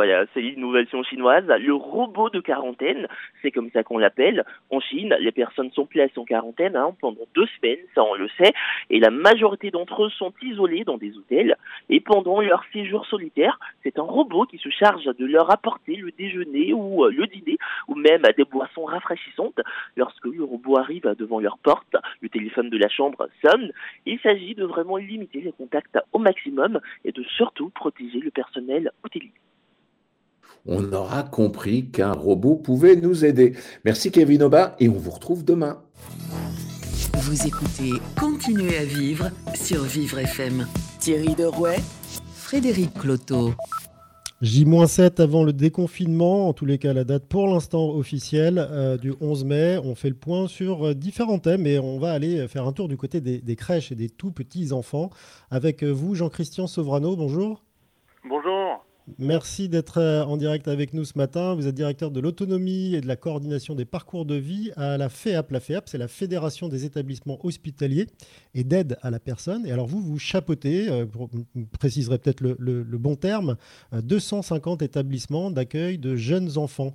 Voilà, 0.00 0.24
c'est 0.32 0.40
l'innovation 0.40 1.02
chinoise. 1.02 1.44
Le 1.46 1.74
robot 1.74 2.30
de 2.30 2.40
quarantaine, 2.40 3.06
c'est 3.42 3.50
comme 3.50 3.70
ça 3.70 3.82
qu'on 3.82 3.98
l'appelle. 3.98 4.46
En 4.70 4.80
Chine, 4.80 5.14
les 5.20 5.30
personnes 5.30 5.70
sont 5.72 5.84
placées 5.84 6.18
en 6.18 6.24
quarantaine 6.24 6.74
hein, 6.74 6.96
pendant 7.02 7.26
deux 7.34 7.44
semaines, 7.60 7.84
ça 7.94 8.02
on 8.02 8.14
le 8.14 8.26
sait, 8.38 8.54
et 8.88 8.98
la 8.98 9.10
majorité 9.10 9.70
d'entre 9.70 10.04
eux 10.04 10.08
sont 10.08 10.32
isolés 10.40 10.84
dans 10.84 10.96
des 10.96 11.18
hôtels. 11.18 11.54
Et 11.90 12.00
pendant 12.00 12.40
leur 12.40 12.64
séjour 12.72 13.04
solitaire, 13.04 13.58
c'est 13.82 13.98
un 13.98 14.04
robot 14.04 14.46
qui 14.46 14.56
se 14.56 14.70
charge 14.70 15.04
de 15.04 15.26
leur 15.26 15.52
apporter 15.52 15.96
le 15.96 16.12
déjeuner 16.12 16.72
ou 16.72 17.04
euh, 17.04 17.10
le 17.10 17.26
dîner, 17.26 17.58
ou 17.86 17.94
même 17.94 18.22
des 18.38 18.44
boissons 18.44 18.86
rafraîchissantes. 18.86 19.60
Lorsque 19.96 20.24
le 20.24 20.42
robot 20.42 20.78
arrive 20.78 21.14
devant 21.18 21.40
leur 21.40 21.58
porte, 21.58 21.94
le 22.22 22.30
téléphone 22.30 22.70
de 22.70 22.78
la 22.78 22.88
chambre 22.88 23.28
sonne. 23.44 23.70
Il 24.06 24.18
s'agit 24.20 24.54
de 24.54 24.64
vraiment 24.64 24.96
limiter 24.96 25.42
les 25.42 25.52
contacts 25.52 25.98
au 26.14 26.18
maximum 26.18 26.80
et 27.04 27.12
de 27.12 27.22
surtout 27.24 27.68
protéger 27.68 28.20
le 28.20 28.30
personnel 28.30 28.92
hôtelier 29.04 29.32
on 30.66 30.92
aura 30.92 31.22
compris 31.22 31.90
qu'un 31.90 32.12
robot 32.12 32.56
pouvait 32.56 32.96
nous 32.96 33.24
aider. 33.24 33.54
Merci 33.84 34.10
Kevin 34.10 34.42
Oba 34.42 34.76
et 34.78 34.88
on 34.88 34.98
vous 34.98 35.10
retrouve 35.10 35.44
demain. 35.44 35.82
Vous 37.14 37.46
écoutez 37.46 37.92
Continuez 38.18 38.78
à 38.78 38.84
vivre 38.84 39.30
sur 39.54 39.82
Vivre 39.82 40.18
FM. 40.18 40.66
Thierry 40.98 41.34
Derouet, 41.34 41.78
Frédéric 42.34 42.94
Cloteau. 42.94 43.52
J-7 44.42 45.20
avant 45.20 45.44
le 45.44 45.52
déconfinement, 45.52 46.48
en 46.48 46.54
tous 46.54 46.64
les 46.64 46.78
cas 46.78 46.94
la 46.94 47.04
date 47.04 47.26
pour 47.26 47.46
l'instant 47.46 47.90
officielle 47.90 48.58
euh, 48.58 48.96
du 48.96 49.12
11 49.20 49.44
mai. 49.44 49.78
On 49.84 49.94
fait 49.94 50.08
le 50.08 50.14
point 50.14 50.48
sur 50.48 50.86
euh, 50.88 50.94
différents 50.94 51.38
thèmes 51.38 51.66
et 51.66 51.78
on 51.78 51.98
va 51.98 52.12
aller 52.12 52.48
faire 52.48 52.66
un 52.66 52.72
tour 52.72 52.88
du 52.88 52.96
côté 52.96 53.20
des, 53.20 53.38
des 53.38 53.56
crèches 53.56 53.92
et 53.92 53.96
des 53.96 54.08
tout 54.08 54.32
petits 54.32 54.72
enfants. 54.72 55.10
Avec 55.50 55.84
euh, 55.84 55.90
vous, 55.90 56.14
Jean-Christian 56.14 56.66
Sovrano, 56.66 57.16
bonjour. 57.16 57.62
Bonjour. 58.26 58.84
Merci 59.18 59.68
d'être 59.68 59.98
euh, 59.98 60.22
en 60.22 60.36
direct 60.36 60.68
avec 60.68 60.94
nous 60.94 61.04
ce 61.04 61.16
matin. 61.16 61.54
Vous 61.54 61.66
êtes 61.66 61.74
directeur 61.74 62.10
de 62.10 62.20
l'autonomie 62.20 62.94
et 62.94 63.00
de 63.00 63.08
la 63.08 63.16
coordination 63.16 63.74
des 63.74 63.84
parcours 63.84 64.24
de 64.24 64.34
vie 64.34 64.70
à 64.76 64.96
la 64.98 65.08
FEAP. 65.08 65.50
La 65.50 65.60
FEAP, 65.60 65.88
c'est 65.88 65.98
la 65.98 66.08
Fédération 66.08 66.68
des 66.68 66.84
établissements 66.84 67.38
hospitaliers 67.44 68.06
et 68.54 68.64
d'aide 68.64 68.98
à 69.02 69.10
la 69.10 69.18
personne. 69.18 69.66
Et 69.66 69.72
alors 69.72 69.86
vous, 69.86 70.00
vous 70.00 70.18
chapeautez, 70.18 70.90
euh, 70.90 71.04
vous 71.10 71.28
préciserez 71.78 72.18
peut-être 72.18 72.40
le, 72.40 72.84
bon 72.98 73.16
terme, 73.16 73.56
250 73.92 74.82
euh, 74.82 74.84
établissements 74.84 75.50
d'accueil 75.50 75.98
de 75.98 76.16
jeunes 76.16 76.58
enfants. 76.58 76.92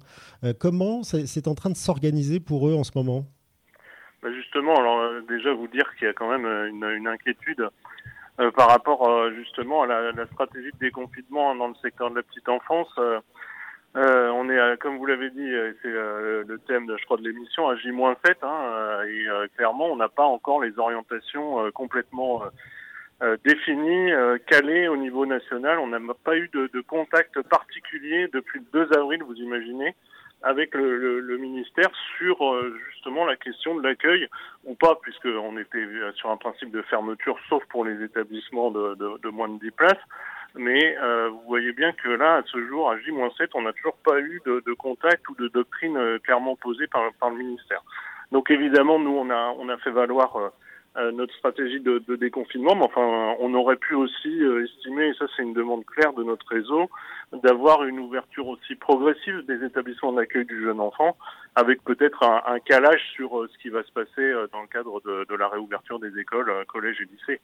comment 0.60 1.04
c'est 1.04 1.48
en 1.48 1.56
train 1.56 1.70
de 1.70 1.76
s'organiser 1.76 2.40
pour 2.40 2.70
eux 2.70 2.76
en 2.76 2.84
ce 2.84 2.92
moment? 2.96 3.26
Bah, 4.22 4.30
Justement, 4.34 4.76
alors 4.76 5.22
déjà 5.28 5.54
vous 5.54 5.68
dire 5.68 5.86
qu'il 5.98 6.08
y 6.08 6.10
a 6.10 6.14
quand 6.14 6.30
même 6.30 6.46
une 6.46 7.08
inquiétude 7.08 7.70
euh, 8.42 8.52
par 8.52 8.68
rapport 8.68 9.08
euh, 9.08 9.32
justement 9.34 9.84
à 9.84 9.88
la, 9.88 10.12
la, 10.12 10.26
stratégie 10.28 10.72
de 10.74 10.78
déconfinement 10.80 11.56
dans 11.56 11.70
le 11.70 11.76
secteur 11.76 12.10
de 12.10 12.16
la 12.18 12.24
petite 12.24 12.50
enfance. 12.50 12.90
Euh, 12.98 13.20
euh 13.96 14.30
on 14.32 14.50
est, 14.50 14.78
comme 14.80 14.98
vous 14.98 15.06
l'avez 15.06 15.30
dit, 15.30 15.52
c'est 15.82 15.88
le 15.88 16.60
thème, 16.68 16.86
de, 16.86 16.98
je 16.98 17.06
crois, 17.06 17.16
de 17.16 17.24
l'émission 17.24 17.70
à 17.70 17.78
J-7, 17.78 18.36
hein, 18.42 19.04
et 19.08 19.26
clairement, 19.56 19.86
on 19.86 19.96
n'a 19.96 20.10
pas 20.10 20.26
encore 20.26 20.62
les 20.62 20.78
orientations 20.78 21.72
complètement 21.72 22.44
définies, 23.46 24.12
calées 24.48 24.90
au 24.90 24.98
niveau 24.98 25.26
national. 25.26 25.80
On 25.80 25.88
n'a 25.88 26.00
pas 26.26 26.36
eu 26.36 26.50
de, 26.50 26.70
de, 26.74 26.82
contact 26.82 27.42
particulier 27.44 28.28
depuis 28.34 28.60
le 28.60 28.86
2 28.86 28.98
avril, 28.98 29.24
vous 29.24 29.36
imaginez 29.36 29.96
avec 30.46 30.76
le, 30.76 31.20
le, 31.20 31.38
ministère 31.38 31.90
sur 32.18 32.46
euh, 32.46 32.78
justement 32.92 33.26
la 33.26 33.36
question 33.36 33.76
de 33.76 33.82
l'accueil 33.82 34.28
ou 34.64 34.76
pas, 34.76 34.96
puisqu'on 35.02 35.58
était 35.58 35.86
sur 36.16 36.30
un 36.30 36.38
principe 36.38 36.72
de 36.72 36.84
fermeture, 36.84 37.38
sauf 37.50 37.64
pour 37.66 37.84
les 37.84 38.02
établissements 38.04 38.70
de, 38.70 38.94
de, 38.94 39.18
de 39.22 39.30
moins 39.30 39.50
de 39.50 39.60
10 39.60 39.72
places. 39.72 40.04
Mais 40.56 40.96
euh, 41.02 41.30
vous 41.30 41.42
voyez 41.48 41.74
bien 41.74 41.92
que 41.92 42.10
là, 42.10 42.38
à 42.38 42.44
ce 42.44 42.64
jour, 42.68 42.90
à 42.90 42.98
J-7, 43.00 43.50
on 43.56 43.64
n'a 43.64 43.74
toujours 43.74 43.98
pas 43.98 44.20
eu 44.20 44.42
de, 44.46 44.64
de, 44.66 44.74
contact 44.74 45.28
ou 45.30 45.36
de 45.36 45.48
doctrine 45.50 45.98
euh, 45.98 46.20
clairement 46.20 46.56
posée 46.56 46.88
par, 46.88 47.12
par 47.20 47.32
le 47.32 47.38
ministère. 47.38 47.84
Donc 48.32 48.50
évidemment, 48.52 49.00
nous, 49.00 49.12
on 49.12 49.30
a, 49.32 49.54
on 49.58 49.68
a 49.68 49.78
fait 49.78 49.92
valoir 49.92 50.36
euh, 50.38 50.50
notre 51.14 51.34
stratégie 51.36 51.82
de, 51.82 52.00
déconfinement, 52.16 52.76
mais 52.76 52.86
enfin, 52.86 53.36
on 53.40 53.54
aurait 53.54 53.76
pu 53.76 53.96
aussi 53.96 54.42
euh, 54.42 54.64
estimer, 54.64 55.08
et 55.08 55.14
ça 55.16 55.26
c'est 55.36 55.44
une 55.44 55.54
demande 55.54 55.86
claire 55.86 56.14
de 56.14 56.24
notre 56.24 56.48
réseau, 56.48 56.90
d'avoir 57.44 57.84
une 57.84 58.00
ouverture 58.00 58.48
aussi 58.48 58.76
progressive 58.76 59.46
des 59.46 59.66
établissements 59.66 60.14
d'accueil 60.14 60.46
du 60.46 60.64
jeune 60.64 60.80
enfant, 60.80 61.18
avec 61.56 61.84
peut-être 61.84 62.24
un, 62.24 62.60
calage 62.60 63.02
sur 63.14 63.40
euh, 63.40 63.50
ce 63.52 63.62
qui 63.62 63.70
va 63.70 63.84
se 63.84 63.92
passer 63.92 64.34
dans 64.54 64.62
le 64.62 64.68
cadre 64.68 65.02
de, 65.02 65.36
la 65.36 65.50
réouverture 65.50 66.00
des 66.00 66.18
écoles, 66.18 66.52
collèges 66.68 67.02
et 67.02 67.06
lycées. 67.06 67.42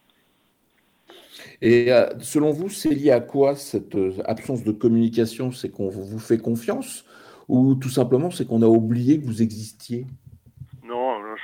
Et 1.62 1.90
selon 2.20 2.52
vous, 2.52 2.70
c'est 2.70 2.90
lié 2.90 3.12
à 3.12 3.20
quoi 3.20 3.56
cette 3.56 3.98
absence 4.24 4.64
de 4.64 4.72
communication? 4.72 5.52
C'est 5.52 5.70
qu'on 5.70 5.90
vous 5.90 6.20
fait 6.20 6.38
confiance? 6.38 7.06
Ou 7.50 7.76
tout 7.76 7.90
simplement 7.90 8.32
c'est 8.32 8.48
qu'on 8.48 8.62
a 8.62 8.68
oublié 8.68 9.20
que 9.20 9.26
vous 9.26 9.42
existiez? 9.42 10.06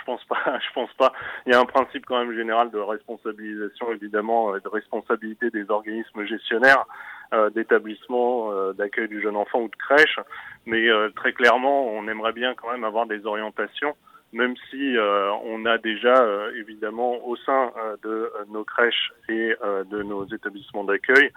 Pense 0.07 0.23
pas. 0.23 0.59
Je 0.67 0.73
pense 0.73 0.91
pas. 0.93 1.13
Il 1.45 1.53
y 1.53 1.55
a 1.55 1.59
un 1.59 1.65
principe 1.65 2.05
quand 2.05 2.17
même 2.17 2.35
général 2.35 2.71
de 2.71 2.79
responsabilisation, 2.79 3.91
évidemment, 3.91 4.53
euh, 4.53 4.59
de 4.59 4.69
responsabilité 4.69 5.51
des 5.51 5.69
organismes 5.69 6.25
gestionnaires 6.25 6.85
euh, 7.33 7.49
d'établissements 7.49 8.51
euh, 8.51 8.73
d'accueil 8.73 9.09
du 9.09 9.21
jeune 9.21 9.35
enfant 9.35 9.59
ou 9.59 9.67
de 9.67 9.75
crèche. 9.75 10.19
Mais 10.65 10.87
très 11.15 11.33
clairement, 11.33 11.87
on 11.87 12.07
aimerait 12.07 12.33
bien 12.33 12.53
quand 12.55 12.71
même 12.71 12.83
avoir 12.83 13.05
des 13.05 13.25
orientations 13.25 13.95
même 14.37 14.55
si 14.69 14.95
euh, 14.95 15.31
on 15.45 15.65
a 15.65 15.79
déjà 15.79 16.15
euh, 16.15 16.51
évidemment 16.55 17.25
au 17.27 17.35
sein 17.37 17.71
euh, 17.75 17.97
de 18.03 18.31
nos 18.53 18.63
crèches 18.63 19.11
et 19.29 19.55
de 19.91 20.03
nos 20.03 20.25
établissements 20.25 20.83
d'accueil 20.83 21.31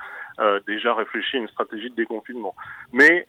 déjà 0.66 0.94
réfléchi 0.94 1.36
à 1.36 1.40
une 1.40 1.48
stratégie 1.48 1.90
de 1.90 1.94
déconfinement. 1.96 2.55
Mais 2.92 3.26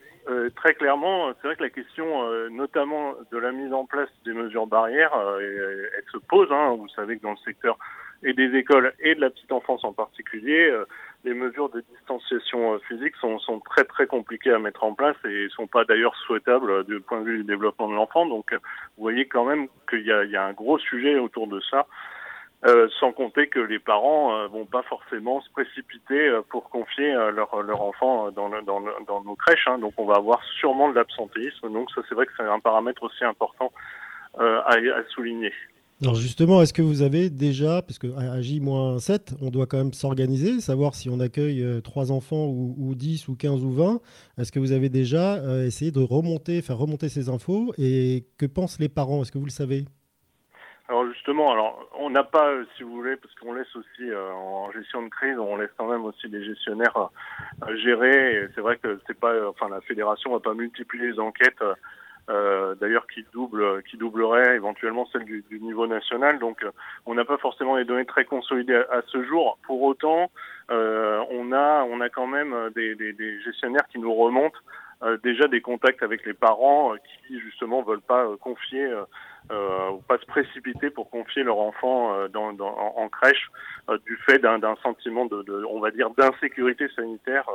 très 0.56 0.74
clairement, 0.76 1.34
c'est 1.34 1.48
vrai 1.48 1.56
que 1.58 1.64
la 1.64 1.70
question, 1.70 2.08
notamment 2.50 3.16
de 3.32 3.38
la 3.38 3.52
mise 3.52 3.74
en 3.74 3.86
place 3.86 4.08
des 4.24 4.34
mesures 4.34 4.68
barrières, 4.68 5.12
elle, 5.40 6.04
se 6.12 6.18
pose. 6.18 6.48
Hein. 6.52 6.76
Vous 6.78 6.88
savez 6.90 7.18
que 7.18 7.24
dans 7.24 7.32
le 7.32 7.44
secteur 7.44 7.78
et 8.24 8.34
des 8.34 8.56
écoles 8.56 8.94
et 9.00 9.16
de 9.16 9.22
la 9.22 9.30
petite 9.30 9.52
enfance 9.52 9.84
en 9.84 9.94
particulier, 9.94 10.70
euh, 10.70 10.86
les 11.24 11.34
mesures 11.34 11.70
de 11.70 11.84
distanciation 11.92 12.74
euh, 12.74 12.80
physique 12.88 13.16
sont, 13.18 13.40
sont, 13.40 13.60
très 13.60 13.84
très 13.84 14.08
compliquées 14.08 14.52
à 14.52 14.60
mettre 14.60 14.84
en 14.84 14.94
place 14.94 15.16
et 15.26 15.48
sont 15.50 15.68
pas 15.68 15.86
d'ailleurs 15.86 16.16
souhaitables 16.16 16.72
euh, 16.72 16.84
du 16.84 17.00
point 17.00 17.22
de 17.22 17.26
vue 17.26 17.38
du 17.38 17.44
développement 17.44 17.90
de 17.90 17.96
l'enfant. 17.96 18.26
Donc 18.26 18.52
vous 18.54 19.04
voyez 19.04 19.28
quand 19.28 19.46
même 19.46 19.68
qu'il 19.90 20.06
y 20.06 20.12
a, 20.12 20.24
y 20.26 20.36
a 20.36 20.46
un 20.46 20.54
gros 20.54 20.80
sujet 20.80 21.18
autour 21.18 21.48
de 21.48 21.60
ça. 21.70 21.88
Euh, 22.64 22.88
sans 23.00 23.12
compter 23.12 23.48
que 23.48 23.60
les 23.60 23.80
parents 23.80 24.36
euh, 24.36 24.46
vont 24.46 24.68
pas 24.68 24.84
forcément 24.84 25.42
se 25.42 25.50
précipiter 25.50 26.32
pour 26.50 26.70
confier 26.70 27.12
leur, 27.12 27.64
leur 27.64 27.82
enfant 27.82 28.30
dans, 28.30 28.50
le, 28.50 28.62
dans, 28.62 28.80
le, 28.80 28.92
dans, 29.08 29.24
nos 29.24 29.36
crèches. 29.36 29.68
Hein. 29.68 29.80
Donc 29.80 29.94
on 29.98 30.06
va 30.06 30.18
avoir 30.18 30.44
sûrement 30.60 30.88
de 30.90 30.94
l'absentéisme. 30.94 31.74
Donc 31.74 31.90
ça 31.90 32.02
c'est 32.08 32.14
vrai 32.14 32.28
que 32.28 32.34
c'est 32.38 32.44
un 32.44 32.60
paramètre 32.60 33.02
aussi 33.02 33.24
important 33.24 33.72
à, 34.38 34.76
à 34.76 35.04
souligner. 35.10 35.52
Alors 36.04 36.16
justement, 36.16 36.64
est-ce 36.64 36.74
que 36.74 36.82
vous 36.82 37.04
avez 37.04 37.30
déjà, 37.30 37.84
parce 37.84 38.00
qu'à 38.00 38.42
J-7, 38.42 39.38
on 39.40 39.52
doit 39.52 39.68
quand 39.68 39.78
même 39.78 39.94
s'organiser, 39.94 40.60
savoir 40.60 40.96
si 40.96 41.12
on 41.12 41.20
accueille 41.20 41.64
euh, 41.64 41.80
trois 41.80 42.12
enfants 42.12 42.48
ou, 42.48 42.74
ou, 42.76 42.96
10 42.96 43.28
ou 43.28 43.36
15 43.36 43.64
ou 43.64 43.72
20, 43.72 44.00
est-ce 44.40 44.52
que 44.52 44.58
vous 44.58 44.72
avez 44.72 44.90
déjà 44.90 45.36
euh, 45.36 45.68
essayé 45.68 45.92
de 45.92 46.00
remonter, 46.00 46.64
faire 46.64 46.80
remonter 46.80 47.08
ces 47.08 47.30
infos 47.30 47.72
et 47.78 48.26
que 48.40 48.48
pensent 48.48 48.80
les 48.80 48.90
parents? 48.90 49.22
Est-ce 49.22 49.32
que 49.32 49.38
vous 49.38 49.46
le 49.46 49.52
savez? 49.52 49.86
Alors 50.88 51.06
justement, 51.14 51.52
alors 51.52 51.88
on 52.00 52.10
n'a 52.10 52.24
pas, 52.24 52.50
euh, 52.50 52.66
si 52.76 52.82
vous 52.82 52.96
voulez, 52.96 53.16
parce 53.18 53.36
qu'on 53.36 53.54
laisse 53.54 53.74
aussi 53.76 54.12
en 54.12 54.72
gestion 54.72 55.04
de 55.04 55.10
crise, 55.10 55.38
on 55.38 55.56
laisse 55.56 55.70
quand 55.78 55.88
même 55.88 56.04
aussi 56.04 56.28
les 56.30 56.44
gestionnaires 56.44 57.12
gérer. 57.84 58.48
C'est 58.56 58.62
vrai 58.62 58.78
que 58.78 59.00
c'est 59.06 59.20
pas, 59.20 59.34
enfin 59.48 59.70
la 59.70 59.82
fédération 59.82 60.32
va 60.32 60.40
pas 60.40 60.56
multiplier 60.56 61.12
les 61.12 61.20
enquêtes 61.20 61.62
euh, 62.32 62.76
d'ailleurs 62.76 63.08
qui 63.08 63.26
double, 63.34 63.84
qui 63.84 63.98
doublerait 63.98 64.56
éventuellement 64.56 65.06
celle 65.12 65.26
du, 65.26 65.44
du 65.50 65.60
niveau 65.60 65.86
national. 65.86 66.40
Donc, 66.40 66.64
euh, 66.64 66.72
on 67.06 67.14
n'a 67.14 67.26
pas 67.26 67.38
forcément 67.38 67.76
les 67.76 67.84
données 67.84 68.06
très 68.06 68.26
consolidées 68.26 68.82
à, 68.90 69.02
ce 69.08 69.24
jour. 69.24 69.58
Pour 69.64 69.82
autant, 69.82 70.32
euh, 70.70 71.22
on 71.30 71.52
a, 71.52 71.84
on 71.84 72.00
a 72.00 72.10
quand 72.10 72.28
même 72.28 72.56
des, 72.74 72.96
des, 72.96 73.12
des 73.12 73.42
gestionnaires 73.42 73.86
qui 73.92 74.00
nous 74.00 74.14
remontent 74.14 74.60
déjà 75.24 75.48
des 75.48 75.62
contacts 75.62 76.04
avec 76.04 76.24
les 76.28 76.36
parents 76.36 76.94
qui 77.28 77.40
justement 77.40 77.82
veulent 77.82 78.02
pas 78.02 78.28
confier 78.40 78.86
euh, 78.86 79.90
ou 79.90 79.98
pas 80.08 80.20
se 80.20 80.26
précipiter 80.28 80.92
pour 80.92 81.10
confier 81.10 81.42
leur 81.42 81.58
enfant 81.58 82.28
dans, 82.28 82.54
dans, 82.54 82.70
en, 82.70 83.10
crèche 83.10 83.50
du 84.06 84.16
fait 84.28 84.38
d'un 84.38 84.76
sentiment 84.84 85.26
de, 85.26 85.42
de, 85.42 85.66
on 85.68 85.80
va 85.80 85.90
dire, 85.90 86.12
d'insécurité 86.12 86.88
sanitaire 86.96 87.50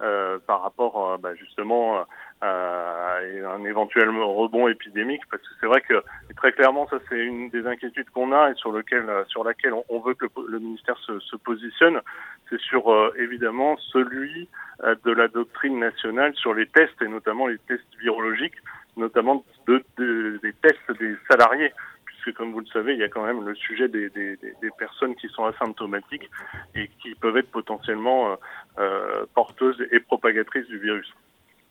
par 0.00 0.62
rapport 0.62 1.16
bah, 1.20 1.36
justement 1.36 2.04
euh, 2.42 3.54
un 3.54 3.64
éventuel 3.64 4.08
rebond 4.08 4.68
épidémique, 4.68 5.22
parce 5.30 5.42
que 5.42 5.48
c'est 5.60 5.66
vrai 5.66 5.82
que 5.82 6.02
très 6.36 6.52
clairement, 6.52 6.88
ça 6.88 6.98
c'est 7.08 7.18
une 7.18 7.50
des 7.50 7.66
inquiétudes 7.66 8.08
qu'on 8.10 8.32
a 8.32 8.50
et 8.50 8.54
sur 8.54 8.72
lequel, 8.72 9.04
sur 9.28 9.44
laquelle 9.44 9.74
on, 9.88 10.00
veut 10.00 10.14
que 10.14 10.26
le, 10.48 10.58
ministère 10.58 10.96
se, 10.98 11.18
se 11.20 11.36
positionne, 11.36 12.00
c'est 12.48 12.60
sur 12.60 12.90
euh, 12.90 13.14
évidemment 13.18 13.76
celui 13.92 14.48
euh, 14.84 14.94
de 15.04 15.12
la 15.12 15.28
doctrine 15.28 15.78
nationale 15.78 16.34
sur 16.34 16.54
les 16.54 16.66
tests 16.66 17.00
et 17.02 17.08
notamment 17.08 17.46
les 17.46 17.58
tests 17.58 17.94
virologiques, 18.00 18.56
notamment 18.96 19.44
de, 19.66 19.84
des 19.98 20.52
tests 20.62 20.98
des 20.98 21.16
salariés 21.28 21.72
puisque 22.06 22.36
comme 22.36 22.52
vous 22.52 22.60
le 22.60 22.66
savez, 22.66 22.94
il 22.94 22.98
y 22.98 23.04
a 23.04 23.08
quand 23.08 23.24
même 23.24 23.46
le 23.46 23.54
sujet 23.54 23.88
des, 23.88 24.10
des, 24.10 24.36
des 24.36 24.70
personnes 24.78 25.14
qui 25.14 25.28
sont 25.28 25.44
asymptomatiques 25.44 26.28
et 26.74 26.88
qui 27.00 27.14
peuvent 27.14 27.36
être 27.36 27.50
potentiellement 27.50 28.36
euh, 28.78 29.24
porteuses 29.34 29.80
et 29.90 30.00
propagatrices 30.00 30.66
du 30.66 30.78
virus. 30.78 31.14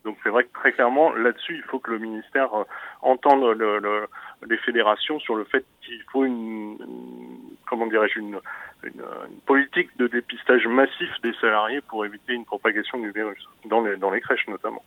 Donc 0.06 0.18
c'est 0.24 0.30
vrai 0.30 0.46
que 0.46 0.54
très 0.54 0.72
clairement, 0.72 1.14
là-dessus, 1.14 1.56
il 1.56 1.64
faut 1.64 1.80
que 1.80 1.92
le 1.92 2.00
ministère 2.00 2.54
euh, 2.54 2.64
entende 3.02 3.58
le, 3.58 3.80
le, 3.80 4.08
les 4.48 4.58
fédérations 4.58 5.20
sur 5.20 5.36
le 5.36 5.44
fait 5.44 5.66
qu'il 5.86 6.02
faut 6.12 6.24
une, 6.24 6.78
comment 7.70 7.86
dirais-je, 7.88 8.20
une, 8.20 8.40
une, 8.84 9.04
politique 9.46 9.90
de 9.98 10.08
dépistage 10.08 10.66
massif 10.68 11.10
des 11.22 11.34
salariés 11.42 11.82
pour 11.82 12.06
éviter 12.06 12.34
une 12.34 12.46
propagation 12.46 12.98
du 13.00 13.12
virus, 13.12 13.44
dans 13.66 13.82
les, 13.82 13.98
dans 13.98 14.10
les 14.10 14.22
crèches 14.22 14.48
notamment. 14.48 14.84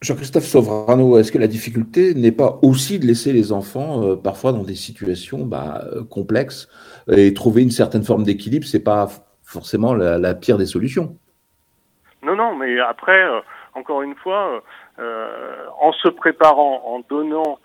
Jean-Christophe 0.00 0.46
Sovrano, 0.46 1.16
est-ce 1.18 1.30
que 1.30 1.38
la 1.38 1.46
difficulté 1.46 2.14
n'est 2.14 2.32
pas 2.32 2.58
aussi 2.62 2.98
de 2.98 3.06
laisser 3.06 3.32
les 3.32 3.52
enfants 3.52 4.02
euh, 4.02 4.16
parfois 4.16 4.50
dans 4.50 4.64
des 4.64 4.74
situations 4.74 5.44
bah, 5.46 5.84
euh, 5.92 6.02
complexes 6.02 6.68
et 7.08 7.32
trouver 7.34 7.62
une 7.62 7.70
certaine 7.70 8.02
forme 8.02 8.24
d'équilibre, 8.24 8.66
c'est 8.66 8.82
pas 8.82 9.08
forcément 9.44 9.94
la, 9.94 10.18
la, 10.18 10.34
pire 10.34 10.58
des 10.58 10.66
solutions? 10.66 11.16
Non, 12.24 12.34
non, 12.34 12.56
mais 12.56 12.80
après, 12.80 13.22
encore 13.74 14.02
une 14.02 14.14
fois, 14.16 14.62
euh, 14.98 15.66
en 15.80 15.92
se 15.92 16.08
préparant, 16.08 16.82
en 16.86 17.00
donnant 17.08 17.58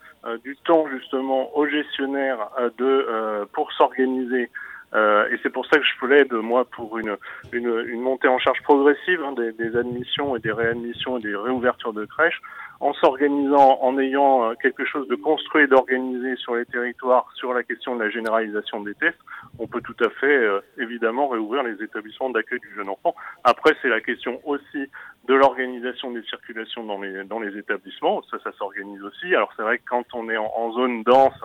du 0.44 0.58
temps 0.58 0.88
justement 0.90 1.56
aux 1.56 1.68
gestionnaires 1.68 2.50
de 2.78 3.48
pour 3.54 3.72
s'organiser 3.72 4.50
euh, 4.96 5.28
et 5.30 5.38
c'est 5.44 5.50
pour 5.50 5.66
ça 5.66 5.78
que 5.78 5.86
je 5.86 6.06
plaide, 6.06 6.32
moi, 6.32 6.66
pour 6.66 6.98
une, 6.98 7.18
une, 7.52 7.84
une 7.88 8.02
montée 8.02 8.30
en 8.30 8.40
charge 8.40 8.62
progressive 8.64 9.22
hein, 9.22 9.34
des, 9.34 9.52
des, 9.52 9.76
admissions 9.76 10.36
et 10.36 10.40
des 10.40 10.52
réadmissions 10.52 11.18
et 11.18 11.22
des 11.22 11.36
réouvertures 11.36 11.92
de 11.92 12.06
crèches, 12.06 12.42
en 12.80 12.94
s'organisant, 12.94 13.80
en 13.82 14.00
ayant 14.00 14.50
euh, 14.50 14.54
quelque 14.62 14.86
chose 14.86 15.08
de 15.10 15.16
construit 15.16 15.64
et 15.64 15.68
d'organisé 15.68 16.38
sur 16.38 16.56
les 16.56 16.66
territoires 16.66 17.30
sur 17.36 17.54
la 17.54 17.64
question 17.64 17.96
de 17.96 18.04
la 18.04 18.10
généralisation 18.10 18.80
des 18.82 18.94
tests, 18.96 19.20
on 19.60 19.68
peut 19.68 19.82
tout 19.82 19.96
à 20.00 20.10
fait, 20.10 20.38
euh, 20.38 20.62
évidemment, 20.78 21.28
réouvrir 21.28 21.64
les 21.64 21.84
établissements 21.84 22.30
d'accueil 22.30 22.60
du 22.60 22.74
jeune 22.76 22.90
enfant. 22.90 23.14
Après, 23.44 23.76
c'est 23.82 23.90
la 23.90 24.00
question 24.00 24.40
aussi 24.46 24.90
de 25.28 25.34
l'organisation 25.34 26.12
des 26.12 26.24
circulations 26.24 26.86
dans 26.86 27.02
les, 27.02 27.26
dans 27.26 27.40
les 27.40 27.58
établissements. 27.58 28.22
Ça, 28.32 28.38
ça 28.44 28.52
s'organise 28.58 29.04
aussi. 29.04 29.36
Alors, 29.36 29.52
c'est 29.56 29.62
vrai 29.62 29.78
que 29.78 29.84
quand 29.86 30.06
on 30.14 30.30
est 30.30 30.38
en, 30.38 30.72
zone 30.72 31.04
dense, 31.04 31.40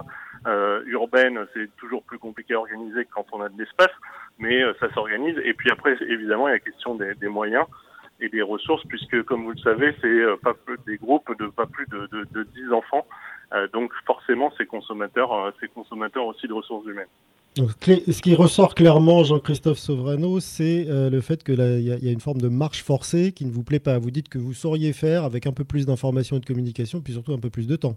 euh, 0.46 0.82
urbaine, 0.86 1.46
c'est 1.52 1.74
toujours 1.76 2.04
plus 2.04 2.18
compliqué 2.18 2.54
à 2.54 2.60
organiser 2.60 3.06
quand 3.12 3.26
on 3.32 3.40
a 3.40 3.48
de 3.48 3.58
l'espace, 3.58 3.92
mais 4.38 4.62
euh, 4.62 4.72
ça 4.78 4.92
s'organise. 4.92 5.36
Et 5.44 5.52
puis 5.54 5.70
après, 5.70 5.96
évidemment, 6.08 6.46
il 6.48 6.52
y 6.52 6.54
a 6.54 6.56
la 6.56 6.60
question 6.60 6.94
des, 6.94 7.14
des, 7.16 7.28
moyens 7.28 7.66
et 8.20 8.28
des 8.28 8.42
ressources, 8.42 8.84
puisque 8.86 9.22
comme 9.24 9.44
vous 9.44 9.52
le 9.52 9.58
savez, 9.58 9.96
c'est 10.00 10.06
euh, 10.06 10.36
pas 10.36 10.54
plus, 10.54 10.78
des 10.86 10.96
groupes 10.96 11.36
de 11.38 11.46
pas 11.48 11.66
plus 11.66 11.86
de, 11.86 12.06
de, 12.06 12.24
de 12.30 12.42
10 12.44 12.72
enfants. 12.72 13.06
Euh, 13.52 13.66
donc 13.72 13.92
forcément, 14.06 14.52
c'est 14.56 14.66
consommateurs, 14.66 15.52
c'est 15.58 15.72
consommateurs 15.72 16.26
aussi 16.26 16.46
de 16.46 16.52
ressources 16.52 16.86
humaines. 16.86 17.08
Ce 17.54 18.22
qui 18.22 18.34
ressort 18.34 18.74
clairement, 18.74 19.24
Jean-Christophe 19.24 19.76
Sovrano, 19.76 20.40
c'est 20.40 20.86
euh, 20.88 21.10
le 21.10 21.20
fait 21.20 21.44
qu'il 21.44 21.60
y, 21.60 22.04
y, 22.04 22.08
a 22.08 22.12
une 22.12 22.20
forme 22.20 22.40
de 22.40 22.48
marche 22.48 22.82
forcée 22.82 23.32
qui 23.32 23.44
ne 23.44 23.50
vous 23.50 23.62
plaît 23.62 23.78
pas. 23.78 23.98
Vous 23.98 24.10
dites 24.10 24.30
que 24.30 24.38
vous 24.38 24.54
sauriez 24.54 24.94
faire 24.94 25.24
avec 25.24 25.46
un 25.46 25.52
peu 25.52 25.64
plus 25.64 25.84
d'informations 25.84 26.36
et 26.36 26.40
de 26.40 26.46
communication, 26.46 27.02
puis 27.02 27.12
surtout 27.12 27.34
un 27.34 27.38
peu 27.38 27.50
plus 27.50 27.66
de 27.66 27.76
temps. 27.76 27.94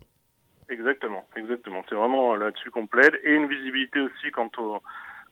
Exactement, 0.70 1.26
exactement. 1.38 1.84
C'est 1.88 1.96
vraiment 1.96 2.36
là-dessus 2.36 2.70
qu'on 2.70 2.88
plaide 2.88 3.18
et 3.24 3.34
une 3.34 3.48
visibilité 3.48 4.02
aussi 4.02 4.30
quant 4.32 4.50
aux 4.58 4.82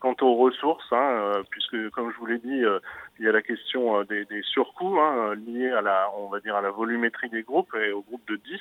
quant 0.03 0.15
aux 0.19 0.35
ressources, 0.35 0.91
hein, 0.91 0.97
euh, 0.97 1.43
puisque 1.49 1.89
comme 1.91 2.11
je 2.11 2.17
vous 2.17 2.25
l'ai 2.25 2.37
dit, 2.37 2.65
euh, 2.65 2.79
il 3.19 3.25
y 3.25 3.29
a 3.29 3.31
la 3.31 3.41
question 3.41 3.97
euh, 3.97 4.03
des, 4.03 4.25
des, 4.25 4.41
surcoûts 4.41 4.99
hein, 4.99 5.33
liés 5.47 5.69
à 5.69 5.79
la, 5.79 6.09
on 6.17 6.27
va 6.27 6.41
dire 6.41 6.57
à 6.57 6.61
la 6.61 6.71
volumétrie 6.71 7.29
des 7.29 7.41
groupes 7.41 7.73
et 7.75 7.93
au 7.93 8.01
groupe 8.01 8.27
de 8.27 8.35
10, 8.35 8.59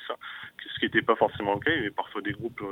ce 0.73 0.79
qui 0.79 0.85
n'était 0.85 1.01
pas 1.01 1.17
forcément 1.17 1.55
le 1.55 1.59
cas. 1.59 1.71
Il 1.71 1.77
y 1.77 1.79
avait 1.81 1.91
parfois 1.91 2.21
des 2.21 2.31
groupes 2.31 2.63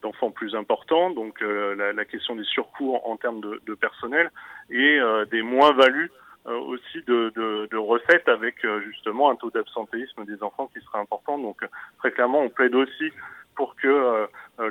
d'enfants 0.00 0.30
de, 0.30 0.32
plus 0.32 0.54
importants, 0.54 1.10
donc 1.10 1.42
la, 1.42 1.92
la, 1.92 2.04
question 2.06 2.36
des 2.36 2.44
surcoûts 2.44 2.96
en, 3.04 3.18
termes 3.18 3.42
de, 3.42 3.60
de, 3.66 3.74
personnel 3.74 4.30
et 4.70 4.98
des 5.30 5.42
moins-values 5.42 6.10
euh, 6.48 6.58
aussi 6.58 7.00
de, 7.06 7.32
de, 7.36 7.68
de, 7.70 7.76
recettes 7.76 8.28
avec 8.28 8.64
euh, 8.64 8.80
justement 8.80 9.30
un 9.30 9.36
taux 9.36 9.52
d'absentéisme 9.52 10.24
des 10.24 10.42
enfants 10.42 10.68
qui 10.74 10.80
serait 10.80 10.98
important. 10.98 11.38
Donc 11.38 11.64
très 12.00 12.10
clairement, 12.10 12.40
on 12.40 12.48
plaide 12.48 12.74
aussi 12.74 13.12
pour 13.54 13.76
que 13.76 13.88
euh, 13.88 14.26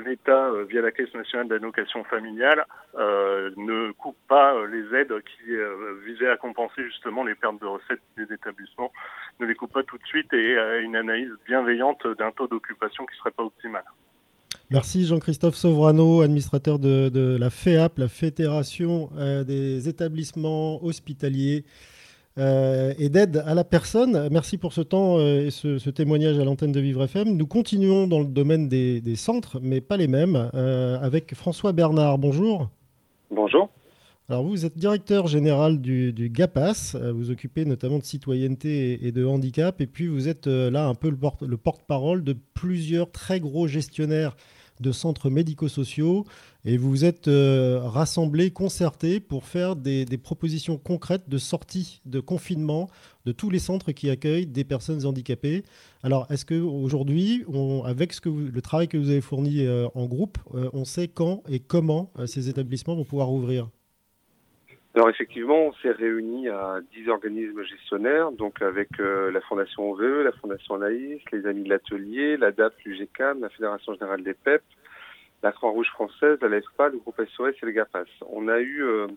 l'État, 0.06 0.52
via 0.70 0.82
la 0.82 0.92
Caisse 0.92 1.14
nationale 1.14 1.48
d'allocation 1.48 2.04
familiale, 2.06 2.66
ne 2.96 3.92
coupe 3.94 4.18
pas 4.28 4.54
les 4.68 4.98
aides 4.98 5.14
qui 5.22 5.52
visaient 6.06 6.30
à 6.30 6.38
compenser 6.38 6.84
justement 6.86 7.24
les 7.24 7.36
pertes 7.36 7.60
de 7.62 7.66
recettes 7.66 8.02
des 8.18 8.32
établissements, 8.34 8.92
ne 9.40 9.46
les 9.46 9.56
coupe 9.56 9.74
pas 9.74 9.84
tout 9.84 9.98
de 9.98 10.06
suite 10.06 10.32
et 10.34 10.56
une 10.82 10.96
analyse 10.96 11.32
bienveillante 11.46 12.06
d'un 12.18 12.32
taux 12.32 12.48
d'occupation 12.48 13.06
qui 13.06 13.18
serait 13.18 13.32
pas 13.32 13.44
optimal. 13.44 13.84
Merci 14.72 15.06
Jean-Christophe 15.06 15.56
Sovrano, 15.56 16.22
administrateur 16.22 16.80
de, 16.80 17.10
de, 17.10 17.38
la 17.38 17.50
FEAP, 17.50 17.98
la 17.98 18.08
Fédération 18.08 19.10
euh, 19.18 19.44
des 19.44 19.90
établissements 19.90 20.82
hospitaliers 20.82 21.66
euh, 22.38 22.94
et 22.98 23.10
d'aide 23.10 23.44
à 23.46 23.54
la 23.54 23.66
personne. 23.66 24.30
Merci 24.32 24.58
pour 24.58 24.72
ce 24.72 24.80
temps 24.80 25.18
euh, 25.18 25.48
et 25.48 25.52
ce, 25.52 25.78
ce, 25.78 25.90
témoignage 25.90 26.40
à 26.40 26.46
l'antenne 26.46 26.72
de 26.72 26.80
Vivre 26.80 27.04
FM. 27.04 27.36
Nous 27.36 27.46
continuons 27.46 28.08
dans 28.08 28.20
le 28.20 28.26
domaine 28.26 28.70
des, 28.70 29.02
des 29.02 29.18
centres, 29.18 29.60
mais 29.62 29.82
pas 29.82 29.98
les 29.98 30.08
mêmes, 30.08 30.50
euh, 30.54 30.98
avec 31.02 31.36
François 31.36 31.74
Bernard. 31.74 32.18
Bonjour. 32.18 32.70
Bonjour. 33.32 33.70
Alors 34.30 34.46
vous 34.46 34.66
êtes 34.66 34.78
directeur 34.78 35.28
général 35.28 35.82
du, 35.82 36.14
du 36.14 36.30
GAPAS, 36.30 36.96
vous 37.14 37.32
occupez 37.32 37.66
notamment 37.66 38.00
de 38.00 38.06
citoyenneté 38.06 38.94
et, 38.94 39.08
et, 39.08 39.12
de 39.12 39.26
handicap, 39.26 39.82
et 39.82 39.88
puis 39.88 40.08
vous 40.08 40.30
êtes 40.30 40.48
là 40.48 40.88
un 40.88 40.96
peu 40.96 41.10
le 41.10 41.58
porte-parole 41.58 42.20
porte 42.20 42.28
de 42.28 42.38
plusieurs 42.54 43.12
très 43.12 43.42
gros 43.42 43.68
gestionnaires 43.68 44.38
de 44.80 44.94
centres 44.94 45.30
médico-sociaux 45.30 46.26
et 46.64 46.78
vous 46.78 46.90
vous 46.90 47.06
êtes 47.06 47.28
euh, 47.28 47.80
rassemblés, 47.82 48.52
concertés 48.52 49.20
pour 49.20 49.46
faire 49.46 49.76
des, 49.76 50.06
propositions 50.24 50.78
concrètes 50.78 51.28
de 51.28 51.38
sortie 51.38 52.02
de 52.06 52.20
confinement 52.20 52.88
de 53.26 53.32
tous 53.32 53.50
les 53.50 53.60
centres 53.60 53.92
qui 53.92 54.10
accueillent 54.10 54.46
des 54.46 54.64
personnes 54.64 55.06
handicapées. 55.06 55.64
Alors, 56.04 56.28
est-ce 56.32 56.46
qu'aujourd'hui, 56.46 57.46
avec 57.86 58.14
ce 58.14 58.22
que 58.22 58.30
vous, 58.30 58.52
le 58.54 58.62
travail 58.62 58.88
que 58.88 58.98
vous 58.98 59.10
avez 59.10 59.22
fourni 59.22 59.66
euh, 59.66 59.88
en 59.96 60.06
groupe, 60.06 60.38
euh, 60.54 60.70
on 60.74 60.86
sait 60.86 61.08
quand 61.08 61.44
et 61.50 61.60
comment 61.60 62.12
ces 62.26 62.50
établissements 62.50 62.96
vont 62.96 63.06
pouvoir 63.06 63.32
ouvrir? 63.32 63.68
Alors 64.94 65.10
effectivement, 65.10 65.68
on 65.68 65.74
s'est 65.82 65.92
réunis 65.92 66.50
à 66.50 66.80
10 66.94 67.08
organismes 67.08 67.64
gestionnaires, 67.64 68.34
donc 68.34 68.62
avec 68.62 68.90
la 69.00 69.40
Fondation 69.40 69.90
OVE, 69.92 70.24
la 70.24 70.34
Fondation 70.34 70.78
Naïs, 70.80 71.22
les 71.32 71.46
Amis 71.46 71.64
de 71.64 71.70
l'Atelier, 71.70 72.36
la 72.36 72.52
DAP, 72.52 72.74
l'UGCAM, 72.84 73.40
la 73.40 73.48
Fédération 73.48 73.94
Générale 73.94 74.22
des 74.22 74.34
PEP, 74.34 74.62
la 75.44 75.52
Croix-Rouge 75.52 75.90
française, 75.90 76.38
la 76.42 76.50
LEFPA, 76.50 76.90
le 76.90 76.98
groupe 77.00 77.22
SOS 77.36 77.56
et 77.62 77.66
le 77.66 77.72
GAPAS. 77.72 78.06
On 78.30 78.48
a 78.48 78.60
eu, 78.60 78.84
euh, 78.84 79.08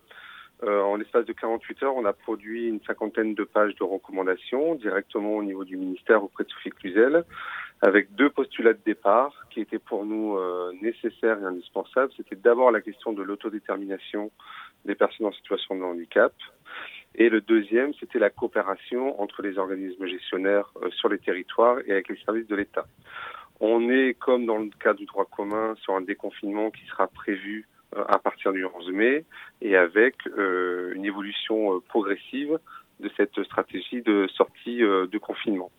euh, 0.63 0.81
en 0.83 0.97
l'espace 0.97 1.27
de 1.27 1.33
48 1.33 1.83
heures, 1.83 1.97
on 1.97 2.05
a 2.05 2.13
produit 2.13 2.69
une 2.69 2.81
cinquantaine 2.83 3.35
de 3.35 3.45
pages 3.45 3.75
de 3.77 3.85
recommandations 3.85 4.75
directement 4.77 5.37
au 5.37 5.43
niveau 5.43 5.65
du 5.65 5.77
ministère 5.77 6.23
auprès 6.23 6.45
de 6.45 6.51
Sophie 6.51 6.71
Cluzel, 6.71 7.25
avec 7.83 8.15
deux 8.15 8.31
postulats 8.31 8.73
de 8.73 8.81
départ 8.85 9.35
qui 9.51 9.61
étaient 9.61 9.79
pour 9.79 10.07
nous 10.07 10.37
euh, 10.37 10.73
nécessaires 10.81 11.39
et 11.41 11.45
indispensables. 11.45 12.13
C'était 12.17 12.37
d'abord 12.37 12.71
la 12.71 12.81
question 12.81 13.13
de 13.13 13.23
l'autodétermination 13.23 14.31
des 14.85 14.95
personnes 14.95 15.27
en 15.27 15.33
situation 15.33 15.77
de 15.77 15.83
handicap. 15.83 16.33
Et 17.17 17.29
le 17.29 17.41
deuxième, 17.41 17.93
c'était 17.95 18.19
la 18.19 18.31
coopération 18.31 19.21
entre 19.21 19.43
les 19.43 19.59
organismes 19.59 20.07
gestionnaires 20.07 20.73
euh, 20.83 20.91
sur 20.91 21.09
les 21.09 21.19
territoires 21.19 21.79
et 21.87 21.93
avec 21.93 22.09
les 22.09 22.17
services 22.25 22.49
de 22.49 22.57
l'État. 22.57 22.87
On 23.61 23.89
est, 23.89 24.15
comme 24.15 24.47
dans 24.47 24.59
le 24.59 24.71
cas 24.81 24.95
du 24.95 25.07
droit 25.07 25.25
commun, 25.25 25.75
sur 25.83 25.95
un 25.95 26.01
déconfinement 26.01 26.71
qui 26.71 26.85
sera 26.87 27.07
prévu 27.07 27.67
euh, 27.97 28.05
à 28.09 28.19
partir 28.19 28.53
du 28.53 28.65
11 28.65 28.91
mai 28.91 29.25
et 29.63 29.77
avec 29.77 30.17
euh, 30.27 30.93
une 30.95 31.05
évolution 31.05 31.77
euh, 31.77 31.81
progressive 31.81 32.59
de 33.01 33.11
cette 33.17 33.43
stratégie 33.45 34.03
de 34.03 34.29
sortie 34.35 34.83
euh, 34.83 35.07
de 35.07 35.19
confinement. 35.19 35.71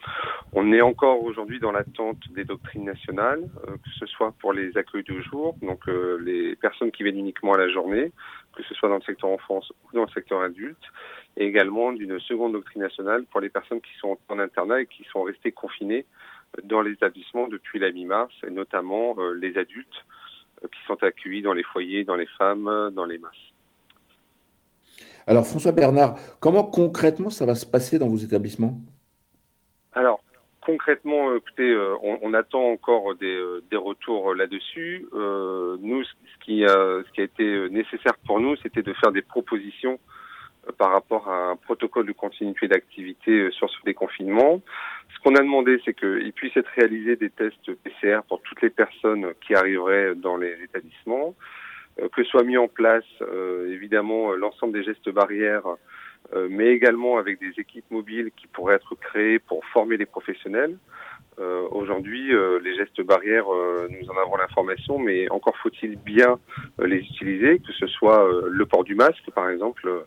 On 0.54 0.72
est 0.74 0.82
encore 0.82 1.24
aujourd'hui 1.24 1.60
dans 1.60 1.72
l'attente 1.72 2.18
des 2.32 2.44
doctrines 2.44 2.84
nationales, 2.84 3.44
euh, 3.68 3.72
que 3.72 3.90
ce 4.00 4.06
soit 4.06 4.34
pour 4.40 4.54
les 4.54 4.76
accueils 4.78 5.04
de 5.04 5.22
jour, 5.22 5.56
donc 5.62 5.88
euh, 5.88 6.18
les 6.22 6.56
personnes 6.56 6.92
qui 6.92 7.04
viennent 7.04 7.20
uniquement 7.20 7.54
à 7.54 7.58
la 7.58 7.70
journée, 7.70 8.12
que 8.56 8.64
ce 8.64 8.74
soit 8.76 8.90
dans 8.90 8.96
le 8.96 9.02
secteur 9.02 9.30
enfance 9.30 9.72
ou 9.84 9.96
dans 9.96 10.04
le 10.04 10.10
secteur 10.10 10.42
adulte, 10.42 10.84
et 11.38 11.46
également 11.46 11.92
d'une 11.94 12.20
seconde 12.20 12.54
doctrine 12.54 12.82
nationale 12.82 13.26
pour 13.26 13.42
les 13.42 13.50
personnes 13.50 13.82
qui 13.82 13.94
sont 14.00 14.18
en 14.30 14.40
internat 14.40 14.82
et 14.82 14.86
qui 14.86 15.04
sont 15.12 15.24
restées 15.24 15.52
confinées 15.52 16.06
dans 16.64 16.82
les 16.82 16.92
établissements 16.92 17.48
depuis 17.48 17.80
la 17.80 17.92
mi-mars, 17.92 18.34
et 18.48 18.52
notamment 18.52 19.16
les 19.34 19.58
adultes 19.58 20.06
qui 20.62 20.80
sont 20.88 21.02
accueillis 21.04 21.42
dans 21.42 21.54
les 21.54 21.64
foyers, 21.64 22.04
dans 22.04 22.16
les 22.16 22.28
femmes, 22.38 22.92
dans 22.94 23.06
les 23.06 23.18
masses. 23.18 23.34
Alors, 25.28 25.46
François 25.46 25.72
Bernard, 25.72 26.16
comment 26.40 26.64
concrètement 26.64 27.30
ça 27.30 27.46
va 27.46 27.56
se 27.56 27.66
passer 27.66 27.98
dans 27.98 28.08
vos 28.08 28.18
établissements? 28.18 28.80
Alors, 29.94 30.22
concrètement, 30.62 31.36
écoutez, 31.36 31.70
euh, 31.70 31.96
on, 32.04 32.20
on, 32.22 32.34
attend 32.34 32.72
encore 32.72 33.16
des, 33.16 33.36
euh, 33.36 33.64
des 33.72 33.78
retours 33.78 34.36
là-dessus. 34.36 35.08
Euh, 35.14 35.78
nous, 35.82 36.04
ce 36.04 36.46
qui, 36.46 36.64
a, 36.64 36.68
ce 36.68 37.12
qui 37.14 37.22
a 37.22 37.24
été 37.24 37.70
nécessaire 37.70 38.16
pour 38.26 38.40
nous, 38.40 38.56
c'était 38.58 38.84
de 38.84 38.94
faire 38.94 39.12
des 39.12 39.22
propositions 39.22 40.00
par 40.78 40.92
rapport 40.92 41.30
à 41.30 41.52
un 41.52 41.56
protocole 41.56 42.08
de 42.08 42.12
continuité 42.12 42.68
d'activité 42.68 43.52
sur 43.52 43.70
ce 43.70 43.78
déconfinement. 43.86 44.62
Ce 45.16 45.20
qu'on 45.24 45.36
a 45.36 45.42
demandé, 45.42 45.82
c'est 45.86 45.94
qu'il 45.94 46.34
puisse 46.34 46.56
être 46.58 46.70
réalisé 46.76 47.16
des 47.16 47.30
tests 47.30 47.74
PCR 47.84 48.20
pour 48.28 48.42
toutes 48.42 48.62
les 48.62 48.70
personnes 48.70 49.34
qui 49.42 49.56
arriveraient 49.56 50.14
dans 50.16 50.38
les 50.38 50.56
établissements. 50.64 51.36
Euh, 52.02 52.10
que 52.10 52.24
soit 52.26 52.44
mis 52.44 52.58
en 52.58 52.68
place 52.68 53.06
euh, 53.22 53.72
évidemment 53.72 54.34
euh, 54.34 54.36
l'ensemble 54.36 54.74
des 54.74 54.84
gestes 54.84 55.10
barrières, 55.10 55.64
mais 56.50 56.70
également 56.70 57.20
avec 57.20 57.40
des 57.40 57.54
équipes 57.60 57.90
mobiles 57.92 58.32
qui 58.36 58.48
pourraient 58.48 58.74
être 58.76 58.96
créées 58.96 59.38
pour 59.38 59.64
former 59.66 59.96
les 59.96 60.08
professionnels. 60.08 60.76
Euh, 61.40 61.68
Aujourd'hui, 61.72 62.34
euh, 62.34 62.60
les 62.64 62.76
gestes 62.76 63.02
barrières, 63.02 63.52
euh, 63.54 63.90
nous 63.90 64.10
en 64.10 64.18
avons 64.18 64.38
l'information, 64.38 64.98
mais 64.98 65.30
encore 65.32 65.58
faut-il 65.58 65.98
bien 65.98 66.40
les 66.80 66.98
utiliser, 66.98 67.60
que 67.60 67.74
ce 67.74 67.88
soit 67.88 68.28
le 68.48 68.66
port 68.66 68.84
du 68.84 68.96
masque, 68.96 69.30
par 69.34 69.50
exemple. 69.50 70.06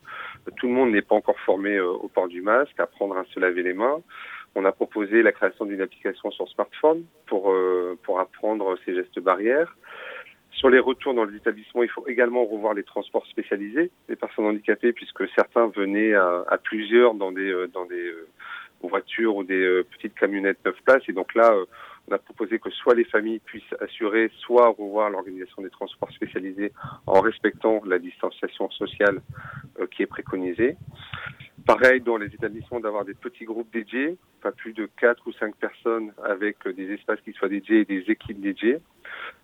tout 0.56 0.66
le 0.66 0.72
monde 0.72 0.92
n'est 0.92 1.02
pas 1.02 1.14
encore 1.14 1.38
formé 1.40 1.78
au 1.80 2.08
port 2.08 2.28
du 2.28 2.40
masque, 2.40 2.78
apprendre 2.78 3.16
à 3.16 3.24
se 3.34 3.40
laver 3.40 3.62
les 3.62 3.74
mains. 3.74 4.00
On 4.54 4.64
a 4.64 4.72
proposé 4.72 5.22
la 5.22 5.32
création 5.32 5.64
d'une 5.66 5.80
application 5.80 6.30
sur 6.30 6.48
smartphone 6.48 7.04
pour 7.26 7.54
pour 8.02 8.20
apprendre 8.20 8.76
ces 8.84 8.94
gestes 8.94 9.20
barrières. 9.20 9.76
Sur 10.50 10.70
les 10.70 10.80
retours 10.80 11.14
dans 11.14 11.24
les 11.24 11.36
établissements, 11.36 11.84
il 11.84 11.88
faut 11.90 12.06
également 12.08 12.44
revoir 12.44 12.74
les 12.74 12.82
transports 12.82 13.26
spécialisés 13.26 13.90
des 14.08 14.16
personnes 14.16 14.46
handicapées, 14.46 14.92
puisque 14.92 15.28
certains 15.36 15.68
venaient 15.68 16.14
à, 16.14 16.44
à 16.48 16.58
plusieurs 16.58 17.14
dans 17.14 17.30
des, 17.30 17.66
dans 17.72 17.86
des 17.86 18.12
voitures 18.82 19.36
ou 19.36 19.44
des 19.44 19.82
petites 19.92 20.14
camionnettes 20.14 20.64
neuf 20.64 20.76
places. 20.84 21.02
Et 21.08 21.12
donc 21.12 21.34
là, 21.34 21.54
On 22.08 22.14
a 22.14 22.18
proposé 22.18 22.58
que 22.58 22.70
soit 22.70 22.94
les 22.94 23.04
familles 23.04 23.40
puissent 23.40 23.74
assurer, 23.80 24.30
soit 24.38 24.68
revoir 24.68 25.10
l'organisation 25.10 25.60
des 25.60 25.68
transports 25.68 26.10
spécialisés 26.12 26.72
en 27.06 27.20
respectant 27.20 27.82
la 27.84 27.98
distanciation 27.98 28.70
sociale 28.70 29.20
euh, 29.78 29.86
qui 29.88 30.02
est 30.02 30.06
préconisée. 30.06 30.76
Pareil 31.66 32.00
dans 32.00 32.16
les 32.16 32.28
établissements 32.28 32.80
d'avoir 32.80 33.04
des 33.04 33.12
petits 33.12 33.44
groupes 33.44 33.70
dédiés, 33.70 34.16
pas 34.40 34.52
plus 34.52 34.72
de 34.72 34.88
4 34.98 35.26
ou 35.26 35.32
5 35.32 35.54
personnes 35.56 36.12
avec 36.24 36.66
euh, 36.66 36.72
des 36.72 36.90
espaces 36.92 37.20
qui 37.20 37.32
soient 37.32 37.50
dédiés 37.50 37.80
et 37.80 37.84
des 37.84 38.10
équipes 38.10 38.40
dédiées. 38.40 38.78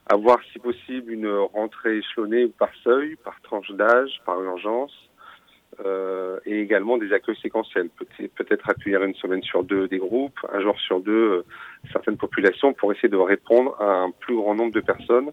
Avoir 0.07 0.39
si 0.53 0.59
possible 0.59 1.12
une 1.12 1.28
rentrée 1.28 1.99
échelonnée 1.99 2.47
par 2.47 2.70
seuil, 2.82 3.16
par 3.16 3.41
tranche 3.43 3.70
d'âge, 3.73 4.23
par 4.24 4.43
urgence 4.43 5.11
euh, 5.85 6.39
et 6.47 6.61
également 6.61 6.99
des 6.99 7.13
accueils 7.13 7.37
séquentiels. 7.41 7.89
Peut-être 8.37 8.69
accueillir 8.69 9.03
une 9.03 9.15
semaine 9.15 9.43
sur 9.43 9.65
deux 9.65 9.89
des 9.89 9.99
groupes, 9.99 10.39
un 10.53 10.61
jour 10.61 10.79
sur 10.79 11.01
deux 11.01 11.13
euh, 11.13 11.45
certaines 11.91 12.17
populations 12.17 12.73
pour 12.73 12.93
essayer 12.93 13.09
de 13.09 13.17
répondre 13.17 13.75
à 13.81 14.03
un 14.03 14.11
plus 14.11 14.37
grand 14.37 14.55
nombre 14.55 14.73
de 14.73 14.81
personnes. 14.81 15.31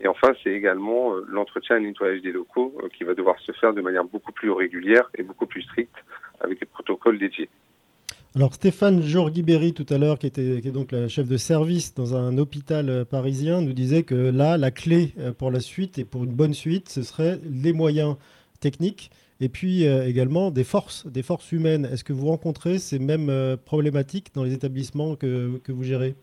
Et 0.00 0.08
enfin, 0.08 0.32
c'est 0.42 0.52
également 0.52 1.14
euh, 1.14 1.24
l'entretien 1.28 1.76
et 1.76 1.80
le 1.80 1.86
nettoyage 1.88 2.22
des 2.22 2.32
locaux 2.32 2.76
qui 2.96 3.04
va 3.04 3.14
devoir 3.14 3.38
se 3.40 3.52
faire 3.52 3.72
de 3.72 3.80
manière 3.80 4.04
beaucoup 4.04 4.32
plus 4.32 4.50
régulière 4.50 5.10
et 5.16 5.22
beaucoup 5.22 5.46
plus 5.46 5.62
stricte 5.62 5.96
avec 6.40 6.60
des 6.60 6.66
protocoles 6.66 7.18
dédiés. 7.18 7.48
Alors 8.34 8.54
Stéphane 8.54 9.02
Jorgiberi 9.02 9.74
tout 9.74 9.86
à 9.90 9.98
l'heure, 9.98 10.18
qui 10.18 10.26
était 10.26 10.58
est 10.58 10.72
donc 10.72 10.92
la 10.92 11.06
chef 11.08 11.28
de 11.28 11.36
service 11.36 11.94
dans 11.94 12.16
un 12.16 12.38
hôpital 12.38 13.04
parisien, 13.04 13.60
nous 13.60 13.74
disait 13.74 14.04
que 14.04 14.14
là, 14.14 14.56
la 14.56 14.70
clé 14.70 15.14
pour 15.38 15.50
la 15.50 15.60
suite 15.60 15.98
et 15.98 16.04
pour 16.06 16.24
une 16.24 16.32
bonne 16.32 16.54
suite, 16.54 16.88
ce 16.88 17.02
serait 17.02 17.38
les 17.44 17.74
moyens 17.74 18.16
techniques 18.60 19.10
et 19.42 19.48
puis 19.48 19.88
euh, 19.88 20.06
également 20.06 20.52
des 20.52 20.62
forces, 20.62 21.04
des 21.04 21.24
forces 21.24 21.50
humaines. 21.50 21.84
Est-ce 21.84 22.04
que 22.04 22.12
vous 22.12 22.28
rencontrez 22.28 22.78
ces 22.78 23.00
mêmes 23.00 23.28
euh, 23.28 23.56
problématiques 23.56 24.32
dans 24.36 24.44
les 24.44 24.54
établissements 24.54 25.16
que, 25.16 25.58
que, 25.58 25.72
vous 25.72 25.82
gérez? 25.82 26.14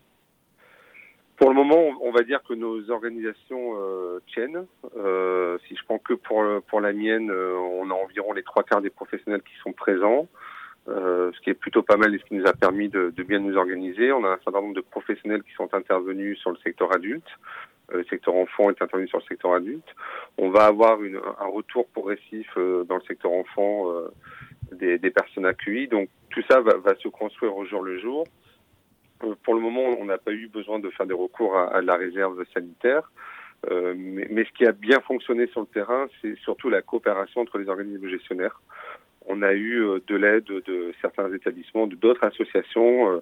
Pour 1.36 1.50
le 1.50 1.54
moment, 1.54 1.92
on 2.02 2.12
va 2.12 2.22
dire 2.22 2.42
que 2.48 2.54
nos 2.54 2.90
organisations 2.90 3.74
euh, 3.76 4.20
tiennent. 4.32 4.64
Si 5.68 5.76
je 5.76 5.84
prends 5.84 5.98
que 5.98 6.14
pour, 6.14 6.42
pour 6.68 6.80
la 6.80 6.94
mienne, 6.94 7.30
on 7.30 7.90
a 7.90 7.94
environ 7.94 8.32
les 8.32 8.42
trois 8.42 8.62
quarts 8.62 8.80
des 8.80 8.90
professionnels 8.90 9.42
qui 9.42 9.54
sont 9.62 9.72
présents. 9.72 10.26
Ce 10.86 11.40
qui 11.42 11.50
est 11.50 11.54
plutôt 11.54 11.82
pas 11.82 11.96
mal 11.96 12.14
et 12.14 12.18
ce 12.18 12.24
qui 12.24 12.34
nous 12.34 12.46
a 12.46 12.52
permis 12.52 12.88
de, 12.88 13.12
bien 13.22 13.38
nous 13.38 13.56
organiser. 13.56 14.12
On 14.12 14.24
a 14.24 14.28
un 14.28 14.38
certain 14.42 14.60
nombre 14.60 14.74
de 14.74 14.80
professionnels 14.80 15.42
qui 15.42 15.52
sont 15.52 15.72
intervenus 15.74 16.38
sur 16.38 16.50
le 16.50 16.56
secteur 16.64 16.94
adulte. 16.94 17.28
Euh, 17.92 17.98
le 17.98 18.04
secteur 18.04 18.34
enfant 18.34 18.70
est 18.70 18.82
intervenu 18.82 19.08
sur 19.08 19.18
le 19.18 19.24
secteur 19.24 19.54
adulte. 19.54 19.88
On 20.38 20.50
va 20.50 20.66
avoir 20.66 20.98
un 21.40 21.46
retour 21.46 21.86
progressif 21.88 22.48
euh, 22.56 22.84
dans 22.84 22.96
le 22.96 23.02
secteur 23.02 23.32
enfant 23.32 23.90
euh, 23.90 24.08
des, 24.72 25.10
personnes 25.10 25.46
accueillies. 25.46 25.88
Donc 25.88 26.08
tout 26.30 26.42
ça 26.48 26.60
va, 26.60 26.94
se 26.96 27.08
construire 27.08 27.56
au 27.56 27.64
jour 27.66 27.82
le 27.82 27.98
jour. 27.98 28.26
pour 29.18 29.54
le 29.54 29.60
moment, 29.60 29.96
on 29.98 30.04
n'a 30.04 30.18
pas 30.18 30.32
eu 30.32 30.48
besoin 30.48 30.78
de 30.78 30.90
faire 30.90 31.06
des 31.06 31.14
recours 31.14 31.56
à, 31.56 31.80
la 31.82 31.96
réserve 31.96 32.42
sanitaire. 32.54 33.10
Mais, 33.68 34.44
ce 34.44 34.52
qui 34.52 34.64
a 34.64 34.72
bien 34.72 35.00
fonctionné 35.00 35.46
sur 35.48 35.60
le 35.60 35.66
terrain, 35.66 36.06
c'est 36.20 36.36
surtout 36.38 36.70
la 36.70 36.80
coopération 36.80 37.42
entre 37.42 37.58
les 37.58 37.68
organismes 37.68 38.08
gestionnaires. 38.08 38.60
On 39.26 39.42
a 39.42 39.52
eu 39.52 40.00
de 40.06 40.16
l'aide 40.16 40.44
de 40.44 40.94
certains 41.02 41.30
établissements, 41.34 41.86
d'autres 41.86 42.24
associations 42.24 43.20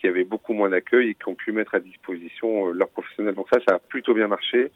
qui 0.00 0.08
avaient 0.08 0.24
beaucoup 0.24 0.54
moins 0.54 0.70
d'accueil 0.70 1.10
et 1.10 1.14
qui 1.14 1.28
ont 1.28 1.34
pu 1.34 1.52
mettre 1.52 1.74
à 1.74 1.80
disposition 1.80 2.68
euh, 2.68 2.72
leurs 2.72 2.88
professionnels. 2.88 3.34
Donc 3.34 3.48
ça, 3.52 3.60
ça 3.68 3.74
a 3.76 3.78
plutôt 3.78 4.14
bien 4.14 4.28
marché 4.28 4.70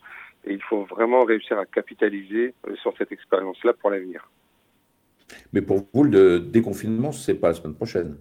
et 0.47 0.53
il 0.53 0.63
faut 0.63 0.85
vraiment 0.85 1.25
réussir 1.25 1.59
à 1.59 1.67
capitaliser 1.67 2.55
euh, 2.67 2.77
sur 2.77 2.95
cette 2.99 3.13
expérience-là 3.13 3.73
pour 3.75 3.91
l'avenir. 3.91 4.29
Mais 5.53 5.63
pour 5.63 5.87
vous, 5.93 6.05
le 6.05 6.39
déconfinement, 6.39 7.13
c'est 7.13 7.35
pas 7.35 7.49
la 7.49 7.55
semaine 7.55 7.75
prochaine 7.75 8.17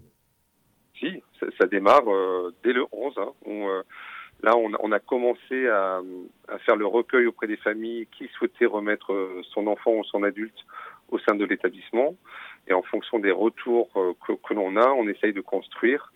Si, 0.97 1.21
ça, 1.39 1.47
ça 1.59 1.67
démarre 1.67 2.07
euh, 2.07 2.53
dès 2.63 2.73
le 2.73 2.85
11. 2.91 3.13
Hein. 3.17 3.31
On, 3.45 3.67
euh, 3.67 3.81
là, 4.41 4.55
on, 4.55 4.71
on, 4.79 4.91
a 4.91 4.99
commencé 4.99 5.67
à, 5.67 6.01
à, 6.47 6.57
faire 6.59 6.77
le 6.77 6.85
recueil 6.85 7.25
auprès 7.25 7.47
des 7.47 7.57
familles 7.57 8.07
qui 8.17 8.29
souhaitaient 8.37 8.65
remettre 8.65 9.13
son 9.53 9.67
enfant 9.67 9.91
ou 9.91 10.03
son 10.05 10.23
adulte 10.23 10.57
au 11.09 11.19
sein 11.19 11.35
de 11.35 11.43
l'établissement. 11.43 12.15
Et 12.67 12.73
en 12.73 12.83
fonction 12.83 13.19
des 13.19 13.31
retours 13.31 13.91
que, 14.25 14.31
que 14.31 14.53
l'on 14.53 14.77
a, 14.77 14.87
on 14.91 15.07
essaye 15.09 15.33
de 15.33 15.41
construire 15.41 16.12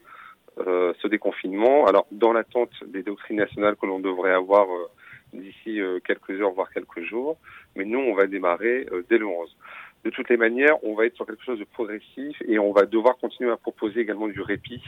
euh, 0.65 0.93
ce 1.01 1.07
déconfinement. 1.07 1.85
Alors, 1.85 2.07
dans 2.11 2.34
l'attente 2.34 2.71
des 2.88 3.03
doctrines 3.03 3.38
nationales 3.38 3.75
que 3.75 3.85
l'on 3.85 3.99
devrait 3.99 4.34
avoir 4.34 4.65
euh, 4.67 4.88
d'ici 5.34 5.79
euh, 5.79 5.99
quelques 5.99 6.31
heures, 6.31 6.51
voire 6.51 6.71
quelques 6.71 7.01
jours, 7.01 7.38
mais 7.75 7.85
nous, 7.85 7.99
on 7.99 8.15
va 8.15 8.25
démarrer 8.25 8.88
dès 9.07 9.19
le 9.19 9.27
11. 9.27 9.55
De 10.03 10.09
toutes 10.09 10.29
les 10.29 10.38
manières, 10.38 10.84
on 10.84 10.95
va 10.95 11.05
être 11.05 11.15
sur 11.15 11.27
quelque 11.27 11.43
chose 11.43 11.59
de 11.59 11.63
progressif 11.65 12.41
et 12.47 12.57
on 12.57 12.71
va 12.71 12.85
devoir 12.85 13.17
continuer 13.17 13.51
à 13.51 13.57
proposer 13.57 13.99
également 13.99 14.27
du 14.27 14.41
répit 14.41 14.81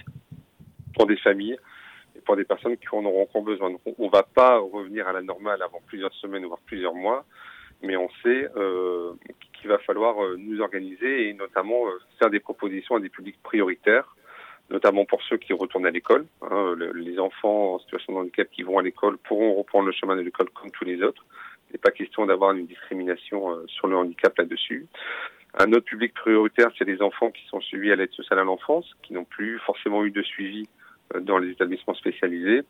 pour 0.95 1.05
des 1.05 1.17
familles 1.17 1.57
et 2.15 2.21
pour 2.21 2.35
des 2.35 2.45
personnes 2.45 2.77
qui 2.77 2.87
en 2.91 3.05
auront 3.05 3.23
encore 3.23 3.43
besoin. 3.43 3.69
Donc, 3.69 3.81
on 3.99 4.05
ne 4.05 4.11
va 4.11 4.23
pas 4.23 4.57
revenir 4.57 5.07
à 5.07 5.13
la 5.13 5.21
normale 5.21 5.61
avant 5.61 5.81
plusieurs 5.85 6.13
semaines, 6.15 6.45
voire 6.45 6.61
plusieurs 6.65 6.95
mois, 6.95 7.25
mais 7.83 7.95
on 7.95 8.09
sait 8.23 8.49
qu'il 9.53 9.69
va 9.69 9.77
falloir 9.79 10.15
nous 10.37 10.61
organiser 10.61 11.29
et 11.29 11.33
notamment 11.33 11.83
faire 12.17 12.31
des 12.31 12.39
propositions 12.39 12.95
à 12.95 12.99
des 12.99 13.09
publics 13.09 13.41
prioritaires 13.43 14.15
notamment 14.69 15.05
pour 15.05 15.21
ceux 15.23 15.37
qui 15.37 15.53
retournent 15.53 15.85
à 15.85 15.91
l'école. 15.91 16.25
Hein, 16.41 16.75
les 16.95 17.19
enfants 17.19 17.75
en 17.75 17.79
situation 17.79 18.13
de 18.13 18.17
handicap 18.19 18.49
qui 18.51 18.63
vont 18.63 18.77
à 18.77 18.81
l'école 18.81 19.17
pourront 19.17 19.55
reprendre 19.55 19.87
le 19.87 19.91
chemin 19.91 20.15
de 20.15 20.21
l'école 20.21 20.49
comme 20.51 20.71
tous 20.71 20.85
les 20.85 21.01
autres. 21.01 21.25
Il 21.69 21.73
n'est 21.73 21.79
pas 21.79 21.91
question 21.91 22.25
d'avoir 22.25 22.51
une 22.51 22.65
discrimination 22.65 23.51
euh, 23.51 23.65
sur 23.67 23.87
le 23.87 23.95
handicap 23.95 24.37
là-dessus. 24.37 24.87
Un 25.57 25.71
autre 25.73 25.85
public 25.85 26.13
prioritaire, 26.13 26.69
c'est 26.77 26.85
les 26.85 27.01
enfants 27.01 27.31
qui 27.31 27.45
sont 27.47 27.61
suivis 27.61 27.91
à 27.91 27.95
l'aide 27.95 28.11
sociale 28.11 28.39
à 28.39 28.43
l'enfance, 28.43 28.95
qui 29.03 29.13
n'ont 29.13 29.25
plus 29.25 29.59
forcément 29.59 30.03
eu 30.03 30.11
de 30.11 30.21
suivi 30.21 30.67
euh, 31.15 31.19
dans 31.19 31.37
les 31.37 31.51
établissements 31.51 31.95
spécialisés, 31.95 32.63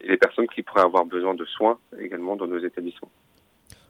et 0.00 0.08
les 0.08 0.16
personnes 0.16 0.48
qui 0.48 0.62
pourraient 0.62 0.82
avoir 0.82 1.04
besoin 1.04 1.34
de 1.34 1.44
soins 1.44 1.78
également 1.98 2.36
dans 2.36 2.46
nos 2.46 2.58
établissements. 2.58 3.10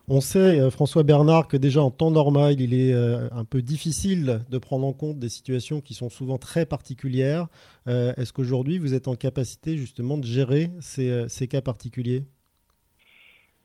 On 0.08 0.20
sait, 0.20 0.60
euh, 0.60 0.70
François 0.70 1.02
Bernard, 1.02 1.48
que 1.48 1.56
déjà 1.56 1.82
en 1.82 1.90
temps 1.90 2.12
normal, 2.12 2.60
il 2.60 2.74
est 2.74 2.94
euh, 2.94 3.28
un 3.32 3.44
peu 3.44 3.60
difficile 3.60 4.38
de 4.48 4.58
prendre 4.58 4.86
en 4.86 4.92
compte 4.92 5.18
des 5.18 5.28
situations 5.28 5.80
qui 5.80 5.94
sont 5.94 6.10
souvent 6.10 6.38
très 6.38 6.64
particulières. 6.64 7.48
Euh, 7.88 8.12
est-ce 8.16 8.32
qu'aujourd'hui, 8.32 8.78
vous 8.78 8.94
êtes 8.94 9.08
en 9.08 9.16
capacité 9.16 9.76
justement 9.76 10.16
de 10.16 10.24
gérer 10.24 10.68
ces, 10.80 11.48
cas 11.48 11.60
particuliers? 11.60 12.22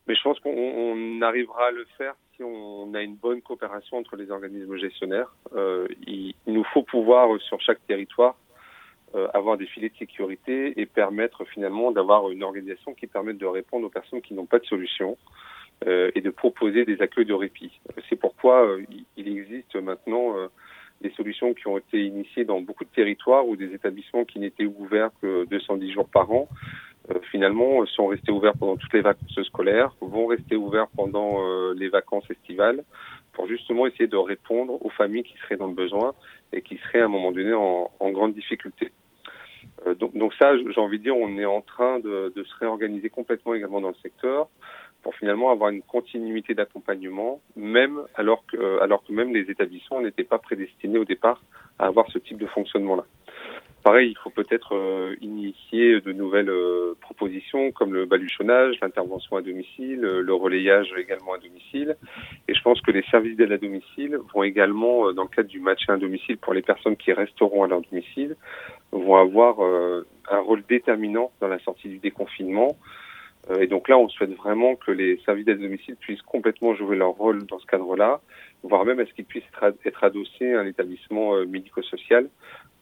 Mais 0.08 0.16
je 0.16 0.22
pense 0.24 0.40
qu'on 0.40 1.22
arrivera 1.22 1.68
à 1.68 1.72
le 1.72 1.86
faire 1.96 2.16
si 2.36 2.44
on 2.44 2.92
a 2.96 3.04
une 3.04 3.18
bonne 3.18 3.44
coopération 3.44 3.98
entre 3.98 4.16
les 4.16 4.32
organismes 4.32 4.78
gestionnaires. 4.78 5.32
Il, 6.08 6.34
nous 6.48 6.64
faut 6.74 6.82
pouvoir, 6.82 7.40
sur 7.42 7.62
chaque 7.62 7.86
territoire, 7.86 8.36
avoir 9.36 9.58
des 9.58 9.68
filets 9.68 9.90
de 9.90 9.98
sécurité 9.98 10.82
et 10.82 10.88
permettre 10.88 11.46
finalement 11.46 11.92
d'avoir 11.92 12.32
une 12.32 12.42
organisation 12.42 12.96
qui 12.96 13.06
permette 13.06 13.38
de 13.38 13.46
répondre 13.46 13.86
aux 13.86 13.92
personnes 13.92 14.22
qui 14.22 14.34
n'ont 14.34 14.48
pas 14.48 14.58
de 14.58 14.66
solution 14.66 15.18
et 15.88 16.22
de 16.22 16.30
proposer 16.30 16.86
des 16.86 17.02
accueils 17.02 17.26
de 17.26 17.34
répit. 17.34 17.72
C'est 18.10 18.16
pourquoi 18.16 18.66
euh, 18.68 18.86
il 19.18 19.28
existe 19.28 19.76
maintenant 19.76 20.38
euh, 20.38 20.48
des 21.02 21.10
solutions 21.12 21.54
qui 21.54 21.68
ont 21.68 21.78
été 21.78 22.06
initiées 22.06 22.46
dans 22.46 22.62
beaucoup 22.62 22.84
de 22.84 22.90
territoires 22.90 23.48
où 23.48 23.56
des 23.56 23.74
établissements 23.74 24.24
qui 24.24 24.40
n'étaient 24.40 24.66
ouverts 24.66 25.10
que 25.22 25.46
210 25.46 25.92
jours 25.92 26.08
par 26.08 26.32
an 26.32 26.48
finalement 27.32 27.84
sont 27.88 28.06
restés 28.06 28.32
ouverts 28.32 28.54
pendant 28.54 28.78
toutes 28.78 28.94
les 28.94 29.02
vacances 29.02 29.42
scolaires, 29.48 29.92
vont 30.02 30.28
rester 30.28 30.56
ouverts 30.56 30.88
pendant 30.96 31.40
les 31.74 31.90
vacances 31.90 32.30
estivales 32.30 32.84
pour 33.34 33.48
justement 33.48 33.88
essayer 33.88 34.06
de 34.06 34.18
répondre 34.18 34.78
aux 34.86 34.90
familles 34.92 35.24
qui 35.24 35.36
seraient 35.40 35.58
dans 35.58 35.66
le 35.66 35.74
besoin 35.74 36.14
et 36.54 36.62
qui 36.62 36.78
seraient 36.78 37.02
à 37.02 37.06
un 37.06 37.08
moment 37.08 37.32
donné 37.32 37.54
en, 37.54 37.90
en 38.00 38.12
grande 38.12 38.36
difficulté. 38.36 38.92
donc, 40.00 40.16
donc, 40.16 40.32
ça, 40.36 40.56
j'ai 40.56 40.80
envie 40.80 41.00
de 41.00 41.04
dire, 41.04 41.18
on 41.18 41.40
est 41.40 41.46
en 41.46 41.62
train 41.62 42.00
de, 42.00 42.32
de 42.36 42.44
se 42.44 42.56
réorganiser 42.60 43.10
complètement 43.10 43.56
également 43.56 43.82
dans 43.82 43.90
le 43.90 44.02
secteur 44.04 44.48
pour 45.02 45.16
finalement 45.16 45.52
avoir 45.52 45.70
une 45.70 45.82
continuité 45.82 46.54
d'accompagnement, 46.54 47.42
même 47.56 48.02
alors 48.16 48.46
que, 48.46 48.58
euh, 48.58 48.82
alors 48.82 49.04
que 49.04 49.12
même 49.12 49.34
les 49.34 49.50
établissements 49.50 50.02
n'étaient 50.02 50.24
pas 50.24 50.38
prédestinés 50.38 51.00
au 51.00 51.06
départ 51.06 51.42
à 51.80 51.88
avoir 51.88 52.10
ce 52.12 52.20
type 52.20 52.38
de 52.38 52.48
fonctionnement-là. 52.48 53.06
Pareil, 53.84 54.12
il 54.12 54.18
faut 54.18 54.30
peut-être 54.30 54.76
euh, 54.76 55.16
initier 55.22 56.02
de 56.02 56.12
nouvelles 56.12 56.52
euh, 56.52 56.94
propositions 57.02 57.72
comme 57.72 57.94
le 57.94 58.06
baluchonnage, 58.06 58.76
l'intervention 58.80 59.38
à 59.38 59.42
domicile, 59.42 60.06
euh, 60.06 60.22
le 60.22 60.34
relayage 60.36 60.94
également 60.96 61.34
à 61.34 61.40
domicile. 61.40 61.98
Et 62.48 62.54
je 62.54 62.62
pense 62.62 62.80
que 62.82 62.92
les 62.92 63.02
services 63.10 63.36
d'aide 63.36 63.52
à 63.52 63.58
domicile 63.58 64.20
vont 64.36 64.44
également, 64.44 65.08
euh, 65.08 65.14
dans 65.14 65.24
le 65.24 65.30
cadre 65.30 65.50
du 65.50 65.60
maintien 65.60 65.96
à 65.96 65.98
domicile 65.98 66.38
pour 66.38 66.54
les 66.54 66.62
personnes 66.62 66.96
qui 66.96 67.12
resteront 67.12 67.64
à 67.64 67.68
leur 67.68 67.82
domicile, 67.82 68.36
vont 68.92 69.16
avoir 69.16 69.60
un 70.30 70.40
rôle 70.40 70.64
déterminant 70.68 71.32
dans 71.40 71.48
la 71.48 71.60
sortie 71.60 71.88
du 71.88 71.98
déconfinement. 71.98 72.76
Et 73.60 73.68
donc 73.68 73.90
là, 73.90 73.98
on 73.98 74.08
souhaite 74.08 74.36
vraiment 74.36 74.76
que 74.76 74.92
les 74.92 75.20
services 75.26 75.46
d'aide 75.46 75.60
à 75.60 75.64
domicile 75.64 75.96
puissent 75.96 76.22
complètement 76.22 76.76
jouer 76.76 76.96
leur 76.96 77.12
rôle 77.12 77.46
dans 77.48 77.60
ce 77.60 77.66
cadre-là, 77.66 78.22
voire 78.64 78.86
même 78.86 79.00
à 79.00 79.06
ce 79.06 79.14
qu'ils 79.14 79.26
puissent 79.26 79.44
être 79.86 80.04
adossés 80.04 80.54
à 80.54 80.62
un 80.62 80.66
établissement 80.68 81.36
médico-social 81.46 82.30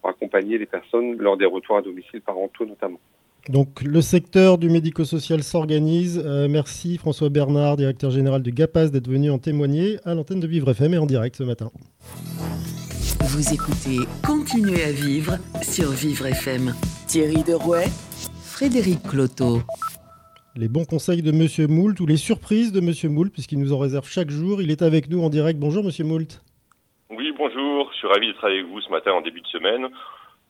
pour 0.02 0.10
accompagner 0.10 0.58
les 0.58 0.66
personnes 0.66 1.18
lors 1.18 1.38
des 1.38 1.46
retours 1.46 1.78
à 1.78 1.82
domicile 1.82 2.22
parentaux 2.22 2.66
notamment. 2.66 3.00
Donc 3.48 3.82
le 3.82 4.02
secteur 4.02 4.58
du 4.58 4.70
médico-social 4.70 5.44
s'organise. 5.44 6.22
Euh, 6.24 6.48
merci 6.50 6.98
François 6.98 7.30
Bernard, 7.30 7.78
directeur 7.78 8.12
général 8.12 8.44
du 8.44 8.52
GAPAS, 8.52 8.90
d'être 8.90 9.08
venu 9.08 9.32
en 9.32 9.40
témoigner 9.40 9.98
à 10.06 10.14
l'antenne 10.14 10.40
de 10.40 10.48
Vivre 10.48 10.70
FM 10.72 10.94
et 10.94 10.98
en 10.98 11.06
direct 11.06 11.36
ce 11.36 11.44
matin. 11.44 11.72
Vous 13.22 13.54
écoutez 13.54 13.98
Continuez 14.26 14.84
à 14.84 14.92
vivre 14.92 15.38
sur 15.62 15.90
Vivre 15.92 16.28
FM. 16.28 16.74
Thierry 17.08 17.44
Derouet, 17.44 17.88
Frédéric 18.44 19.02
Cloteau. 19.04 19.62
Les 20.56 20.68
bons 20.68 20.86
conseils 20.86 21.22
de 21.22 21.32
Monsieur 21.32 21.68
Moult 21.68 22.00
ou 22.00 22.08
les 22.08 22.18
surprises 22.18 22.72
de 22.72 22.82
Monsieur 22.82 23.08
Moult, 23.08 23.32
puisqu'il 23.32 23.60
nous 23.60 23.72
en 23.72 23.78
réserve 23.78 24.08
chaque 24.08 24.30
jour. 24.30 24.62
Il 24.62 24.72
est 24.72 24.82
avec 24.82 25.08
nous 25.10 25.24
en 25.24 25.30
direct. 25.30 25.60
Bonjour 25.60 25.84
Monsieur 25.84 26.04
Moult. 26.06 26.42
Oui, 27.12 27.32
bonjour. 27.38 27.92
Je 27.94 27.98
suis 27.98 28.08
ravi 28.08 28.28
d'être 28.28 28.44
avec 28.44 28.66
vous 28.66 28.82
ce 28.82 28.90
matin 28.90 29.12
en 29.12 29.22
début 29.22 29.42
de 29.42 29.48
semaine 29.48 29.90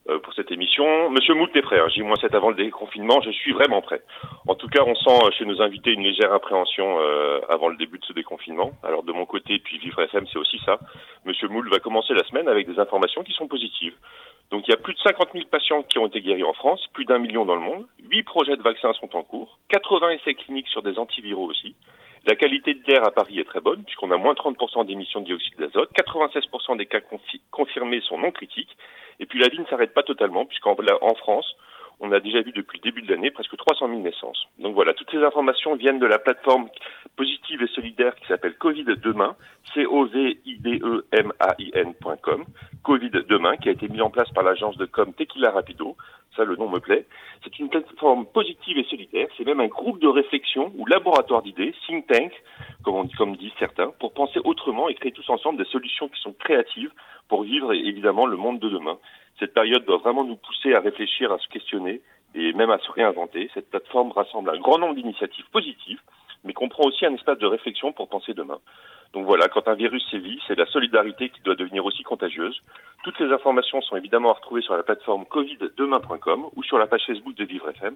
euh, 0.09 0.17
pour 0.19 0.33
cette 0.33 0.51
émission. 0.51 1.09
Monsieur 1.09 1.35
Moult 1.35 1.53
est 1.53 1.61
prêt. 1.61 1.79
Hein. 1.79 1.89
J-7 1.89 2.33
avant 2.33 2.49
le 2.49 2.55
déconfinement, 2.55 3.19
je 3.21 3.31
suis 3.31 3.51
vraiment 3.51 3.81
prêt. 3.81 4.01
En 4.47 4.55
tout 4.55 4.69
cas, 4.69 4.83
on 4.87 4.95
sent 4.95 5.31
chez 5.37 5.45
nos 5.45 5.61
invités 5.61 5.91
une 5.91 6.03
légère 6.03 6.31
appréhension 6.33 6.99
euh, 7.01 7.41
avant 7.49 7.67
le 7.67 7.75
début 7.75 7.99
de 7.99 8.05
ce 8.05 8.13
déconfinement. 8.13 8.71
Alors 8.83 9.03
de 9.03 9.11
mon 9.11 9.25
côté, 9.25 9.59
puis 9.59 9.79
Vivre 9.79 10.01
FM, 10.01 10.25
c'est 10.31 10.39
aussi 10.39 10.59
ça. 10.65 10.79
Monsieur 11.25 11.49
Moult 11.49 11.69
va 11.69 11.79
commencer 11.79 12.13
la 12.13 12.23
semaine 12.23 12.47
avec 12.47 12.71
des 12.71 12.79
informations 12.79 13.23
qui 13.23 13.33
sont 13.33 13.47
positives. 13.47 13.95
Donc 14.51 14.67
il 14.67 14.71
y 14.71 14.73
a 14.73 14.77
plus 14.77 14.93
de 14.93 14.99
50 14.99 15.29
000 15.33 15.45
patients 15.45 15.83
qui 15.83 15.99
ont 15.99 16.07
été 16.07 16.21
guéris 16.21 16.43
en 16.43 16.53
France, 16.53 16.87
plus 16.93 17.05
d'un 17.05 17.19
million 17.19 17.45
dans 17.45 17.55
le 17.55 17.61
monde. 17.61 17.85
Huit 18.09 18.23
projets 18.23 18.57
de 18.57 18.63
vaccins 18.63 18.93
sont 18.93 19.15
en 19.15 19.23
cours, 19.23 19.59
80 19.69 20.09
essais 20.11 20.33
cliniques 20.33 20.67
sur 20.69 20.81
des 20.81 20.97
antiviraux 20.97 21.45
aussi. 21.45 21.75
La 22.25 22.35
qualité 22.35 22.73
de 22.73 22.83
l'air 22.87 23.05
à 23.05 23.11
Paris 23.11 23.39
est 23.39 23.45
très 23.45 23.61
bonne, 23.61 23.83
puisqu'on 23.83 24.11
a 24.11 24.17
moins 24.17 24.33
30% 24.33 24.85
d'émissions 24.85 25.21
de 25.21 25.25
dioxyde 25.25 25.55
d'azote, 25.57 25.89
96% 25.93 26.77
des 26.77 26.85
cas 26.85 26.99
confirmés 27.51 28.01
sont 28.01 28.17
non 28.17 28.31
critiques, 28.31 28.75
et 29.19 29.25
puis 29.25 29.39
la 29.39 29.47
vie 29.47 29.59
ne 29.59 29.65
s'arrête 29.65 29.93
pas 29.93 30.03
totalement, 30.03 30.45
puisqu'en 30.45 30.75
en 31.01 31.15
France, 31.15 31.55
on 31.99 32.11
a 32.11 32.19
déjà 32.19 32.41
vu 32.41 32.51
depuis 32.51 32.79
le 32.79 32.89
début 32.89 33.01
de 33.01 33.11
l'année 33.11 33.31
presque 33.31 33.55
300 33.55 33.87
000 33.87 34.01
naissances. 34.01 34.47
Donc 34.57 34.73
voilà, 34.73 34.93
toutes 34.93 35.11
ces 35.11 35.23
informations 35.23 35.75
viennent 35.75 35.99
de 35.99 36.05
la 36.05 36.19
plateforme 36.19 36.67
positive 37.15 37.61
et 37.61 37.67
solidaire 37.67 38.15
qui 38.15 38.25
s'appelle 38.27 38.55
Covid 38.55 38.85
Demain, 38.85 39.37
C-O-V-I-D-E-M-A-I-N.com, 39.73 42.45
Covid 42.83 43.11
Demain, 43.27 43.57
qui 43.57 43.69
a 43.69 43.73
été 43.73 43.87
mis 43.89 44.01
en 44.01 44.09
place 44.09 44.31
par 44.31 44.43
l'agence 44.43 44.77
de 44.77 44.85
com 44.85 45.13
Tequila 45.13 45.51
Rapido. 45.51 45.95
Le 46.45 46.55
nom 46.55 46.69
me 46.69 46.79
plaît. 46.79 47.05
C'est 47.43 47.59
une 47.59 47.69
plateforme 47.69 48.25
positive 48.25 48.77
et 48.77 48.83
solidaire. 48.85 49.27
C'est 49.37 49.45
même 49.45 49.59
un 49.59 49.67
groupe 49.67 49.99
de 49.99 50.07
réflexion 50.07 50.71
ou 50.77 50.85
laboratoire 50.85 51.41
d'idées, 51.41 51.73
think 51.85 52.07
tank, 52.07 52.31
comme 52.83 53.05
dit, 53.07 53.13
comme 53.15 53.35
disent 53.35 53.51
certains, 53.59 53.91
pour 53.99 54.13
penser 54.13 54.39
autrement 54.43 54.89
et 54.89 54.95
créer 54.95 55.11
tous 55.11 55.29
ensemble 55.29 55.57
des 55.57 55.69
solutions 55.69 56.07
qui 56.07 56.21
sont 56.21 56.33
créatives 56.33 56.91
pour 57.27 57.43
vivre 57.43 57.73
évidemment 57.73 58.25
le 58.25 58.37
monde 58.37 58.59
de 58.59 58.69
demain. 58.69 58.97
Cette 59.39 59.53
période 59.53 59.85
doit 59.85 59.97
vraiment 59.97 60.23
nous 60.23 60.35
pousser 60.35 60.73
à 60.73 60.79
réfléchir, 60.79 61.31
à 61.31 61.37
se 61.37 61.47
questionner 61.47 62.01
et 62.35 62.53
même 62.53 62.69
à 62.69 62.79
se 62.79 62.91
réinventer. 62.91 63.49
Cette 63.53 63.69
plateforme 63.69 64.11
rassemble 64.11 64.49
un 64.49 64.59
grand 64.59 64.77
nombre 64.77 64.95
d'initiatives 64.95 65.49
positives, 65.51 66.01
mais 66.43 66.53
comprend 66.53 66.85
aussi 66.85 67.05
un 67.05 67.13
espace 67.13 67.37
de 67.37 67.45
réflexion 67.45 67.91
pour 67.91 68.09
penser 68.09 68.33
demain. 68.33 68.59
Donc 69.13 69.25
voilà, 69.25 69.47
quand 69.47 69.67
un 69.67 69.73
virus 69.73 70.07
sévit, 70.11 70.39
c'est 70.47 70.57
la 70.57 70.67
solidarité 70.67 71.29
qui 71.29 71.41
doit 71.41 71.55
devenir 71.55 71.83
aussi 71.83 72.03
contagieuse. 72.03 72.61
Toutes 73.03 73.19
les 73.19 73.31
informations 73.33 73.81
sont 73.81 73.95
évidemment 73.95 74.29
à 74.29 74.33
retrouver 74.33 74.61
sur 74.61 74.75
la 74.75 74.83
plateforme 74.83 75.25
coviddemain.com 75.25 76.45
ou 76.55 76.63
sur 76.63 76.77
la 76.77 76.85
page 76.85 77.05
Facebook 77.07 77.35
de 77.35 77.43
Vivre 77.43 77.69
FM. 77.69 77.95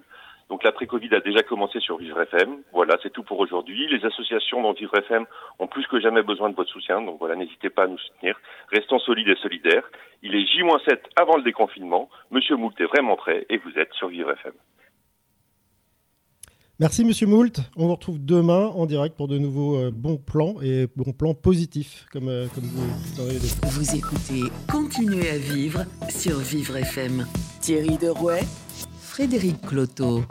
Donc 0.50 0.64
l'après-Covid 0.64 1.14
a 1.14 1.20
déjà 1.20 1.42
commencé 1.42 1.78
sur 1.78 1.98
Vivre 1.98 2.20
FM. 2.20 2.62
Voilà, 2.72 2.96
c'est 3.02 3.12
tout 3.12 3.22
pour 3.22 3.38
aujourd'hui. 3.38 3.86
Les 3.88 4.04
associations 4.04 4.60
dans 4.60 4.72
Vivre 4.72 4.96
FM 4.96 5.24
ont 5.60 5.68
plus 5.68 5.86
que 5.86 6.00
jamais 6.00 6.22
besoin 6.22 6.50
de 6.50 6.56
votre 6.56 6.70
soutien. 6.70 7.00
Donc 7.00 7.18
voilà, 7.20 7.36
n'hésitez 7.36 7.70
pas 7.70 7.84
à 7.84 7.86
nous 7.86 7.98
soutenir. 7.98 8.38
Restons 8.72 8.98
solides 8.98 9.28
et 9.28 9.36
solidaires. 9.36 9.88
Il 10.22 10.34
est 10.34 10.46
J-7 10.46 10.98
avant 11.14 11.36
le 11.36 11.42
déconfinement. 11.42 12.10
Monsieur 12.32 12.56
Moult 12.56 12.78
est 12.80 12.86
vraiment 12.86 13.16
prêt 13.16 13.46
et 13.48 13.58
vous 13.58 13.78
êtes 13.78 13.92
sur 13.94 14.08
Vivre 14.08 14.32
FM. 14.32 14.52
Merci 16.80 17.04
Monsieur 17.04 17.28
Moult. 17.28 17.60
On 17.76 17.86
vous 17.86 17.92
retrouve 17.92 18.24
demain 18.24 18.66
en 18.66 18.86
direct 18.86 19.16
pour 19.16 19.28
de 19.28 19.38
nouveaux 19.38 19.76
euh, 19.76 19.92
bons 19.94 20.16
plans 20.16 20.56
et 20.60 20.88
bons 20.96 21.12
plans 21.12 21.32
positifs 21.32 22.04
comme, 22.12 22.28
euh, 22.28 22.48
comme 22.52 22.64
vous 22.64 23.68
Vous 23.70 23.94
écoutez 23.94 24.42
Continuez 24.68 25.30
à 25.30 25.38
vivre 25.38 25.84
sur 26.08 26.38
Vivre 26.38 26.76
FM. 26.76 27.28
Thierry 27.60 27.96
Derouet, 27.96 28.42
Frédéric 28.98 29.60
Cloteau. 29.60 30.24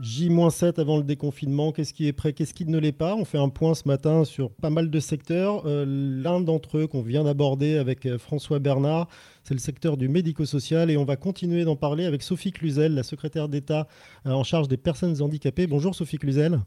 J-7 0.00 0.80
avant 0.80 0.96
le 0.96 1.02
déconfinement, 1.02 1.72
qu'est-ce 1.72 1.92
qui 1.92 2.06
est 2.06 2.12
prêt, 2.12 2.32
qu'est-ce 2.32 2.54
qui 2.54 2.64
ne 2.66 2.78
l'est 2.78 2.92
pas? 2.92 3.14
On 3.14 3.24
fait 3.24 3.38
un 3.38 3.48
point 3.48 3.74
ce 3.74 3.88
matin 3.88 4.24
sur 4.24 4.50
pas 4.50 4.70
mal 4.70 4.90
de 4.90 5.00
secteurs. 5.00 5.62
Euh, 5.66 5.84
l'un 5.86 6.40
d'entre 6.40 6.78
eux 6.78 6.86
qu'on 6.86 7.02
vient 7.02 7.24
d'aborder 7.24 7.76
avec 7.78 8.06
euh, 8.06 8.18
François 8.18 8.58
Bernard, 8.58 9.08
c'est 9.42 9.54
le 9.54 9.60
secteur 9.60 9.96
du 9.96 10.08
médico-social 10.08 10.90
et 10.90 10.96
on 10.96 11.04
va 11.04 11.16
continuer 11.16 11.64
d'en 11.64 11.76
parler 11.76 12.04
avec 12.04 12.22
Sophie 12.22 12.52
Cluzel, 12.52 12.94
la 12.94 13.02
secrétaire 13.02 13.48
d'État 13.48 13.88
euh, 14.26 14.30
en 14.30 14.44
charge 14.44 14.68
des 14.68 14.76
personnes 14.76 15.20
handicapées. 15.20 15.66
Bonjour 15.66 15.94
Sophie 15.94 16.18
Cluzel. 16.18 16.60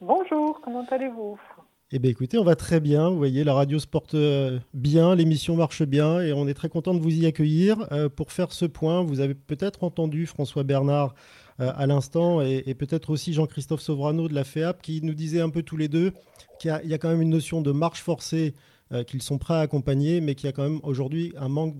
Bonjour, 0.00 0.60
comment 0.62 0.86
allez-vous? 0.90 1.38
Eh 1.92 1.98
bien 1.98 2.10
écoutez, 2.10 2.38
on 2.38 2.44
va 2.44 2.56
très 2.56 2.80
bien. 2.80 3.08
Vous 3.10 3.16
voyez, 3.16 3.44
la 3.44 3.54
radio 3.54 3.78
se 3.78 3.86
porte 3.86 4.16
bien, 4.74 5.14
l'émission 5.14 5.54
marche 5.54 5.82
bien 5.84 6.20
et 6.20 6.32
on 6.32 6.48
est 6.48 6.54
très 6.54 6.68
content 6.68 6.94
de 6.94 7.00
vous 7.00 7.14
y 7.14 7.26
accueillir. 7.26 7.88
pour 8.16 8.32
faire 8.32 8.50
ce 8.50 8.66
point, 8.66 9.02
vous 9.02 9.20
avez 9.20 9.34
peut-être 9.34 9.84
entendu 9.84 10.26
François 10.26 10.64
Bernard 10.64 11.14
à 11.58 11.86
l'instant, 11.86 12.42
et, 12.42 12.74
peut-être 12.74 13.10
aussi 13.10 13.32
Jean-Christophe 13.32 13.80
Sovrano 13.80 14.28
de 14.28 14.34
la 14.34 14.44
FEAP, 14.44 14.82
qui 14.82 15.00
nous 15.02 15.14
disait 15.14 15.40
un 15.40 15.50
peu 15.50 15.62
tous 15.62 15.76
les 15.76 15.88
deux 15.88 16.12
qu'il 16.58 16.70
y, 16.84 16.94
a 16.94 16.98
quand 16.98 17.08
même 17.08 17.22
une 17.22 17.30
notion 17.30 17.60
de 17.60 17.72
marche 17.72 18.02
forcée 18.02 18.54
euh, 18.92 19.02
qu'ils 19.02 19.22
sont 19.22 19.38
prêts 19.38 19.54
à 19.54 19.60
accompagner, 19.60 20.20
mais 20.20 20.36
qu'il 20.36 20.46
y 20.46 20.48
a 20.48 20.52
quand 20.52 20.62
même 20.62 20.78
aujourd'hui 20.84 21.34
un 21.36 21.48
manque 21.48 21.74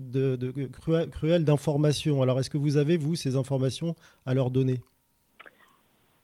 cruel, 1.11 1.45
d'informations. 1.45 2.21
Alors, 2.21 2.37
est-ce 2.39 2.49
que 2.49 2.57
vous 2.57 2.75
avez, 2.75 2.97
vous, 2.97 3.15
ces 3.15 3.37
informations 3.37 3.95
à 4.25 4.33
leur 4.33 4.51
donner? 4.51 4.81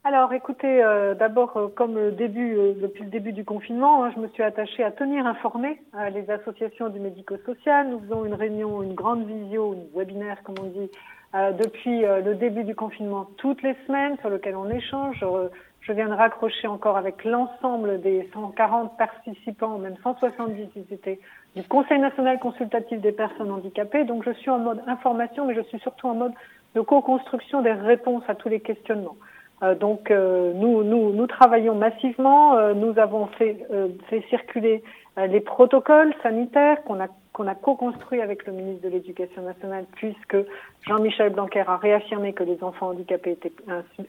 Alors, 0.04 0.34
écoutez, 0.34 0.84
euh, 0.84 1.16
d'abord, 1.16 1.72
comme 1.78 2.12
depuis 2.12 3.04
le 3.04 3.10
début 3.10 3.32
du 3.32 3.46
confinement, 3.46 4.04
hein, 4.04 4.12
je 4.14 4.20
me 4.20 4.28
suis 4.28 4.44
attachée 4.44 4.84
à 4.84 4.92
tenir 4.92 5.26
informées 5.26 5.82
les 6.14 6.30
associations 6.30 6.90
du 6.90 7.00
médico-social. 7.00 7.90
Nous 7.90 8.02
faisons 8.02 8.26
une 8.26 8.34
réunion, 8.34 8.84
une 8.84 8.94
grande 8.94 9.26
visio, 9.26 9.76
une 9.76 9.98
webinaire, 9.98 10.44
comme 10.44 10.56
on 10.62 10.68
dit, 10.68 10.92
euh, 11.36 11.52
depuis 11.52 12.06
euh, 12.06 12.22
le 12.22 12.36
début 12.36 12.64
du 12.64 12.76
confinement 12.76 13.28
toutes 13.38 13.64
les 13.64 13.76
semaines 13.88 14.18
sur 14.20 14.30
lequel 14.30 14.56
on 14.56 14.70
échange. 14.70 15.26
Je, 15.82 15.92
viens 15.92 16.08
de 16.08 16.14
raccrocher 16.14 16.68
encore 16.68 16.96
avec 16.96 17.26
l'ensemble 17.26 18.00
des 18.02 18.30
140 18.34 18.96
participants, 18.98 19.80
même 19.80 19.96
170 20.04 20.68
ils 20.76 20.94
étaient, 20.94 21.20
du 21.56 21.64
Conseil 21.64 21.98
national 21.98 22.38
consultatif 22.40 23.02
des 23.02 23.12
personnes 23.12 23.50
handicapées. 23.50 24.04
Donc 24.04 24.24
je 24.24 24.32
suis 24.32 24.52
en 24.52 24.60
mode 24.60 24.82
information, 24.86 25.48
mais 25.48 25.56
je 25.56 25.62
suis 25.62 25.80
surtout 25.80 26.08
en 26.08 26.14
mode 26.14 26.34
de 26.76 26.82
co-construction 26.82 27.64
des 27.64 27.74
réponses 27.74 28.24
à 28.28 28.36
tous 28.36 28.50
les 28.50 28.60
questionnements. 28.60 29.18
Euh, 29.64 29.74
donc 29.74 30.12
nous, 30.12 30.84
nous, 30.84 31.14
nous 31.14 31.28
travaillons 31.28 31.74
massivement. 31.74 32.74
nous 32.76 33.00
avons 33.00 33.26
fait, 33.26 33.66
fait 34.08 34.24
circuler 34.30 34.84
les 35.18 35.42
protocoles 35.42 36.14
sanitaires 36.22 36.84
qu'on 36.84 37.00
a 37.00 37.08
qu'on 37.34 37.48
a 37.48 37.56
co-construit 37.56 38.22
avec 38.22 38.46
le 38.46 38.54
ministre 38.54 38.84
de 38.84 38.90
l'Éducation 38.90 39.42
nationale, 39.42 39.86
puisque 39.96 40.38
Jean-Michel 40.88 41.34
Blanquer 41.34 41.64
a 41.68 41.78
réaffirmé 41.78 42.34
que 42.34 42.44
les 42.44 42.64
enfants 42.64 42.90
handicapés 42.90 43.32
étaient 43.32 43.54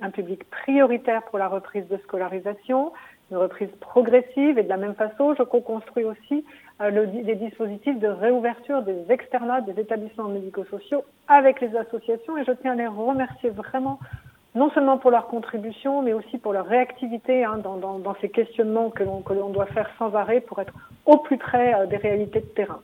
un, 0.01 0.11
public 0.11 0.45
prioritaire 0.51 1.23
pour 1.25 1.39
la 1.39 1.49
reprise 1.49 1.89
de 1.89 1.97
scolarisation, 2.05 2.93
une 3.31 3.39
reprise 3.39 3.71
progressive, 3.81 4.59
et 4.59 4.63
de 4.63 4.69
la 4.69 4.77
même 4.77 4.95
façon, 4.95 5.35
je 5.35 5.43
co-construis 5.43 6.05
aussi 6.05 6.45
euh, 6.83 6.91
le, 6.91 7.05
les 7.05 7.35
dispositifs 7.35 7.99
de 7.99 8.09
réouverture 8.09 8.83
des 8.83 9.07
externats 9.09 9.63
des 9.63 9.81
établissements 9.81 10.29
médico-sociaux 10.29 11.03
avec 11.27 11.63
les 11.63 11.75
associations, 11.75 12.37
et 12.37 12.45
je 12.45 12.53
tiens 12.53 12.73
à 12.73 12.77
les 12.77 12.87
remercier 12.87 13.49
vraiment 13.49 13.99
non 14.55 14.71
seulement 14.71 14.99
pour 14.99 15.11
leur 15.11 15.27
contribution, 15.27 16.03
mais 16.03 16.13
aussi 16.13 16.39
pour 16.39 16.53
leur 16.53 16.67
réactivité 16.67 17.45
hein, 17.45 17.59
dans, 17.59 18.17
ces 18.21 18.29
questionnements 18.29 18.91
que 18.91 19.03
l'on 19.03 19.49
doit 19.49 19.67
faire 19.67 19.91
sans 19.99 20.15
arrêt 20.15 20.41
pour 20.41 20.61
être 20.61 20.73
au 21.07 21.17
plus 21.19 21.39
près 21.39 21.75
euh, 21.75 21.87
des 21.87 21.97
réalités 21.97 22.41
de 22.41 22.47
terrain. 22.47 22.81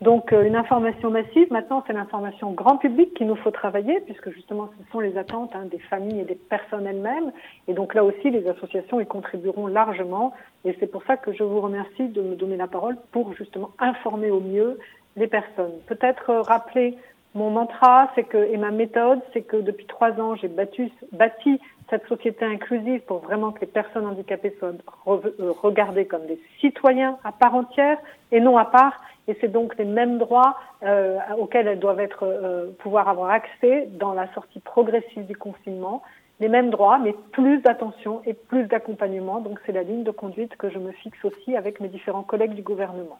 Donc 0.00 0.32
euh, 0.32 0.44
une 0.44 0.56
information 0.56 1.10
massive, 1.10 1.52
maintenant 1.52 1.84
c'est 1.86 1.92
l'information 1.92 2.52
grand 2.52 2.78
public 2.78 3.12
qu'il 3.12 3.26
nous 3.26 3.36
faut 3.36 3.50
travailler, 3.50 4.00
puisque 4.00 4.30
justement 4.30 4.70
ce 4.78 4.92
sont 4.92 5.00
les 5.00 5.18
attentes 5.18 5.54
hein, 5.54 5.66
des 5.70 5.78
familles 5.78 6.20
et 6.20 6.24
des 6.24 6.36
personnes 6.36 6.86
elles-mêmes. 6.86 7.32
Et 7.68 7.74
donc 7.74 7.92
là 7.94 8.02
aussi, 8.02 8.30
les 8.30 8.48
associations 8.48 8.98
y 9.00 9.06
contribueront 9.06 9.66
largement. 9.66 10.32
Et 10.64 10.74
c'est 10.80 10.86
pour 10.86 11.02
ça 11.04 11.18
que 11.18 11.32
je 11.34 11.42
vous 11.42 11.60
remercie 11.60 12.08
de 12.08 12.22
me 12.22 12.34
donner 12.34 12.56
la 12.56 12.66
parole 12.66 12.96
pour 13.12 13.34
justement 13.34 13.72
informer 13.78 14.30
au 14.30 14.40
mieux 14.40 14.78
les 15.16 15.26
personnes. 15.26 15.72
Peut-être 15.86 16.30
euh, 16.30 16.40
rappeler 16.40 16.96
mon 17.34 17.50
mantra, 17.50 18.10
c'est 18.14 18.24
que 18.24 18.38
et 18.38 18.56
ma 18.56 18.70
méthode, 18.70 19.20
c'est 19.32 19.42
que 19.42 19.56
depuis 19.56 19.86
trois 19.86 20.10
ans, 20.20 20.34
j'ai 20.34 20.48
bâti 20.48 21.60
cette 21.88 22.06
société 22.06 22.44
inclusive 22.44 23.00
pour 23.02 23.18
vraiment 23.18 23.52
que 23.52 23.60
les 23.60 23.66
personnes 23.66 24.06
handicapées 24.06 24.56
soient 24.58 24.72
euh, 25.06 25.52
regardées 25.62 26.06
comme 26.06 26.26
des 26.26 26.40
citoyens 26.60 27.18
à 27.24 27.32
part 27.32 27.54
entière 27.54 27.98
et 28.32 28.40
non 28.40 28.56
à 28.56 28.64
part. 28.64 29.00
Et 29.28 29.36
c'est 29.40 29.48
donc 29.48 29.76
les 29.76 29.84
mêmes 29.84 30.18
droits 30.18 30.56
euh, 30.82 31.18
auxquels 31.38 31.68
elles 31.68 31.78
doivent 31.78 32.00
être, 32.00 32.24
euh, 32.24 32.70
pouvoir 32.78 33.08
avoir 33.08 33.30
accès 33.30 33.88
dans 33.92 34.12
la 34.12 34.32
sortie 34.34 34.60
progressive 34.60 35.26
du 35.26 35.36
confinement. 35.36 36.02
Les 36.40 36.48
mêmes 36.48 36.70
droits, 36.70 36.98
mais 36.98 37.14
plus 37.32 37.60
d'attention 37.60 38.22
et 38.24 38.34
plus 38.34 38.64
d'accompagnement. 38.64 39.40
Donc 39.40 39.60
c'est 39.66 39.72
la 39.72 39.82
ligne 39.82 40.04
de 40.04 40.10
conduite 40.10 40.56
que 40.56 40.70
je 40.70 40.78
me 40.78 40.90
fixe 40.90 41.22
aussi 41.24 41.54
avec 41.54 41.80
mes 41.80 41.88
différents 41.88 42.22
collègues 42.22 42.54
du 42.54 42.62
gouvernement. 42.62 43.18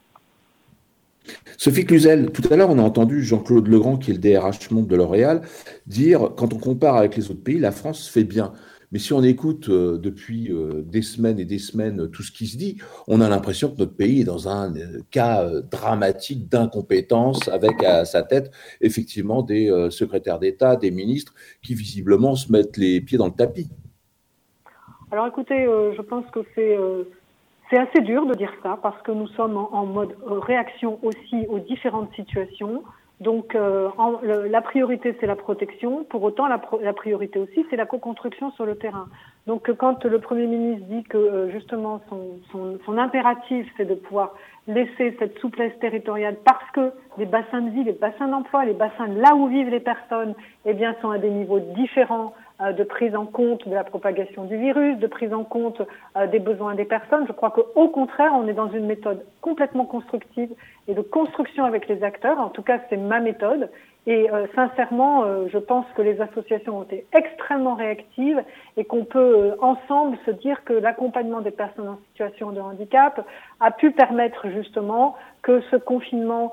Sophie 1.57 1.85
Cluzel, 1.85 2.31
tout 2.31 2.43
à 2.51 2.57
l'heure, 2.57 2.71
on 2.71 2.79
a 2.79 2.83
entendu 2.83 3.23
Jean-Claude 3.23 3.69
Legrand, 3.69 3.99
qui 3.99 4.11
est 4.11 4.15
le 4.15 4.21
DRH 4.21 4.71
Monde 4.71 4.87
de 4.87 4.97
L'Oréal, 4.97 5.43
dire 5.87 6.31
quand 6.37 6.53
on 6.55 6.59
compare 6.59 6.97
avec 6.97 7.17
les 7.17 7.31
autres 7.31 7.43
pays, 7.43 7.59
la 7.59 7.73
France 7.73 8.09
fait 8.09 8.25
bien. 8.25 8.53
Mais 8.93 8.99
si 8.99 9.13
on 9.13 9.23
écoute 9.23 9.69
euh, 9.69 9.99
depuis 9.99 10.51
euh, 10.51 10.83
des 10.83 11.03
semaines 11.03 11.39
et 11.39 11.45
des 11.45 11.59
semaines 11.59 12.11
tout 12.11 12.23
ce 12.23 12.33
qui 12.33 12.47
se 12.47 12.57
dit, 12.57 12.79
on 13.07 13.21
a 13.21 13.29
l'impression 13.29 13.71
que 13.71 13.79
notre 13.79 13.95
pays 13.95 14.23
est 14.23 14.25
dans 14.25 14.49
un 14.49 14.73
cas 15.11 15.49
dramatique 15.71 16.49
d'incompétence 16.49 17.47
avec 17.49 17.85
à 17.85 18.05
sa 18.05 18.23
tête 18.23 18.51
effectivement 18.81 19.43
des 19.43 19.89
secrétaires 19.91 20.41
d'État, 20.41 20.75
des 20.75 20.91
ministres 20.91 21.35
qui 21.63 21.75
visiblement 21.75 22.35
se 22.35 22.51
mettent 22.51 22.77
les 22.77 23.01
pieds 23.01 23.19
dans 23.19 23.27
le 23.27 23.33
tapis. 23.33 23.69
Alors 25.13 25.27
écoutez, 25.27 25.67
je 25.97 26.03
pense 26.03 26.25
que 26.33 26.41
c'est 26.55 26.77
c'est 27.71 27.79
assez 27.79 28.01
dur 28.01 28.27
de 28.27 28.35
dire 28.35 28.53
ça 28.63 28.79
parce 28.83 29.01
que 29.03 29.13
nous 29.13 29.29
sommes 29.29 29.57
en, 29.57 29.87
mode 29.87 30.17
réaction 30.27 30.99
aussi 31.03 31.47
aux 31.49 31.61
différentes 31.61 32.13
situations. 32.15 32.83
Donc 33.21 33.55
euh, 33.55 33.91
la 34.49 34.63
priorité, 34.63 35.15
c'est 35.21 35.27
la 35.27 35.37
protection. 35.37 36.05
Pour 36.05 36.23
autant, 36.23 36.49
la, 36.49 36.93
priorité 36.93 37.39
aussi, 37.39 37.67
c'est 37.69 37.77
la 37.77 37.87
co-construction 37.87 38.51
sur 38.53 38.65
le 38.65 38.77
terrain. 38.77 39.09
Donc 39.47 39.71
quand 39.75 40.05
le 40.05 40.19
Premier 40.21 40.47
ministre 40.47 40.87
dit 40.89 41.05
que 41.05 41.19
euh, 41.19 41.51
justement 41.51 42.01
son, 42.09 42.99
impératif, 42.99 43.67
c'est 43.77 43.85
de 43.85 43.95
pouvoir 43.95 44.35
laisser 44.67 45.15
cette 45.19 45.39
souplesse 45.39 45.79
territoriale 45.81 46.37
parce 46.45 46.71
que 46.73 46.93
les 47.19 47.27
bassins 47.27 47.61
de 47.61 47.71
vie, 47.71 47.85
les 47.85 47.93
bassins 47.93 48.29
d'emploi, 48.29 48.65
les 48.65 48.75
bassins 48.75 49.07
là 49.07 49.35
où 49.35 49.49
vivent 49.49 49.71
les 49.71 49.81
personnes, 49.81 50.35
eh 50.65 50.73
bien, 50.73 50.95
sont 51.03 51.11
à 51.11 51.19
des 51.19 51.31
niveaux 51.31 51.61
différents 51.61 52.35
de 52.61 52.85
prise 52.85 53.17
en 53.17 53.27
compte 53.27 53.67
de 53.67 53.75
la 53.75 53.85
propagation 53.85 54.45
du 54.45 54.57
virus, 54.57 54.99
de 54.99 55.07
prise 55.07 55.33
en 55.33 55.45
compte 55.45 55.81
euh, 56.17 56.27
des 56.27 56.39
besoins 56.39 56.75
des 56.75 56.85
personnes. 56.85 57.27
Je 57.27 57.33
crois 57.33 57.51
qu'au 57.51 57.89
contraire, 57.89 58.33
on 58.35 58.47
est 58.49 58.53
dans 58.53 58.71
une 58.71 58.87
méthode 58.87 59.25
complètement 59.41 59.87
constructive 59.87 60.51
et 60.87 60.95
de 60.95 61.01
construction 61.01 61.65
avec 61.65 61.89
les 61.89 62.03
acteurs. 62.03 62.39
En 62.39 62.51
tout 62.51 62.63
cas, 62.63 62.81
c'est 62.91 62.99
ma 62.99 63.21
méthode. 63.21 63.71
Et 64.07 64.31
euh, 64.31 64.47
sincèrement, 64.55 65.25
je 65.49 65.59
pense 65.59 65.85
que 65.95 66.03
les 66.03 66.21
associations 66.21 66.79
ont 66.79 66.83
été 66.85 67.07
extrêmement 67.13 67.75
réactives 67.75 68.43
et 68.77 68.85
qu'on 68.85 69.05
peut 69.05 69.55
ensemble 69.61 70.17
se 70.25 70.31
dire 70.31 70.65
que 70.65 70.73
l'accompagnement 70.73 71.43
des 71.43 71.51
personnes 71.51 71.89
en 71.89 71.99
situation 72.09 72.51
de 72.51 72.61
handicap 72.61 73.25
a 73.61 73.71
pu 73.71 73.91
permettre 73.91 74.49
justement 74.49 75.17
que 75.43 75.61
ce 75.71 75.77
confinement 75.77 76.53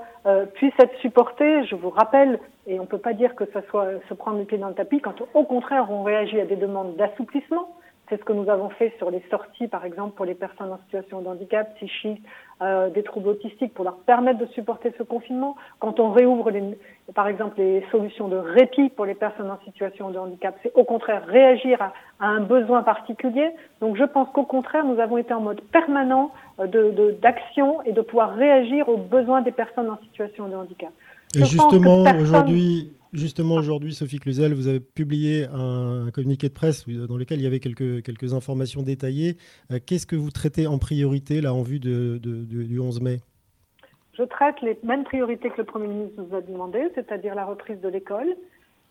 puisse 0.56 0.74
être 0.80 0.96
supporté. 0.98 1.64
Je 1.66 1.76
vous 1.76 1.90
rappelle 1.90 2.40
et 2.68 2.80
on 2.80 2.84
ne 2.84 2.88
peut 2.88 2.98
pas 2.98 3.14
dire 3.14 3.34
que 3.36 3.46
ça 3.54 3.62
soit 3.70 3.88
se 4.10 4.14
prendre 4.14 4.40
le 4.40 4.46
pied 4.46 4.58
dans 4.58 4.68
le 4.68 4.74
tapis 4.74 5.00
quand 5.00 5.16
au 5.34 5.44
contraire 5.44 5.90
on 5.90 6.04
réagit 6.04 6.40
à 6.40 6.46
des 6.46 6.58
demandes 6.58 6.96
d'assouplissement. 6.98 7.70
C'est 8.10 8.18
ce 8.18 8.24
que 8.24 8.34
nous 8.34 8.50
avons 8.50 8.70
fait 8.70 8.94
sur 8.98 9.12
les 9.12 9.22
sorties, 9.30 9.68
par 9.68 9.84
exemple, 9.84 10.16
pour 10.16 10.26
les 10.26 10.34
personnes 10.34 10.72
en 10.72 10.78
situation 10.86 11.22
de 11.22 11.28
handicap 11.28 11.76
psychique, 11.76 12.22
euh, 12.62 12.90
des 12.90 13.04
troubles 13.04 13.30
autistiques, 13.30 13.74
pour 13.74 13.84
leur 13.84 13.98
permettre 13.98 14.40
de 14.40 14.46
supporter 14.48 14.94
ce 14.98 15.04
confinement. 15.04 15.58
Quand 15.80 16.00
on 16.00 16.12
réouvre, 16.12 16.50
les, 16.50 16.78
par 17.14 17.28
exemple, 17.28 17.56
les 17.58 17.86
solutions 17.92 18.30
de 18.30 18.38
répit 18.38 18.90
pour 18.90 19.06
les 19.06 19.14
personnes 19.14 19.52
en 19.52 19.60
situation 19.66 20.10
de 20.10 20.18
handicap, 20.18 20.56
c'est 20.64 20.72
au 20.74 20.86
contraire 20.86 21.26
réagir 21.26 21.82
à, 21.82 21.94
un 22.20 22.40
besoin 22.40 22.82
particulier. 22.82 23.50
Donc 23.82 23.98
je 23.98 24.06
pense 24.06 24.30
qu'au 24.34 24.46
contraire, 24.46 24.86
nous 24.86 25.00
avons 25.00 25.18
été 25.18 25.34
en 25.34 25.42
mode 25.42 25.62
permanent 25.72 26.32
euh, 26.60 27.12
d'action 27.22 27.80
de, 27.80 27.90
et 27.90 27.92
de 27.92 28.02
pouvoir 28.02 28.36
réagir 28.36 28.88
aux 28.88 28.98
besoins 28.98 29.42
des 29.42 29.52
personnes 29.52 29.90
en 29.90 29.98
situation 29.98 30.48
de 30.48 30.56
handicap. 30.56 30.92
Et 31.36 31.46
justement, 31.46 32.04
aujourd'hui, 32.20 32.94
justement 33.14 33.56
aujourd'hui, 33.56 33.94
Sophie 33.94 34.20
Cluzel, 34.20 34.54
vous 34.54 34.68
avez 34.68 34.80
publié 34.80 35.46
un, 35.52 36.10
communiqué 36.14 36.50
de 36.50 36.54
presse 36.54 36.88
dans 36.88 37.18
lequel 37.18 37.40
il 37.40 37.44
y 37.44 37.48
avait 37.48 37.60
quelques, 37.60 38.34
informations 38.34 38.82
détaillées. 38.82 39.38
Euh, 39.72 39.80
qu'est-ce 39.86 40.06
que 40.06 40.16
vous 40.16 40.32
traitez 40.32 40.68
en 40.68 40.78
priorité 40.78 41.42
là 41.42 41.54
en 41.54 41.62
vue 41.62 41.80
du 41.80 42.80
11 42.80 43.02
mai? 43.02 43.20
Je 44.18 44.24
traite 44.24 44.56
les 44.62 44.78
mêmes 44.84 45.04
priorités 45.04 45.50
que 45.50 45.58
le 45.58 45.64
Premier 45.64 45.88
ministre 45.88 46.22
nous 46.22 46.36
a 46.36 46.42
demandé, 46.42 46.80
c'est-à-dire 46.96 47.36
la 47.36 47.46
reprise 47.46 47.80
de 47.80 47.88
l'école, 47.88 48.36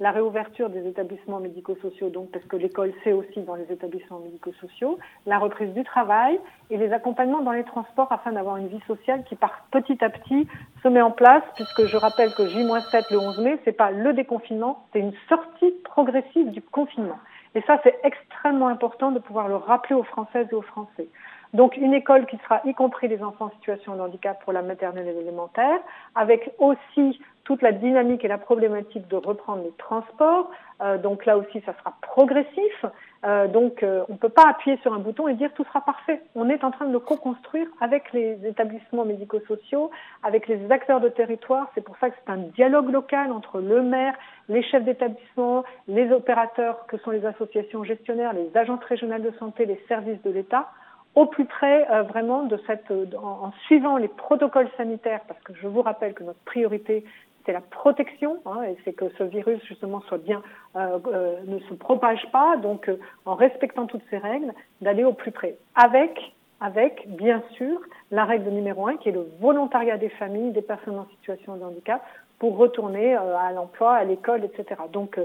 la 0.01 0.10
réouverture 0.10 0.68
des 0.68 0.86
établissements 0.86 1.40
médico-sociaux, 1.40 2.10
donc 2.10 2.31
parce 2.31 2.44
que 2.44 2.56
l'école 2.56 2.93
c'est 3.02 3.12
aussi 3.12 3.40
dans 3.40 3.55
les 3.55 3.70
établissements 3.73 4.18
médico-sociaux, 4.18 4.98
la 5.24 5.39
reprise 5.39 5.73
du 5.73 5.85
travail 5.85 6.39
et 6.70 6.77
les 6.77 6.93
accompagnements 6.93 7.43
dans 7.43 7.52
les 7.52 7.64
transports 7.64 8.12
afin 8.12 8.32
d'avoir 8.32 8.59
une 8.59 8.68
vie 8.68 8.82
sociale 8.86 9.24
qui 9.24 9.36
part 9.36 9.66
petit 9.70 10.02
à 10.05 10.10
petit 10.10 10.47
se 10.82 10.89
met 10.89 11.01
en 11.01 11.10
place, 11.10 11.43
puisque 11.55 11.86
je 11.86 11.97
rappelle 11.97 12.32
que 12.35 12.47
J-7 12.47 13.05
le 13.10 13.18
11 13.18 13.39
mai, 13.40 13.59
c'est 13.64 13.77
pas 13.77 13.90
le 13.90 14.12
déconfinement, 14.12 14.85
c'est 14.93 15.01
une 15.01 15.14
sortie 15.28 15.73
progressive 15.85 16.51
du 16.51 16.60
confinement. 16.60 17.18
Et 17.55 17.62
ça, 17.62 17.81
c'est 17.82 17.98
extrêmement 18.05 18.68
important 18.68 19.12
de 19.12 19.18
pouvoir 19.18 19.48
le 19.48 19.56
rappeler 19.56 19.94
aux 19.94 20.02
Françaises 20.02 20.47
et 20.52 20.55
aux 20.55 20.62
Français. 20.62 21.09
Donc 21.55 21.77
une 21.77 21.94
école 21.94 22.27
qui 22.27 22.36
sera, 22.39 22.60
y 22.64 22.74
compris 22.74 23.09
les 23.09 23.23
enfants 23.23 23.47
en 23.47 23.51
situation 23.51 23.97
de 23.97 24.01
handicap 24.01 24.43
pour 24.43 24.52
la 24.52 24.62
maternelle 24.62 25.09
et 25.09 25.12
l'élémentaire, 25.12 25.81
avec 26.14 26.51
aussi 26.59 27.18
toute 27.47 27.62
la 27.62 27.73
dynamique 27.73 28.24
et 28.24 28.28
la 28.28 28.39
problématique 28.39 29.06
de 29.09 29.16
reprendre 29.16 29.62
les 29.62 29.73
transports. 29.78 30.51
Euh, 30.82 30.98
donc 30.98 31.24
là 31.24 31.39
aussi, 31.39 31.62
ça 31.64 31.74
sera 31.78 31.94
progressif. 32.02 32.85
Euh, 33.24 33.47
donc 33.47 33.82
euh, 33.82 34.05
on 34.09 34.14
ne 34.14 34.18
peut 34.18 34.28
pas 34.28 34.48
appuyer 34.48 34.77
sur 34.78 34.93
un 34.93 34.98
bouton 34.98 35.28
et 35.28 35.35
dire 35.35 35.51
tout 35.55 35.64
sera 35.64 35.81
parfait. 35.81 36.20
On 36.35 36.51
est 36.51 36.64
en 36.64 36.73
train 36.73 36.86
de 36.86 36.93
le 36.93 36.98
co-construire 36.98 37.68
avec 37.81 38.12
les 38.12 38.36
établissements 38.44 39.05
médico-sociaux, 39.05 39.90
avec 40.24 40.48
les 40.48 40.70
acteurs 40.70 41.01
de 41.01 41.09
territoire. 41.09 41.70
C'est 41.74 41.85
pour 41.85 41.97
ça 41.98 42.10
que 42.10 42.16
c'est 42.24 42.32
un 42.32 42.39
dialogue 42.56 42.90
local 42.90 43.31
entre 43.31 43.60
le 43.60 43.81
maire, 43.81 44.14
les 44.48 44.64
chefs 44.64 44.85
d'établissement, 44.85 45.64
les 45.86 46.10
opérateurs 46.10 46.86
que 46.89 46.98
sont 46.98 47.12
les 47.12 47.24
associations 47.24 47.85
gestionnaires, 47.85 48.32
les 48.32 48.51
agences 48.56 48.85
régionales 48.85 49.23
de 49.23 49.32
santé, 49.39 49.66
les 49.66 49.81
services 49.89 50.20
de 50.23 50.31
l'État 50.31 50.68
au 51.17 51.27
plus 51.27 51.47
près 51.47 51.85
vraiment 52.05 52.45
de 52.45 52.61
cette, 52.67 52.91
en, 52.91 53.47
en, 53.47 53.53
suivant 53.67 53.97
les 53.97 54.07
protocoles 54.07 54.69
sanitaires, 54.77 55.23
parce 55.27 55.41
que 55.41 55.55
je 55.55 55.67
vous 55.67 55.83
rappelle 55.83 56.15
que 56.15 56.23
notre 56.23 56.39
priorité, 56.45 57.05
c'est 57.47 57.53
la 57.53 57.61
protection, 57.61 58.39
hein, 58.45 58.63
et 58.65 58.77
c'est 58.85 58.93
que 58.93 59.09
ce 59.17 59.23
virus 59.23 59.65
justement 59.65 60.01
soit 60.03 60.19
bien, 60.19 60.43
euh, 60.75 60.99
euh, 61.07 61.37
ne 61.47 61.61
se 61.61 61.75
propage 61.75 62.27
pas, 62.33 62.57
donc 62.57 62.89
euh, 62.89 62.99
en 63.25 63.35
respectant 63.37 63.87
toutes 63.87 64.03
ces 64.11 64.19
règles, 64.19 64.53
d'aller 64.81 65.05
au 65.05 65.13
plus 65.13 65.31
près, 65.31 65.57
avec, 65.77 66.35
avec 66.61 67.07
bien 67.09 67.43
sûr 67.53 67.81
la 68.11 68.25
règle 68.25 68.51
numéro 68.51 68.89
un 68.89 68.97
qui 68.97 69.09
est 69.11 69.13
le 69.13 69.27
volontariat 69.41 69.97
des 69.97 70.09
familles, 70.11 70.51
des 70.51 70.63
personnes 70.63 70.99
en 70.99 71.07
situation 71.07 71.57
de 71.57 71.65
handicap, 71.65 72.03
pour 72.39 72.59
retourner 72.59 73.15
à 73.15 73.51
l'emploi, 73.53 73.95
à 73.95 74.05
l'école, 74.05 74.45
etc. 74.45 74.79
Donc 74.93 75.19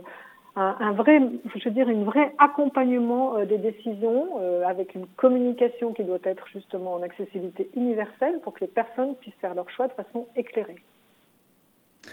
un, 0.56 0.76
un, 0.80 0.92
vrai, 0.92 1.22
je 1.56 1.64
veux 1.64 1.74
dire, 1.74 1.88
un 1.88 2.04
vrai 2.04 2.34
accompagnement 2.38 3.44
des 3.46 3.58
décisions 3.58 4.38
avec 4.66 4.96
une 4.96 5.08
communication 5.16 5.94
qui 5.94 6.04
doit 6.04 6.20
être 6.24 6.46
justement 6.54 6.96
en 6.96 7.02
accessibilité 7.02 7.70
universelle 7.76 8.40
pour 8.44 8.54
que 8.54 8.62
les 8.62 8.68
personnes 8.68 9.16
puissent 9.16 9.40
faire 9.40 9.56
leur 9.56 9.70
choix 9.70 9.88
de 9.88 9.94
façon 9.94 10.28
éclairée. 10.36 10.84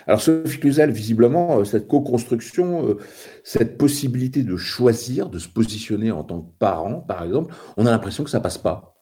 Alors 0.06 0.20
Sophie 0.20 0.60
Cluzel, 0.60 0.90
visiblement, 0.90 1.59
euh, 1.59 1.65
cette 1.65 1.89
co-construction, 1.89 2.86
euh, 2.86 2.97
cette 3.43 3.78
possibilité 3.78 4.43
de 4.43 4.56
choisir, 4.56 5.28
de 5.28 5.39
se 5.39 5.48
positionner 5.48 6.10
en 6.10 6.24
tant 6.24 6.40
que 6.40 6.59
parent, 6.59 7.01
par 7.01 7.24
exemple, 7.24 7.55
on 7.77 7.86
a 7.86 7.90
l'impression 7.90 8.24
que 8.24 8.31
ça 8.31 8.40
passe 8.40 8.59
pas. 8.59 8.94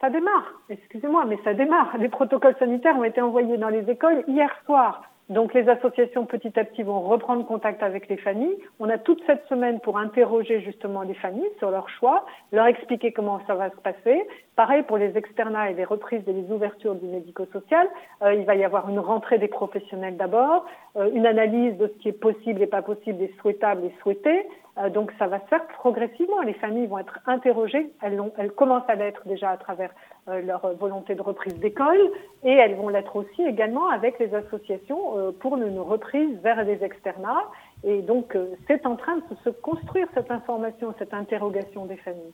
Ça 0.00 0.10
démarre, 0.10 0.52
excusez-moi, 0.68 1.24
mais 1.28 1.38
ça 1.44 1.54
démarre. 1.54 1.96
Les 1.98 2.08
protocoles 2.08 2.56
sanitaires 2.58 2.96
ont 2.96 3.04
été 3.04 3.20
envoyés 3.20 3.56
dans 3.56 3.68
les 3.68 3.88
écoles 3.88 4.24
hier 4.26 4.50
soir. 4.66 5.02
Donc 5.32 5.54
les 5.54 5.66
associations 5.68 6.26
petit 6.26 6.58
à 6.58 6.64
petit 6.64 6.82
vont 6.82 7.00
reprendre 7.00 7.46
contact 7.46 7.82
avec 7.82 8.08
les 8.08 8.18
familles. 8.18 8.56
On 8.78 8.88
a 8.90 8.98
toute 8.98 9.22
cette 9.26 9.46
semaine 9.48 9.80
pour 9.80 9.96
interroger 9.96 10.60
justement 10.60 11.02
les 11.02 11.14
familles 11.14 11.50
sur 11.58 11.70
leur 11.70 11.88
choix, 11.88 12.26
leur 12.52 12.66
expliquer 12.66 13.12
comment 13.12 13.40
ça 13.46 13.54
va 13.54 13.70
se 13.70 13.76
passer. 13.76 14.26
Pareil 14.56 14.82
pour 14.82 14.98
les 14.98 15.16
externats 15.16 15.70
et 15.70 15.74
les 15.74 15.84
reprises 15.84 16.22
et 16.26 16.32
les 16.32 16.52
ouvertures 16.52 16.94
du 16.96 17.06
médico-social. 17.06 17.88
Euh, 18.20 18.34
il 18.34 18.44
va 18.44 18.56
y 18.56 18.64
avoir 18.64 18.90
une 18.90 18.98
rentrée 18.98 19.38
des 19.38 19.48
professionnels 19.48 20.18
d'abord, 20.18 20.66
euh, 20.96 21.10
une 21.14 21.26
analyse 21.26 21.78
de 21.78 21.86
ce 21.86 22.02
qui 22.02 22.10
est 22.10 22.20
possible 22.20 22.60
et 22.60 22.66
pas 22.66 22.82
possible 22.82 23.22
et 23.22 23.32
souhaitable 23.40 23.86
et 23.86 23.94
souhaité. 24.02 24.46
Euh, 24.78 24.88
donc 24.88 25.12
ça 25.18 25.26
va 25.26 25.40
se 25.40 25.46
faire 25.46 25.66
progressivement. 25.78 26.40
Les 26.42 26.54
familles 26.54 26.86
vont 26.86 26.98
être 26.98 27.18
interrogées. 27.26 27.90
Elles, 28.00 28.52
commencent 28.52 28.88
à 28.88 28.94
l'être 28.94 29.22
déjà 29.26 29.50
à 29.50 29.56
travers 29.56 29.90
euh, 30.28 30.40
leur 30.40 30.74
volonté 30.76 31.14
de 31.14 31.20
reprise 31.20 31.54
d'école 31.58 32.00
et 32.42 32.52
elles 32.52 32.76
vont 32.76 32.88
l'être 32.88 33.16
aussi 33.16 33.42
également 33.42 33.88
avec 33.90 34.18
les 34.18 34.34
associations 34.34 35.18
euh, 35.18 35.30
pour 35.32 35.56
une 35.56 35.78
reprise 35.78 36.38
vers 36.42 36.64
les 36.64 36.82
externats. 36.82 37.44
Et 37.84 38.00
donc 38.00 38.36
c'est 38.68 38.86
en 38.86 38.96
train 38.96 39.16
de 39.16 39.22
se 39.44 39.50
construire 39.50 40.06
cette 40.14 40.30
information, 40.30 40.94
cette 40.98 41.12
interrogation 41.12 41.84
des 41.86 41.96
familles. 41.96 42.32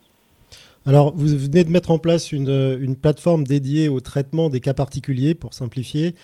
Alors, 0.85 1.13
vous 1.15 1.27
venez 1.27 1.63
de 1.63 1.71
mettre 1.71 1.91
en 1.91 1.99
place 1.99 2.31
une, 2.31 2.95
plateforme 2.95 3.43
dédiée 3.43 3.89
au 3.89 3.99
traitement 3.99 4.49
des 4.49 4.59
cas 4.59 4.73
particuliers, 4.73 5.35
pour 5.35 5.53
simplifier. 5.53 6.15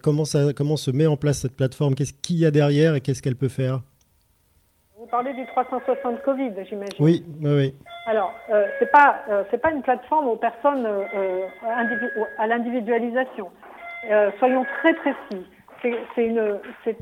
comment 0.00 0.24
se 0.24 0.90
met 0.90 1.06
en 1.06 1.16
place 1.16 1.40
cette 1.40 1.56
plateforme? 1.56 1.94
Qu'est-ce 1.94 2.14
qu'il 2.14 2.36
y 2.36 2.46
a 2.46 2.50
derrière 2.50 2.94
et 2.94 3.00
qu'est-ce 3.00 3.20
qu'elle 3.20 3.36
peut 3.36 3.48
faire? 3.48 3.82
Parlez 5.12 5.34
du 5.34 5.44
360 5.46 6.22
Covid, 6.22 6.52
j'imagine. 6.64 6.96
Oui, 6.98 7.24
oui. 7.42 7.74
Alors, 8.06 8.32
euh, 8.50 8.66
c'est 8.78 8.90
pas 8.90 9.20
euh, 9.28 9.44
c'est 9.50 9.58
pas 9.58 9.70
une 9.70 9.82
plateforme 9.82 10.26
aux 10.26 10.36
personnes 10.36 10.86
euh, 10.86 11.46
à 12.38 12.46
l'individualisation. 12.46 13.50
Euh, 14.10 14.30
soyons 14.38 14.64
très 14.80 14.94
précis. 14.94 15.46
C'est 15.82 16.24
une 16.24 16.58
c'est 16.84 16.96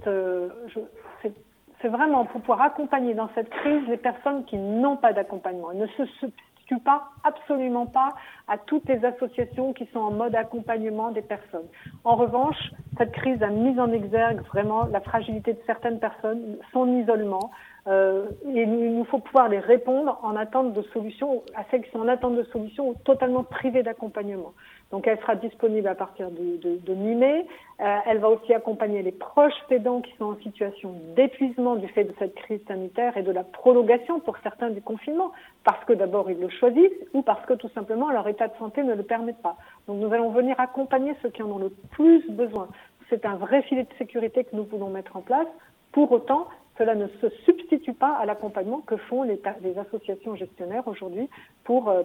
c'est 1.80 1.88
vraiment 1.88 2.24
pour 2.26 2.40
pouvoir 2.40 2.62
accompagner 2.62 3.14
dans 3.14 3.30
cette 3.34 3.48
crise 3.48 3.82
les 3.88 3.96
personnes 3.96 4.44
qui 4.44 4.58
n'ont 4.58 4.96
pas 4.96 5.12
d'accompagnement. 5.12 5.72
Ne 5.72 5.86
se 5.86 6.04
substituent 6.06 6.84
pas 6.84 7.10
absolument 7.24 7.86
pas 7.86 8.10
à 8.48 8.58
toutes 8.58 8.88
les 8.88 9.04
associations 9.04 9.72
qui 9.72 9.88
sont 9.92 10.00
en 10.00 10.10
mode 10.10 10.34
accompagnement 10.34 11.10
des 11.10 11.22
personnes. 11.22 11.68
En 12.04 12.16
revanche, 12.16 12.72
cette 12.98 13.12
crise 13.12 13.42
a 13.42 13.48
mis 13.48 13.78
en 13.80 13.92
exergue 13.92 14.42
vraiment 14.46 14.84
la 14.84 15.00
fragilité 15.00 15.54
de 15.54 15.60
certaines 15.66 16.00
personnes, 16.00 16.58
son 16.72 16.86
isolement. 17.00 17.50
Euh, 17.86 18.26
il 18.44 18.68
nous 18.68 19.04
faut 19.04 19.18
pouvoir 19.18 19.48
les 19.48 19.58
répondre 19.58 20.18
en 20.22 20.36
attente 20.36 20.74
de 20.74 20.82
solutions, 20.92 21.42
à 21.54 21.64
celles 21.70 21.82
qui 21.82 21.90
sont 21.90 22.00
en 22.00 22.08
attente 22.08 22.36
de 22.36 22.42
solutions 22.44 22.90
ou 22.90 22.94
totalement 23.04 23.42
privées 23.42 23.82
d'accompagnement. 23.82 24.52
Donc 24.90 25.06
elle 25.06 25.18
sera 25.20 25.36
disponible 25.36 25.88
à 25.88 25.94
partir 25.94 26.30
de 26.30 26.94
mi-mai. 26.94 27.46
Euh, 27.80 27.96
elle 28.06 28.18
va 28.18 28.28
aussi 28.28 28.52
accompagner 28.52 29.02
les 29.02 29.12
proches 29.12 29.54
aidants 29.70 30.00
qui 30.00 30.14
sont 30.16 30.24
en 30.26 30.36
situation 30.36 30.94
d'épuisement 31.14 31.76
du 31.76 31.88
fait 31.88 32.04
de 32.04 32.12
cette 32.18 32.34
crise 32.34 32.60
sanitaire 32.66 33.16
et 33.16 33.22
de 33.22 33.30
la 33.30 33.44
prolongation 33.44 34.20
pour 34.20 34.36
certains 34.42 34.70
du 34.70 34.82
confinement, 34.82 35.32
parce 35.64 35.82
que 35.84 35.92
d'abord 35.92 36.30
ils 36.30 36.38
le 36.38 36.48
choisissent 36.48 36.90
ou 37.14 37.22
parce 37.22 37.44
que 37.46 37.54
tout 37.54 37.70
simplement 37.70 38.10
leur 38.10 38.26
état 38.28 38.48
de 38.48 38.56
santé 38.58 38.82
ne 38.82 38.94
le 38.94 39.04
permet 39.04 39.32
pas. 39.32 39.56
Donc 39.86 40.00
nous 40.00 40.12
allons 40.12 40.30
venir 40.30 40.58
accompagner 40.58 41.14
ceux 41.22 41.30
qui 41.30 41.42
en 41.42 41.50
ont 41.50 41.58
le 41.58 41.70
plus 41.92 42.28
besoin. 42.30 42.68
C'est 43.08 43.24
un 43.24 43.36
vrai 43.36 43.62
filet 43.62 43.84
de 43.84 43.94
sécurité 43.96 44.44
que 44.44 44.54
nous 44.54 44.64
voulons 44.64 44.88
mettre 44.88 45.16
en 45.16 45.20
place. 45.20 45.48
Pour 45.92 46.12
autant, 46.12 46.46
cela 46.80 46.94
ne 46.94 47.08
se 47.20 47.28
substitue 47.44 47.92
pas 47.92 48.14
à 48.14 48.24
l'accompagnement 48.24 48.80
que 48.80 48.96
font 48.96 49.22
les, 49.22 49.38
associations 49.78 50.34
gestionnaires 50.34 50.88
aujourd'hui 50.88 51.28
pour, 51.64 51.90
euh, 51.90 52.02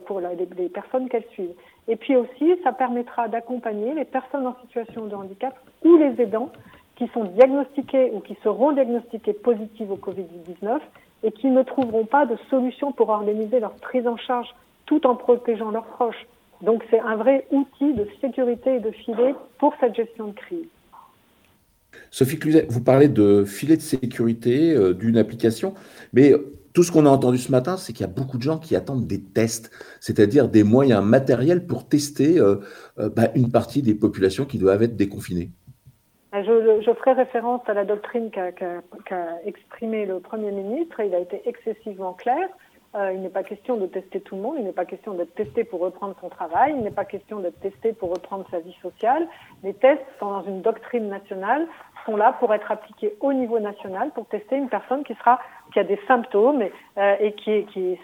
les 0.58 0.68
personnes 0.68 1.08
qu'elles 1.08 1.28
suivent. 1.32 1.56
Et 1.88 1.96
puis 1.96 2.18
aussi, 2.18 2.54
ça 2.62 2.74
permettra 2.74 3.30
d'accompagner 3.30 3.94
les 3.94 4.04
personnes 4.04 4.46
en 4.46 4.56
situation 4.64 5.06
de 5.06 5.16
handicap 5.16 5.58
ou 5.86 5.96
les 5.96 6.22
aidants 6.22 6.50
qui 6.98 7.08
sont 7.14 7.24
diagnostiqués 7.24 8.12
ou 8.12 8.20
qui 8.20 8.36
seront 8.44 8.74
diagnostiqués 8.74 9.32
positifs 9.32 9.90
au 9.90 9.96
Covid-19 9.96 10.80
et 11.24 11.32
qui 11.32 11.48
ne 11.48 11.64
trouveront 11.64 12.06
pas 12.06 12.26
de 12.26 12.36
solution 12.50 12.92
pour 12.92 13.08
organiser 13.10 13.62
leur 13.62 13.76
prise 13.76 14.08
en 14.08 14.18
charge 14.18 14.54
tout 14.86 15.08
en 15.08 15.16
protégeant 15.16 15.72
leurs 15.72 15.86
proches. 15.86 16.28
Donc 16.62 16.84
c'est 16.90 17.00
un 17.00 17.16
vrai 17.16 17.48
outil 17.52 17.94
de 17.94 18.10
sécurité 18.20 18.76
et 18.76 18.80
de 18.82 18.92
filet 18.92 19.36
pour 19.58 19.74
cette 19.80 19.96
gestion 19.96 20.28
de 20.28 20.34
crise. 20.34 20.68
Sophie 22.12 22.40
Cluzet, 22.40 22.66
vous 22.70 22.82
parlez 22.82 23.08
de 23.08 23.44
filet 23.46 23.78
de 23.78 23.82
sécurité 23.82 24.74
euh, 24.74 24.94
d'une 24.94 25.18
application, 25.18 25.74
mais 26.14 26.34
tout 26.76 26.84
ce 26.84 26.92
qu'on 26.92 27.06
a 27.06 27.10
entendu 27.10 27.38
ce 27.38 27.52
matin, 27.52 27.78
c'est 27.78 27.94
qu'il 27.94 28.06
y 28.06 28.10
a 28.10 28.12
beaucoup 28.12 28.38
de 28.38 28.44
gens 28.44 28.60
qui 28.60 28.76
attendent 28.76 29.08
des 29.08 29.22
tests, 29.22 29.72
c'est-à-dire 30.02 30.50
des 30.50 30.64
moyens 30.64 31.04
matériels 31.04 31.66
pour 31.66 31.88
tester 31.88 32.38
euh, 32.38 32.58
euh, 33.00 33.10
bah, 33.10 33.30
une 33.34 33.50
partie 33.50 33.82
des 33.82 33.96
populations 33.96 34.46
qui 34.46 34.58
doivent 34.58 34.84
être 34.84 34.98
déconfinées. 34.98 35.50
Je, 36.34 36.82
je 36.86 36.94
ferai 36.96 37.14
référence 37.14 37.62
à 37.68 37.74
la 37.74 37.86
doctrine 37.86 38.30
qu'a 38.30 38.52
qu 38.52 38.66
qu 39.06 39.16
exprimée 39.46 40.06
le 40.06 40.20
Premier 40.20 40.52
ministre. 40.52 41.00
Il 41.00 41.16
a 41.16 41.20
été 41.20 41.42
excessivement 41.46 42.12
clair. 42.12 42.50
Euh, 42.96 43.12
il 43.14 43.22
n'est 43.22 43.30
pas 43.30 43.44
question 43.44 43.76
de 43.76 43.88
tester 43.88 44.22
tout 44.22 44.36
le 44.36 44.42
monde, 44.42 44.56
il 44.58 44.64
n'est 44.64 44.72
pas 44.72 44.86
question 44.86 45.16
d'être 45.16 45.36
testé 45.36 45.66
pour 45.66 45.82
reprendre 45.82 46.16
son 46.22 46.30
travail, 46.30 46.74
il 46.78 46.82
n'est 46.82 46.92
pas 46.92 47.04
question 47.04 47.40
d'être 47.40 47.60
testé 47.60 47.92
pour 47.92 48.10
reprendre 48.10 48.46
sa 48.50 48.60
vie 48.60 48.76
sociale. 48.82 49.28
Les 49.64 49.74
tests 49.74 50.06
sont 50.18 50.32
dans 50.32 50.44
une 50.44 50.62
doctrine 50.62 51.10
nationale, 51.10 51.68
sont 52.06 52.16
là 52.16 52.38
pour 52.40 52.54
être 52.54 52.72
appliqués 52.72 53.18
au 53.20 53.34
niveau 53.34 53.60
national 53.60 54.12
pour 54.12 54.28
tester 54.28 54.56
une 54.56 54.70
personne 54.70 55.04
qui 55.04 55.80
a 55.80 55.84
des 55.84 56.00
symptômes 56.08 56.62
et, 56.62 56.72
euh, 56.98 57.32
qui 57.32 57.52
est, 57.52 57.98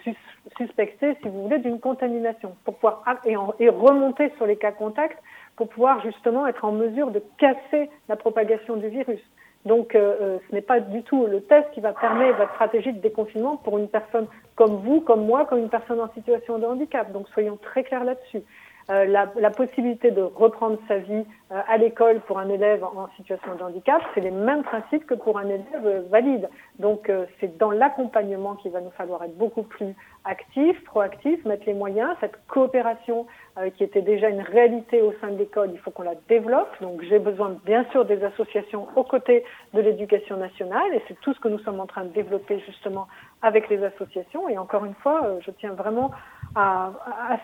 suspectée, 0.58 1.16
si 1.22 1.28
vous 1.28 1.44
voulez, 1.44 1.58
d'une 1.58 1.80
contamination, 1.80 2.54
pour 2.64 2.74
pouvoir 2.74 3.02
et, 3.24 3.36
et 3.60 3.68
remonter 3.70 4.30
sur 4.36 4.44
les 4.44 4.56
cas 4.56 4.72
contacts 4.72 5.22
pour 5.56 5.68
pouvoir 5.68 6.02
justement 6.02 6.46
être 6.46 6.64
en 6.66 6.72
mesure 6.72 7.10
de 7.10 7.22
casser 7.38 7.88
la 8.08 8.16
propagation 8.16 8.76
du 8.76 8.88
virus. 8.88 9.22
Donc, 9.64 9.94
euh, 9.94 10.38
ce 10.48 10.54
n'est 10.54 10.62
pas 10.62 10.80
du 10.80 11.02
tout 11.02 11.26
le 11.26 11.40
test 11.40 11.70
qui 11.72 11.80
va 11.80 11.92
permettre 11.92 12.38
votre 12.38 12.52
stratégie 12.54 12.92
de 12.92 13.00
déconfinement 13.00 13.56
pour 13.56 13.78
une 13.78 13.88
personne 13.88 14.26
comme 14.56 14.76
vous, 14.76 15.00
comme 15.00 15.24
moi, 15.24 15.44
comme 15.44 15.60
une 15.60 15.68
personne 15.68 16.00
en 16.00 16.12
situation 16.14 16.58
de 16.58 16.66
handicap. 16.66 17.12
Donc, 17.12 17.28
soyons 17.28 17.56
très 17.56 17.84
clairs 17.84 18.04
là-dessus. 18.04 18.42
Euh, 18.90 19.04
la, 19.04 19.50
possibilité 19.50 20.10
de 20.10 20.22
reprendre 20.22 20.76
sa 20.88 20.98
vie 20.98 21.24
euh, 21.52 21.60
à 21.68 21.76
l'école 21.76 22.20
pour 22.20 22.40
un 22.40 22.48
élève 22.48 22.82
en, 22.82 23.08
situation 23.16 23.54
de 23.54 23.62
handicap, 23.62 24.02
c'est 24.12 24.20
les 24.20 24.32
mêmes 24.32 24.64
principes 24.64 25.06
que 25.06 25.14
pour 25.14 25.38
un 25.38 25.46
élève 25.46 25.86
euh, 25.86 26.02
valide. 26.10 26.48
Donc, 26.78 27.10
euh, 27.10 27.26
c'est 27.38 27.58
dans 27.58 27.70
l'accompagnement 27.70 28.54
qu'il 28.54 28.72
va 28.72 28.80
nous 28.80 28.90
falloir 28.92 29.22
être 29.22 29.36
beaucoup 29.36 29.62
plus 29.62 29.94
actif, 30.24 30.82
proactif, 30.84 31.44
mettre 31.44 31.64
les 31.66 31.74
moyens. 31.74 32.16
Cette 32.20 32.36
coopération 32.48 33.26
euh, 33.58 33.68
qui 33.70 33.84
était 33.84 34.00
déjà 34.00 34.30
une 34.30 34.40
réalité 34.40 35.02
au 35.02 35.12
sein 35.20 35.28
de 35.28 35.36
l'école, 35.36 35.70
il 35.72 35.78
faut 35.78 35.90
qu'on 35.90 36.02
la 36.02 36.14
développe. 36.28 36.70
Donc 36.80 37.02
j'ai 37.02 37.18
besoin 37.18 37.56
bien 37.66 37.84
sûr 37.90 38.06
des 38.06 38.24
associations 38.24 38.88
aux 38.96 39.04
côtés 39.04 39.44
de 39.74 39.80
l'éducation 39.80 40.38
nationale 40.38 40.94
et 40.94 41.02
c'est 41.08 41.20
tout 41.20 41.34
ce 41.34 41.40
que 41.40 41.48
nous 41.48 41.58
sommes 41.58 41.80
en 41.80 41.86
train 41.86 42.04
de 42.04 42.10
développer 42.10 42.58
justement 42.60 43.06
avec 43.42 43.68
les 43.68 43.84
associations. 43.84 44.48
Et 44.48 44.56
encore 44.56 44.86
une 44.86 44.94
fois, 44.94 45.24
euh, 45.24 45.40
je 45.44 45.50
tiens 45.50 45.74
vraiment 45.74 46.10
à, 46.54 46.92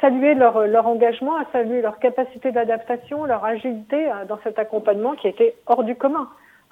saluer 0.00 0.34
leur, 0.34 0.66
leur, 0.66 0.86
engagement, 0.86 1.36
à 1.36 1.44
saluer 1.52 1.82
leur 1.82 1.98
capacité 1.98 2.50
d'adaptation, 2.50 3.24
leur 3.24 3.44
agilité 3.44 4.10
dans 4.28 4.38
cet 4.44 4.58
accompagnement 4.58 5.14
qui 5.14 5.28
été 5.28 5.54
hors 5.66 5.82
du 5.82 5.96
commun. 5.96 6.28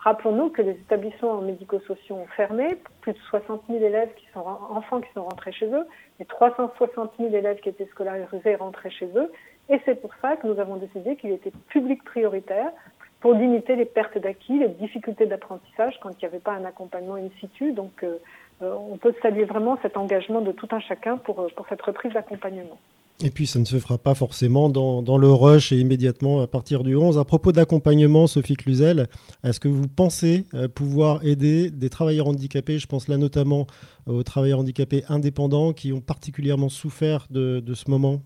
Rappelons-nous 0.07 0.51
que 0.51 0.63
les 0.63 0.71
établissements 0.71 1.41
médico-sociaux 1.41 2.15
ont 2.15 2.29
fermé, 2.37 2.77
plus 3.01 3.13
de 3.13 3.19
60 3.29 3.63
000 3.69 3.85
élèves 3.85 4.15
qui 4.15 4.25
sont 4.33 4.39
enfants 4.71 5.01
qui 5.01 5.13
sont 5.15 5.25
rentrés 5.25 5.51
chez 5.51 5.67
eux, 5.67 5.85
et 6.21 6.25
360 6.25 7.15
000 7.19 7.35
élèves 7.35 7.59
qui 7.59 7.71
étaient 7.71 7.87
scolarisés 7.87 8.55
rentrés 8.55 8.91
chez 8.91 9.09
eux. 9.17 9.33
Et 9.69 9.81
c'est 9.85 10.01
pour 10.01 10.13
ça 10.23 10.37
que 10.37 10.47
nous 10.47 10.61
avons 10.61 10.77
décidé 10.77 11.17
qu'il 11.17 11.33
était 11.33 11.51
public 11.71 12.05
prioritaire 12.05 12.71
pour 13.19 13.35
limiter 13.35 13.75
les 13.75 13.85
pertes 13.85 14.17
d'acquis, 14.17 14.61
les 14.61 14.69
difficultés 14.69 15.27
d'apprentissage 15.27 15.99
quand 16.01 16.11
il 16.11 16.19
n'y 16.21 16.27
avait 16.27 16.39
pas 16.39 16.53
un 16.53 16.65
accompagnement 16.67 17.17
in 17.17 17.29
situ. 17.41 17.73
Donc, 17.73 18.05
euh, 18.05 18.19
on 18.61 18.99
peut 18.99 19.13
saluer 19.23 19.45
vraiment 19.45 19.77
cet 19.83 19.97
engagement 19.97 20.41
de 20.41 20.53
tout 20.53 20.69
un 20.71 20.79
chacun 20.79 21.17
pour, 21.17 21.49
pour 21.57 21.67
cette 21.67 21.83
reprise 21.83 22.13
d'accompagnement. 22.13 22.79
Et 23.25 23.31
puis 23.31 23.47
ça 23.47 23.59
ne 23.59 23.65
se 23.65 23.79
fera 23.79 23.97
pas 23.97 24.15
forcément 24.15 24.69
dans, 24.69 25.19
le 25.19 25.33
rush 25.33 25.73
et 25.73 25.77
immédiatement 25.77 26.43
à 26.43 26.47
partir 26.47 26.85
du 26.85 26.97
11. 26.97 27.19
À 27.19 27.25
propos 27.25 27.51
d'accompagnement, 27.51 28.27
Sophie 28.27 28.57
Cluzel, 28.57 29.07
est-ce 29.43 29.59
que 29.59 29.69
vous 29.69 29.89
pensez 29.89 30.45
pouvoir 30.75 31.25
aider 31.25 31.71
des 31.71 31.89
travailleurs 31.89 32.29
handicapés 32.29 32.79
Je 32.79 32.87
pense 32.87 33.09
là 33.09 33.17
notamment 33.17 33.67
aux 34.07 34.23
travailleurs 34.23 34.61
handicapés 34.61 35.03
indépendants 35.09 35.73
qui 35.73 35.93
ont 35.93 36.01
particulièrement 36.01 36.69
souffert 36.69 37.27
de, 37.31 37.63
ce 37.75 37.91
moment? 37.91 38.21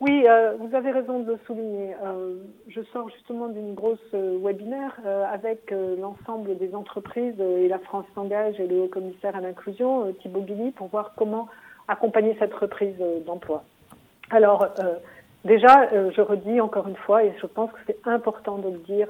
Oui, 0.00 0.24
euh, 0.26 0.56
vous 0.58 0.74
avez 0.74 0.90
raison 0.90 1.20
de 1.20 1.32
le 1.32 1.38
souligner. 1.46 1.94
Euh, 2.02 2.36
je 2.68 2.80
sors 2.92 3.08
justement 3.10 3.48
d'une 3.48 3.74
grosse 3.74 4.00
euh, 4.14 4.38
webinaire 4.42 4.98
avec 5.32 5.72
l'ensemble 5.98 6.58
des 6.58 6.74
entreprises 6.74 7.40
et 7.40 7.68
la 7.68 7.78
France 7.78 8.06
s'engage 8.14 8.58
et 8.58 8.66
le 8.66 8.82
haut 8.82 8.88
commissaire 8.88 9.36
à 9.36 9.40
l'inclusion, 9.40 10.12
Thibaut 10.20 10.42
Guilly, 10.42 10.72
pour 10.72 10.88
voir 10.88 11.12
comment 11.16 11.48
accompagner 11.88 12.36
cette 12.38 12.54
reprise 12.54 12.94
d'emploi. 13.26 13.64
Alors, 14.30 14.62
euh, 14.78 14.94
déjà, 15.44 15.88
euh, 15.92 16.10
je 16.16 16.20
redis 16.20 16.60
encore 16.60 16.88
une 16.88 16.96
fois, 16.96 17.24
et 17.24 17.32
je 17.40 17.46
pense 17.46 17.70
que 17.72 17.78
c'est 17.86 17.98
important 18.06 18.58
de 18.58 18.70
le 18.70 18.78
dire 18.78 19.08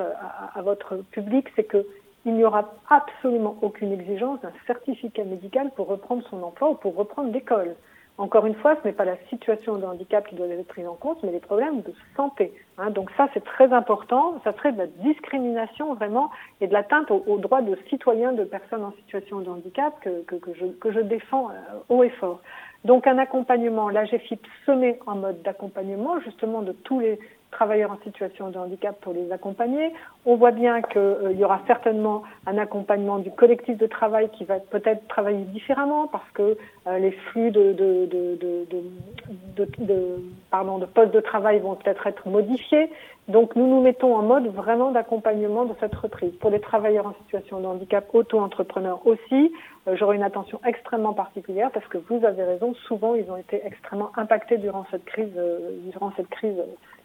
à, 0.55 0.62
votre 0.62 0.97
public, 1.12 1.47
c'est 1.55 1.65
que 1.65 1.86
il 2.24 2.35
n'y 2.35 2.44
aura 2.44 2.73
absolument 2.89 3.57
aucune 3.62 3.93
exigence 3.93 4.40
d'un 4.43 4.53
certificat 4.66 5.24
médical 5.24 5.70
pour 5.74 5.89
reprendre 5.89 6.23
son 6.31 6.40
emploi 6.43 6.70
ou 6.70 6.74
pour 6.74 6.94
reprendre 6.94 7.32
l'école. 7.32 7.74
Encore 8.19 8.44
une 8.44 8.55
fois, 8.55 8.77
ce 8.81 8.86
n'est 8.86 8.94
pas 8.94 9.07
la 9.07 9.16
situation 9.31 9.78
de 9.78 9.85
handicap 9.85 10.27
qui 10.28 10.35
doit 10.35 10.47
être 10.47 10.69
prise 10.69 10.86
en 10.86 10.94
compte, 10.94 11.23
mais 11.23 11.32
les 11.32 11.40
problèmes 11.40 11.81
de 11.81 11.94
santé. 12.15 12.53
Hein. 12.77 12.90
Donc 12.90 13.11
ça, 13.16 13.28
c'est 13.32 13.43
très 13.43 13.73
important. 13.73 14.39
Ça 14.44 14.53
serait 14.53 14.73
de 14.73 14.78
la 14.78 14.86
discrimination 14.86 15.94
vraiment 15.94 16.31
et 16.61 16.66
de 16.66 16.73
l'atteinte 16.73 17.11
aux, 17.11 17.39
droits 17.39 17.62
de 17.62 17.77
citoyens 17.89 18.32
de 18.32 18.44
personnes 18.44 18.85
en 18.85 18.93
situation 18.93 19.40
de 19.40 19.49
handicap 19.49 19.94
que, 20.03 20.23
que, 20.23 20.93
je, 20.93 21.01
défends 21.01 21.51
euh, 21.51 21.78
haut 21.89 22.05
et 22.05 22.11
fort. 22.11 22.40
Donc 22.85 23.07
un 23.07 23.19
accompagnement, 23.19 23.89
là 23.91 24.05
GFIP 24.05 24.45
se 24.67 24.73
met 24.73 24.99
en 25.07 25.17
mode 25.17 25.43
d'accompagnement 25.43 26.19
justement 26.21 26.63
de 26.63 26.73
tous 26.73 27.01
les 27.01 27.19
travailleurs 27.53 27.93
en 27.93 27.99
situation 28.03 28.51
de 28.51 28.59
handicap 28.59 28.99
pour 29.01 29.13
les 29.13 29.31
accompagner. 29.31 29.93
On 30.25 30.37
voit 30.37 30.51
bien 30.51 30.83
qu'il 30.83 31.01
euh, 31.01 31.33
y 31.33 31.45
aura 31.45 31.61
certainement 31.67 32.25
un 32.47 32.59
accompagnement 32.59 33.19
du 33.19 33.31
collectif 33.31 33.77
de 33.77 33.87
travail 33.87 34.31
qui 34.31 34.45
va 34.45 34.59
peut-être 34.59 35.07
travailler 35.07 35.45
différemment 35.45 36.09
parce 36.09 36.29
que 36.33 36.57
euh, 36.87 36.99
les 36.99 37.13
flux 37.13 37.51
de, 37.51 37.73
de, 37.73 38.07
de, 38.07 39.69
de, 39.79 40.23
pardon, 40.51 40.79
de 40.79 40.87
postes 40.87 41.13
de 41.13 41.21
travail 41.21 41.61
vont 41.61 41.77
peut-être 41.77 42.07
être 42.07 42.27
modifiés. 42.27 42.91
Donc 43.28 43.55
nous 43.55 43.69
nous 43.69 43.81
mettons 43.81 44.16
en 44.16 44.23
mode 44.23 44.49
vraiment 44.49 44.90
d'accompagnement 44.90 45.65
de 45.65 45.74
cette 45.78 45.94
reprise. 45.94 46.32
Pour 46.40 46.51
les 46.51 46.61
travailleurs 46.61 47.07
en 47.07 47.15
situation 47.23 47.61
de 47.61 47.66
handicap, 47.66 48.09
auto-entrepreneurs 48.12 49.07
aussi, 49.07 49.53
euh, 49.86 49.97
j'aurai 49.97 50.16
une 50.16 50.24
attention 50.24 50.61
extrêmement 50.66 51.12
particulière 51.15 51.70
parce 51.73 51.86
que 51.86 51.99
vous 51.99 52.24
avez 52.24 52.43
raison, 52.43 52.74
souvent 52.89 53.15
ils 53.15 53.31
ont 53.31 53.36
été 53.36 53.61
extrêmement 53.65 54.11
impactés 54.16 54.59
durant 54.59 54.86
cette 54.90 55.05
crise, 55.05 55.32
euh, 55.36 55.70
durant 55.93 56.12
cette 56.16 56.28
crise 56.31 56.57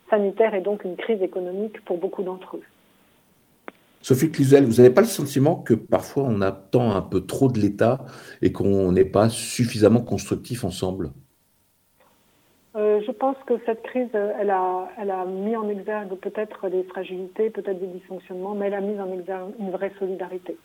sanitaire 0.10 0.56
et 0.56 0.62
donc 0.62 0.84
une 0.86 0.96
crise 0.96 1.22
économique 1.22 1.84
pour 1.86 1.98
beaucoup 1.98 2.24
d'entre 2.24 2.58
eux. 2.58 2.64
Sophie 4.02 4.32
Cluzel, 4.32 4.66
vous 4.66 4.78
n'avez 4.78 4.90
pas 4.90 5.02
le 5.02 5.08
sentiment 5.08 5.56
que 5.56 5.74
parfois 5.74 6.24
on 6.24 6.42
attend 6.42 6.96
un 6.96 7.02
peu 7.02 7.26
trop 7.26 7.50
de 7.50 7.60
l'État 7.60 8.06
et 8.42 8.52
qu'on 8.52 8.92
n'est 8.92 9.06
pas 9.06 9.30
suffisamment 9.30 10.02
constructif 10.02 10.64
ensemble? 10.64 11.12
Euh, 12.78 13.02
je 13.06 13.12
pense 13.12 13.38
que 13.48 13.56
cette 13.66 13.82
crise, 13.82 14.10
elle 14.14 14.52
a, 14.52 14.88
elle 15.02 15.10
a 15.10 15.26
mis 15.26 15.56
en 15.56 15.68
exergue 15.68 16.14
peut-être 16.16 16.70
des 16.70 16.84
fragilités, 16.84 17.50
peut-être 17.50 17.80
des 17.80 17.88
dysfonctionnements, 17.88 18.54
mais 18.54 18.68
elle 18.68 18.76
a 18.76 18.82
mis 18.82 19.00
en 19.00 19.12
exergue 19.12 19.52
une 19.60 19.72
vraie 19.72 19.92
solidarité. 19.98 20.56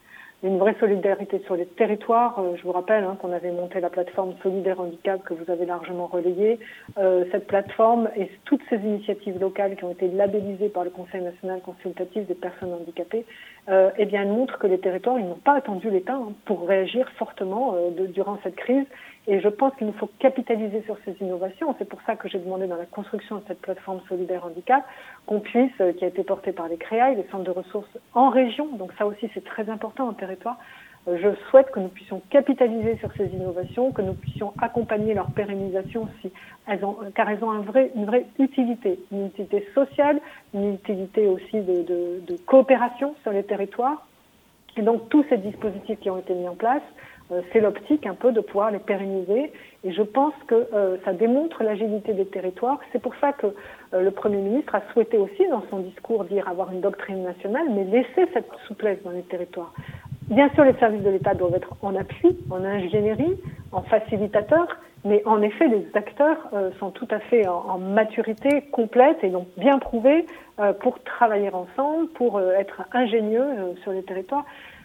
une 0.43 0.59
vraie 0.59 0.74
solidarité 0.80 1.40
sur 1.47 1.55
les 1.56 1.66
territoires. 1.66 2.39
Euh, 2.39 2.56
je 2.56 2.62
vous 2.64 2.72
rappelle 2.72 3.05
hein, 3.05 3.16
qu'on 3.20 3.32
avait 3.32 3.52
monté 3.52 3.80
la 3.80 3.89
plateforme 3.89 4.34
Solidaire 4.43 4.80
Handicap 4.80 5.22
que 5.24 5.34
vous 5.34 5.51
avez 5.51 5.64
largement 5.64 6.06
relayée. 6.06 6.59
Euh, 6.98 7.24
cette 7.30 7.47
plateforme 7.47 8.10
et 8.16 8.28
toutes 8.44 8.62
ces 8.68 8.76
initiatives 8.76 9.40
locales 9.40 9.76
qui 9.76 9.84
ont 9.84 9.93
été 9.93 10.09
labellisées 10.09 10.68
par 10.68 10.84
le 10.84 10.90
Conseil 10.90 11.22
national 11.22 11.60
consultatif 11.60 12.26
des 12.26 12.34
personnes 12.34 12.74
handicapées, 12.74 13.24
euh, 13.68 13.90
eh 13.97 14.06
bien, 14.06 14.22
elles 14.22 14.28
montrent 14.28 14.59
que 14.59 14.66
les 14.66 14.78
territoires 14.78 15.16
n'ont 15.16 15.36
pas 15.36 15.55
attendu 15.55 15.89
l'État 15.89 16.14
hein, 16.14 16.32
pour 16.47 16.66
réagir 16.66 17.09
fortement 17.16 17.74
euh, 17.76 18.06
durant 18.09 18.39
cette 18.43 18.56
crise. 18.56 18.86
Et 19.28 19.40
je 19.40 19.48
pense 19.48 19.72
qu'il 19.76 19.86
nous 19.86 19.92
faut 19.92 20.10
capitaliser 20.18 20.82
sur 20.82 20.96
ces 21.04 21.14
innovations. 21.20 21.74
C'est 21.78 21.88
pour 21.88 22.00
ça 22.02 22.16
que 22.16 22.28
j'ai 22.28 22.38
demandé 22.38 22.66
dans 22.66 22.76
la 22.76 22.86
construction 22.86 23.36
de 23.36 23.42
cette 23.46 23.60
plateforme 23.60 24.00
solidaire 24.08 24.44
handicap 24.44 24.84
qu'on 25.26 25.38
puisse, 25.38 25.70
euh, 25.80 25.92
qui 25.92 26.04
a 26.04 26.08
été 26.08 26.24
portée 26.24 26.52
par 26.52 26.68
les 26.68 26.76
CREAI, 26.76 27.14
les 27.14 27.26
centres 27.30 27.44
de 27.44 27.50
ressources 27.50 27.96
en 28.14 28.30
région, 28.30 28.66
donc 28.76 28.92
ça 28.98 29.06
aussi 29.06 29.30
c'est 29.32 29.44
très 29.44 29.70
important 29.70 30.08
en 30.08 30.12
territoire, 30.12 30.58
euh, 31.08 31.18
je 31.20 31.34
souhaite 31.48 31.70
que 31.70 31.78
nous 31.78 31.88
puissions 31.88 32.20
capitaliser 32.30 32.96
sur 32.98 33.12
ces 33.16 33.26
innovations, 33.26 33.92
que 33.92 34.02
nous 34.02 34.14
puissions 34.14 34.52
accompagner 34.60 35.14
leur 35.14 35.30
pérennisation 35.30 36.08
si 36.20 36.32
elles 36.66 36.84
ont, 36.84 36.96
car 37.14 37.30
elles 37.30 37.44
ont 37.44 37.50
un 37.50 37.62
vrai, 37.62 37.92
une 37.94 38.06
vraie 38.06 38.26
utilité, 38.40 38.98
une 39.12 39.26
utilité 39.26 39.68
sociale, 39.74 40.20
une 40.52 40.74
utilité 40.74 41.26
aussi 41.26 41.60
de, 41.60 41.82
de, 41.82 42.20
de 42.26 42.36
coopération 42.46 43.14
sur 43.22 43.32
les 43.32 43.44
territoires. 43.44 44.06
Et 44.76 44.82
donc 44.82 45.08
tous 45.10 45.24
ces 45.28 45.38
dispositifs 45.38 46.00
qui 46.00 46.10
ont 46.10 46.18
été 46.18 46.34
mis 46.34 46.48
en 46.48 46.54
place, 46.54 46.82
c'est 47.52 47.60
l'optique 47.60 48.06
un 48.06 48.14
peu 48.14 48.32
de 48.32 48.40
pouvoir 48.40 48.70
les 48.70 48.78
pérenniser. 48.78 49.52
Et 49.84 49.92
je 49.92 50.02
pense 50.02 50.34
que 50.46 50.66
euh, 50.74 50.96
ça 51.04 51.12
démontre 51.12 51.62
l'agilité 51.62 52.12
des 52.12 52.26
territoires. 52.26 52.78
C'est 52.92 53.00
pour 53.00 53.14
ça 53.16 53.32
que 53.32 53.46
euh, 53.46 54.02
le 54.02 54.10
Premier 54.10 54.36
ministre 54.36 54.74
a 54.74 54.82
souhaité 54.92 55.18
aussi, 55.18 55.46
dans 55.48 55.62
son 55.70 55.78
discours, 55.80 56.24
dire 56.24 56.48
avoir 56.48 56.72
une 56.72 56.80
doctrine 56.80 57.22
nationale, 57.22 57.66
mais 57.70 57.84
laisser 57.84 58.30
cette 58.32 58.48
souplesse 58.66 59.02
dans 59.04 59.10
les 59.10 59.22
territoires. 59.22 59.72
Bien 60.28 60.48
sûr, 60.50 60.64
les 60.64 60.74
services 60.74 61.02
de 61.02 61.10
l'État 61.10 61.34
doivent 61.34 61.54
être 61.54 61.74
en 61.82 61.96
appui, 61.96 62.38
en 62.50 62.64
ingénierie, 62.64 63.36
en 63.72 63.82
facilitateur, 63.82 64.66
mais 65.04 65.20
en 65.26 65.42
effet, 65.42 65.66
les 65.66 65.84
acteurs 65.94 66.48
sont 66.78 66.90
tout 66.90 67.09
à 67.10 67.18
fait 67.18 67.46
en, 67.48 67.78
maturité 67.78 68.62
complète 68.70 69.18
et 69.24 69.30
donc 69.30 69.48
bien 69.59 69.80
prouvés 69.80 70.24
pour 70.80 71.02
travailler 71.02 71.50
ensemble, 71.52 72.06
pour 72.10 72.40
être 72.40 72.82
ingénieux 72.92 73.74
sur 73.82 73.90
les 73.90 74.04
territoires. 74.04 74.44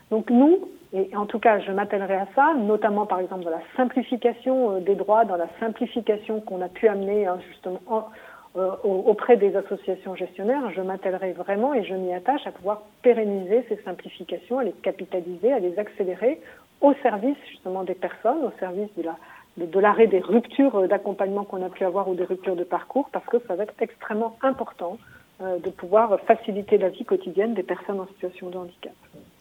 Donc 0.09 0.31
nous, 0.31 0.57
et 0.93 1.15
en 1.15 1.25
tout 1.25 1.39
cas, 1.39 1.59
je 1.59 1.71
m'attellerai 1.71 2.15
à 2.15 2.27
ça, 2.33 2.53
notamment 2.53 3.05
par 3.05 3.19
exemple 3.19 3.43
dans 3.43 3.51
la 3.51 3.61
simplification 3.75 4.75
euh, 4.75 4.79
des 4.79 4.95
droits, 4.95 5.25
dans 5.25 5.35
la 5.35 5.49
simplification 5.59 6.39
qu'on 6.41 6.61
a 6.61 6.69
pu 6.69 6.87
amener 6.87 7.27
hein, 7.27 7.39
justement 7.49 8.09
euh, 8.55 8.71
auprès 8.83 9.37
des 9.37 9.55
associations 9.55 10.15
gestionnaires. 10.15 10.71
Je 10.75 10.81
m'attellerai 10.81 11.33
vraiment 11.33 11.73
et 11.73 11.83
je 11.83 11.93
m'y 11.93 12.13
attache 12.13 12.47
à 12.47 12.51
pouvoir 12.51 12.83
pérenniser 13.01 13.65
ces 13.67 13.77
simplifications, 13.83 14.59
à 14.59 14.63
les 14.63 14.71
capitaliser, 14.71 15.51
à 15.51 15.59
les 15.59 15.77
accélérer 15.77 16.39
au 16.79 16.93
service 17.03 17.37
justement 17.49 17.83
des 17.83 17.95
personnes, 17.95 18.43
au 18.45 18.51
service 18.59 18.89
de 18.97 19.03
la 19.03 19.15
de, 19.57 19.79
l'arrêt 19.79 20.07
des 20.07 20.19
ruptures 20.19 20.75
euh, 20.75 20.87
d'accompagnement 20.87 21.43
qu'on 21.43 21.65
a 21.65 21.69
pu 21.69 21.83
avoir 21.83 22.07
ou 22.07 22.15
des 22.15 22.23
ruptures 22.23 22.55
de 22.55 22.63
parcours, 22.63 23.09
parce 23.11 23.25
que 23.25 23.37
ça 23.47 23.55
va 23.55 23.63
être 23.63 23.73
extrêmement 23.81 24.37
important 24.41 24.97
de 25.39 25.69
pouvoir 25.69 26.19
faciliter 26.21 26.77
la 26.77 26.89
vie 26.89 27.05
quotidienne 27.05 27.53
des 27.53 27.63
personnes 27.63 27.99
en 27.99 28.07
situation 28.07 28.49
de 28.49 28.57
handicap. 28.57 28.93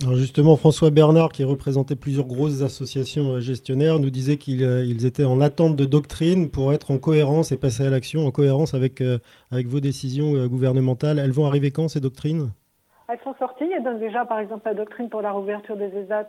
Alors 0.03 0.17
justement, 0.17 0.57
François 0.57 0.91
Bernard, 0.91 1.31
qui 1.31 1.43
représentait 1.43 1.97
plusieurs 1.97 2.27
grosses 2.27 2.61
associations 2.61 3.33
euh, 3.33 3.41
gestionnaires, 3.41 3.99
nous 3.99 4.11
disait 4.11 4.37
qu'ils 4.37 4.63
euh, 4.63 5.07
étaient 5.07 5.25
en 5.25 5.41
attente 5.41 5.75
de 5.75 5.87
doctrine 5.87 6.51
pour 6.51 6.75
être 6.75 6.91
en 6.91 6.99
cohérence 6.99 7.51
et 7.51 7.57
passer 7.57 7.87
à 7.87 7.89
l'action, 7.89 8.27
en 8.27 8.31
cohérence 8.31 8.75
avec, 8.75 9.01
euh, 9.01 9.19
avec 9.51 9.69
vos 9.69 9.81
décisions 9.81 10.47
gouvernementales. 10.49 11.19
Elles 11.19 11.33
vont 11.33 11.47
arriver 11.47 11.71
quand, 11.71 11.89
ces 11.89 12.01
doctrines? 12.01 12.51
Elles 13.09 13.19
sont 13.25 13.35
sorties. 13.39 13.65
Et 13.65 13.81
donc 13.81 13.99
déjà, 13.99 14.27
par 14.27 14.39
exemple, 14.39 14.67
la 14.67 14.75
doctrine 14.75 15.09
pour 15.09 15.23
la 15.23 15.33
réouverture 15.33 15.77
des 15.77 15.87
ESAT 15.87 16.29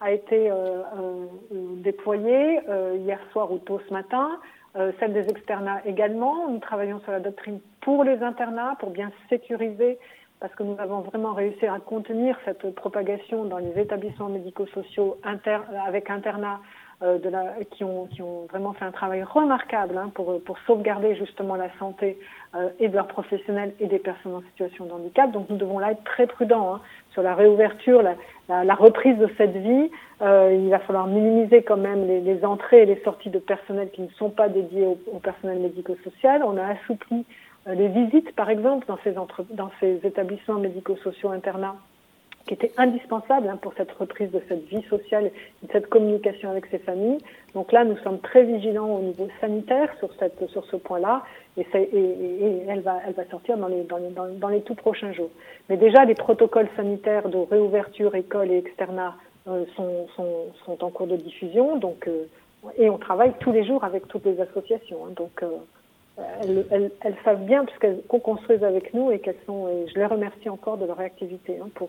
a 0.00 0.12
été 0.12 0.50
déployée 1.82 2.60
hier 2.96 3.18
soir 3.32 3.52
ou 3.52 3.58
tôt 3.58 3.80
ce 3.88 3.92
matin. 3.92 4.28
Celle 4.74 5.12
des 5.12 5.28
externats 5.28 5.80
également. 5.86 6.48
Nous 6.48 6.58
travaillons 6.58 7.00
sur 7.00 7.12
la 7.12 7.20
doctrine 7.20 7.60
pour 7.80 8.04
les 8.04 8.22
internats, 8.22 8.76
pour 8.78 8.90
bien 8.90 9.10
sécuriser 9.28 9.98
parce 10.40 10.54
que 10.54 10.62
nous 10.62 10.76
avons 10.78 11.00
vraiment 11.00 11.32
réussi 11.32 11.66
à 11.66 11.78
contenir 11.80 12.38
cette 12.44 12.74
propagation 12.74 13.44
dans 13.44 13.58
les 13.58 13.78
établissements 13.78 14.28
médico-sociaux 14.28 15.18
inter, 15.24 15.58
avec 15.86 16.10
internat 16.10 16.60
euh, 16.60 16.77
de 17.00 17.28
la, 17.28 17.54
qui, 17.70 17.84
ont, 17.84 18.06
qui 18.06 18.22
ont 18.22 18.46
vraiment 18.50 18.72
fait 18.72 18.84
un 18.84 18.90
travail 18.90 19.22
remarquable 19.22 19.96
hein, 19.96 20.10
pour, 20.14 20.40
pour 20.42 20.58
sauvegarder 20.66 21.14
justement 21.14 21.54
la 21.54 21.68
santé 21.78 22.18
euh, 22.54 22.70
et 22.80 22.88
de 22.88 22.94
leurs 22.94 23.08
professionnels 23.08 23.74
et 23.78 23.86
des 23.86 23.98
personnes 23.98 24.34
en 24.34 24.40
situation 24.40 24.86
de 24.86 24.92
handicap. 24.92 25.30
Donc 25.30 25.50
nous 25.50 25.58
devons 25.58 25.78
là 25.78 25.92
être 25.92 26.02
très 26.04 26.26
prudents 26.26 26.76
hein, 26.76 26.80
sur 27.12 27.22
la 27.22 27.34
réouverture, 27.34 28.02
la, 28.02 28.14
la, 28.48 28.64
la, 28.64 28.74
reprise 28.74 29.18
de 29.18 29.28
cette 29.36 29.56
vie. 29.56 29.90
Euh, 30.22 30.58
il 30.58 30.70
va 30.70 30.78
falloir 30.78 31.06
minimiser 31.06 31.62
quand 31.62 31.76
même 31.76 32.06
les, 32.06 32.20
les, 32.20 32.44
entrées 32.44 32.82
et 32.82 32.86
les 32.86 33.00
sorties 33.02 33.30
de 33.30 33.38
personnel 33.38 33.90
qui 33.92 34.00
ne 34.00 34.08
sont 34.18 34.30
pas 34.30 34.48
dédiés 34.48 34.86
au, 34.86 34.98
au 35.12 35.18
personnel 35.18 35.58
médico-social. 35.58 36.42
On 36.42 36.56
a 36.56 36.66
assoupli 36.68 37.26
euh, 37.66 37.74
les 37.74 37.88
visites, 37.88 38.34
par 38.34 38.50
exemple, 38.50 38.86
dans 38.88 38.98
ces, 39.04 39.18
entre... 39.18 39.44
dans 39.50 39.70
ces 39.78 40.00
établissements 40.04 40.58
médico-sociaux 40.58 41.30
internats, 41.30 41.76
qui 42.48 42.54
étaient 42.54 42.72
indispensables 42.78 43.48
hein, 43.48 43.58
pour 43.60 43.74
cette 43.76 43.92
reprise 43.92 44.30
de 44.30 44.40
cette 44.48 44.64
vie 44.68 44.82
sociale 44.88 45.26
et 45.26 45.66
de 45.66 45.70
cette 45.70 45.88
communication 45.88 46.50
avec 46.50 46.66
ces 46.70 46.78
familles. 46.78 47.18
Donc 47.54 47.70
là, 47.72 47.84
nous 47.84 47.96
sommes 47.98 48.18
très 48.20 48.42
vigilants 48.42 48.96
au 48.96 49.00
niveau 49.00 49.28
sanitaire 49.40 49.94
sur, 50.00 50.10
ce 50.64 50.76
point-là, 50.76 51.22
et, 51.58 51.66
elle, 52.68 52.80
va, 52.80 53.00
sortir 53.30 53.58
dans 53.58 53.68
les, 53.68 54.60
tout 54.62 54.74
prochains 54.74 55.12
jours. 55.12 55.30
Mais 55.68 55.76
déjà, 55.76 56.04
les 56.04 56.14
protocoles 56.14 56.68
sanitaires 56.74 57.28
de 57.28 57.38
réouverture 57.38 58.14
école 58.14 58.50
et 58.50 58.58
externat 58.58 59.14
euh, 59.46 59.64
sont, 59.76 60.06
en 60.80 60.90
cours 60.90 61.06
de 61.06 61.16
diffusion, 61.16 61.76
donc, 61.76 62.08
euh, 62.08 62.24
et 62.76 62.88
on 62.88 62.98
travaille 62.98 63.32
tous 63.40 63.52
les 63.52 63.64
jours 63.64 63.84
avec 63.84 64.08
toutes 64.08 64.24
les 64.24 64.40
associations. 64.40 65.04
Hein, 65.06 65.12
donc, 65.16 65.42
euh, 65.42 66.62
elles, 66.70 67.16
savent 67.24 67.44
bien 67.44 67.64
puisqu'elles 67.64 68.00
co-construisent 68.08 68.64
avec 68.64 68.94
nous 68.94 69.12
et 69.12 69.20
qu'elles 69.20 69.38
sont, 69.46 69.68
je 69.86 69.94
les 69.94 70.06
remercie 70.06 70.48
encore 70.48 70.78
de 70.78 70.86
leur 70.86 70.96
réactivité 70.96 71.58
hein, 71.62 71.68
pour, 71.74 71.88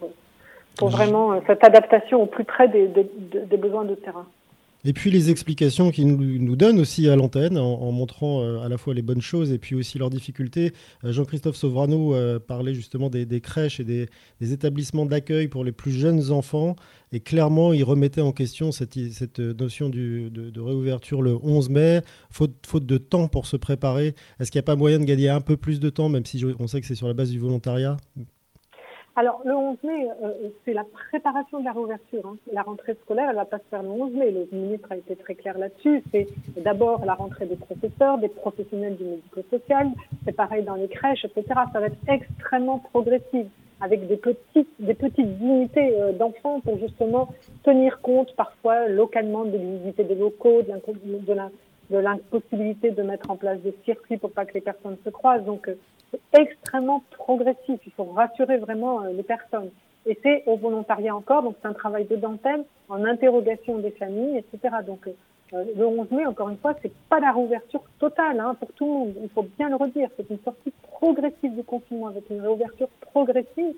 pour 0.80 0.90
vraiment 0.90 1.34
euh, 1.34 1.40
cette 1.46 1.64
adaptation 1.64 2.24
au 2.24 2.26
plus 2.26 2.46
près 2.46 2.70
des, 2.70 2.88
des, 2.88 3.58
besoins 3.58 3.84
de 3.84 3.96
terrain. 3.96 4.26
Et 4.86 4.94
puis 4.94 5.12
les 5.12 5.30
explications 5.30 5.92
qu'ils 5.92 6.08
nous, 6.08 6.40
nous, 6.40 6.56
donnent 6.56 6.80
aussi 6.80 7.10
à 7.10 7.18
l'antenne 7.18 7.58
en, 7.58 7.92
montrant 7.92 8.42
euh, 8.42 8.62
à 8.62 8.70
la 8.70 8.78
fois 8.78 8.94
les 8.94 9.02
bonnes 9.02 9.22
choses 9.22 9.52
et 9.52 9.58
puis 9.58 9.76
aussi 9.76 9.98
leurs 9.98 10.10
difficultés. 10.10 10.72
Euh, 11.04 11.12
Jean-Christophe 11.12 11.58
Sovrano 11.58 12.16
parlait 12.48 12.74
justement 12.74 13.10
des, 13.10 13.26
des 13.26 13.42
crèches 13.42 13.82
et 13.82 13.84
des, 13.84 14.08
établissements 14.40 15.06
d'accueil 15.06 15.50
pour 15.50 15.66
les 15.66 15.74
plus 15.74 15.92
jeunes 15.92 16.32
enfants. 16.32 16.78
Et 17.12 17.20
clairement, 17.20 17.74
il 17.74 17.84
remettait 17.84 18.22
en 18.22 18.32
question 18.32 18.72
cette, 18.72 18.98
cette 19.12 19.40
notion 19.40 19.90
du, 19.90 20.30
de, 20.30 20.50
de, 20.50 20.62
réouverture 20.62 21.22
le 21.22 21.36
11 21.44 21.70
mai, 21.72 22.02
faute, 22.32 22.56
faute 22.66 22.86
de 22.86 22.98
temps 22.98 23.28
pour 23.28 23.48
se 23.48 23.58
préparer. 23.58 24.16
Est-ce 24.40 24.50
qu'il 24.50 24.60
n'y 24.60 24.64
a 24.64 24.70
pas 24.72 24.78
moyen 24.78 25.00
de 25.00 25.04
gagner 25.04 25.28
un 25.28 25.42
peu 25.42 25.58
plus 25.58 25.82
de 25.82 25.90
temps, 25.90 26.08
même 26.08 26.26
si 26.26 26.42
on 26.58 26.68
sait 26.68 26.80
que 26.80 26.88
c'est 26.88 26.96
sur 26.96 27.10
la 27.10 27.14
base 27.14 27.32
du 27.32 27.40
volontariat? 27.40 27.98
Alors, 29.20 29.42
le 29.44 29.54
11 29.54 29.78
mai, 29.84 30.08
euh, 30.24 30.50
c'est 30.64 30.72
la 30.72 30.86
préparation 30.86 31.60
de 31.60 31.66
la 31.66 31.74
réouverture. 31.74 32.26
Hein. 32.26 32.38
La 32.54 32.62
rentrée 32.62 32.96
scolaire, 33.04 33.28
elle 33.30 33.36
va 33.36 33.44
pas 33.44 33.58
se 33.58 33.66
faire 33.70 33.84
le 33.84 33.90
11 33.90 34.14
mai. 34.14 34.32
Le 34.32 34.48
ministre 34.58 34.90
a 34.94 34.96
été 34.96 35.18
très 35.18 35.36
clair 35.36 35.58
là-dessus. 35.58 36.02
C'est 36.14 36.26
d'abord 36.56 37.04
la 37.04 37.16
rentrée 37.16 37.46
des 37.46 37.58
professeurs, 37.58 38.18
des 38.20 38.30
professionnels 38.30 38.96
du 38.96 39.04
médico-social. 39.04 39.90
C'est 40.24 40.32
pareil 40.32 40.64
dans 40.64 40.76
les 40.76 40.88
crèches, 40.88 41.26
etc. 41.26 41.44
Ça 41.74 41.82
va 41.82 41.88
être 41.88 41.98
extrêmement 42.08 42.80
progressif 42.80 43.46
avec 43.82 44.08
des 44.08 44.16
petites, 44.16 44.70
des 44.80 44.94
petites 44.94 45.42
unités 45.42 46.00
euh, 46.00 46.14
d'enfants 46.14 46.62
pour 46.62 46.78
justement 46.78 47.28
tenir 47.64 48.00
compte 48.00 48.34
parfois 48.38 48.88
localement 48.88 49.44
de 49.44 49.58
l'unité 49.58 50.06
des 50.06 50.16
locaux, 50.16 50.62
de 50.62 51.98
l'impossibilité 52.00 52.92
de 52.92 53.04
mettre 53.04 53.30
en 53.30 53.36
place 53.36 53.60
des 53.60 53.76
circuits 53.84 54.16
pour 54.16 54.32
pas 54.32 54.46
que 54.46 54.54
les 54.54 54.62
personnes 54.62 54.96
se 55.04 55.10
croisent. 55.10 55.44
Donc, 55.44 55.68
euh, 55.68 55.76
c'est 56.12 56.42
extrêmement 56.42 57.04
progressif. 57.12 57.80
Il 57.86 57.92
faut 57.94 58.06
rassurer 58.06 58.58
vraiment 58.58 59.02
euh, 59.02 59.12
les 59.12 59.24
personnes. 59.24 59.70
Et 60.06 60.18
c'est 60.24 60.44
au 60.46 60.58
volontariat 60.58 61.16
encore, 61.16 61.44
donc 61.44 61.56
c'est 61.62 61.68
un 61.68 61.74
travail 61.74 62.06
de 62.06 62.16
dentelle 62.16 62.64
en 62.88 63.04
interrogation 63.04 63.80
des 63.80 63.92
familles, 63.92 64.38
etc. 64.38 64.78
Donc, 64.88 65.08
le 65.52 65.86
11 65.86 66.12
mai, 66.12 66.26
encore 66.26 66.50
une 66.50 66.58
fois, 66.58 66.74
c'est 66.82 66.92
pas 67.10 67.20
la 67.20 67.32
réouverture 67.32 67.82
totale 68.00 68.40
hein, 68.40 68.56
pour 68.60 68.72
tout 68.74 68.86
le 68.86 68.92
monde. 68.92 69.14
Il 69.22 69.30
faut 69.30 69.46
bien 69.58 69.70
le 69.70 69.76
redire. 69.76 70.10
C'est 70.16 70.30
une 70.30 70.40
sortie 70.40 70.72
progressive 71.00 71.56
du 71.56 71.64
confinement 71.64 72.08
avec 72.08 72.30
une 72.30 72.42
réouverture 72.42 72.88
progressive 73.12 73.76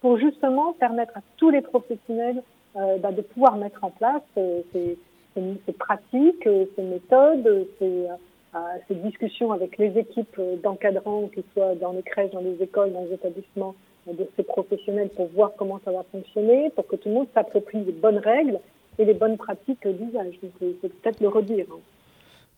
pour 0.00 0.18
justement 0.18 0.72
permettre 0.74 1.16
à 1.16 1.20
tous 1.36 1.50
les 1.50 1.62
professionnels 1.62 2.42
euh, 2.76 2.98
bah, 2.98 3.12
de 3.12 3.22
pouvoir 3.22 3.56
mettre 3.56 3.84
en 3.84 3.90
place 3.90 4.22
euh, 4.36 4.62
ces, 4.72 4.98
ces, 5.34 5.72
pratiques, 5.72 6.46
euh, 6.46 6.66
ces 6.76 6.82
méthodes, 6.82 7.66
ces, 7.78 8.08
euh, 8.54 8.58
ces 8.88 8.94
discussions 8.96 9.52
avec 9.52 9.78
les 9.78 9.96
équipes 9.98 10.40
d'encadrants, 10.62 11.28
qu'ils 11.28 11.44
soient 11.54 11.74
dans 11.74 11.92
les 11.92 12.02
crèches, 12.02 12.32
dans 12.32 12.40
les 12.40 12.62
écoles, 12.62 12.92
dans 12.92 13.04
les 13.04 13.14
établissements, 13.14 13.74
de 14.06 14.28
ces 14.36 14.42
professionnels 14.42 15.10
pour 15.10 15.28
voir 15.28 15.52
comment 15.56 15.80
ça 15.84 15.92
va 15.92 16.04
fonctionner, 16.10 16.70
pour 16.70 16.86
que 16.86 16.96
tout 16.96 17.08
le 17.08 17.14
monde 17.14 17.28
s'approprie 17.34 17.84
les 17.84 17.92
bonnes 17.92 18.18
règles 18.18 18.58
et 18.98 19.04
les 19.04 19.14
bonnes 19.14 19.36
pratiques 19.36 19.86
d'usage. 19.86 20.34
Donc, 20.42 20.52
c'est 20.60 20.88
peut-être 20.88 21.20
le 21.20 21.28
redire. 21.28 21.66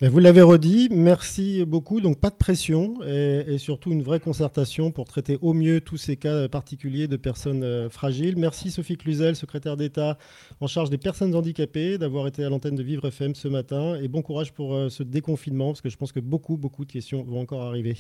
Hein. 0.02 0.08
vous 0.08 0.18
l'avez 0.18 0.42
redit, 0.42 0.88
merci 0.90 1.64
beaucoup. 1.64 2.00
Donc 2.00 2.18
pas 2.18 2.30
de 2.30 2.34
pression 2.34 2.98
et, 3.06 3.58
surtout 3.58 3.92
une 3.92 4.02
vraie 4.02 4.20
concertation 4.20 4.90
pour 4.90 5.06
traiter 5.06 5.38
au 5.40 5.52
mieux 5.52 5.80
tous 5.80 5.96
ces 5.96 6.16
cas 6.16 6.48
particuliers 6.48 7.08
de 7.08 7.16
personnes 7.16 7.62
euh, 7.62 7.88
fragiles. 7.88 8.36
Merci 8.36 8.70
Sophie 8.70 8.96
Cluzel, 8.96 9.36
secrétaire 9.36 9.76
d'État 9.76 10.18
en 10.60 10.66
charge 10.66 10.90
des 10.90 10.98
personnes 10.98 11.34
handicapées, 11.34 11.98
d'avoir 11.98 12.26
été 12.26 12.44
à 12.44 12.48
l'antenne 12.48 12.74
de 12.74 12.82
Vivre 12.82 13.06
FM 13.06 13.34
ce 13.34 13.48
matin. 13.48 13.96
Et 14.00 14.08
bon 14.08 14.22
courage 14.22 14.52
pour 14.52 14.74
euh, 14.74 14.88
ce 14.88 15.02
déconfinement, 15.02 15.68
parce 15.68 15.80
que 15.80 15.90
je 15.90 15.96
pense 15.96 16.12
que 16.12 16.20
beaucoup, 16.20 16.56
beaucoup 16.56 16.84
de 16.84 16.92
questions 16.92 17.22
vont 17.22 17.40
encore 17.40 17.62
arriver. 17.62 17.96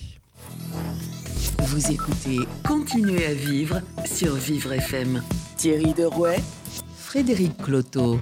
Vous 1.58 1.90
écoutez 1.90 2.38
Continuez 2.66 3.26
à 3.26 3.34
vivre 3.34 3.80
sur 4.04 4.34
Vivre 4.34 4.72
FM. 4.72 5.22
Thierry 5.56 5.94
Derouet, 5.94 6.38
Frédéric 6.96 7.56
Cloteau. 7.56 8.18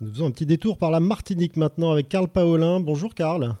Nous 0.00 0.08
faisons 0.12 0.26
un 0.26 0.30
petit 0.30 0.46
détour 0.46 0.78
par 0.78 0.90
la 0.90 0.98
Martinique 0.98 1.58
maintenant 1.58 1.90
avec 1.90 2.08
Karl 2.08 2.26
Paolin. 2.26 2.80
Bonjour 2.80 3.14
Karl. 3.14 3.56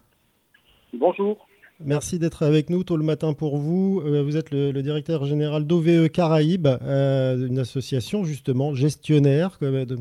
Bonjour. 0.94 1.46
Merci 1.80 2.18
d'être 2.18 2.44
avec 2.44 2.70
nous 2.70 2.82
tôt 2.82 2.96
le 2.96 3.04
matin 3.04 3.34
pour 3.34 3.58
vous. 3.58 4.00
Euh, 4.06 4.22
vous 4.22 4.38
êtes 4.38 4.50
le, 4.50 4.72
directeur 4.80 5.26
général 5.26 5.66
d'OVE 5.66 6.08
Caraïbes, 6.08 6.66
euh, 6.66 7.46
une 7.46 7.58
association 7.58 8.24
justement 8.24 8.74
gestionnaire. 8.74 9.58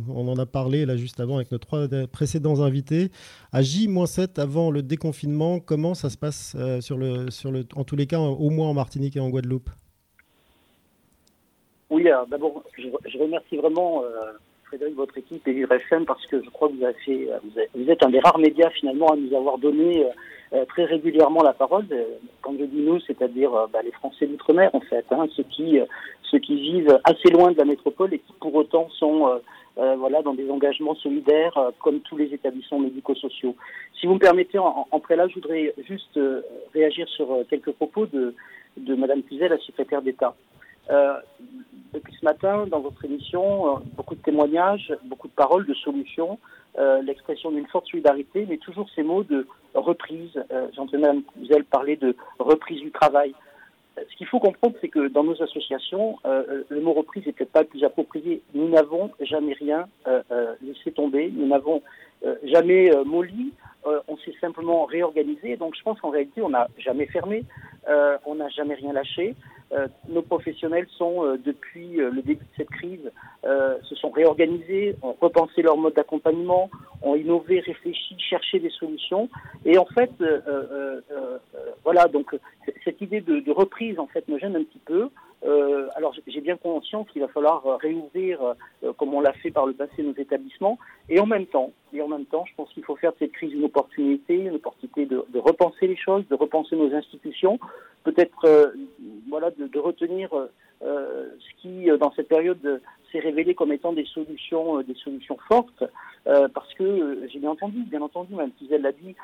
On 0.10 0.30
en 0.30 0.38
a 0.38 0.46
parlé 0.46 0.86
là 0.86 0.96
juste 0.96 1.20
avant 1.20 1.36
avec 1.36 1.52
nos 1.52 1.58
trois 1.58 1.88
précédents 2.10 2.62
invités. 2.62 3.10
À 3.52 3.62
J-7 3.62 4.40
avant 4.40 4.72
le 4.72 4.82
déconfinement, 4.82 5.60
comment 5.60 5.94
ça 5.94 6.10
se 6.10 6.18
passe 6.18 6.56
euh, 6.58 6.80
sur 6.80 6.98
le, 6.98 7.32
sur 7.32 7.52
le, 7.52 7.66
en 7.76 7.84
tous 7.84 7.98
les 7.98 8.08
cas, 8.08 8.20
au 8.20 8.50
moins 8.50 8.70
en 8.70 8.74
Martinique 8.74 9.18
et 9.18 9.20
en 9.20 9.30
Guadeloupe? 9.30 9.70
Oui, 11.90 12.06
d'abord, 12.32 12.64
je, 12.78 13.18
remercie 13.18 13.58
vraiment 13.58 14.04
Frédéric, 14.70 14.96
votre 14.96 15.18
équipe 15.18 15.48
et 15.48 15.52
Vivre 15.52 15.72
FM, 15.72 16.06
parce 16.06 16.24
que 16.28 16.44
je 16.44 16.50
crois 16.52 16.70
que 16.70 16.74
vous, 16.74 16.84
avez 16.84 16.94
fait, 17.06 17.28
vous, 17.74 17.90
êtes 17.90 18.06
un 18.06 18.10
des 18.10 18.20
rares 18.20 18.38
médias 18.38 18.70
finalement 18.70 19.08
à 19.08 19.16
nous 19.16 19.36
avoir 19.36 19.58
donné 19.58 20.06
euh, 20.06 20.10
euh, 20.54 20.66
très 20.66 20.86
régulièrement 20.86 21.42
la 21.42 21.54
parole. 21.54 21.86
Euh, 21.92 22.04
quand 22.44 22.54
je 22.60 22.66
dis 22.66 22.82
nous, 22.82 23.00
c'est-à-dire 23.00 23.50
bah, 23.74 23.80
les 23.84 23.92
Français 23.92 24.28
d'outre-mer 24.28 24.70
en 24.74 24.82
fait, 24.82 25.06
hein, 25.10 25.26
ceux 25.36 25.44
qui 25.44 25.80
ceux 26.30 26.38
qui 26.38 26.56
vivent 26.56 27.00
assez 27.04 27.32
loin 27.32 27.52
de 27.52 27.58
la 27.58 27.66
métropole 27.66 28.14
et 28.14 28.20
qui 28.20 28.34
pour 28.40 28.54
autant 28.54 28.88
sont 28.92 29.42
voilà 29.76 30.22
dans 30.22 30.36
des 30.36 30.52
engagements 30.52 30.94
solidaires 30.94 31.58
comme 31.80 32.02
tous 32.02 32.18
les 32.18 32.32
établissements 32.34 32.80
médico-sociaux. 32.80 33.56
Si 34.00 34.06
vous 34.06 34.14
me 34.14 34.20
permettez, 34.20 34.60
en, 34.60 34.86
en 34.92 35.02
je 35.10 35.34
voudrais 35.34 35.74
juste 35.88 36.20
réagir 36.76 37.08
sur 37.10 37.28
quelques 37.50 37.72
propos 37.72 38.06
de 38.06 38.36
de 38.78 38.94
Madame 38.96 39.24
Puzel, 39.24 39.50
la 39.50 39.58
secrétaire 39.58 40.04
d'État. 40.04 40.36
Euh, 40.90 41.20
depuis 41.94 42.14
ce 42.20 42.26
matin, 42.26 42.66
dans 42.68 42.80
votre 42.80 43.04
émission, 43.06 43.76
euh, 43.76 43.80
beaucoup 43.96 44.16
de 44.16 44.22
témoignages, 44.22 44.94
beaucoup 45.06 45.28
de 45.28 45.34
paroles, 45.34 45.66
de 45.66 45.74
solutions, 45.74 46.40
euh, 46.78 47.02
l'expression 47.02 47.52
d'une 47.52 47.68
forte 47.68 47.88
solidarité, 47.88 48.46
mais 48.48 48.58
toujours 48.58 48.88
ces 48.96 49.04
mots 49.04 49.24
de 49.24 49.48
reprise. 49.74 50.32
J'entendais 50.76 50.98
Mme 51.00 51.24
Couzel 51.24 51.64
parler 51.64 51.96
de 51.96 52.16
reprise 52.40 52.82
du 52.82 52.92
travail. 52.92 53.34
Ce 53.98 54.16
qu'il 54.16 54.28
faut 54.28 54.40
comprendre, 54.40 54.76
c'est 54.82 54.88
que 54.88 55.08
dans 55.10 55.24
nos 55.24 55.42
associations, 55.44 56.18
le 56.24 56.82
mot 56.82 56.94
reprise 56.94 57.26
n'est 57.26 57.34
peut-être 57.34 57.52
pas 57.52 57.62
le 57.62 57.68
plus 57.68 57.84
approprié. 57.84 58.42
Nous 58.56 58.70
n'avons 58.70 59.12
jamais 59.20 59.54
rien 59.54 59.88
laissé 60.62 60.92
tomber, 60.92 61.32
nous 61.36 61.46
n'avons 61.46 61.84
jamais 62.44 62.92
molli, 63.06 63.52
on 63.86 64.18
s'est 64.18 64.34
simplement 64.42 64.86
réorganisé. 64.86 65.56
Donc 65.58 65.76
je 65.76 65.84
pense 65.84 66.00
qu'en 66.00 66.10
réalité, 66.10 66.42
on 66.42 66.50
n'a 66.50 66.68
jamais 66.78 67.06
fermé, 67.06 67.44
on 68.26 68.36
n'a 68.36 68.50
jamais 68.50 68.76
rien 68.76 68.94
lâché. 68.94 69.36
Euh, 69.72 69.88
nos 70.08 70.24
professionnels 70.24 70.88
sont, 70.98 71.24
euh, 71.24 71.38
depuis 71.38 72.02
euh, 72.02 72.10
le 72.10 72.24
début 72.24 72.44
de 72.44 72.56
cette 72.58 72.70
crise, 72.70 73.12
se 73.84 73.96
sont 73.96 74.10
réorganisés, 74.10 74.96
ont 75.02 75.16
repensé 75.20 75.62
leur 75.62 75.78
mode 75.78 75.94
d'accompagnement, 75.94 76.70
ont 77.02 77.16
innové, 77.16 77.60
réfléchi, 77.60 78.16
cherché 78.20 78.60
des 78.60 78.70
solutions. 78.70 79.30
Et 79.66 79.78
en 79.78 79.86
fait, 79.86 80.12
voilà, 81.84 82.08
donc 82.08 82.36
cette 82.84 83.02
idée 83.02 83.22
de, 83.22 83.40
de, 83.40 83.52
reprise 83.52 83.98
en 83.98 84.08
fait 84.08 84.28
me 84.28 84.38
gêne 84.38 84.56
un 84.56 84.64
petit 84.64 84.82
peu. 84.86 85.10
Euh, 85.46 85.88
alors 85.96 86.14
j'ai 86.28 86.42
bien 86.42 86.58
conscience 86.58 87.08
qu'il 87.12 87.22
va 87.22 87.30
falloir 87.30 87.66
euh, 87.66 87.78
réouvrir, 87.78 88.40
euh, 88.84 88.94
comme 88.94 89.14
on 89.14 89.22
l'a 89.22 89.32
fait 89.34 89.52
par 89.52 89.66
le 89.66 89.74
passé, 89.74 90.04
nos 90.04 90.14
établissements, 90.14 90.78
et 91.08 91.20
en 91.20 91.26
même 91.26 91.46
temps, 91.46 91.72
et 91.94 92.02
en 92.02 92.08
même 92.10 92.26
temps, 92.26 92.44
je 92.46 92.54
pense 92.56 92.70
qu'il 92.74 92.84
faut 92.84 92.98
faire 92.98 93.14
de 93.14 93.18
cette 93.20 93.32
crise 93.32 93.54
une 93.54 93.64
opportunité, 93.64 94.36
une 94.36 94.56
opportunité 94.56 95.06
de, 95.06 95.24
de 95.30 95.40
repenser 95.40 95.88
les 95.88 95.96
choses, 95.96 96.28
de 96.28 96.36
repenser 96.36 96.76
nos 96.76 96.94
institutions, 96.94 97.58
peut-être 98.04 98.74
voilà 99.30 99.52
de, 99.52 99.68
de 99.68 99.80
retenir 99.80 100.30
ce 100.82 101.62
qui, 101.62 101.88
dans 102.00 102.12
cette 102.14 102.28
période, 102.28 102.82
s'est 103.12 103.20
révélé 103.20 103.56
comme 103.56 103.74
étant 103.74 103.92
des 103.92 104.06
solutions, 104.06 104.82
des 104.82 104.96
solutions 104.96 105.38
fortes, 105.48 105.84
parce 106.26 106.74
que 106.76 107.28
j'ai 107.32 107.40
bien 107.40 107.52
entendu, 107.52 107.80
bien 107.84 108.02
entendu, 108.02 108.34
Mme 108.36 108.52
Kizel 108.52 108.82
l'a 108.82 108.92
dit, 108.92 109.16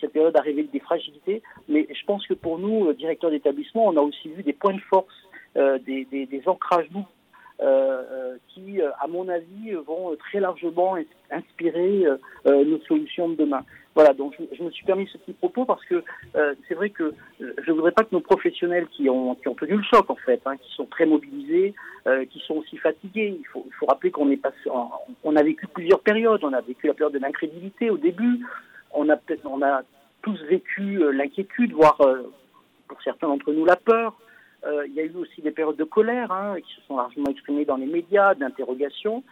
cette 0.00 0.12
période 0.12 0.36
a 0.36 0.40
révélé 0.40 0.68
des 0.72 0.80
fragilités, 0.80 1.42
mais 1.68 1.86
je 1.90 2.04
pense 2.06 2.26
que 2.26 2.34
pour 2.34 2.58
nous, 2.58 2.92
directeurs 2.94 3.30
d'établissement, 3.30 3.86
on 3.86 3.96
a 3.96 4.00
aussi 4.00 4.28
vu 4.28 4.42
des 4.42 4.52
points 4.52 4.74
de 4.74 4.80
force 4.80 5.14
euh, 5.14 5.33
des, 5.56 6.04
des, 6.06 6.26
des, 6.26 6.42
ancrages 6.46 6.88
euh, 7.60 8.02
euh, 8.10 8.36
qui, 8.48 8.80
à 8.82 9.06
mon 9.06 9.28
avis, 9.28 9.72
vont 9.86 10.16
très 10.16 10.40
largement 10.40 10.96
inspirer 11.30 12.04
nos 12.44 12.80
solutions 12.80 13.28
de 13.28 13.36
demain. 13.36 13.64
Voilà, 13.94 14.12
donc 14.12 14.34
je, 14.52 14.62
me 14.62 14.70
suis 14.70 14.84
permis 14.84 15.06
ce 15.06 15.18
petit 15.18 15.34
propos 15.34 15.64
parce 15.64 15.84
que 15.84 16.02
c'est 16.66 16.74
vrai 16.74 16.90
que 16.90 17.14
je 17.38 17.70
ne 17.70 17.76
voudrais 17.76 17.92
pas 17.92 18.02
que 18.02 18.12
nos 18.12 18.20
professionnels 18.20 18.88
qui 18.88 19.08
ont, 19.08 19.36
qui 19.36 19.46
ont 19.46 19.54
tenu 19.54 19.76
le 19.76 19.84
choc, 19.84 20.10
en 20.10 20.16
fait, 20.16 20.40
hein, 20.46 20.56
qui 20.56 20.74
sont 20.74 20.86
très 20.86 21.06
mobilisés, 21.06 21.74
qui 22.30 22.40
sont 22.40 22.54
aussi 22.54 22.76
fatigués, 22.76 23.36
il 23.38 23.46
faut, 23.46 23.64
il 23.66 23.72
faut 23.74 23.86
rappeler 23.86 24.10
qu'on 24.10 24.30
est 24.30 24.36
passé, 24.36 24.68
on 25.22 25.36
a 25.36 25.42
vécu 25.42 25.68
plusieurs 25.68 26.00
périodes. 26.00 26.42
On 26.42 26.52
a 26.52 26.60
vécu 26.60 26.88
la 26.88 26.94
période 26.94 27.14
de 27.14 27.20
l'incrédulité 27.20 27.88
au 27.90 27.98
début. 27.98 28.44
On 28.92 29.08
a 29.08 29.16
peut-être, 29.16 29.46
on 29.46 29.62
a 29.62 29.82
tous 30.22 30.42
vécu 30.42 31.12
l'inquiétude, 31.12 31.72
voire 31.72 31.98
pour 32.88 33.00
certains 33.02 33.28
d'entre 33.28 33.52
nous 33.52 33.64
la 33.64 33.76
peur. 33.76 34.16
Euh, 34.66 34.86
il 34.86 34.94
y 34.94 35.00
a 35.00 35.04
eu 35.04 35.12
aussi 35.16 35.42
des 35.42 35.50
périodes 35.50 35.76
de 35.76 35.84
colère 35.84 36.32
hein, 36.32 36.56
qui 36.60 36.74
se 36.74 36.80
sont 36.82 36.96
largement 36.96 37.30
exprimées 37.30 37.64
dans 37.64 37.76
les 37.76 37.86
médias, 37.86 38.34
d'interrogation. 38.34 39.22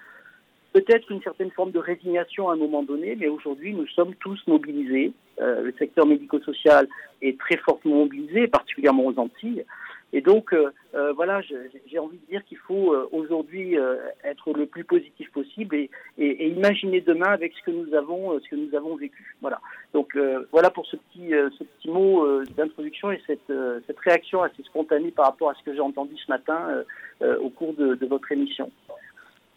Peut-être 0.73 1.11
une 1.11 1.23
certaine 1.23 1.51
forme 1.51 1.71
de 1.71 1.79
résignation 1.79 2.49
à 2.49 2.55
un 2.55 2.57
moment 2.57 2.83
donné, 2.83 3.17
mais 3.17 3.29
aujourd'hui, 3.29 3.75
nous 3.75 3.87
sommes 3.89 4.15
tous 4.17 4.41
mobilisés. 4.47 5.13
Euh, 5.41 5.63
le 5.63 5.75
secteur 5.79 6.07
médico-social 6.07 6.89
est 7.21 7.39
très 7.39 7.57
fortement 7.59 7.97
mobilisé, 7.97 8.49
particulièrement 8.49 9.07
aux 9.07 9.19
Antilles. 9.19 9.65
Et 10.13 10.21
donc, 10.21 10.53
euh, 10.53 10.71
euh, 10.95 11.13
voilà, 11.15 11.41
j'ai 11.41 11.99
envie 11.99 12.19
de 12.19 12.27
dire 12.27 12.45
qu'il 12.45 12.59
faut 12.59 12.93
euh, 12.93 13.09
aujourd'hui 13.13 13.77
être 14.25 14.53
le 14.53 14.67
plus 14.67 14.85
positif 14.85 15.31
possible 15.33 15.77
et, 15.77 15.91
imaginer 16.19 17.01
demain 17.01 17.31
avec 17.31 17.55
ce 17.55 17.63
que 17.65 17.71
nous 17.71 17.95
avons, 17.95 18.39
ce 18.41 18.49
que 18.49 18.57
nous 18.57 18.75
avons 18.77 18.97
vécu. 18.97 19.37
Voilà. 19.41 19.61
Donc, 19.95 20.17
voilà 20.51 20.71
pour 20.71 20.87
ce 20.87 20.97
petit, 20.97 21.33
mot 21.91 22.43
d'introduction 22.57 23.11
et 23.11 23.21
cette, 23.27 23.99
réaction 24.05 24.43
assez 24.43 24.63
spontanée 24.65 25.11
par 25.11 25.27
rapport 25.27 25.51
à 25.51 25.55
ce 25.55 25.63
que 25.63 25.75
j'ai 25.75 25.81
entendu 25.81 26.15
ce 26.17 26.31
matin 26.31 26.85
au 27.21 27.51
cours 27.51 27.75
de, 27.75 28.07
votre 28.07 28.31
émission. 28.33 28.71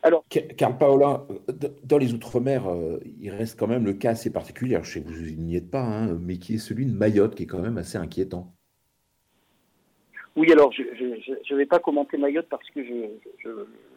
Alors, 0.04 0.24
Carl 0.30 0.78
Paola, 0.78 1.26
dans 1.84 1.98
les 1.98 2.14
Outre-mer, 2.14 2.64
il 3.20 3.30
reste 3.32 3.60
quand 3.60 3.68
même 3.68 3.86
le 3.86 3.94
cas 3.94 4.12
assez 4.12 4.32
particulier. 4.32 4.78
je 4.84 4.90
sais 4.90 5.02
que 5.02 5.10
vous 5.10 5.42
n'y 5.42 5.56
êtes 5.56 5.70
pas, 5.70 5.84
hein, 5.84 6.18
mais 6.22 6.38
qui 6.38 6.56
est 6.56 6.60
celui 6.60 6.86
de 6.86 6.94
Mayotte, 6.94 7.36
qui 7.36 7.44
est 7.44 7.48
quand 7.48 7.62
même 7.62 7.78
assez 7.78 7.98
inquiétant. 7.98 8.55
Oui, 10.36 10.52
alors 10.52 10.72
je 10.74 10.84
ne 10.84 11.58
vais 11.58 11.66
pas 11.66 11.80
commenter 11.80 12.18
Mayotte 12.18 12.48
parce 12.50 12.70
que 12.72 12.84
je, 12.84 13.08
je, 13.44 13.50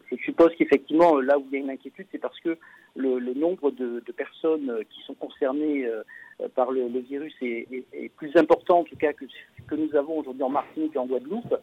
je 0.09 0.15
suppose 0.23 0.51
qu'effectivement, 0.57 1.19
là 1.19 1.37
où 1.37 1.45
il 1.47 1.53
y 1.53 1.55
a 1.57 1.59
une 1.59 1.69
inquiétude, 1.69 2.07
c'est 2.11 2.17
parce 2.17 2.39
que 2.39 2.57
le, 2.95 3.19
le 3.19 3.33
nombre 3.33 3.71
de, 3.71 4.01
de, 4.05 4.11
personnes 4.13 4.83
qui 4.89 5.01
sont 5.03 5.15
concernées 5.15 5.85
euh, 5.85 6.03
par 6.55 6.71
le, 6.71 6.87
le 6.87 6.99
virus 6.99 7.33
est, 7.41 7.67
est, 7.71 7.85
est, 7.91 8.09
plus 8.09 8.35
important, 8.37 8.79
en 8.79 8.83
tout 8.83 8.95
cas, 8.95 9.11
que 9.11 9.25
ce 9.27 9.63
que 9.67 9.75
nous 9.75 9.93
avons 9.95 10.19
aujourd'hui 10.19 10.43
en 10.43 10.49
Martinique 10.49 10.95
et 10.95 10.99
en 10.99 11.05
Guadeloupe. 11.05 11.55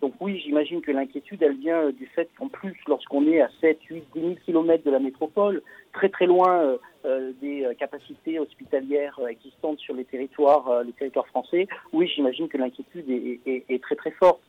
Donc 0.00 0.14
oui, 0.20 0.40
j'imagine 0.44 0.82
que 0.82 0.92
l'inquiétude, 0.92 1.42
elle 1.42 1.56
vient 1.56 1.90
du 1.90 2.06
fait 2.06 2.28
qu'en 2.38 2.48
plus, 2.48 2.76
lorsqu'on 2.86 3.26
est 3.26 3.40
à 3.40 3.48
7, 3.60 3.78
8, 3.82 4.04
10 4.14 4.20
000 4.20 4.34
kilomètres 4.44 4.84
de 4.84 4.90
la 4.90 4.98
métropole, 4.98 5.62
très 5.92 6.10
très 6.10 6.26
loin 6.26 6.60
euh, 6.60 6.76
euh 7.06 7.32
des 7.40 7.64
euh, 7.64 7.74
capacités 7.74 8.38
hospitalières 8.38 9.18
euh, 9.20 9.28
existantes 9.28 9.78
sur 9.78 9.94
les 9.94 10.04
territoires, 10.04 10.84
français, 11.28 11.66
oui, 11.92 12.10
j'imagine 12.14 12.48
que 12.48 12.58
l'inquiétude 12.58 13.06
est, 13.08 13.82
très 13.82 13.96
très 13.96 14.10
forte. 14.10 14.42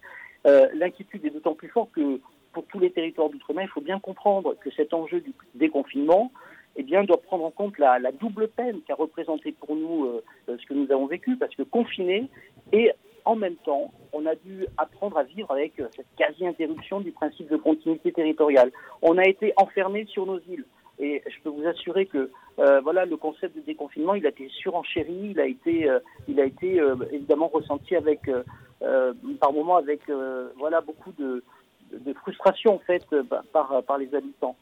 l'inquiétude 0.46 1.26
est 1.26 1.30
d'autant 1.30 1.54
plus 1.54 1.70
forte 1.70 1.92
que 1.92 2.20
pour 2.52 2.66
tous 2.66 2.80
les 2.80 2.92
territoires 2.92 3.30
d'outre-mer, 3.30 3.66
il 3.70 3.72
faut 3.72 3.82
bien 3.82 4.00
comprendre 4.00 4.56
que 4.60 4.70
cet 4.72 4.94
enjeu 4.94 5.22
du 5.22 5.34
déconfinement, 5.56 6.32
eh 6.76 6.84
bien, 6.84 7.04
doit 7.04 7.22
prendre 7.22 7.46
en 7.46 7.52
compte 7.52 7.78
la, 7.78 8.00
la 8.00 8.12
double 8.12 8.48
peine 8.50 8.82
qu'a 8.86 8.96
représenté 8.96 9.54
pour 9.54 9.76
nous 9.76 10.10
ce 10.48 10.66
que 10.66 10.74
nous 10.74 10.92
avons 10.92 11.06
vécu, 11.06 11.38
parce 11.38 11.56
que 11.56 11.64
confiné 11.64 12.30
et 12.74 12.92
en 13.28 13.36
même 13.36 13.58
temps, 13.58 13.92
on 14.14 14.26
a 14.26 14.36
dû 14.36 14.66
apprendre 14.78 15.18
à 15.18 15.24
vivre 15.24 15.52
avec 15.52 15.78
euh, 15.82 15.88
cette 15.94 16.08
quasi-interruption 16.18 17.02
du 17.02 17.12
principe 17.12 17.50
de 17.50 17.58
continuité 17.58 18.14
territoriale. 18.14 18.72
On 19.02 19.18
a 19.18 19.26
été 19.26 19.52
enfermés 19.58 20.06
sur 20.06 20.26
nos 20.26 20.40
îles. 20.50 20.64
Et 20.98 21.22
je 21.28 21.36
peux 21.44 21.50
vous 21.50 21.68
assurer 21.68 22.06
que 22.06 22.32
euh, 22.60 22.80
voilà 22.80 23.06
le 23.06 23.18
concept 23.18 23.56
de 23.58 23.62
déconfinement, 23.62 24.16
il 24.16 24.26
a 24.26 24.30
été 24.30 24.48
surenchéri, 24.48 25.32
il 25.32 25.40
a 25.42 25.46
été, 25.46 25.90
euh, 25.90 26.00
il 26.30 26.40
a 26.40 26.46
été 26.46 26.82
évidemment 27.12 27.50
ressenti 27.50 27.96
avec, 27.96 28.22
par 29.40 29.54
moments 29.54 29.76
avec 29.76 30.02
voilà 30.58 30.82
beaucoup 30.82 31.12
de, 31.20 31.44
frustration 32.22 32.76
en 32.76 32.80
fait 32.80 33.06
par 33.52 33.98
les 34.00 34.16
habitants. 34.16 34.56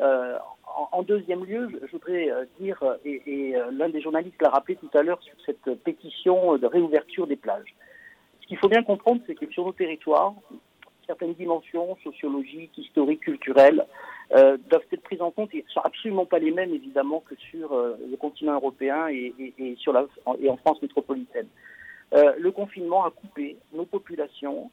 en, 0.00 1.02
deuxième 1.02 1.44
lieu, 1.44 1.68
je, 1.86 1.92
voudrais 1.92 2.28
dire, 2.60 2.82
et, 3.06 3.54
l'un 3.72 3.88
des 3.88 4.02
journalistes 4.02 4.42
l'a 4.42 4.50
rappelé 4.50 4.76
tout 4.76 4.90
à 4.92 5.02
l'heure 5.02 5.22
sur 5.22 5.36
cette 5.46 5.82
pétition 5.84 6.58
de 6.58 6.66
réouverture 6.66 7.26
des 7.26 7.36
plages. 7.36 7.74
Ce 8.48 8.54
qu'il 8.54 8.58
faut 8.60 8.68
bien 8.68 8.82
comprendre, 8.82 9.20
c'est 9.26 9.34
que 9.34 9.46
sur 9.52 9.66
nos 9.66 9.72
territoires, 9.72 10.32
certaines 11.06 11.34
dimensions 11.34 11.98
sociologiques, 12.02 12.78
historiques, 12.78 13.20
culturelles 13.20 13.84
doivent 14.30 14.86
être 14.90 15.02
prises 15.02 15.20
en 15.20 15.30
compte 15.30 15.54
et 15.54 15.58
ne 15.66 15.70
sont 15.70 15.80
absolument 15.80 16.24
pas 16.24 16.38
les 16.38 16.50
mêmes, 16.50 16.72
évidemment, 16.72 17.20
que 17.20 17.34
sur 17.36 17.74
le 17.74 18.16
continent 18.16 18.54
européen 18.54 19.08
et, 19.08 19.34
en 20.48 20.56
France 20.56 20.80
métropolitaine. 20.80 21.48
le 22.12 22.50
confinement 22.50 23.04
a 23.04 23.10
coupé 23.10 23.58
nos 23.74 23.84
populations 23.84 24.70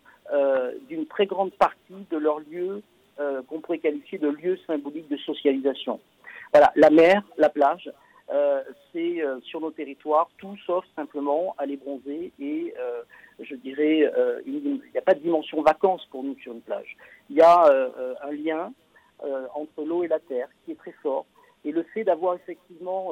d'une 0.87 1.05
très 1.05 1.25
grande 1.25 1.51
partie 1.51 2.05
de 2.09 2.17
leurs 2.17 2.39
lieux 2.39 2.81
euh, 3.17 3.41
qu'on 3.47 3.61
pourrait 3.61 3.77
qualifier 3.77 4.17
de 4.17 4.27
lieu 4.27 4.57
symbolique 4.67 5.07
de 5.07 5.15
socialisation. 5.15 6.01
Voilà, 6.51 6.73
la 6.75 6.89
mer, 6.89 7.23
la 7.37 7.47
plage, 7.47 7.89
euh, 8.31 8.63
c'est 8.91 9.21
euh, 9.21 9.39
sur 9.41 9.61
nos 9.61 9.69
territoires 9.69 10.29
tout 10.39 10.57
sauf 10.65 10.83
simplement 10.95 11.53
aller 11.59 11.77
bronzer 11.77 12.31
et 12.39 12.73
je 13.39 13.55
dirais 13.55 14.11
il 14.45 14.61
n'y 14.61 14.97
a 14.97 15.01
pas 15.01 15.13
de 15.13 15.19
dimension 15.19 15.61
vacances 15.61 16.05
pour 16.09 16.23
nous 16.23 16.35
sur 16.39 16.53
une 16.53 16.61
plage. 16.61 16.95
Il 17.29 17.35
y 17.35 17.41
a 17.41 17.65
un 18.23 18.31
lien 18.31 18.73
entre 19.53 19.83
l'eau 19.83 20.03
et 20.03 20.07
la 20.07 20.19
terre 20.19 20.47
qui 20.63 20.71
est 20.71 20.75
très 20.75 20.93
fort 21.03 21.25
et 21.65 21.71
le 21.71 21.83
fait 21.83 22.03
d'avoir 22.03 22.35
effectivement 22.35 23.11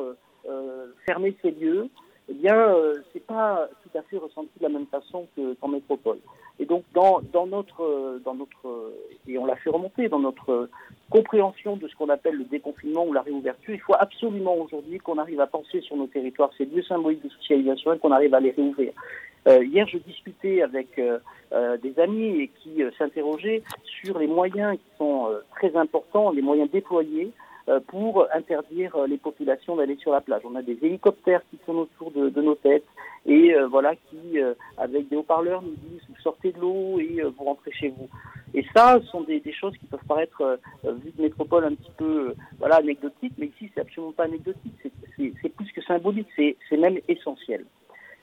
fermé 1.06 1.35
ces 1.41 1.52
lieux, 1.52 1.90
eh 2.30 2.34
bien 2.34 2.76
c'est 3.11 3.26
pas 3.26 3.68
tout 3.84 3.98
à 3.98 4.02
fait 4.03 4.18
ressenti 4.18 4.52
de 4.57 4.64
la 4.64 4.69
même 4.69 4.88
façon 4.88 5.27
qu'en 5.60 5.68
métropole. 5.68 6.19
Et 6.59 6.65
donc, 6.65 6.84
dans, 6.93 7.21
dans, 7.31 7.47
notre, 7.47 8.19
dans 8.23 8.35
notre, 8.35 8.93
et 9.27 9.38
on 9.38 9.45
l'a 9.45 9.55
fait 9.55 9.69
remonter, 9.69 10.07
dans 10.07 10.19
notre 10.19 10.69
compréhension 11.09 11.75
de 11.77 11.88
ce 11.88 11.95
qu'on 11.95 12.09
appelle 12.09 12.35
le 12.35 12.43
déconfinement 12.45 13.05
ou 13.05 13.13
la 13.13 13.21
réouverture, 13.21 13.73
il 13.73 13.80
faut 13.80 13.95
absolument 13.97 14.55
aujourd'hui 14.55 14.97
qu'on 14.99 15.17
arrive 15.17 15.41
à 15.41 15.47
penser 15.47 15.81
sur 15.81 15.95
nos 15.95 16.07
territoires 16.07 16.51
ces 16.57 16.65
lieux 16.65 16.84
symboliques 16.84 17.23
de 17.23 17.30
socialisation 17.30 17.93
et 17.93 17.99
qu'on 17.99 18.11
arrive 18.11 18.34
à 18.34 18.39
les 18.39 18.51
réouvrir. 18.51 18.93
Euh, 19.47 19.63
hier, 19.63 19.88
je 19.88 19.97
discutais 19.97 20.61
avec 20.61 20.97
euh, 20.97 21.19
euh, 21.51 21.77
des 21.77 21.99
amis 21.99 22.41
et 22.41 22.47
qui 22.47 22.81
s'interrogeaient 22.97 23.61
sur 23.84 24.17
les 24.17 24.27
moyens 24.27 24.77
qui 24.77 24.97
sont 24.97 25.30
très 25.55 25.75
importants, 25.75 26.31
les 26.31 26.41
moyens 26.41 26.69
déployés 26.71 27.31
pour 27.88 28.27
interdire 28.34 28.98
les 29.07 29.18
populations 29.18 29.76
d'aller 29.76 29.95
sur 29.98 30.11
la 30.11 30.22
plage. 30.22 30.41
On 30.45 30.56
a 30.56 30.61
des 30.61 30.77
hélicoptères 30.81 31.41
qui 31.49 31.60
sont 31.65 31.76
autour 31.76 32.11
de, 32.11 32.30
de 32.30 32.41
nos 32.41 32.56
têtes 32.56 32.85
et 33.26 33.53
voilà 33.69 33.95
qui, 33.95 34.38
avec 34.77 35.07
des 35.07 35.15
haut-parleurs, 35.15 35.61
nous 35.61 35.76
disent 35.76 36.02
vous 36.10 36.22
sortez 36.22 36.52
de 36.52 36.60
l'eau 36.60 36.99
et 36.99 37.22
vous 37.22 37.44
rentrez 37.44 37.72
chez 37.72 37.90
vous. 37.90 38.10
Et 38.53 38.64
ça, 38.76 38.99
ce 39.02 39.07
sont 39.07 39.22
des, 39.22 39.40
des, 39.40 39.52
choses 39.52 39.76
qui 39.77 39.85
peuvent 39.88 40.06
paraître, 40.07 40.41
euh, 40.41 40.91
vues 40.91 41.11
de 41.18 41.22
métropole, 41.23 41.65
un 41.65 41.73
petit 41.73 41.91
peu 41.98 42.35
voilà 42.60 42.76
anecdotiques, 42.76 43.34
mais 43.38 43.48
ici, 43.48 43.72
c'est 43.73 43.81
absolument 43.81 44.11
pas 44.11 44.26
anecdotique, 44.26 44.76
c'est 45.18 45.49
plus 45.49 45.72
que 45.72 45.81
symbolique, 45.81 46.27
c'est 46.35 46.77
même 46.77 46.99
essentiel. 47.07 47.65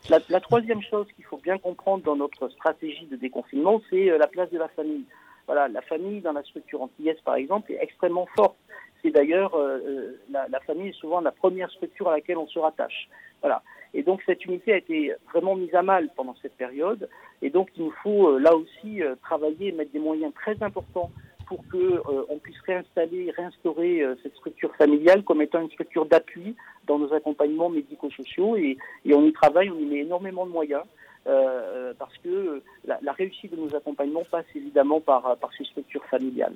La, 0.08 0.20
la 0.28 0.40
troisième 0.40 0.82
chose 0.82 1.06
qu'il 1.16 1.24
faut 1.24 1.38
bien 1.38 1.58
comprendre 1.58 2.04
dans 2.04 2.16
notre 2.16 2.48
stratégie 2.50 3.06
de 3.06 3.16
déconfinement, 3.16 3.82
c'est 3.90 4.16
la 4.16 4.28
place 4.28 4.50
de 4.50 4.58
la 4.58 4.68
famille. 4.68 5.04
Voilà, 5.46 5.66
la 5.66 5.82
famille 5.82 6.20
dans 6.20 6.32
la 6.32 6.44
structure 6.44 6.80
antillaise, 6.80 7.18
par 7.24 7.34
exemple, 7.34 7.72
est 7.72 7.82
extrêmement 7.82 8.26
forte. 8.36 8.56
C'est 9.02 9.10
d'ailleurs, 9.10 9.54
euh, 9.54 10.18
la, 10.30 10.46
la, 10.48 10.60
famille 10.60 10.88
est 10.88 11.00
souvent 11.00 11.20
la 11.20 11.32
première 11.32 11.70
structure 11.70 12.08
à 12.08 12.12
laquelle 12.12 12.38
on 12.38 12.46
se 12.46 12.58
rattache. 12.58 13.08
Voilà. 13.40 13.62
Et 13.94 14.02
donc 14.02 14.22
cette 14.24 14.44
unité 14.44 14.72
a 14.72 14.76
été 14.76 15.12
vraiment 15.32 15.56
mise 15.56 15.74
à 15.74 15.82
mal 15.82 16.10
pendant 16.16 16.34
cette 16.40 16.54
période. 16.54 17.08
Et 17.42 17.50
donc 17.50 17.68
il 17.76 17.84
nous 17.84 17.94
faut 18.02 18.28
euh, 18.28 18.38
là 18.38 18.54
aussi 18.54 19.02
euh, 19.02 19.14
travailler 19.22 19.68
et 19.68 19.72
mettre 19.72 19.92
des 19.92 19.98
moyens 19.98 20.32
très 20.34 20.62
importants 20.62 21.10
pour 21.46 21.66
que 21.68 21.76
euh, 21.76 22.24
on 22.28 22.38
puisse 22.38 22.60
réinstaller, 22.60 23.32
réinstaurer 23.36 24.04
cette 24.22 24.36
structure 24.36 24.74
familiale 24.76 25.24
comme 25.24 25.42
étant 25.42 25.60
une 25.60 25.70
structure 25.70 26.06
d'appui 26.06 26.54
dans 26.86 26.98
nos 26.98 27.12
accompagnements 27.12 27.68
médico-sociaux. 27.68 28.56
Et, 28.56 28.78
et, 29.04 29.14
on 29.14 29.24
y 29.24 29.32
travaille, 29.32 29.68
on 29.70 29.78
y 29.78 29.84
met 29.84 29.98
énormément 29.98 30.46
de 30.46 30.52
moyens. 30.52 30.84
parce 31.24 32.16
que 32.22 32.62
la, 32.84 32.98
la, 33.02 33.12
réussite 33.12 33.50
de 33.50 33.56
nos 33.56 33.74
accompagnements 33.74 34.24
passe 34.30 34.46
évidemment 34.54 35.00
par, 35.00 35.36
par 35.38 35.50
ces 35.54 35.64
structures 35.64 36.04
familiales. 36.04 36.54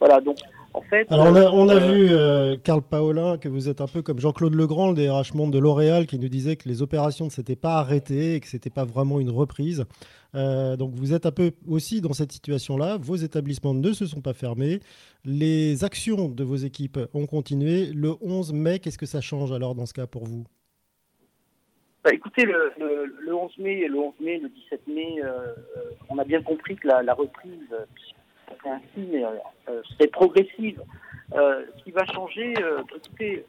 Voilà, 0.00 0.20
donc 0.20 0.38
en 0.72 0.80
fait. 0.80 1.06
Alors 1.12 1.26
on 1.54 1.68
a, 1.68 1.78
vu, 1.78 2.08
euh, 2.10 2.56
Karl 2.56 2.80
Paolin, 2.80 3.36
que 3.36 3.48
vous 3.48 3.68
êtes 3.68 3.80
un 3.80 3.86
peu 3.86 4.00
comme 4.02 4.18
Jean-Claude 4.18 4.54
Legrand, 4.54 4.90
le 4.90 4.94
DRH 4.94 5.34
Monde 5.34 5.52
de 5.52 5.58
L'Oréal, 5.58 6.06
qui 6.06 6.18
nous 6.18 6.28
disait 6.28 6.56
que 6.56 6.68
les 6.68 6.80
opérations 6.80 7.26
ne 7.26 7.30
s'étaient 7.30 7.56
pas 7.56 7.74
arrêtées 7.74 8.34
et 8.34 8.40
que 8.40 8.48
ce 8.48 8.56
n'était 8.56 8.70
pas 8.70 8.84
vraiment 8.84 9.20
une 9.20 9.30
reprise. 9.30 9.84
Euh, 10.34 10.76
donc 10.76 10.94
vous 10.94 11.12
êtes 11.12 11.26
un 11.26 11.32
peu 11.32 11.52
aussi 11.68 12.00
dans 12.00 12.14
cette 12.14 12.32
situation-là. 12.32 12.96
Vos 12.98 13.16
établissements 13.16 13.74
ne 13.74 13.92
se 13.92 14.06
sont 14.06 14.22
pas 14.22 14.32
fermés. 14.32 14.80
Les 15.24 15.84
actions 15.84 16.28
de 16.28 16.44
vos 16.44 16.56
équipes 16.56 16.98
ont 17.12 17.26
continué. 17.26 17.86
Le 17.92 18.14
11 18.22 18.54
mai, 18.54 18.78
qu'est-ce 18.78 18.98
que 18.98 19.06
ça 19.06 19.20
change 19.20 19.52
alors 19.52 19.74
dans 19.74 19.86
ce 19.86 19.92
cas 19.92 20.06
pour 20.06 20.24
vous? 20.24 20.44
Bah, 22.02 22.10
écoutez, 22.14 22.46
le, 22.46 22.72
le, 22.78 23.34
11 23.34 23.58
mai, 23.58 23.86
le 23.86 23.98
11 23.98 24.14
mai, 24.20 24.38
le 24.38 24.48
17 24.48 24.86
mai, 24.86 25.16
euh, 25.22 25.52
on 26.08 26.16
a 26.16 26.24
bien 26.24 26.40
compris 26.40 26.76
que 26.76 26.88
la, 26.88 27.02
la 27.02 27.12
reprise, 27.12 27.68
ainsi, 28.68 29.08
mais 29.10 29.24
euh, 29.24 29.82
c'est 29.98 30.10
progressive. 30.10 30.82
Euh, 31.34 31.64
ce 31.78 31.84
qui 31.84 31.90
va 31.90 32.04
changer, 32.06 32.54
euh, 32.60 32.82
écoutez, 32.96 33.44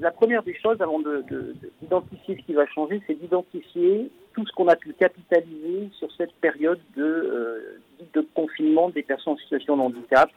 la 0.00 0.10
première 0.10 0.42
des 0.42 0.54
choses, 0.54 0.80
avant 0.80 1.00
d'identifier 1.00 2.34
de, 2.34 2.40
ce 2.40 2.46
qui 2.46 2.52
va 2.52 2.66
changer, 2.66 3.00
c'est 3.06 3.14
d'identifier 3.14 4.10
tout 4.34 4.46
ce 4.46 4.52
qu'on 4.52 4.68
a 4.68 4.76
pu 4.76 4.92
capitaliser 4.92 5.88
sur 5.92 6.12
cette 6.12 6.34
période 6.34 6.80
de, 6.96 7.80
de 8.12 8.26
confinement 8.34 8.90
des 8.90 9.02
personnes 9.02 9.34
en 9.34 9.36
situation 9.38 9.76
de 9.76 9.82
handicap. 9.82 10.30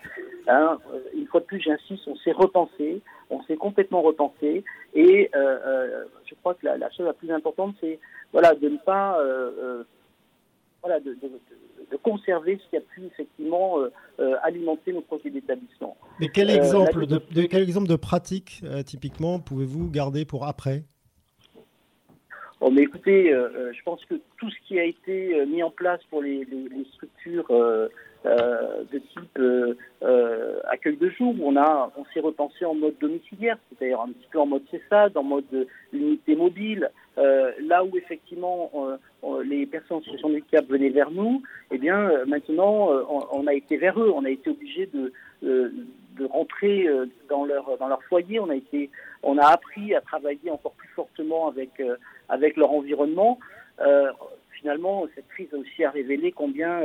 Hein, 0.47 0.77
une 1.13 1.27
fois 1.27 1.41
de 1.41 1.45
plus, 1.45 1.59
j'insiste, 1.59 2.07
on 2.07 2.15
s'est 2.15 2.31
repensé, 2.31 3.01
on 3.29 3.43
s'est 3.43 3.57
complètement 3.57 4.01
repensé, 4.01 4.63
et 4.93 5.29
je 5.33 6.35
crois 6.41 6.53
que 6.53 6.65
la, 6.65 6.89
chose 6.91 7.07
la 7.07 7.13
plus 7.13 7.31
importante, 7.31 7.75
c'est 7.81 7.99
voilà, 8.31 8.53
de 8.55 8.69
ne 8.69 8.77
pas 8.77 9.19
voilà, 10.87 11.01
de, 11.01 11.17
de 11.91 11.97
conserver 11.97 12.59
ce 12.63 12.69
qui 12.69 12.77
a 12.77 12.81
pu 12.81 13.05
effectivement 13.05 13.79
euh, 13.79 13.91
euh, 14.19 14.35
alimenter 14.43 14.93
nos 14.93 15.01
projets 15.01 15.29
d'établissement. 15.29 15.97
Mais 16.19 16.29
quel 16.29 16.49
euh, 16.49 16.55
exemple, 16.55 17.05
de, 17.05 17.19
quel 17.45 17.63
exemple 17.63 17.87
de 17.87 17.95
pratique, 17.95 18.63
typiquement, 18.85 19.39
pouvez-vous 19.39 19.89
garder 19.89 20.25
pour 20.25 20.45
après? 20.45 20.83
Oh, 22.59 22.71
mais 22.71 22.81
écoutez, 22.81 23.31
je 23.31 23.83
pense 23.83 24.03
que 24.05 24.15
tout 24.39 24.49
ce 24.49 24.67
qui 24.67 24.79
a 24.79 24.83
été 24.83 25.45
mis 25.45 25.61
en 25.61 25.69
place 25.69 26.01
pour 26.09 26.23
les, 26.23 26.43
les, 26.45 26.85
structures 26.95 27.47
de 28.25 28.97
type 29.13 29.39
accueil 30.67 30.97
de 30.97 31.09
jour, 31.11 31.35
on 31.43 31.55
a, 31.55 31.91
on 31.95 32.03
s'est 32.13 32.19
repensé 32.19 32.65
en 32.65 32.73
mode 32.73 32.95
domiciliaire, 32.99 33.59
c'est-à-dire 33.69 34.01
un 34.01 34.07
petit 34.07 34.27
peu 34.31 34.39
en 34.39 34.47
mode 34.47 34.63
CESAD, 34.71 35.15
en 35.17 35.23
mode 35.23 35.67
unité 35.93 36.35
mobile, 36.35 36.89
euh, 37.17 37.51
là 37.61 37.83
où 37.83 37.97
effectivement 37.97 38.71
les 39.43 39.65
personnes 39.65 39.97
en 39.97 40.01
situation 40.01 40.29
de 40.29 40.35
handicap 40.35 40.65
venaient 40.67 40.89
vers 40.89 41.09
nous, 41.09 41.41
eh 41.71 41.77
bien 41.77 42.09
euh, 42.09 42.25
maintenant 42.25 42.91
euh, 42.91 43.03
on, 43.31 43.47
a 43.47 43.53
été 43.53 43.77
vers 43.77 43.99
eux, 43.99 44.11
on 44.13 44.23
a 44.23 44.29
été 44.29 44.51
obligé 44.51 44.87
de, 44.87 45.11
de 45.41 46.25
rentrer 46.25 46.87
dans 47.27 47.45
leur 47.45 47.77
dans 47.77 47.87
leur 47.87 48.03
foyer, 48.03 48.39
on 48.39 48.49
a 48.49 48.55
été 48.55 48.91
on 49.23 49.37
a 49.37 49.47
appris 49.47 49.95
à 49.95 50.01
travailler 50.01 50.51
encore 50.51 50.73
plus 50.73 50.89
fortement 50.89 51.47
avec 51.47 51.81
avec 52.29 52.55
leur 52.55 52.71
environnement. 52.71 53.39
finalement, 54.51 55.05
cette 55.13 55.27
crise 55.27 55.49
a 55.53 55.57
aussi 55.57 55.83
à 55.83 55.91
révélé 55.91 56.31
combien 56.31 56.81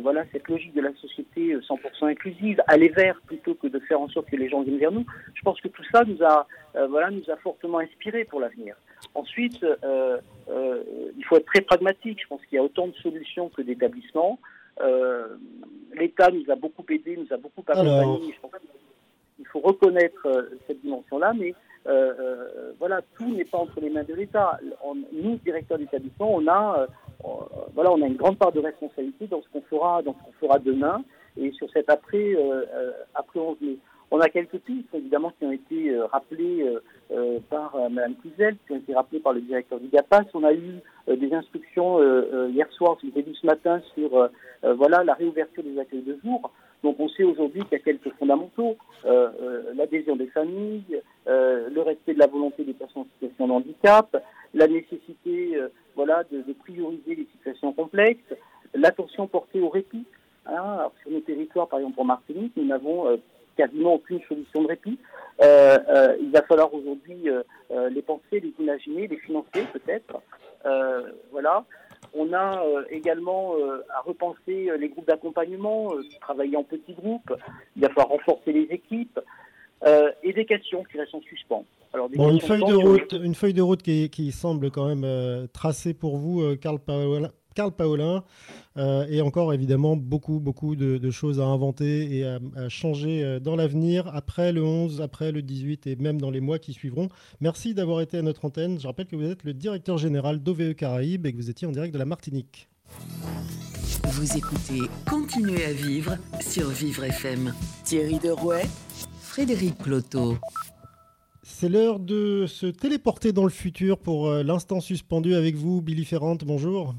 voilà 0.00 0.24
cette 0.32 0.48
logique 0.48 0.74
de 0.74 0.82
la 0.82 0.94
société 0.94 1.56
100% 1.56 2.10
inclusive, 2.10 2.62
aller 2.66 2.88
vers 2.88 3.20
plutôt 3.26 3.54
que 3.54 3.66
de 3.66 3.78
faire 3.80 4.00
en 4.00 4.08
sorte 4.08 4.30
que 4.30 4.36
les 4.36 4.48
gens 4.48 4.62
viennent 4.62 4.78
vers 4.78 4.92
nous. 4.92 5.06
Je 5.34 5.42
pense 5.42 5.60
que 5.60 5.68
tout 5.68 5.84
ça 5.92 6.04
nous 6.04 6.22
a 6.22 6.46
voilà 6.88 7.10
nous 7.10 7.28
a 7.30 7.36
fortement 7.36 7.80
inspiré 7.80 8.24
pour 8.24 8.40
l'avenir. 8.40 8.76
Ensuite, 9.14 9.62
euh, 9.64 10.18
euh, 10.48 10.82
il 11.16 11.24
faut 11.24 11.36
être 11.36 11.46
très 11.46 11.60
pragmatique. 11.60 12.20
Je 12.22 12.28
pense 12.28 12.40
qu'il 12.46 12.56
y 12.56 12.58
a 12.58 12.62
autant 12.62 12.88
de 12.88 12.94
solutions 12.94 13.48
que 13.48 13.62
d'établissements. 13.62 14.38
Euh, 14.80 15.26
L'État 15.94 16.30
nous 16.30 16.44
a 16.50 16.54
beaucoup 16.54 16.84
aidé, 16.90 17.16
nous 17.16 17.32
a 17.34 17.36
beaucoup 17.36 17.64
accompagnés. 17.66 18.34
Il 19.40 19.46
faut 19.46 19.60
reconnaître 19.60 20.50
cette 20.66 20.80
dimension-là, 20.82 21.32
mais 21.32 21.54
voilà, 22.78 23.00
tout 23.16 23.34
n'est 23.34 23.44
pas 23.44 23.58
entre 23.58 23.80
les 23.80 23.90
mains 23.90 24.04
de 24.04 24.14
l'État. 24.14 24.58
Nous, 25.12 25.36
directeurs 25.36 25.78
d'établissement, 25.78 26.34
on 26.34 26.46
a, 26.46 26.86
voilà, 27.74 27.92
on 27.92 28.02
a 28.02 28.06
une 28.06 28.16
grande 28.16 28.38
part 28.38 28.52
de 28.52 28.60
responsabilité 28.60 29.26
dans 29.26 29.42
ce 29.42 29.48
qu'on 29.48 29.62
fera, 29.62 30.02
dans 30.02 30.14
ce 30.14 30.24
qu'on 30.24 30.46
fera 30.46 30.58
demain 30.58 31.02
et 31.36 31.50
sur 31.52 31.68
cet 31.70 31.88
après, 31.88 32.36
après 33.14 33.40
11 33.40 33.56
mai. 33.60 33.78
On 34.10 34.20
a 34.20 34.28
quelques 34.30 34.58
pistes, 34.58 34.94
évidemment, 34.94 35.32
qui 35.38 35.44
ont 35.44 35.52
été 35.52 35.90
euh, 35.90 36.06
rappelées 36.06 36.62
euh, 36.62 36.80
euh, 37.12 37.38
par 37.50 37.76
Mme 37.90 38.14
Cluzel, 38.16 38.56
qui 38.66 38.72
ont 38.72 38.76
été 38.76 38.94
rappelées 38.94 39.20
par 39.20 39.34
le 39.34 39.42
directeur 39.42 39.78
du 39.78 39.88
GAPAS. 39.88 40.24
On 40.32 40.44
a 40.44 40.52
eu 40.54 40.80
des 41.08 41.32
instructions 41.32 42.00
hier 42.48 42.70
soir, 42.72 42.98
début 43.02 43.34
ce 43.34 43.46
matin, 43.46 43.80
sur 43.94 44.28
voilà 44.62 45.02
la 45.04 45.14
réouverture 45.14 45.62
des 45.62 45.78
accueils 45.78 46.02
de 46.02 46.18
jour. 46.22 46.50
Donc 46.82 46.96
on 46.98 47.08
sait 47.08 47.24
aujourd'hui 47.24 47.62
qu'il 47.62 47.72
y 47.72 47.76
a 47.76 47.78
quelques 47.78 48.12
fondamentaux, 48.18 48.76
l'adhésion 49.74 50.16
des 50.16 50.26
familles, 50.26 51.00
le 51.26 51.80
respect 51.80 52.12
de 52.12 52.18
la 52.18 52.26
volonté 52.26 52.62
des 52.62 52.74
personnes 52.74 53.02
en 53.02 53.06
situation 53.14 53.48
de 53.48 53.52
handicap, 53.52 54.22
la 54.52 54.66
nécessité 54.66 55.58
voilà, 55.96 56.24
de, 56.30 56.42
de, 56.42 56.52
prioriser 56.52 57.14
les 57.14 57.26
situations 57.32 57.72
complexes, 57.72 58.34
l'attention 58.74 59.26
portée 59.26 59.62
au 59.62 59.70
répit. 59.70 60.04
Hein. 60.44 60.56
Alors, 60.56 60.92
sur 61.00 61.10
nos 61.10 61.20
territoires, 61.20 61.68
par 61.68 61.78
exemple 61.78 62.00
en 62.00 62.04
Martinique, 62.04 62.52
nous 62.54 62.66
n'avons 62.66 63.18
quasiment 63.58 63.94
aucune 63.94 64.20
solution 64.28 64.62
de 64.62 64.68
répit. 64.68 64.98
il 65.40 66.30
va 66.32 66.42
falloir 66.48 66.72
aujourd'hui 66.72 67.28
les 67.90 68.02
penser, 68.02 68.40
les 68.40 68.54
imaginer, 68.58 69.06
les 69.08 69.18
financer 69.18 69.64
peut-être. 69.72 70.22
voilà. 71.32 71.64
On 72.14 72.32
a 72.32 72.62
également 72.90 73.54
à 73.94 74.00
repenser 74.00 74.70
les 74.78 74.88
groupes 74.88 75.06
d'accompagnement, 75.06 75.92
travailler 76.20 76.56
en 76.56 76.64
petits 76.64 76.94
groupes. 76.94 77.34
Il 77.76 77.82
va 77.82 77.88
falloir 77.88 78.08
renforcer 78.08 78.52
les 78.52 78.68
équipes 78.70 79.20
et 80.22 80.32
des 80.32 80.46
questions 80.46 80.84
qui 80.84 80.98
restent 80.98 81.14
en 81.14 81.20
suspens. 81.20 81.64
Alors, 81.92 82.08
une, 82.12 82.40
feuille 82.40 82.64
de 82.64 82.74
route, 82.74 83.12
une 83.12 83.34
feuille 83.34 83.54
de 83.54 83.62
route 83.62 83.82
qui, 83.82 84.32
semble 84.32 84.70
quand 84.70 84.94
même 84.94 85.48
tracée 85.52 85.94
pour 85.94 86.16
vous, 86.16 86.56
Karl 86.56 86.78
Paola, 86.78 87.30
Carl 87.58 87.72
Paolin. 87.72 88.22
Euh, 88.76 89.04
et 89.10 89.20
encore 89.20 89.52
évidemment 89.52 89.96
beaucoup, 89.96 90.38
beaucoup 90.38 90.76
de, 90.76 91.10
choses 91.10 91.40
à 91.40 91.44
inventer 91.44 92.18
et 92.18 92.24
à, 92.24 92.38
changer 92.68 93.24
euh, 93.24 93.40
dans 93.40 93.56
l'avenir, 93.56 94.08
après 94.14 94.52
le 94.52 94.62
11, 94.62 95.00
après 95.00 95.32
le 95.32 95.42
18 95.42 95.88
et 95.88 95.96
même 95.96 96.20
dans 96.20 96.30
les 96.30 96.40
mois 96.40 96.60
qui 96.60 96.72
suivront. 96.72 97.08
Merci 97.40 97.74
d'avoir 97.74 98.00
été 98.00 98.16
à 98.16 98.22
notre 98.22 98.44
antenne. 98.44 98.78
Je 98.78 98.86
rappelle 98.86 99.06
que 99.06 99.16
vous 99.16 99.24
êtes 99.28 99.42
le 99.42 99.54
directeur 99.54 99.98
général 99.98 100.40
d'OVE 100.40 100.74
Caraïbes 100.74 101.26
et 101.26 101.32
que 101.32 101.36
vous 101.36 101.50
étiez 101.50 101.66
en 101.66 101.72
direct 101.72 101.92
de 101.92 101.98
la 101.98 102.04
Martinique. 102.04 102.68
Vous 104.04 104.36
écoutez 104.36 104.82
Continuez 105.10 105.64
à 105.64 105.72
vivre 105.72 106.16
sur 106.40 106.68
Vivre 106.68 107.02
FM. 107.02 107.52
Thierry 107.82 108.20
Derouet, 108.20 108.66
Frédéric 109.20 109.78
Cloteau. 109.78 110.36
C'est 111.42 111.68
l'heure 111.68 111.98
de 111.98 112.46
se 112.46 112.66
téléporter 112.66 113.32
dans 113.32 113.42
le 113.42 113.50
futur 113.50 113.98
pour 113.98 114.28
euh, 114.28 114.44
l'instant 114.44 114.80
suspendu 114.80 115.34
avec 115.34 115.56
vous, 115.56 115.82
Billy 115.82 116.04
Ferrand. 116.04 116.36
Bonjour. 116.46 116.94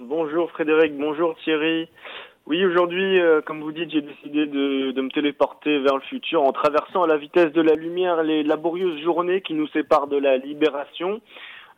Bonjour 0.00 0.50
Frédéric, 0.50 0.98
bonjour 0.98 1.36
Thierry. 1.44 1.88
Oui, 2.46 2.64
aujourd'hui, 2.64 3.20
euh, 3.20 3.40
comme 3.40 3.60
vous 3.60 3.70
dites, 3.70 3.92
j'ai 3.92 4.00
décidé 4.00 4.46
de, 4.46 5.00
me 5.00 5.08
téléporter 5.08 5.78
vers 5.78 5.94
le 5.94 6.00
futur 6.00 6.42
en 6.42 6.50
traversant 6.50 7.04
à 7.04 7.06
la 7.06 7.16
vitesse 7.16 7.52
de 7.52 7.60
la 7.60 7.76
lumière 7.76 8.24
les 8.24 8.42
laborieuses 8.42 9.00
journées 9.02 9.40
qui 9.40 9.54
nous 9.54 9.68
séparent 9.68 10.08
de 10.08 10.16
la 10.16 10.36
libération. 10.36 11.20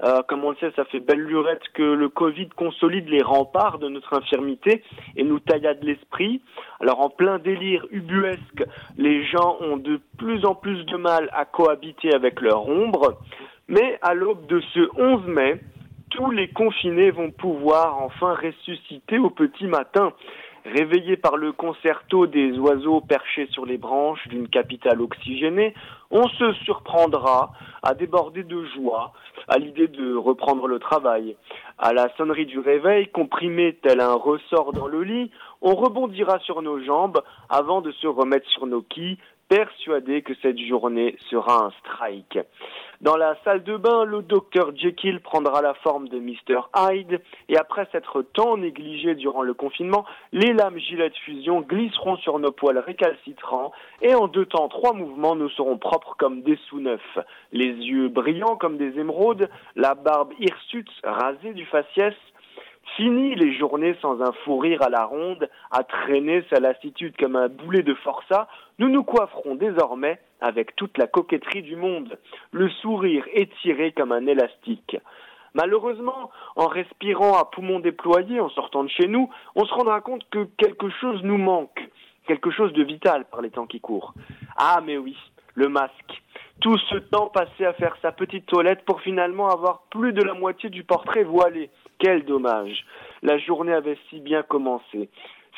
Euh, 0.03 0.23
comme 0.29 0.45
on 0.45 0.51
le 0.53 0.57
sait, 0.57 0.73
ça 0.77 0.87
fait 0.87 1.01
belle 1.01 1.21
lurette 1.21 1.63
que 1.75 1.83
le 1.83 2.09
Covid 2.09 2.49
consolide 2.57 3.07
les 3.11 3.21
remparts 3.21 3.79
de 3.79 3.91
notre 3.91 4.15
infirmité 4.15 4.83
et 5.15 5.23
nous 5.23 5.39
taillade 5.39 5.85
l'esprit. 5.85 6.41
Alors 6.81 7.01
en 7.01 7.11
plein 7.11 7.39
délire 7.39 7.85
ubuesque, 7.91 8.65
les 8.97 9.27
gens 9.27 9.59
ont 9.61 9.77
de 9.77 10.01
plus 10.17 10.47
en 10.47 10.55
plus 10.55 10.85
de 10.87 10.97
mal 10.97 11.29
à 11.35 11.45
cohabiter 11.45 12.15
avec 12.15 12.41
leur 12.41 12.67
ombre. 12.67 13.19
Mais 13.69 13.99
à 14.01 14.15
l'aube 14.15 14.47
de 14.47 14.61
ce 14.73 14.89
11 14.97 15.27
mai, 15.27 15.61
tous 16.17 16.31
les 16.31 16.49
confinés 16.49 17.11
vont 17.11 17.31
pouvoir 17.31 18.03
enfin 18.03 18.35
ressusciter 18.35 19.19
au 19.19 19.29
petit 19.29 19.67
matin. 19.67 20.15
Réveillés 20.65 21.19
par 21.19 21.37
le 21.37 21.53
concerto 21.53 22.27
des 22.27 22.59
oiseaux 22.59 23.03
perchés 23.03 23.47
sur 23.51 23.67
les 23.67 23.77
branches 23.77 24.27
d'une 24.29 24.49
capitale 24.49 25.03
oxygénée, 25.03 25.75
on 26.11 26.27
se 26.27 26.55
surprendra 26.65 27.53
à 27.83 27.93
déborder 27.95 28.45
de 28.45 28.65
joie 28.75 29.13
à 29.47 29.59
l'idée 29.59 29.89
de 29.89 30.17
reprendre 30.17 30.67
le 30.67 30.79
travail. 30.79 31.37
À 31.79 31.93
la 31.93 32.09
sonnerie 32.17 32.47
du 32.47 32.59
réveil, 32.59 33.09
comprimé 33.09 33.79
tel 33.83 34.01
un 34.01 34.15
ressort 34.15 34.73
dans 34.73 34.89
le 34.89 35.03
lit, 35.03 35.31
on 35.61 35.75
rebondira 35.75 36.39
sur 36.41 36.63
nos 36.63 36.83
jambes 36.83 37.23
avant 37.51 37.83
de 37.83 37.93
se 37.93 38.07
remettre 38.07 38.49
sur 38.49 38.67
nos 38.67 38.81
quilles, 38.81 39.19
persuadé 39.49 40.23
que 40.23 40.33
cette 40.41 40.59
journée 40.59 41.17
sera 41.31 41.67
un 41.67 41.71
strike. 41.81 42.39
Dans 43.03 43.17
la 43.17 43.37
salle 43.45 43.63
de 43.63 43.77
bain, 43.77 44.05
le 44.05 44.23
docteur 44.23 44.75
Jekyll 44.75 45.21
prendra 45.21 45.61
la 45.61 45.75
forme 45.75 46.09
de 46.09 46.19
Mr. 46.19 46.61
Hyde 46.75 47.21
et 47.49 47.59
après 47.59 47.87
s'être 47.93 48.23
tant 48.23 48.57
négligé 48.57 49.15
durant 49.15 49.43
le 49.43 49.53
confinement, 49.53 50.07
les 50.33 50.55
lames 50.55 50.79
Gillette 50.79 51.17
Fusion 51.19 51.61
glisseront 51.61 52.17
sur 52.17 52.39
nos 52.39 52.53
poils 52.53 52.79
récalcitrants 52.79 53.73
et 54.01 54.15
en 54.15 54.29
deux 54.29 54.47
temps, 54.47 54.69
trois 54.69 54.95
mouvements, 54.95 55.37
nous 55.37 55.51
serons 55.51 55.77
propres 55.77 56.15
comme 56.19 56.41
des 56.41 56.59
sous-neufs. 56.69 57.19
Les 57.53 57.67
yeux 57.67 58.09
brillants 58.09 58.57
comme 58.57 58.79
des 58.79 58.99
émeraudes, 58.99 59.51
la 59.75 59.95
barbe 59.95 60.33
hirsute 60.39 60.91
rasée 61.05 61.53
du 61.53 61.67
faciès, 61.67 62.15
Fini 62.97 63.35
les 63.35 63.53
journées 63.53 63.95
sans 64.01 64.23
un 64.23 64.33
fou 64.33 64.57
rire 64.57 64.83
à 64.83 64.89
la 64.89 65.05
ronde, 65.05 65.51
à 65.71 65.85
traîner 65.85 66.43
sa 66.49 66.61
lassitude 66.61 67.15
comme 67.19 67.37
un 67.37 67.49
boulet 67.49 67.83
de 67.83 67.93
forçat, 67.93 68.49
nous 68.79 68.89
nous 68.89 69.05
coifferons 69.05 69.55
désormais 69.55 70.19
avec 70.41 70.75
toute 70.77 70.97
la 70.97 71.07
coquetterie 71.07 71.61
du 71.61 71.77
monde, 71.77 72.19
le 72.53 72.71
sourire 72.71 73.27
étiré 73.35 73.93
comme 73.93 74.13
un 74.13 74.27
élastique. 74.27 74.97
Malheureusement, 75.53 76.31
en 76.57 76.69
respirant 76.69 77.37
à 77.37 77.45
poumons 77.45 77.81
déployés, 77.81 78.41
en 78.41 78.49
sortant 78.49 78.85
de 78.85 78.89
chez 78.89 79.09
nous, 79.09 79.29
on 79.57 79.67
se 79.67 79.75
rendra 79.75 80.01
compte 80.01 80.27
que 80.31 80.45
quelque 80.57 80.89
chose 80.89 81.23
nous 81.23 81.39
manque, 81.39 81.87
quelque 82.27 82.51
chose 82.51 82.73
de 82.73 82.83
vital 82.83 83.27
par 83.31 83.43
les 83.43 83.51
temps 83.51 83.67
qui 83.67 83.81
courent. 83.81 84.15
Ah 84.57 84.81
mais 84.83 84.97
oui, 84.97 85.17
le 85.55 85.69
masque. 85.69 86.23
Tout 86.61 86.79
ce 86.79 86.97
temps 86.97 87.27
passé 87.27 87.67
à 87.67 87.75
faire 87.75 87.97
sa 88.01 88.13
petite 88.13 88.47
toilette 88.47 88.87
pour 88.87 89.03
finalement 89.03 89.51
avoir 89.51 89.83
plus 89.91 90.15
de 90.15 90.23
la 90.23 90.33
moitié 90.33 90.71
du 90.71 90.83
portrait 90.83 91.25
voilé. 91.25 91.69
Quel 91.99 92.25
dommage. 92.25 92.85
La 93.23 93.39
journée 93.39 93.73
avait 93.73 93.99
si 94.11 94.21
bien 94.21 94.43
commencé. 94.43 95.09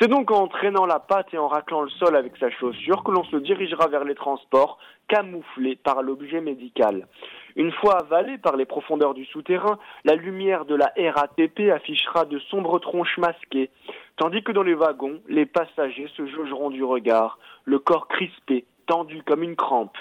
C'est 0.00 0.08
donc 0.08 0.30
en 0.30 0.46
traînant 0.46 0.86
la 0.86 1.00
patte 1.00 1.34
et 1.34 1.38
en 1.38 1.48
raclant 1.48 1.82
le 1.82 1.88
sol 1.88 2.14
avec 2.14 2.36
sa 2.36 2.50
chaussure 2.50 3.02
que 3.02 3.10
l'on 3.10 3.24
se 3.24 3.36
dirigera 3.36 3.88
vers 3.88 4.04
les 4.04 4.14
transports, 4.14 4.78
camouflés 5.08 5.74
par 5.74 6.02
l'objet 6.02 6.40
médical. 6.40 7.08
Une 7.56 7.72
fois 7.72 7.98
avalé 8.02 8.38
par 8.38 8.56
les 8.56 8.66
profondeurs 8.66 9.14
du 9.14 9.24
souterrain, 9.24 9.80
la 10.04 10.14
lumière 10.14 10.66
de 10.66 10.76
la 10.76 10.92
RATP 10.96 11.70
affichera 11.74 12.26
de 12.26 12.38
sombres 12.38 12.78
tronches 12.78 13.18
masquées, 13.18 13.70
tandis 14.16 14.44
que 14.44 14.52
dans 14.52 14.62
les 14.62 14.74
wagons, 14.74 15.20
les 15.28 15.46
passagers 15.46 16.08
se 16.16 16.24
jaugeront 16.26 16.70
du 16.70 16.84
regard, 16.84 17.40
le 17.64 17.80
corps 17.80 18.06
crispé, 18.06 18.66
tendu 18.86 19.24
comme 19.24 19.42
une 19.42 19.56
crampe. 19.56 19.98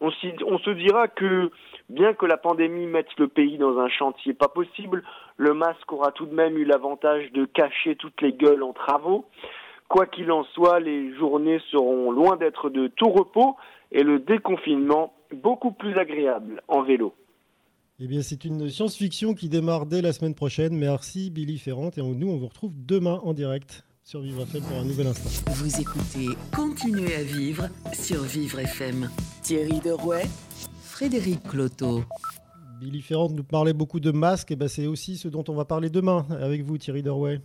On, 0.00 0.10
se 0.10 0.70
dira 0.70 1.08
que 1.08 1.50
Bien 1.88 2.14
que 2.14 2.26
la 2.26 2.36
pandémie 2.36 2.86
mette 2.86 3.16
le 3.16 3.28
pays 3.28 3.58
dans 3.58 3.78
un 3.78 3.88
chantier 3.88 4.34
pas 4.34 4.48
possible, 4.48 5.04
le 5.36 5.54
masque 5.54 5.92
aura 5.92 6.10
tout 6.10 6.26
de 6.26 6.34
même 6.34 6.58
eu 6.58 6.64
l'avantage 6.64 7.30
de 7.32 7.44
cacher 7.44 7.94
toutes 7.94 8.20
les 8.22 8.32
gueules 8.32 8.64
en 8.64 8.72
travaux. 8.72 9.26
Quoi 9.88 10.06
qu'il 10.06 10.32
en 10.32 10.42
soit, 10.42 10.80
les 10.80 11.14
journées 11.14 11.60
seront 11.70 12.10
loin 12.10 12.36
d'être 12.36 12.70
de 12.70 12.88
tout 12.88 13.08
repos 13.08 13.56
et 13.92 14.02
le 14.02 14.18
déconfinement 14.18 15.14
beaucoup 15.32 15.70
plus 15.70 15.96
agréable 15.96 16.60
en 16.66 16.82
vélo. 16.82 17.14
Eh 18.00 18.08
bien, 18.08 18.20
c'est 18.20 18.44
une 18.44 18.68
science-fiction 18.68 19.34
qui 19.34 19.48
démarre 19.48 19.86
dès 19.86 20.02
la 20.02 20.12
semaine 20.12 20.34
prochaine. 20.34 20.76
Merci 20.76 21.30
Billy 21.30 21.56
Ferrand 21.56 21.90
et 21.96 22.02
nous, 22.02 22.28
on 22.28 22.36
vous 22.36 22.48
retrouve 22.48 22.72
demain 22.74 23.20
en 23.22 23.32
direct 23.32 23.85
sur 24.06 24.20
Vivre 24.20 24.42
FM 24.42 24.62
pour 24.62 24.76
un 24.76 24.84
nouvel 24.84 25.08
instant. 25.08 25.28
Vous 25.54 25.80
écoutez 25.80 26.28
Continuez 26.54 27.16
à 27.16 27.24
vivre 27.24 27.68
sur 27.92 28.22
Vivre 28.22 28.60
FM. 28.60 29.10
Thierry 29.42 29.80
Derouet 29.80 30.26
Frédéric 30.80 31.42
Cloteau. 31.42 32.04
Billy 32.78 33.02
Ferrand 33.02 33.30
nous 33.30 33.42
parlait 33.42 33.72
beaucoup 33.72 33.98
de 33.98 34.12
masques, 34.12 34.52
et 34.52 34.56
ben 34.56 34.68
c'est 34.68 34.86
aussi 34.86 35.16
ce 35.16 35.26
dont 35.26 35.42
on 35.48 35.54
va 35.54 35.64
parler 35.64 35.90
demain 35.90 36.24
avec 36.40 36.62
vous, 36.62 36.78
Thierry 36.78 37.02
Dorway. 37.02 37.40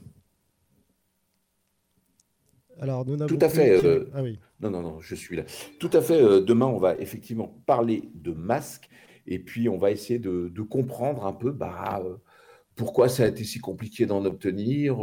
Alors, 2.79 3.07
nous 3.07 3.17
Tout 3.25 3.39
à 3.41 3.49
fait. 3.49 3.83
Euh, 3.83 4.11
ah 4.13 4.21
oui. 4.21 4.37
Non, 4.59 4.69
non, 4.69 4.83
non, 4.83 5.01
je 5.01 5.15
suis 5.15 5.35
là. 5.35 5.43
Tout 5.79 5.89
à 5.93 6.01
fait. 6.01 6.21
Euh, 6.21 6.41
demain, 6.41 6.67
on 6.67 6.77
va 6.77 6.95
effectivement 6.97 7.59
parler 7.65 8.03
de 8.13 8.33
masques 8.33 8.87
et 9.25 9.39
puis 9.39 9.67
on 9.67 9.79
va 9.79 9.89
essayer 9.89 10.19
de, 10.19 10.61
comprendre 10.61 11.25
un 11.25 11.33
peu 11.33 11.49
bah, 11.49 12.03
euh, 12.05 12.17
pourquoi 12.81 13.09
ça 13.09 13.25
a 13.25 13.27
été 13.27 13.43
si 13.43 13.59
compliqué 13.59 14.07
d'en 14.07 14.25
obtenir, 14.25 14.97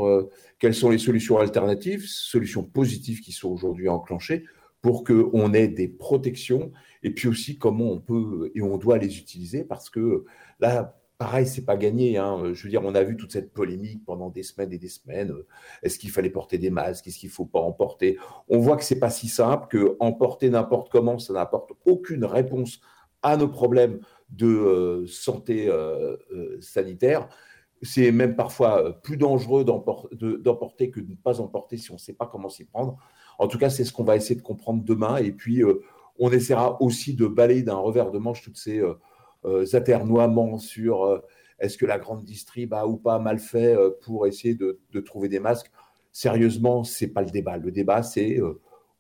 quelles 0.58 0.74
sont 0.74 0.90
les 0.90 0.98
solutions 0.98 1.38
alternatives, 1.38 2.04
solutions 2.08 2.64
positives 2.64 3.20
qui 3.20 3.30
sont 3.30 3.50
aujourd'hui 3.50 3.88
enclenchées 3.88 4.46
pour 4.82 5.04
qu'on 5.04 5.54
ait 5.54 5.68
des 5.68 5.86
protections 5.86 6.72
et 7.04 7.10
puis 7.12 7.28
aussi 7.28 7.56
comment 7.56 7.92
on 7.92 8.00
peut 8.00 8.50
et 8.56 8.62
on 8.62 8.78
doit 8.78 8.98
les 8.98 9.18
utiliser 9.18 9.62
parce 9.62 9.90
que 9.90 10.24
là, 10.58 10.98
pareil, 11.18 11.46
c'est 11.46 11.64
pas 11.64 11.76
gagné. 11.76 12.18
Hein. 12.18 12.52
Je 12.52 12.64
veux 12.64 12.68
dire, 12.68 12.82
on 12.84 12.96
a 12.96 13.04
vu 13.04 13.16
toute 13.16 13.30
cette 13.30 13.52
polémique 13.52 14.04
pendant 14.04 14.28
des 14.28 14.42
semaines 14.42 14.72
et 14.72 14.78
des 14.78 14.88
semaines. 14.88 15.32
Est-ce 15.84 16.00
qu'il 16.00 16.10
fallait 16.10 16.30
porter 16.30 16.58
des 16.58 16.70
masques? 16.70 17.06
Est-ce 17.06 17.18
qu'il 17.18 17.30
faut 17.30 17.46
pas 17.46 17.60
en 17.60 17.70
porter 17.70 18.18
On 18.48 18.58
voit 18.58 18.76
que 18.76 18.82
c'est 18.82 18.98
pas 18.98 19.10
si 19.10 19.28
simple, 19.28 19.68
que 19.68 19.96
en 20.00 20.12
porter 20.12 20.50
n'importe 20.50 20.90
comment, 20.90 21.20
ça 21.20 21.32
n'apporte 21.32 21.70
aucune 21.84 22.24
réponse 22.24 22.80
à 23.22 23.36
nos 23.36 23.48
problèmes 23.48 24.00
de 24.30 24.46
euh, 24.46 25.06
santé 25.06 25.68
euh, 25.68 26.16
euh, 26.32 26.58
sanitaire. 26.60 27.28
C'est 27.82 28.10
même 28.12 28.34
parfois 28.34 29.00
plus 29.02 29.16
dangereux 29.16 29.64
d'emporter 29.64 30.90
que 30.90 31.00
de 31.00 31.10
ne 31.10 31.16
pas 31.16 31.40
emporter 31.40 31.76
si 31.76 31.90
on 31.90 31.94
ne 31.94 31.98
sait 31.98 32.12
pas 32.12 32.26
comment 32.26 32.48
s'y 32.48 32.64
prendre. 32.64 32.98
En 33.38 33.46
tout 33.46 33.58
cas, 33.58 33.70
c'est 33.70 33.84
ce 33.84 33.92
qu'on 33.92 34.04
va 34.04 34.16
essayer 34.16 34.34
de 34.34 34.42
comprendre 34.42 34.82
demain. 34.84 35.16
Et 35.18 35.32
puis, 35.32 35.62
euh, 35.62 35.80
on 36.18 36.30
essaiera 36.30 36.82
aussi 36.82 37.14
de 37.14 37.26
balayer 37.26 37.62
d'un 37.62 37.76
revers 37.76 38.10
de 38.10 38.18
manche 38.18 38.42
toutes 38.42 38.56
ces 38.56 38.80
euh, 38.80 38.94
euh, 39.44 39.64
aternoiements 39.72 40.58
sur 40.58 41.22
est-ce 41.60 41.78
que 41.78 41.86
la 41.86 41.98
grande 41.98 42.24
distrib 42.24 42.74
a 42.74 42.86
ou 42.86 42.96
pas 42.96 43.18
mal 43.18 43.38
fait 43.38 43.76
pour 44.02 44.26
essayer 44.26 44.54
de, 44.54 45.00
trouver 45.00 45.28
des 45.28 45.40
masques. 45.40 45.70
Sérieusement, 46.12 46.82
ce 46.84 47.04
n'est 47.04 47.10
pas 47.10 47.22
le 47.22 47.30
débat. 47.30 47.56
Le 47.56 47.70
débat, 47.70 48.02
c'est 48.02 48.40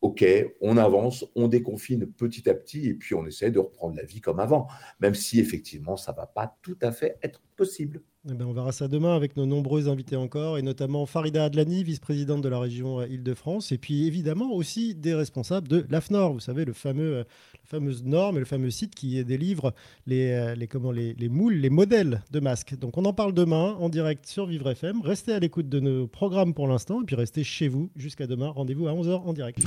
OK, 0.00 0.24
on 0.60 0.76
avance, 0.76 1.24
on 1.34 1.48
déconfine 1.48 2.06
petit 2.06 2.48
à 2.48 2.54
petit 2.54 2.88
et 2.88 2.94
puis 2.94 3.16
on 3.16 3.26
essaie 3.26 3.50
de 3.50 3.58
reprendre 3.58 3.96
la 3.96 4.04
vie 4.04 4.20
comme 4.20 4.38
avant, 4.38 4.68
même 5.00 5.14
si 5.14 5.40
effectivement, 5.40 5.96
ça 5.96 6.12
ne 6.12 6.16
va 6.16 6.26
pas 6.26 6.56
tout 6.62 6.78
à 6.82 6.92
fait 6.92 7.18
être 7.22 7.42
possible. 7.56 8.02
Eh 8.26 8.34
ben, 8.34 8.46
on 8.46 8.52
verra 8.52 8.72
ça 8.72 8.88
demain 8.88 9.14
avec 9.14 9.36
nos 9.36 9.46
nombreux 9.46 9.88
invités 9.88 10.16
encore, 10.16 10.58
et 10.58 10.62
notamment 10.62 11.06
Farida 11.06 11.44
Adlani, 11.44 11.84
vice-présidente 11.84 12.42
de 12.42 12.48
la 12.48 12.58
région 12.58 13.00
Île-de-France, 13.00 13.70
et 13.70 13.78
puis 13.78 14.06
évidemment 14.08 14.52
aussi 14.52 14.96
des 14.96 15.14
responsables 15.14 15.68
de 15.68 15.86
l'AFNOR, 15.88 16.32
vous 16.32 16.40
savez, 16.40 16.64
le 16.64 16.72
fameux, 16.72 17.18
la 17.18 17.24
fameuse 17.64 18.02
norme 18.04 18.36
et 18.36 18.40
le 18.40 18.44
fameux 18.44 18.70
site 18.70 18.96
qui 18.96 19.24
délivre 19.24 19.72
les, 20.06 20.54
les, 20.56 20.66
comment, 20.66 20.90
les, 20.90 21.14
les 21.14 21.28
moules, 21.28 21.54
les 21.54 21.70
modèles 21.70 22.22
de 22.32 22.40
masques. 22.40 22.76
Donc 22.76 22.98
on 22.98 23.04
en 23.04 23.12
parle 23.12 23.32
demain 23.32 23.76
en 23.78 23.88
direct 23.88 24.26
sur 24.26 24.46
Vivre 24.46 24.68
FM. 24.68 25.00
Restez 25.00 25.32
à 25.32 25.38
l'écoute 25.38 25.68
de 25.68 25.78
nos 25.78 26.08
programmes 26.08 26.54
pour 26.54 26.66
l'instant, 26.66 27.02
et 27.02 27.04
puis 27.04 27.14
restez 27.14 27.44
chez 27.44 27.68
vous 27.68 27.88
jusqu'à 27.94 28.26
demain. 28.26 28.48
Rendez-vous 28.48 28.88
à 28.88 28.92
11h 28.92 29.12
en 29.12 29.32
direct. 29.32 29.60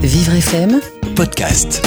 Vivre 0.00 0.32
FM, 0.32 0.80
podcast. 1.16 1.82